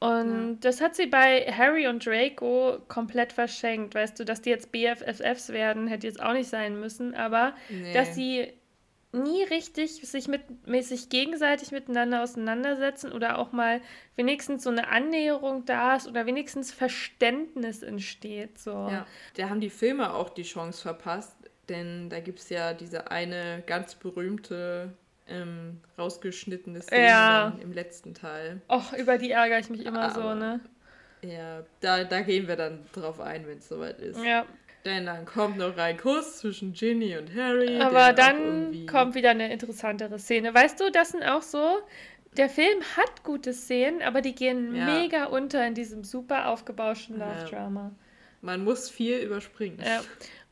[0.00, 0.56] Und ja.
[0.60, 3.94] das hat sie bei Harry und Draco komplett verschenkt.
[3.94, 7.92] Weißt du, dass die jetzt BFFs werden, hätte jetzt auch nicht sein müssen, aber nee.
[7.92, 8.52] dass sie
[9.12, 10.42] nie richtig sich mit
[10.84, 13.80] sich gegenseitig miteinander auseinandersetzen oder auch mal
[14.16, 18.58] wenigstens so eine Annäherung da ist oder wenigstens Verständnis entsteht.
[18.58, 18.70] So.
[18.70, 19.06] Ja,
[19.36, 21.36] da haben die Filme auch die Chance verpasst,
[21.72, 24.92] denn da gibt es ja diese eine ganz berühmte
[25.26, 27.58] ähm, rausgeschnittene Szene ja.
[27.60, 28.60] im letzten Teil.
[28.68, 30.60] Och, über die ärgere ich mich immer Aber, so, ne?
[31.22, 34.22] Ja, da, da gehen wir dann drauf ein, wenn es soweit ist.
[34.22, 34.44] Ja.
[34.84, 37.80] Denn dann kommt noch ein Kuss zwischen Ginny und Harry.
[37.80, 40.52] Aber dann kommt wieder eine interessantere Szene.
[40.52, 41.78] Weißt du, das sind auch so.
[42.36, 44.86] Der Film hat gute Szenen, aber die gehen ja.
[44.86, 47.92] mega unter in diesem super aufgebauschten Love-Drama.
[48.40, 49.78] Man muss viel überspringen.
[49.84, 50.00] Ja.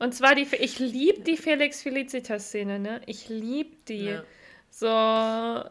[0.01, 3.03] Und zwar die, ich liebe die Felix Felicitas-Szene, ne?
[3.05, 4.07] Ich liebe die.
[4.07, 4.23] Ja.
[4.71, 4.87] So.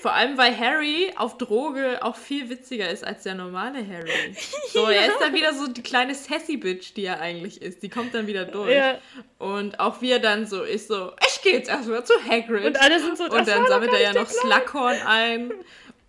[0.00, 4.36] Vor allem, weil Harry auf Droge auch viel witziger ist als der normale Harry.
[4.72, 4.96] So, ja.
[4.96, 7.82] er ist dann wieder so die kleine Sassy-Bitch, die er eigentlich ist.
[7.82, 8.74] Die kommt dann wieder durch.
[8.74, 8.98] Ja.
[9.38, 12.64] Und auch wie er dann so ist, so, ich gehe jetzt erstmal zu Hagrid.
[12.64, 15.52] Und alle sind so, Und dann sammelt er ja noch Slughorn ein.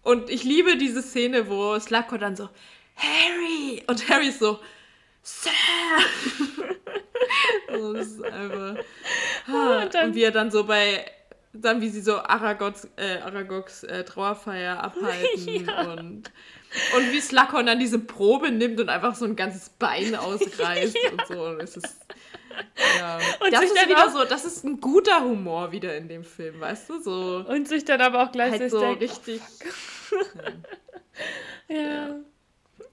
[0.03, 2.49] Und ich liebe diese Szene, wo Slughorn dann so,
[2.95, 3.84] Harry!
[3.88, 4.60] Und Harry ist so,
[5.26, 5.49] Sir!
[7.68, 8.76] also das ist einfach.
[9.47, 11.06] Ah, und, und, wie er dann so bei
[11.53, 15.81] dann, wie sie so Aragogs, äh, Aragogs äh, Trauerfeier abhalten ja.
[15.91, 16.31] und,
[16.97, 21.11] und wie Slughorn dann diese Probe nimmt und einfach so ein ganzes Bein ausreißt ja.
[21.11, 21.45] und so.
[21.45, 21.95] Und es ist,
[22.97, 23.19] ja.
[23.39, 26.89] Und das ist wieder so, das ist ein guter Humor wieder in dem Film, weißt
[26.89, 27.02] du?
[27.02, 29.41] So, und sich dann aber auch gleichzeitig halt so denkt, richtig.
[30.11, 31.77] Oh, ja.
[31.77, 32.15] ja.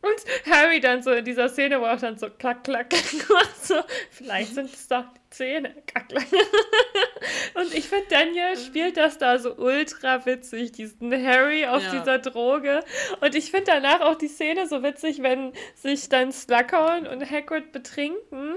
[0.03, 2.93] Und Harry dann so in dieser Szene, wo er dann so klack, klack,
[3.29, 3.77] macht, so,
[4.11, 6.27] vielleicht sind es doch die Zähne, klack, klack.
[7.55, 11.91] Und ich finde, Daniel spielt das da so ultra witzig, diesen Harry auf ja.
[11.93, 12.81] dieser Droge.
[13.20, 17.70] Und ich finde danach auch die Szene so witzig, wenn sich dann Slughorn und Hagrid
[17.70, 18.57] betrinken.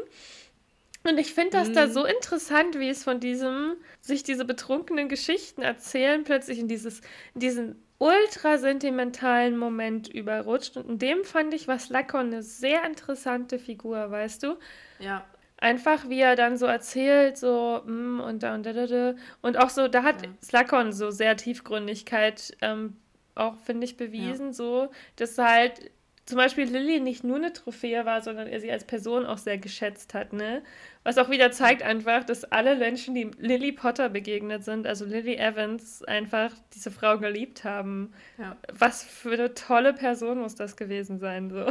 [1.03, 1.73] Und ich finde das mhm.
[1.73, 7.01] da so interessant, wie es von diesem, sich diese betrunkenen Geschichten erzählen, plötzlich in dieses,
[7.35, 10.77] in diesen ultra sentimentalen Moment überrutscht.
[10.77, 14.57] Und in dem fand ich was Lacon eine sehr interessante Figur, weißt du?
[14.99, 15.25] Ja.
[15.57, 19.15] Einfach, wie er dann so erzählt, so, mm, und da und da, da, da.
[19.41, 20.31] Und auch so, da hat ja.
[20.43, 22.97] Slakon so sehr Tiefgründigkeit ähm,
[23.35, 24.53] auch, finde ich, bewiesen, ja.
[24.53, 25.91] so, dass halt
[26.25, 29.59] zum Beispiel Lilly nicht nur eine Trophäe war, sondern er sie als Person auch sehr
[29.59, 30.63] geschätzt hat, ne?
[31.03, 35.35] Was auch wieder zeigt einfach, dass alle Menschen, die Lily Potter begegnet sind, also Lily
[35.35, 38.11] Evans, einfach diese Frau geliebt haben.
[38.39, 38.57] Ja.
[38.73, 41.67] Was für eine tolle Person muss das gewesen sein, so.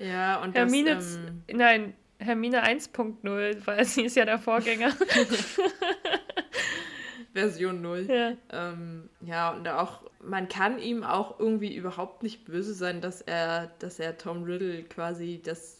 [0.00, 1.42] Ja, und Hermine, das, ähm...
[1.52, 4.92] nein, Hermine 1.0, weil sie ist ja der Vorgänger.
[7.38, 8.06] Version 0.
[8.08, 8.32] Ja.
[8.50, 13.70] Ähm, ja, und auch, man kann ihm auch irgendwie überhaupt nicht böse sein, dass er,
[13.78, 15.78] dass er Tom Riddle quasi das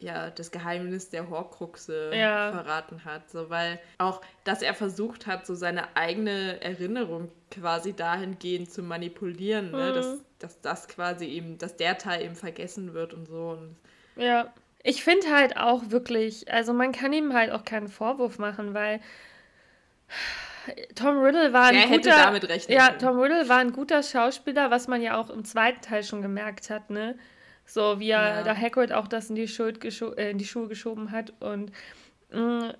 [0.00, 2.52] ja, das Geheimnis der Horcruxe ja.
[2.52, 3.30] verraten hat.
[3.30, 9.66] So, weil auch, dass er versucht hat, so seine eigene Erinnerung quasi dahingehend zu manipulieren,
[9.66, 9.76] mhm.
[9.76, 9.92] ne?
[9.92, 10.20] dass, mhm.
[10.38, 13.56] dass das quasi eben, dass der Teil eben vergessen wird und so.
[13.58, 13.76] Und
[14.16, 14.52] ja.
[14.82, 19.00] Ich finde halt auch wirklich, also man kann ihm halt auch keinen Vorwurf machen, weil
[20.94, 25.02] Tom Riddle war ein der guter, ja, Tom Riddle war ein guter Schauspieler, was man
[25.02, 27.16] ja auch im zweiten Teil schon gemerkt hat, ne?
[27.66, 28.42] So wie er ja.
[28.42, 31.72] da Hagrid auch das in die, Schuld äh, in die Schuhe geschoben hat und
[32.30, 32.72] mh, mm,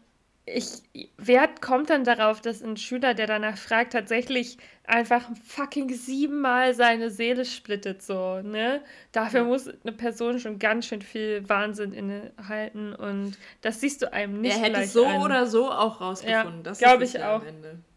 [0.46, 0.82] ich,
[1.16, 7.08] wer kommt dann darauf, dass ein Schüler, der danach fragt, tatsächlich einfach fucking siebenmal seine
[7.08, 8.82] Seele splittet, so, ne?
[9.12, 9.46] Dafür ja.
[9.46, 14.56] muss eine Person schon ganz schön viel Wahnsinn innehalten und das siehst du einem nicht.
[14.56, 15.22] Er hätte so an.
[15.22, 17.42] oder so auch rausgefunden, ja, das glaube ich auch.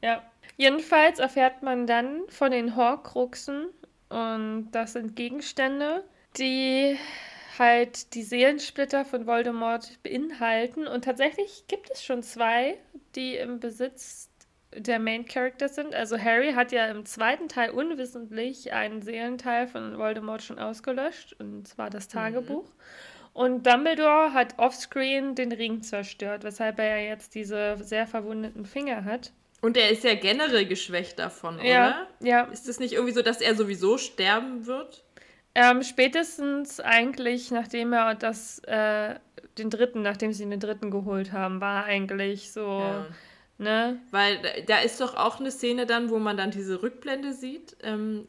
[0.02, 0.24] Ja.
[0.56, 3.68] Jedenfalls erfährt man dann von den Horcruxen
[4.10, 6.04] und das sind Gegenstände,
[6.38, 6.98] die
[7.58, 10.88] halt die Seelensplitter von Voldemort beinhalten.
[10.88, 12.78] Und tatsächlich gibt es schon zwei,
[13.16, 14.30] die im Besitz
[14.76, 15.96] der Main Characters sind.
[15.96, 21.68] Also Harry hat ja im zweiten Teil unwissentlich einen Seelenteil von Voldemort schon ausgelöscht, und
[21.68, 22.12] zwar das mhm.
[22.12, 22.66] Tagebuch.
[22.66, 22.74] Mhm.
[23.34, 29.06] Und Dumbledore hat offscreen den Ring zerstört, weshalb er ja jetzt diese sehr verwundeten Finger
[29.06, 29.32] hat.
[29.62, 32.08] Und er ist ja generell geschwächt davon, ja, oder?
[32.20, 32.42] Ja.
[32.46, 35.04] Ist es nicht irgendwie so, dass er sowieso sterben wird?
[35.60, 39.16] Ähm, spätestens eigentlich, nachdem er das, äh,
[39.58, 43.06] den dritten, nachdem sie den dritten geholt haben, war eigentlich so, ja.
[43.58, 44.00] ne?
[44.12, 48.28] Weil da ist doch auch eine Szene dann, wo man dann diese Rückblende sieht, ähm,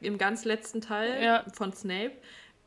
[0.00, 1.42] im ganz letzten Teil ja.
[1.54, 2.12] von Snape,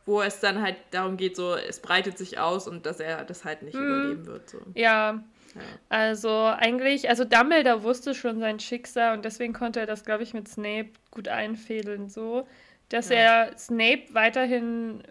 [0.08, 3.46] wo es dann halt darum geht, so, es breitet sich aus und dass er das
[3.46, 3.86] halt nicht hm.
[3.86, 4.50] überleben wird.
[4.50, 4.58] So.
[4.74, 5.24] Ja.
[5.54, 5.62] ja.
[5.90, 10.34] Also eigentlich, also Dumbledore wusste schon sein Schicksal und deswegen konnte er das, glaube ich,
[10.34, 12.48] mit Snape gut einfädeln, so
[12.92, 13.16] dass ja.
[13.16, 15.04] er Snape weiterhin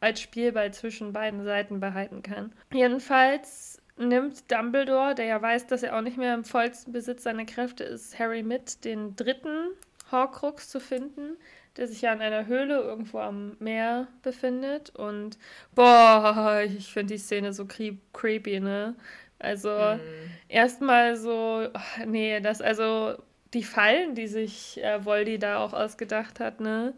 [0.00, 2.52] als Spielball zwischen beiden Seiten behalten kann.
[2.72, 7.44] Jedenfalls nimmt Dumbledore, der ja weiß, dass er auch nicht mehr im vollsten Besitz seiner
[7.44, 9.68] Kräfte ist, Harry mit, den dritten
[10.10, 11.36] Horcrux zu finden,
[11.76, 14.90] der sich ja in einer Höhle irgendwo am Meer befindet.
[14.90, 15.38] Und
[15.74, 18.94] boah, ich finde die Szene so creep creepy, ne?
[19.38, 20.00] Also mhm.
[20.48, 21.68] erstmal so,
[22.06, 23.16] nee, das also
[23.52, 26.94] die Fallen, die sich äh, Voldy da auch ausgedacht hat, ne?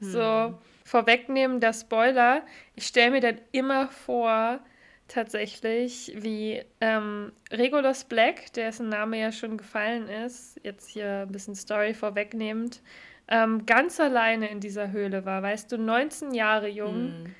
[0.00, 0.58] So, hm.
[0.84, 2.42] vorwegnehmen, der Spoiler.
[2.74, 4.60] Ich stelle mir dann immer vor,
[5.10, 11.54] tatsächlich, wie ähm, Regulus Black, dessen Name ja schon gefallen ist, jetzt hier ein bisschen
[11.54, 12.80] Story vorwegnehmend,
[13.28, 15.42] ähm, ganz alleine in dieser Höhle war.
[15.42, 16.94] Weißt du, 19 Jahre jung.
[16.94, 17.34] Hm.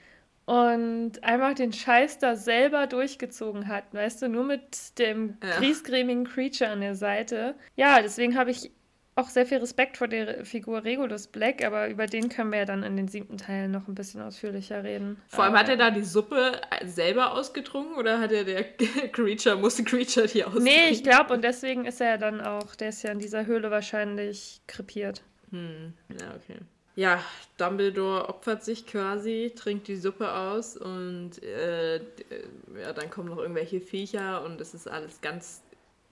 [0.46, 5.58] Und einfach den Scheiß da selber durchgezogen hat, weißt du, nur mit dem ja.
[5.58, 7.54] griesgrämigen Creature an der Seite.
[7.76, 8.72] Ja, deswegen habe ich
[9.20, 12.64] auch sehr viel Respekt vor der Figur Regulus Black, aber über den können wir ja
[12.64, 15.20] dann in den siebten Teilen noch ein bisschen ausführlicher reden.
[15.28, 18.64] Vor allem hat er da die Suppe selber ausgetrunken oder hat er der
[19.12, 20.64] Creature, musste Creature die ausgetrunken?
[20.64, 23.70] Nee, ich glaube, und deswegen ist er dann auch, der ist ja in dieser Höhle
[23.70, 25.22] wahrscheinlich krepiert.
[25.50, 26.58] Hm, ja, okay.
[26.96, 27.22] Ja,
[27.56, 33.80] Dumbledore opfert sich quasi, trinkt die Suppe aus und äh, ja, dann kommen noch irgendwelche
[33.80, 35.62] Viecher und es ist alles ganz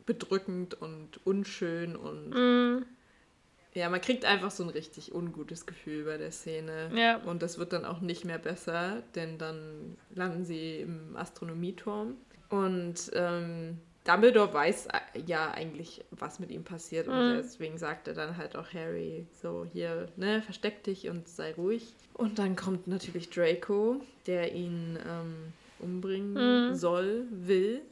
[0.06, 2.86] bedrückend und unschön und Mm,
[3.74, 6.90] ja, man kriegt einfach so ein richtig ungutes Gefühl bei der Szene.
[6.94, 7.18] Ja.
[7.18, 12.16] Und das wird dann auch nicht mehr besser, denn dann landen sie im Astronomieturm.
[12.48, 17.08] Und ähm, Dumbledore weiß äh, ja eigentlich, was mit ihm passiert.
[17.08, 17.34] Und Mhm.
[17.36, 21.94] deswegen sagt er dann halt auch Harry, so hier, ne, versteck dich und sei ruhig.
[22.14, 26.74] Und dann kommt natürlich Draco, der ihn ähm, umbringen Mhm.
[26.74, 27.82] soll, will,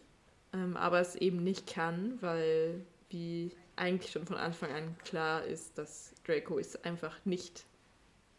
[0.54, 2.80] ähm, aber es eben nicht kann, weil
[3.10, 7.64] wie eigentlich schon von Anfang an klar ist, dass Draco ist einfach nicht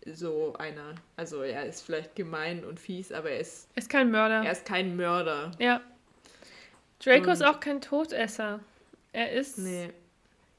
[0.06, 0.95] so einer.
[1.16, 4.43] Also er ist vielleicht gemein und fies, aber er ist, ist kein Mörder.
[4.43, 5.51] er ist kein Mörder.
[5.59, 5.82] Ja.
[7.03, 8.59] Draco ist Und- auch kein Todesser.
[9.14, 9.57] Er ist.
[9.57, 9.90] Nee.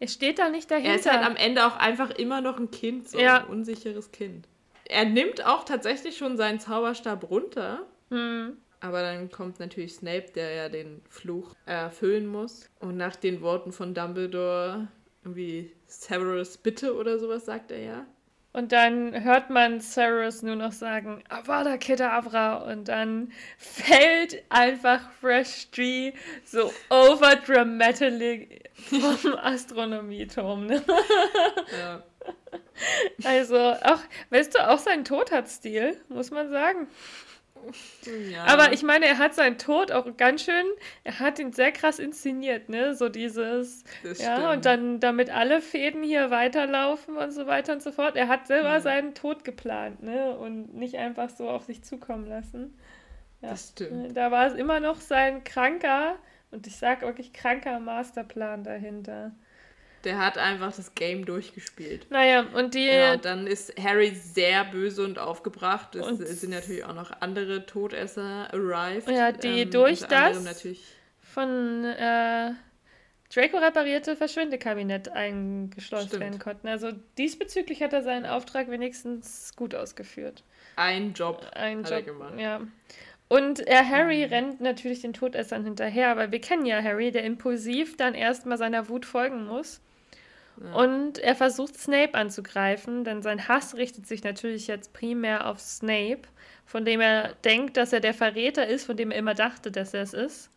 [0.00, 0.90] Er steht da nicht dahinter.
[0.90, 3.38] Er ist halt am Ende auch einfach immer noch ein Kind, so Ja.
[3.42, 4.46] ein unsicheres Kind.
[4.84, 8.56] Er nimmt auch tatsächlich schon seinen Zauberstab runter, hm.
[8.80, 12.68] Aber dann kommt natürlich Snape, der ja den Fluch erfüllen muss.
[12.80, 14.88] Und nach den Worten von Dumbledore,
[15.22, 18.06] irgendwie Severus bitte oder sowas, sagt er ja.
[18.52, 22.56] Und dann hört man Cyrus nur noch sagen, Avada Kedavra.
[22.56, 26.12] Und dann fällt einfach Fresh Tree
[26.44, 30.66] so overdramatically vom Astronomieturm.
[30.66, 30.82] Ne?
[31.78, 32.02] ja.
[33.24, 34.00] Also auch,
[34.30, 36.88] weißt du, auch sein Tod hat Stil, muss man sagen.
[38.30, 38.44] Ja.
[38.44, 40.64] Aber ich meine, er hat seinen Tod auch ganz schön,
[41.04, 42.94] er hat ihn sehr krass inszeniert, ne?
[42.94, 44.52] So dieses, Das ja, stimmt.
[44.52, 48.16] und dann, damit alle Fäden hier weiterlaufen und so weiter und so fort.
[48.16, 48.82] Er hat selber Mhm.
[48.82, 50.36] seinen Tod geplant, ne?
[50.36, 52.76] Und nicht einfach so auf sich zukommen lassen.
[53.40, 53.50] Ja.
[53.50, 54.16] Das stimmt.
[54.16, 56.16] Da war es immer noch sein kranker,
[56.50, 59.32] und ich sage wirklich kranker Masterplan dahinter.
[60.04, 62.06] Der hat einfach das Game durchgespielt.
[62.10, 65.94] Naja, und die, Ja, und dann ist Harry sehr böse und aufgebracht.
[65.96, 69.08] Es Und- sind natürlich auch noch andere Todesser arrived.
[69.10, 70.62] Ja, die ähm, durch das-
[71.20, 72.52] von äh,
[73.34, 76.22] Draco reparierte Verschwindekabinett eingeschleust Stimmt.
[76.22, 76.68] werden konnten.
[76.68, 80.44] Also diesbezüglich hat er seinen Auftrag wenigstens gut ausgeführt.
[80.76, 81.44] ein Job.
[81.54, 82.34] Ein Hat er Job, gemacht.
[82.34, 82.38] Mhm.
[82.40, 82.60] ja.
[83.26, 87.96] Und er Harry rennt natürlich den Todessern hinterher, weil wir kennen ja Harry, der impulsiv
[87.98, 89.82] dann erstmal seiner Wut folgen muss.
[90.62, 90.72] Ja.
[90.72, 96.22] Und er versucht Snape anzugreifen, denn sein Hass richtet sich natürlich jetzt primär auf Snape,
[96.64, 99.94] von dem er denkt, dass er der Verräter ist, von dem er immer dachte, dass
[99.94, 100.50] er es ist.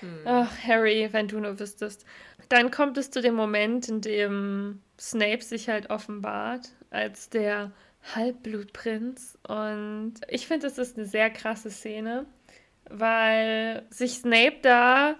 [0.00, 0.20] Hm.
[0.24, 2.04] Ach, Harry, wenn du nur wüsstest.
[2.48, 7.70] Dann kommt es zu dem Moment, in dem Snape sich halt offenbart als der
[8.14, 9.38] Halbblutprinz.
[9.46, 12.26] Und ich finde, das ist eine sehr krasse Szene,
[12.88, 15.14] weil sich Snape da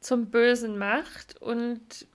[0.00, 2.06] zum Bösen macht und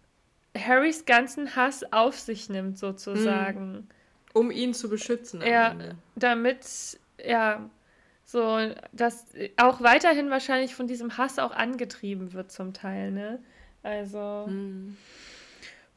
[0.59, 3.87] Harrys ganzen Hass auf sich nimmt, sozusagen.
[4.33, 5.41] Um ihn zu beschützen.
[5.41, 5.95] Ja, Ende.
[6.15, 7.69] damit, ja,
[8.25, 8.59] so,
[8.91, 9.25] dass
[9.57, 13.39] auch weiterhin wahrscheinlich von diesem Hass auch angetrieben wird zum Teil, ne?
[13.81, 14.97] Also, Hm.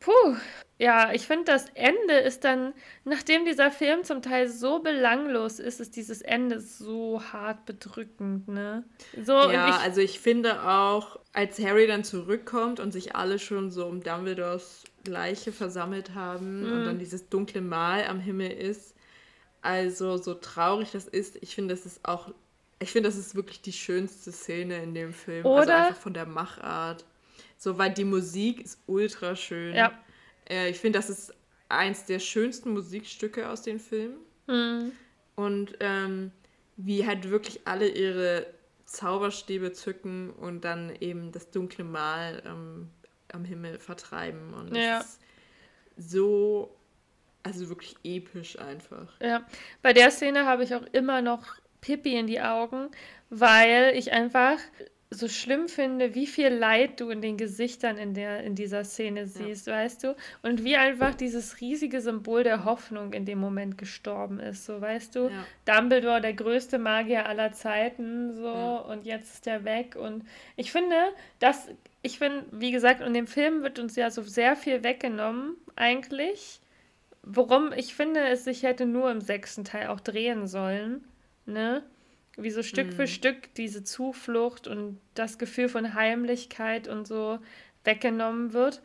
[0.05, 0.37] Puh,
[0.79, 2.75] ja, ich finde, das Ende ist dann,
[3.05, 8.85] nachdem dieser Film zum Teil so belanglos ist, ist dieses Ende so hart bedrückend, ne?
[9.23, 13.71] So, Ja, ich, also ich finde auch, als Harry dann zurückkommt und sich alle schon
[13.71, 16.85] so um Dumbledores Leiche versammelt haben und Mhm.
[16.85, 18.95] dann dieses dunkle Mal am Himmel ist,
[19.61, 22.33] also so traurig das ist, ich finde, das ist auch,
[22.81, 25.47] ich finde, das ist wirklich die schönste Szene in dem Film.
[25.47, 27.05] Also Oder- einfach von der Machart.
[27.63, 29.77] So, weil die Musik ist ultra schön.
[29.77, 29.93] ja,
[30.51, 31.33] Äh, ich finde, das ist
[31.69, 34.17] eins der schönsten Musikstücke aus den Filmen.
[34.49, 34.91] hm,
[35.37, 36.33] Und ähm,
[36.77, 38.49] wie halt wirklich alle ihre
[38.85, 42.91] Zauberstäbe zücken und dann eben das dunkle Mal ähm,
[43.33, 44.53] am Himmel vertreiben.
[44.55, 44.99] Und das Ja.
[44.99, 45.21] ist
[45.97, 46.75] so,
[47.45, 49.07] also wirklich episch einfach.
[49.21, 49.47] Ja,
[49.83, 51.47] bei der Szene habe ich auch immer noch
[51.81, 52.91] Pippi in die Augen,
[53.31, 54.59] weil ich einfach
[55.13, 59.27] so schlimm finde, wie viel Leid du in den Gesichtern in, der, in dieser Szene
[59.27, 60.17] siehst, weißt du?
[60.43, 65.15] Und wie einfach dieses riesige Symbol der Hoffnung in dem Moment gestorben ist, so weißt
[65.15, 65.29] du?
[65.29, 65.47] Ja.
[65.77, 68.77] Dumbledore, der größte Magier aller Zeiten, so, Ja.
[68.79, 69.97] und jetzt ist er weg.
[69.97, 70.25] Und
[70.57, 70.97] ich finde,
[71.39, 71.69] dass,
[72.03, 76.61] ich finde, wie gesagt, in dem Film wird uns ja so sehr viel weggenommen, eigentlich.
[77.23, 81.05] Worum ich finde, es sich hätte nur im sechsten Teil auch drehen sollen,
[81.47, 81.83] ne?
[82.37, 83.07] Wie so Stück für Mhm.
[83.09, 87.39] Stück diese Zuflucht und das Gefühl von Heimlichkeit und so
[87.85, 88.81] weggenommen wird.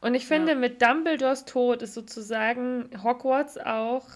[0.00, 0.58] Und ich finde, Ja.
[0.58, 4.06] mit Dumbledores Tod ist sozusagen Hogwarts auch,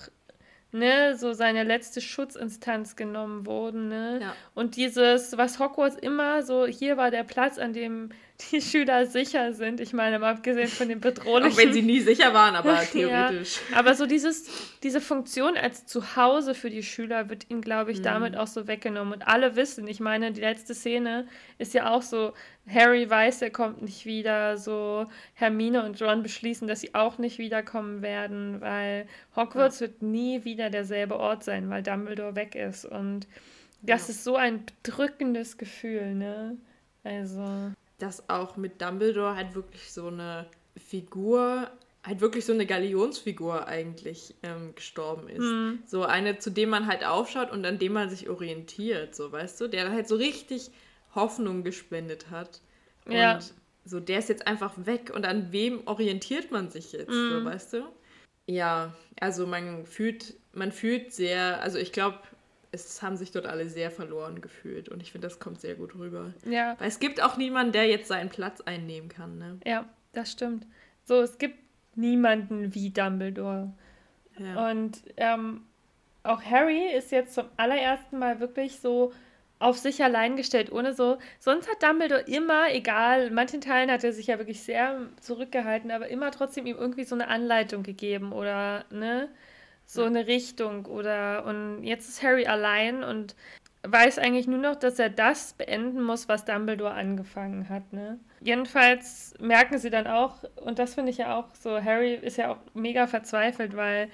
[0.72, 4.18] ne, so seine letzte Schutzinstanz genommen worden, ne?
[4.22, 4.36] Ja.
[4.54, 8.08] Und dieses, was Hogwarts immer so, hier war der Platz, an dem
[8.50, 9.80] die Schüler sicher sind.
[9.80, 11.52] Ich meine, mal abgesehen von den bedrohlichen.
[11.52, 13.60] Auch wenn sie nie sicher waren, aber theoretisch.
[13.70, 14.46] Ja, aber so dieses,
[14.82, 18.04] diese Funktion als Zuhause für die Schüler wird ihnen, glaube ich, mhm.
[18.04, 19.14] damit auch so weggenommen.
[19.14, 21.26] Und alle wissen, ich meine, die letzte Szene
[21.58, 22.32] ist ja auch so,
[22.68, 27.38] Harry weiß, er kommt nicht wieder, so Hermine und Ron beschließen, dass sie auch nicht
[27.38, 29.06] wiederkommen werden, weil
[29.36, 29.88] Hogwarts ja.
[29.88, 32.84] wird nie wieder derselbe Ort sein, weil Dumbledore weg ist.
[32.84, 33.26] Und
[33.82, 34.14] das ja.
[34.14, 36.56] ist so ein bedrückendes Gefühl, ne?
[37.04, 37.72] Also
[38.02, 41.70] dass auch mit Dumbledore halt wirklich so eine Figur,
[42.02, 45.39] halt wirklich so eine Galionsfigur eigentlich ähm, gestorben ist.
[45.39, 45.82] Mhm.
[45.86, 49.60] So eine, zu dem man halt aufschaut und an dem man sich orientiert, so weißt
[49.60, 50.72] du, der halt so richtig
[51.14, 52.60] Hoffnung gespendet hat.
[53.05, 53.39] Und ja.
[53.84, 57.31] so, der ist jetzt einfach weg und an wem orientiert man sich jetzt, mhm.
[57.31, 57.84] so weißt du?
[58.47, 62.18] Ja, also man fühlt, man fühlt sehr, also ich glaube,
[62.73, 65.94] es haben sich dort alle sehr verloren gefühlt und ich finde, das kommt sehr gut
[65.94, 66.33] rüber.
[66.44, 66.75] Ja.
[66.78, 69.59] Weil es gibt auch niemanden, der jetzt seinen Platz einnehmen kann, ne?
[69.65, 70.67] Ja, das stimmt.
[71.05, 71.59] So, es gibt
[71.94, 73.73] niemanden wie Dumbledore.
[74.39, 74.70] Ja.
[74.70, 75.62] Und ähm,
[76.23, 79.12] auch Harry ist jetzt zum allerersten Mal wirklich so
[79.59, 81.18] auf sich allein gestellt, ohne so.
[81.39, 85.91] Sonst hat Dumbledore immer, egal, in manchen Teilen hat er sich ja wirklich sehr zurückgehalten,
[85.91, 89.28] aber immer trotzdem ihm irgendwie so eine Anleitung gegeben oder, ne?
[89.86, 93.34] So eine Richtung oder und jetzt ist Harry allein und
[93.82, 98.18] weiß eigentlich nur noch, dass er das beenden muss, was Dumbledore angefangen hat, ne?
[98.40, 102.52] Jedenfalls merken sie dann auch, und das finde ich ja auch so, Harry ist ja
[102.52, 104.08] auch mega verzweifelt, weil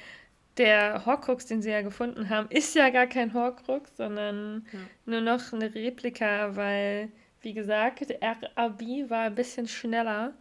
[0.56, 4.78] der Horcrux, den sie ja gefunden haben, ist ja gar kein Horcrux, sondern ja.
[5.06, 7.10] nur noch eine Replika, weil,
[7.42, 10.32] wie gesagt, RAB war ein bisschen schneller.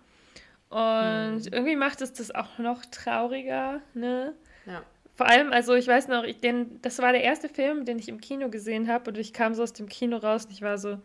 [0.69, 1.49] Und mhm.
[1.51, 4.33] irgendwie macht es das auch noch trauriger, ne?
[4.65, 4.83] Ja.
[5.17, 8.07] Vor allem, also ich weiß noch, ich, den, das war der erste Film, den ich
[8.07, 10.77] im Kino gesehen habe und ich kam so aus dem Kino raus und ich war
[10.77, 10.99] so.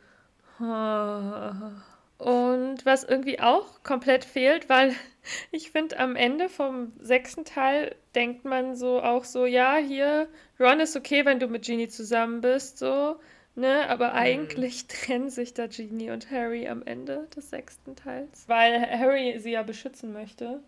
[2.18, 4.94] Und was irgendwie auch komplett fehlt, weil
[5.50, 10.28] ich finde, am Ende vom sechsten Teil denkt man so auch so, ja, hier,
[10.60, 13.16] Ron ist okay, wenn du mit Genie zusammen bist, so,
[13.54, 13.88] ne?
[13.88, 14.16] Aber mhm.
[14.16, 18.44] eigentlich trennen sich da Genie und Harry am Ende des sechsten Teils.
[18.46, 20.62] Weil Harry sie ja beschützen möchte.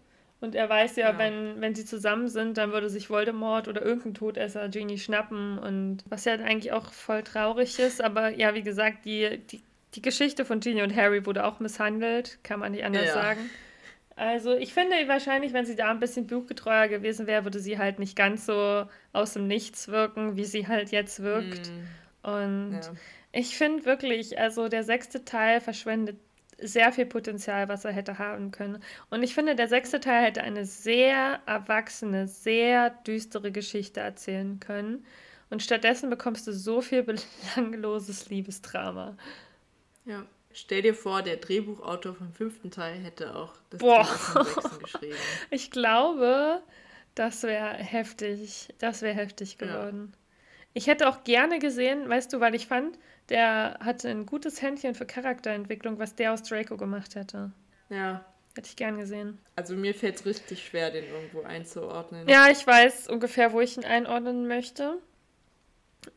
[0.44, 3.82] Und er weiß ja, ja, Wenn, wenn sie zusammen sind, dann würde sich Voldemort oder
[3.82, 5.58] irgendein Todesser Genie schnappen.
[5.58, 8.02] Und was ja eigentlich auch voll traurig ist.
[8.02, 9.62] Aber ja, wie gesagt, die, die,
[9.94, 12.38] die Geschichte von Genie und Harry wurde auch misshandelt.
[12.42, 13.14] Kann man nicht anders ja.
[13.14, 13.50] sagen.
[14.16, 17.98] Also ich finde wahrscheinlich, wenn sie da ein bisschen buchgetreuer gewesen wäre, würde sie halt
[17.98, 21.70] nicht ganz so aus dem Nichts wirken, wie sie halt jetzt wirkt.
[22.22, 22.28] Mm.
[22.28, 22.92] Und ja.
[23.32, 26.18] ich finde wirklich, also der sechste Teil verschwendet
[26.60, 28.82] sehr viel Potenzial, was er hätte haben können.
[29.10, 35.04] Und ich finde, der sechste Teil hätte eine sehr erwachsene, sehr düstere Geschichte erzählen können.
[35.50, 37.02] Und stattdessen bekommst du so viel
[37.54, 39.16] belangloses Liebesdrama.
[40.04, 40.24] Ja.
[40.52, 44.08] Stell dir vor, der Drehbuchautor vom fünften Teil hätte auch das Boah.
[44.80, 45.16] geschrieben.
[45.50, 46.62] Ich glaube,
[47.16, 48.68] das wäre heftig.
[48.78, 50.12] Das wäre heftig geworden.
[50.12, 50.18] Ja.
[50.74, 54.94] Ich hätte auch gerne gesehen, weißt du, weil ich fand, der hatte ein gutes Händchen
[54.94, 57.52] für Charakterentwicklung, was der aus Draco gemacht hätte.
[57.88, 58.24] Ja.
[58.56, 59.38] Hätte ich gern gesehen.
[59.56, 62.28] Also mir fällt es richtig schwer, den irgendwo einzuordnen.
[62.28, 64.98] Ja, ich weiß ungefähr, wo ich ihn einordnen möchte.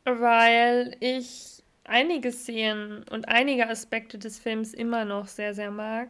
[0.03, 6.10] Weil ich einige Szenen und einige Aspekte des Films immer noch sehr, sehr mag.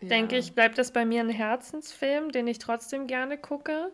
[0.00, 0.08] Ja.
[0.08, 3.90] Denke ich, bleibt das bei mir ein Herzensfilm, den ich trotzdem gerne gucke.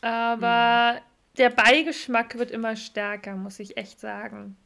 [0.00, 1.02] Aber hm.
[1.38, 4.56] Der Beigeschmack wird immer stärker, muss ich echt sagen.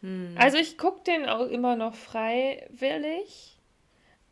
[0.00, 0.34] Hm.
[0.38, 3.58] Also ich gucke den auch immer noch freiwillig.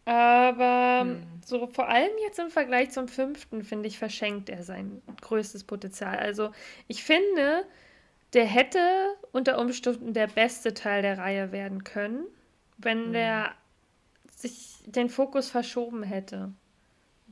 [0.04, 1.22] Aber hm.
[1.44, 6.18] so vor allem jetzt im Vergleich zum fünften, finde ich, verschenkt er sein größtes Potenzial.
[6.18, 6.52] Also
[6.86, 7.66] ich finde,
[8.32, 8.80] der hätte
[9.32, 12.24] unter Umständen der beste Teil der Reihe werden können,
[12.78, 13.12] wenn hm.
[13.12, 13.54] der
[14.34, 16.52] sich den Fokus verschoben hätte.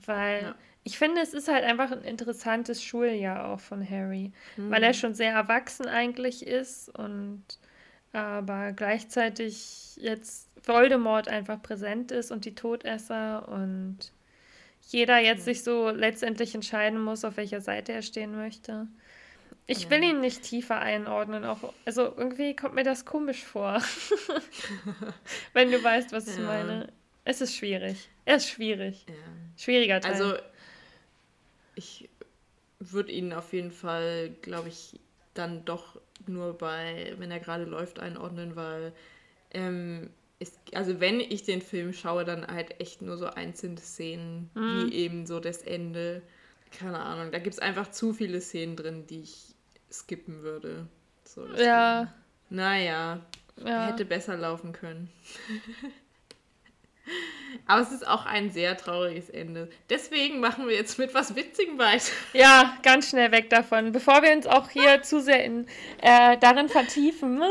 [0.04, 0.54] Weil ja.
[0.86, 4.70] Ich finde, es ist halt einfach ein interessantes Schuljahr auch von Harry, hm.
[4.70, 4.94] weil er hm.
[4.94, 7.42] schon sehr erwachsen eigentlich ist und
[8.12, 13.98] aber gleichzeitig jetzt Voldemort einfach präsent ist und die Todesser und
[14.88, 18.86] jeder jetzt sich so letztendlich entscheiden muss, auf welcher Seite er stehen möchte.
[19.66, 19.90] Ich ja.
[19.90, 23.82] will ihn nicht tiefer einordnen, auch, also irgendwie kommt mir das komisch vor.
[25.52, 26.34] Wenn du weißt, was ja.
[26.34, 26.92] ich meine.
[27.24, 28.08] Es ist schwierig.
[28.24, 29.04] Er ist schwierig.
[29.08, 29.14] Ja.
[29.56, 30.12] Schwieriger Teil.
[30.12, 30.36] Also,
[31.76, 32.08] ich
[32.80, 34.98] würde ihn auf jeden Fall, glaube ich,
[35.34, 38.92] dann doch nur bei, wenn er gerade läuft, einordnen, weil
[39.52, 44.50] ähm, ist, also wenn ich den Film schaue, dann halt echt nur so einzelne Szenen,
[44.54, 44.90] mhm.
[44.90, 46.22] wie eben so das Ende.
[46.76, 49.54] Keine Ahnung, da gibt es einfach zu viele Szenen drin, die ich
[49.90, 50.88] skippen würde.
[51.24, 52.12] So, ja.
[52.50, 53.20] Naja,
[53.64, 53.86] ja.
[53.86, 55.10] hätte besser laufen können.
[57.66, 59.70] Aber es ist auch ein sehr trauriges Ende.
[59.90, 62.12] Deswegen machen wir jetzt mit was Witzigem weiter.
[62.32, 63.92] Ja, ganz schnell weg davon.
[63.92, 65.66] Bevor wir uns auch hier zu sehr in,
[66.02, 67.42] äh, darin vertiefen,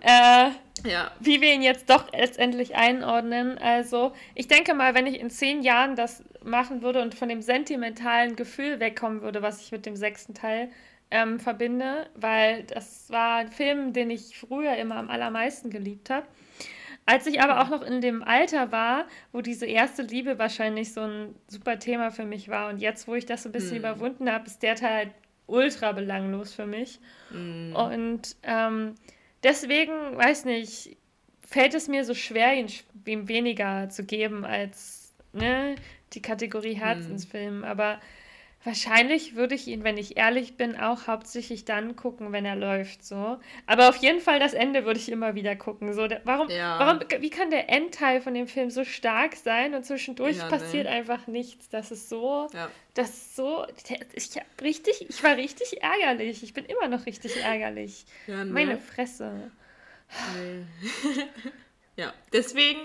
[0.00, 0.50] äh,
[0.88, 1.10] ja.
[1.20, 3.58] wie wir ihn jetzt doch letztendlich einordnen.
[3.58, 7.42] Also, ich denke mal, wenn ich in zehn Jahren das machen würde und von dem
[7.42, 10.70] sentimentalen Gefühl wegkommen würde, was ich mit dem sechsten Teil
[11.10, 16.26] ähm, verbinde, weil das war ein Film, den ich früher immer am allermeisten geliebt habe.
[17.10, 21.00] Als ich aber auch noch in dem Alter war, wo diese erste Liebe wahrscheinlich so
[21.00, 23.78] ein super Thema für mich war und jetzt, wo ich das so ein bisschen hm.
[23.78, 25.10] überwunden habe, ist der Teil halt
[25.48, 27.00] ultra belanglos für mich.
[27.32, 27.74] Hm.
[27.74, 28.94] Und ähm,
[29.42, 30.98] deswegen, weiß nicht,
[31.44, 32.68] fällt es mir so schwer, ihn,
[33.04, 35.74] ihm weniger zu geben als ne,
[36.12, 36.80] die Kategorie hm.
[36.80, 37.56] Herzensfilm.
[37.56, 37.64] Hm.
[37.64, 37.98] Aber
[38.62, 43.02] Wahrscheinlich würde ich ihn, wenn ich ehrlich bin, auch hauptsächlich dann gucken, wenn er läuft,
[43.02, 43.40] so.
[43.64, 45.94] Aber auf jeden Fall das Ende würde ich immer wieder gucken.
[45.94, 46.78] So, warum, ja.
[46.78, 50.84] warum, wie kann der Endteil von dem Film so stark sein und zwischendurch ja, passiert
[50.84, 50.90] nee.
[50.90, 51.70] einfach nichts?
[51.70, 52.70] Das ist so, ja.
[52.92, 53.64] das ist so,
[54.12, 54.28] ich
[54.60, 56.42] richtig, ich war richtig ärgerlich.
[56.42, 58.04] Ich bin immer noch richtig ärgerlich.
[58.26, 58.44] Nee.
[58.44, 59.50] Meine Fresse.
[60.36, 60.66] Nee.
[61.96, 62.80] ja, deswegen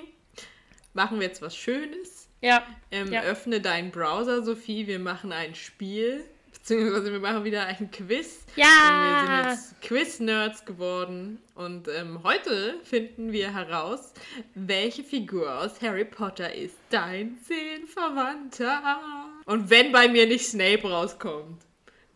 [0.93, 2.63] machen wir jetzt was Schönes ja.
[2.91, 3.21] Ähm, ja.
[3.21, 4.87] Öffne deinen Browser, Sophie.
[4.87, 6.23] Wir machen ein Spiel.
[6.51, 8.43] Beziehungsweise wir machen wieder ein Quiz.
[8.55, 8.65] Ja!
[8.65, 11.39] wir sind jetzt Quiz-Nerds geworden.
[11.53, 14.13] Und ähm, heute finden wir heraus,
[14.55, 18.99] welche Figur aus Harry Potter ist dein Seelenverwandter.
[19.45, 21.61] Und wenn bei mir nicht Snape rauskommt,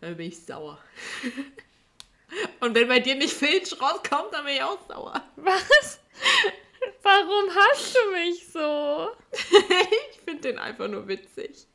[0.01, 0.79] dann bin ich sauer.
[2.59, 5.23] Und wenn bei dir nicht Filch rauskommt, dann bin ich auch sauer.
[5.35, 5.99] Was?
[7.03, 9.11] Warum hast du mich so?
[9.31, 11.67] ich finde den einfach nur witzig.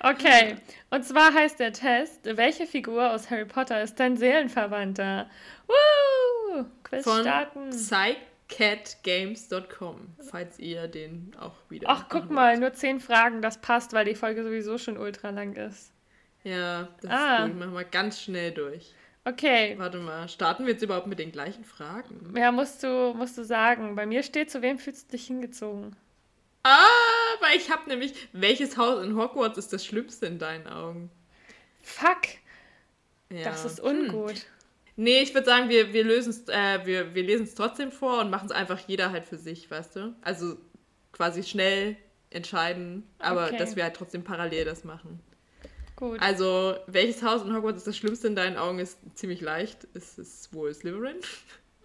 [0.00, 0.56] Okay,
[0.90, 5.30] und zwar heißt der Test, welche Figur aus Harry Potter ist dein Seelenverwandter?
[5.66, 6.64] Woo!
[6.82, 7.70] Quiz Von starten.
[7.70, 11.86] psycatgames.com, falls ihr den auch wieder.
[11.88, 15.54] Ach, guck mal, nur zehn Fragen, das passt, weil die Folge sowieso schon ultra lang
[15.54, 15.92] ist.
[16.42, 17.44] Ja, das ah.
[17.44, 17.60] ist gut.
[17.60, 18.92] Machen wir ganz schnell durch.
[19.24, 19.74] Okay.
[19.78, 22.34] Warte mal, starten wir jetzt überhaupt mit den gleichen Fragen?
[22.36, 23.94] Ja, musst du, musst du sagen.
[23.94, 25.94] Bei mir steht, zu wem fühlst du dich hingezogen?
[26.64, 26.78] Ah,
[27.40, 31.10] weil ich habe nämlich, welches Haus in Hogwarts ist das Schlimmste in deinen Augen?
[31.82, 32.22] Fuck.
[33.30, 33.44] Ja.
[33.44, 34.30] Das ist ungut.
[34.30, 34.42] Hm.
[34.96, 38.46] Nee, ich würde sagen, wir, wir, äh, wir, wir lesen es trotzdem vor und machen
[38.46, 40.14] es einfach jeder halt für sich, weißt du?
[40.20, 40.56] Also
[41.12, 41.96] quasi schnell
[42.30, 43.56] entscheiden, aber okay.
[43.56, 45.20] dass wir halt trotzdem parallel das machen.
[45.96, 46.20] Gut.
[46.20, 49.86] Also, welches Haus in Hogwarts ist das Schlimmste in deinen Augen, ist ziemlich leicht.
[49.94, 51.16] Es ist wohl Slytherin.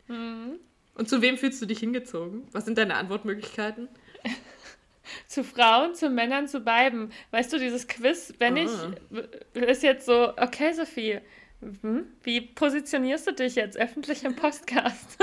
[0.07, 0.59] Mhm.
[0.95, 2.47] Und zu wem fühlst du dich hingezogen?
[2.51, 3.87] Was sind deine Antwortmöglichkeiten?
[5.27, 7.11] zu Frauen, zu Männern, zu beiden.
[7.31, 8.91] Weißt du, dieses Quiz, wenn ah.
[9.13, 11.19] ich, ist jetzt so, okay, Sophie,
[11.61, 15.17] hm, wie positionierst du dich jetzt öffentlich im Podcast?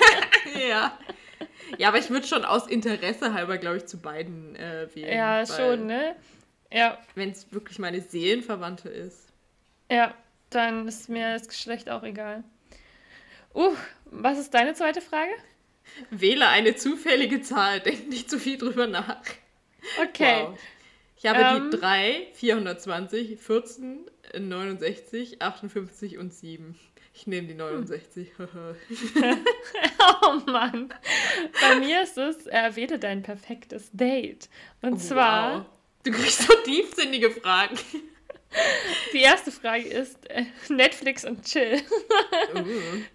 [0.68, 0.98] ja.
[1.78, 5.16] Ja, aber ich würde schon aus Interesse halber, glaube ich, zu beiden äh, wählen.
[5.16, 6.14] Ja, schon, ne?
[6.72, 6.98] Ja.
[7.14, 9.32] Wenn es wirklich meine Seelenverwandte ist.
[9.90, 10.14] Ja,
[10.50, 12.44] dann ist mir das Geschlecht auch egal.
[13.54, 13.74] Uh,
[14.06, 15.32] was ist deine zweite Frage?
[16.10, 19.20] Wähle eine zufällige Zahl, denk nicht zu viel drüber nach.
[20.00, 20.46] Okay.
[20.46, 20.58] Wow.
[21.16, 26.78] Ich habe ähm, die 3, 420, 14, 69, 58 und 7.
[27.14, 28.32] Ich nehme die 69.
[28.38, 30.94] oh Mann.
[31.60, 34.48] Bei mir ist es, erwähle dein perfektes Date.
[34.80, 35.66] Und zwar wow.
[36.04, 37.78] Du kriegst so tiefsinnige Fragen.
[39.12, 41.80] Die erste Frage ist äh, Netflix und Chill.
[42.54, 42.64] Uh.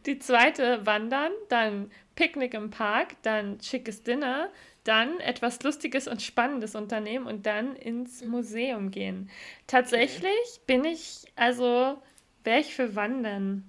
[0.05, 4.49] Die zweite Wandern, dann Picknick im Park, dann schickes Dinner,
[4.83, 9.29] dann etwas Lustiges und Spannendes unternehmen und dann ins Museum gehen.
[9.67, 10.61] Tatsächlich okay.
[10.65, 12.01] bin ich, also
[12.43, 13.63] wäre ich für Wandern.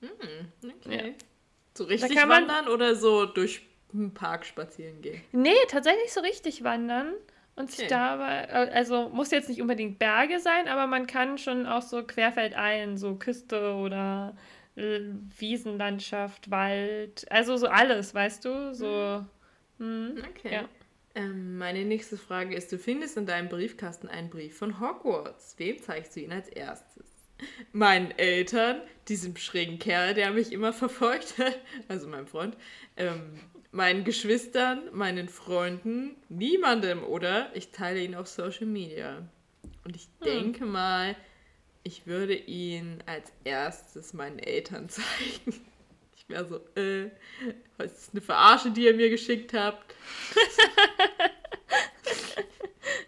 [0.00, 1.08] Hm, okay.
[1.08, 1.14] Ja.
[1.74, 3.62] So richtig wandern oder so durch
[3.92, 5.22] den Park spazieren gehen?
[5.32, 7.14] Nee, tatsächlich so richtig wandern
[7.60, 7.88] und sich okay.
[7.88, 12.02] dabei, äh, also muss jetzt nicht unbedingt Berge sein, aber man kann schon auch so
[12.02, 14.36] querfeldein, so Küste oder
[14.76, 15.00] äh,
[15.38, 19.24] Wiesenlandschaft, Wald, also so alles, weißt du, so.
[19.78, 20.52] Mh, okay.
[20.54, 20.68] Ja.
[21.14, 25.54] Ähm, meine nächste Frage ist, du findest in deinem Briefkasten einen Brief von Hogwarts.
[25.58, 27.04] Wem zeigst du ihn als erstes?
[27.72, 31.34] Meinen Eltern, diesem schrägen Kerl, der mich immer verfolgt,
[31.88, 32.56] also meinem Freund,
[32.96, 33.40] ähm,
[33.72, 37.50] meinen Geschwistern, meinen Freunden, niemandem, oder?
[37.54, 39.22] Ich teile ihn auf Social Media.
[39.84, 40.24] Und ich hm.
[40.24, 41.16] denke mal,
[41.82, 45.64] ich würde ihn als erstes meinen Eltern zeigen.
[46.16, 47.10] Ich wäre so, äh,
[47.76, 49.94] was ist eine Verarsche, die ihr mir geschickt habt?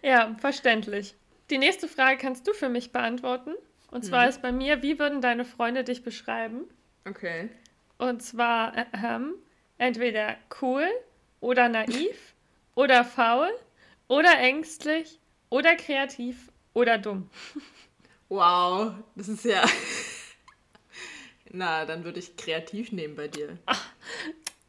[0.02, 1.14] ja, verständlich.
[1.50, 3.54] Die nächste Frage kannst du für mich beantworten.
[3.90, 4.30] Und zwar hm.
[4.30, 6.62] ist bei mir, wie würden deine Freunde dich beschreiben?
[7.06, 7.50] Okay.
[7.98, 9.34] Und zwar, äh, ähm,
[9.82, 10.88] entweder cool
[11.40, 12.34] oder naiv
[12.76, 13.50] oder faul
[14.08, 15.18] oder ängstlich
[15.50, 16.36] oder kreativ
[16.72, 17.28] oder dumm.
[18.28, 19.62] Wow, das ist ja.
[21.50, 23.58] Na, dann würde ich kreativ nehmen bei dir.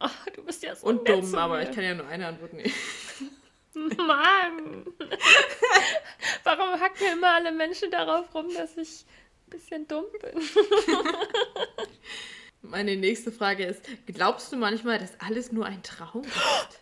[0.01, 2.73] Oh, du bist ja so Und dumm, aber ich kann ja nur eine Antwort nehmen.
[3.95, 4.85] Mann!
[6.43, 9.05] Warum hacken immer alle Menschen darauf rum, dass ich
[9.47, 10.41] ein bisschen dumm bin?
[12.65, 16.31] Meine nächste Frage ist: Glaubst du manchmal, dass alles nur ein Traum ist?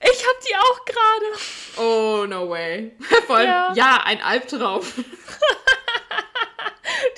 [0.01, 1.25] Ich hab die auch gerade.
[1.77, 2.91] Oh, no way.
[3.27, 3.73] Vor allem, Ja.
[3.75, 4.83] ja, ein Albtraum.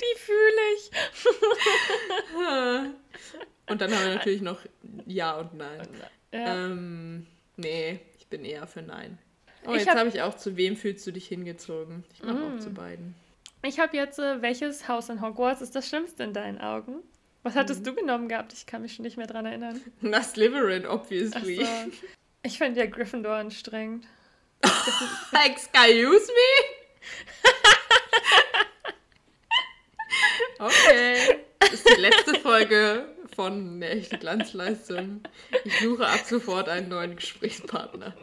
[0.00, 0.90] Die fühle ich.
[3.70, 4.60] Und dann haben wir natürlich noch
[5.06, 5.88] Ja und Nein.
[6.32, 6.64] Ja.
[6.66, 7.26] Ähm,
[7.56, 9.18] nee, ich bin eher für Nein.
[9.66, 12.04] Oh, Ich jetzt hab- habe ich auch zu wem fühlst du dich hingezogen?
[12.14, 12.56] Ich mache Mm.
[12.56, 13.14] auch zu beiden.
[13.62, 16.96] Ich habe jetzt, äh, welches Haus in Hogwarts ist das Schlimmste in deinen Augen?
[17.44, 17.84] Was hattest Mhm.
[17.84, 18.52] du genommen gehabt?
[18.52, 19.80] Ich kann mich schon nicht mehr dran erinnern.
[20.00, 21.56] Na, Slytherin, Ach obviously.
[21.64, 21.66] so.
[22.42, 24.06] Ich finde ja Gryffindor anstrengend.
[24.62, 26.54] Excuse me?
[30.66, 31.38] okay.
[31.58, 35.22] Das ist die letzte Folge von eine echte Glanzleistung.
[35.64, 38.14] Ich suche ab sofort einen neuen Gesprächspartner.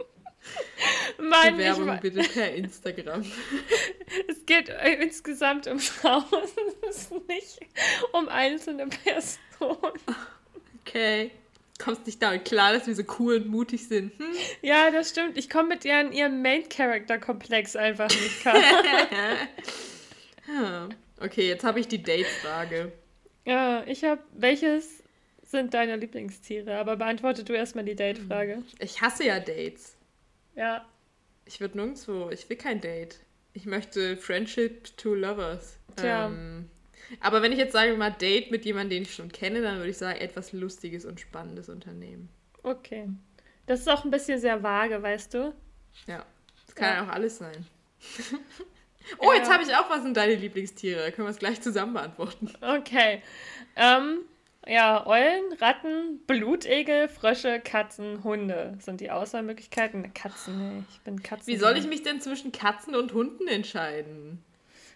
[1.17, 3.21] Mann, ich, Bewerbung wa- bitte per Instagram.
[4.27, 6.25] es geht äh, insgesamt ums Haus.
[6.89, 7.59] Es ist nicht
[8.13, 9.91] um einzelne Personen.
[10.85, 11.31] Okay.
[11.79, 14.11] Kommst nicht damit klar, dass wir so cool und mutig sind?
[14.19, 14.25] Hm?
[14.61, 15.35] Ja, das stimmt.
[15.37, 18.55] Ich komme mit ihren, ihrem Main-Character-Komplex einfach nicht klar.
[21.19, 22.91] Okay, jetzt habe ich die Date-Frage.
[23.45, 25.01] ja, ich habe, welches
[25.43, 26.77] sind deine Lieblingstiere?
[26.77, 28.63] Aber beantworte du erstmal die Date-Frage.
[28.79, 29.95] Ich hasse ja Dates.
[30.55, 30.85] Ja.
[31.45, 33.19] Ich würde nirgendwo, ich will kein Date.
[33.53, 35.77] Ich möchte Friendship to Lovers.
[35.97, 36.27] Tja.
[36.27, 36.69] Ähm,
[37.19, 39.89] aber wenn ich jetzt sage mal Date mit jemandem, den ich schon kenne, dann würde
[39.89, 42.29] ich sagen, etwas Lustiges und Spannendes unternehmen.
[42.63, 43.09] Okay.
[43.65, 45.53] Das ist auch ein bisschen sehr vage, weißt du?
[46.07, 46.25] Ja.
[46.65, 47.03] Das kann ja, Ja.
[47.03, 47.65] auch alles sein.
[49.19, 49.37] oh, Ja.
[49.39, 51.01] jetzt habe ich auch was in deine Lieblingstiere.
[51.01, 52.51] Da können wir es gleich zusammen beantworten.
[52.61, 53.21] Okay.
[53.75, 54.19] Ähm,
[54.67, 60.13] ja, Eulen, Ratten, Blutegel, Frösche, Katzen, Hunde sind die Auswahlmöglichkeiten.
[60.13, 61.47] Katzen, nee, ich bin Katzen.
[61.47, 64.43] Wie soll ich mich denn zwischen Katzen und Hunden entscheiden?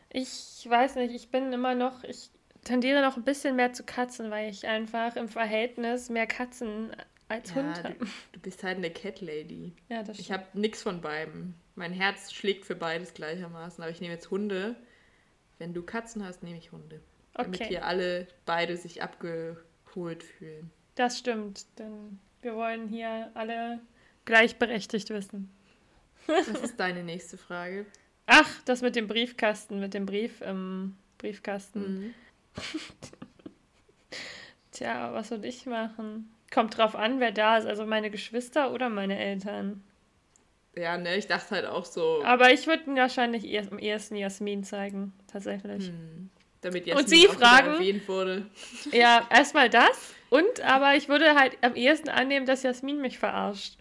[0.09, 2.29] Ich weiß nicht, ich bin immer noch, ich
[2.63, 6.95] tendiere noch ein bisschen mehr zu Katzen, weil ich einfach im Verhältnis mehr Katzen
[7.27, 7.95] als Hund Ja, habe.
[7.95, 9.73] du, du bist halt eine Cat Lady.
[9.89, 10.39] Ja, das Ich stimmt.
[10.39, 11.55] habe nichts von beiden.
[11.75, 13.83] Mein Herz schlägt für beides gleichermaßen.
[13.83, 14.75] Aber ich nehme jetzt Hunde.
[15.57, 17.01] Wenn du Katzen hast, nehme ich Hunde.
[17.35, 20.71] Damit Okay, hier alle beide sich abgeholt fühlen.
[20.95, 23.79] das stimmt, denn wir wollen hier alle
[24.25, 25.49] gleichberechtigt wissen.
[26.27, 27.85] Was ist deine nächste Frage?
[28.25, 31.81] Ach, das mit dem Briefkasten, mit dem Brief im Briefkasten.
[32.05, 32.13] Mhm.
[34.71, 36.29] Tja, was soll ich machen?
[36.53, 37.65] Kommt drauf an, wer da ist.
[37.65, 39.83] Also meine Geschwister oder meine Eltern.
[40.75, 44.63] Ja, ne, ich dachte halt auch so, Aber ich würde wahrscheinlich eher, am ehesten Jasmin
[44.63, 45.87] zeigen, tatsächlich.
[45.87, 46.29] hm,
[46.65, 47.75] damit Und Sie fragen?
[47.75, 48.45] erwähnt wurde.
[48.91, 50.13] Ja, erstmal das.
[50.29, 53.77] Und, aber ich würde halt am ehesten annehmen, dass Jasmin mich verarscht.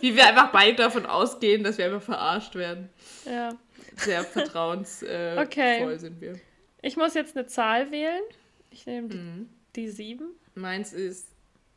[0.00, 2.88] Wie wir einfach beide davon ausgehen, dass wir einfach verarscht werden.
[3.26, 3.50] Ja.
[3.96, 5.96] Sehr vertrauensvoll äh, Okay.
[5.98, 6.38] sind wir.
[6.82, 8.22] Ich muss jetzt eine Zahl wählen.
[8.70, 9.48] Ich nehme die, Mhm.
[9.76, 10.30] die sieben.
[10.54, 11.28] Meins ist,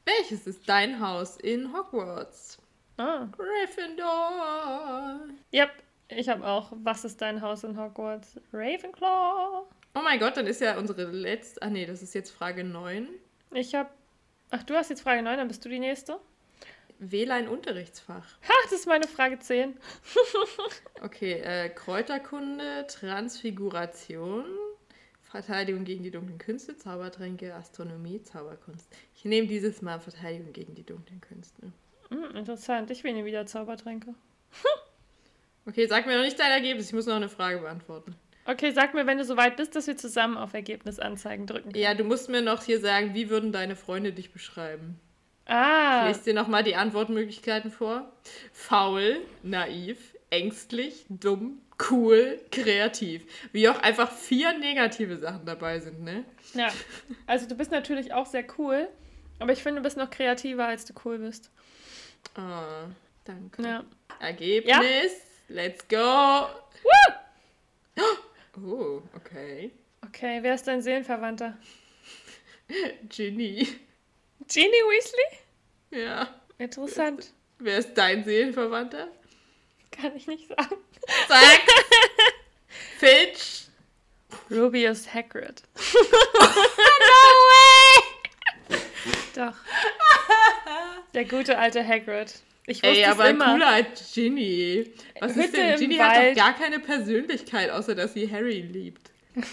[0.06, 2.58] welches ist dein Haus in Hogwarts?
[2.98, 3.28] Ah.
[3.38, 5.20] Gryffindor.
[5.54, 5.70] Yep,
[6.10, 6.72] ich habe auch.
[6.84, 8.40] Was ist dein Haus in Hogwarts?
[8.52, 9.66] Ravenclaw.
[9.94, 11.62] Oh mein Gott, dann ist ja unsere letzte.
[11.62, 13.08] Ah nee, das ist jetzt Frage 9.
[13.52, 13.90] Ich habe.
[14.50, 16.20] Ach, du hast jetzt Frage 9, dann bist du die nächste.
[17.00, 18.26] Wähle ein Unterrichtsfach.
[18.48, 19.78] Ha, das ist meine Frage 10.
[21.04, 24.46] Okay, äh, Kräuterkunde, Transfiguration,
[25.22, 28.88] Verteidigung gegen die dunklen Künste, Zaubertränke, Astronomie, Zauberkunst.
[29.16, 31.72] Ich nehme dieses Mal Verteidigung gegen die dunklen Künste.
[32.10, 32.90] Hm, interessant.
[32.90, 34.16] Ich wähle wieder Zaubertränke.
[35.68, 38.16] Okay, sag mir noch nicht dein Ergebnis, ich muss noch eine Frage beantworten.
[38.48, 41.72] Okay, sag mir, wenn du soweit bist, dass wir zusammen auf Ergebnis anzeigen drücken.
[41.76, 44.98] Ja, du musst mir noch hier sagen, wie würden deine Freunde dich beschreiben?
[45.46, 48.10] Ich Ah, lese dir nochmal die Antwortmöglichkeiten vor.
[48.54, 53.24] Faul, naiv, ängstlich, dumm, cool, kreativ.
[53.52, 56.24] Wie auch einfach vier negative Sachen dabei sind, ne?
[56.54, 56.70] ja.
[57.28, 58.88] Also du bist natürlich auch sehr cool,
[59.40, 61.52] aber ich finde, du bist noch kreativer, als du cool bist.
[62.36, 62.88] Ah,
[63.26, 63.62] danke.
[63.62, 63.84] Ja.
[64.20, 65.12] Ergebnis,
[65.50, 66.46] let's go.
[68.66, 69.72] Oh, okay.
[70.06, 71.58] Okay, wer ist dein Seelenverwandter?
[73.10, 73.68] Ginny.
[74.48, 75.40] Genie Weasley?
[75.92, 76.28] Ja.
[76.58, 77.32] Interessant.
[77.60, 79.10] Wer ist dein Seelenverwandter?
[79.92, 80.76] Kann ich nicht sagen.
[81.28, 81.62] Zack.
[83.00, 83.66] Fitch.
[84.50, 85.62] Rubius Hagrid.
[89.36, 89.54] Doch.
[91.14, 92.40] Der gute alte Hagrid.
[92.70, 93.52] Ich Ey, wusste es aber immer.
[93.54, 94.92] cooler als Ginny.
[95.22, 95.74] Was ist Hütte denn?
[95.74, 96.38] im Ginny hat Wald.
[96.38, 99.10] doch gar keine Persönlichkeit, außer dass sie Harry liebt.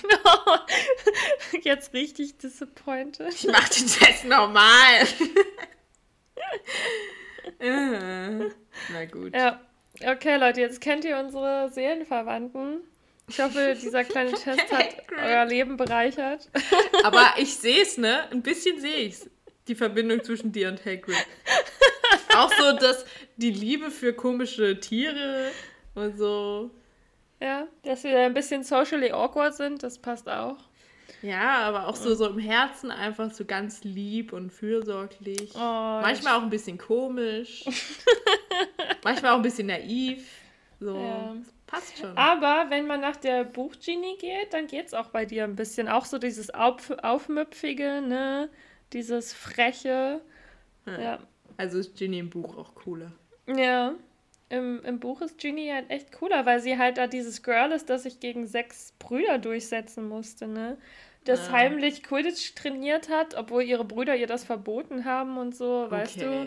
[1.63, 3.33] Jetzt richtig disappointed.
[3.33, 5.07] Ich mach den Test normal.
[7.61, 8.49] Äh,
[8.93, 9.35] Na gut.
[9.35, 9.61] Ja.
[10.05, 12.81] Okay, Leute, jetzt kennt ihr unsere Seelenverwandten.
[13.29, 14.89] Ich hoffe, dieser kleine Test hat
[15.23, 16.49] euer Leben bereichert.
[17.05, 18.29] Aber ich sehe es, ne?
[18.31, 19.29] Ein bisschen sehe ich's.
[19.69, 21.17] Die Verbindung zwischen dir und Hagrid.
[22.37, 23.05] Auch so, dass
[23.37, 25.51] die Liebe für komische Tiere
[25.95, 26.71] und so.
[27.41, 30.57] Ja, dass wir ein bisschen socially awkward sind, das passt auch.
[31.23, 35.53] Ja, aber auch so, so im Herzen einfach so ganz lieb und fürsorglich.
[35.55, 37.65] Oh, Manchmal auch ein bisschen komisch.
[39.05, 40.27] Manchmal auch ein bisschen naiv.
[40.81, 40.97] So.
[40.97, 41.37] Ja.
[41.67, 42.17] Passt schon.
[42.17, 45.89] Aber wenn man nach der Buchgenie geht, dann geht's auch bei dir ein bisschen.
[45.89, 48.51] Auch so dieses Auf Aufmüpfige, ne?
[48.93, 50.21] Dieses Freche.
[50.87, 51.19] Ja.
[51.57, 53.13] Also ist Ginny im Buch auch cooler.
[53.47, 53.95] Ja.
[54.51, 57.89] Im, Im Buch ist Ginny halt echt cooler, weil sie halt da dieses Girl ist,
[57.91, 60.77] das sich gegen sechs Brüder durchsetzen musste, ne?
[61.25, 61.53] Das Ja.
[61.53, 66.47] heimlich Quidditch trainiert hat, obwohl ihre Brüder ihr das verboten haben und so, weißt du?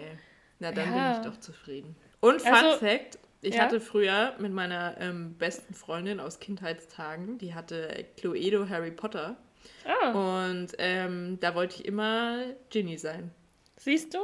[0.60, 1.12] Na, dann Ja.
[1.14, 1.96] bin ich doch zufrieden.
[2.20, 3.64] Und Fun Also- Fact, ich Ja?
[3.64, 9.38] hatte früher mit meiner ähm, besten Freundin aus Kindheitstagen, die hatte Cluedo Harry Potter.
[9.86, 13.32] Ah, Und ähm, da wollte ich immer Ginny sein.
[13.78, 14.20] siehst du?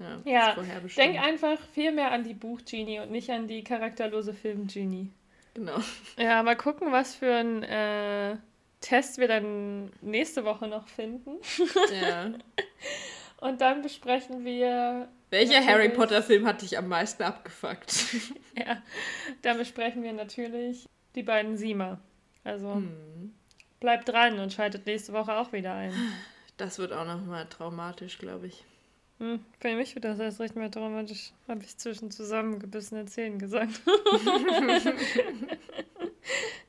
[0.00, 0.56] Ja, Ja.
[0.96, 5.10] Denk einfach viel mehr an die Buch-Genie und nicht an die charakterlose Film-Genie.
[5.54, 5.78] Genau.
[6.16, 8.36] Ja, mal gucken, was für ein äh,
[8.80, 11.32] Test wir dann nächste Woche noch finden.
[12.00, 12.32] Ja.
[13.40, 15.64] Und dann besprechen wir, Welcher.
[15.64, 18.04] Harry Potter Film hat dich am meisten abgefuckt?
[18.56, 18.82] ja,
[19.42, 22.00] dann besprechen wir natürlich die beiden Siemer.
[22.44, 23.32] Also Hm.
[23.80, 25.94] bleibt dran und schaltet nächste Woche auch wieder ein.
[26.58, 28.64] Das wird auch nochmal traumatisch, glaube ich.
[29.20, 33.80] Hm, für mich wird das erst recht mehr dramatisch, habe ich zwischen zusammengebissenen Zähnen gesagt.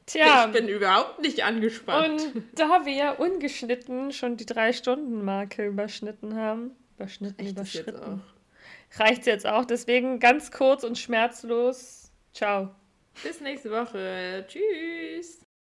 [0.05, 2.21] Tja, Ich bin überhaupt nicht angespannt.
[2.35, 8.21] und da wir ja ungeschnitten schon die Drei-Stunden-Marke überschnitten haben, überschnitten, Echt überschritten,
[8.97, 9.63] reicht jetzt auch.
[9.63, 12.11] Deswegen ganz kurz und schmerzlos.
[12.33, 12.75] Ciao.
[13.23, 14.45] Bis nächste Woche.
[14.47, 15.41] Tschüss.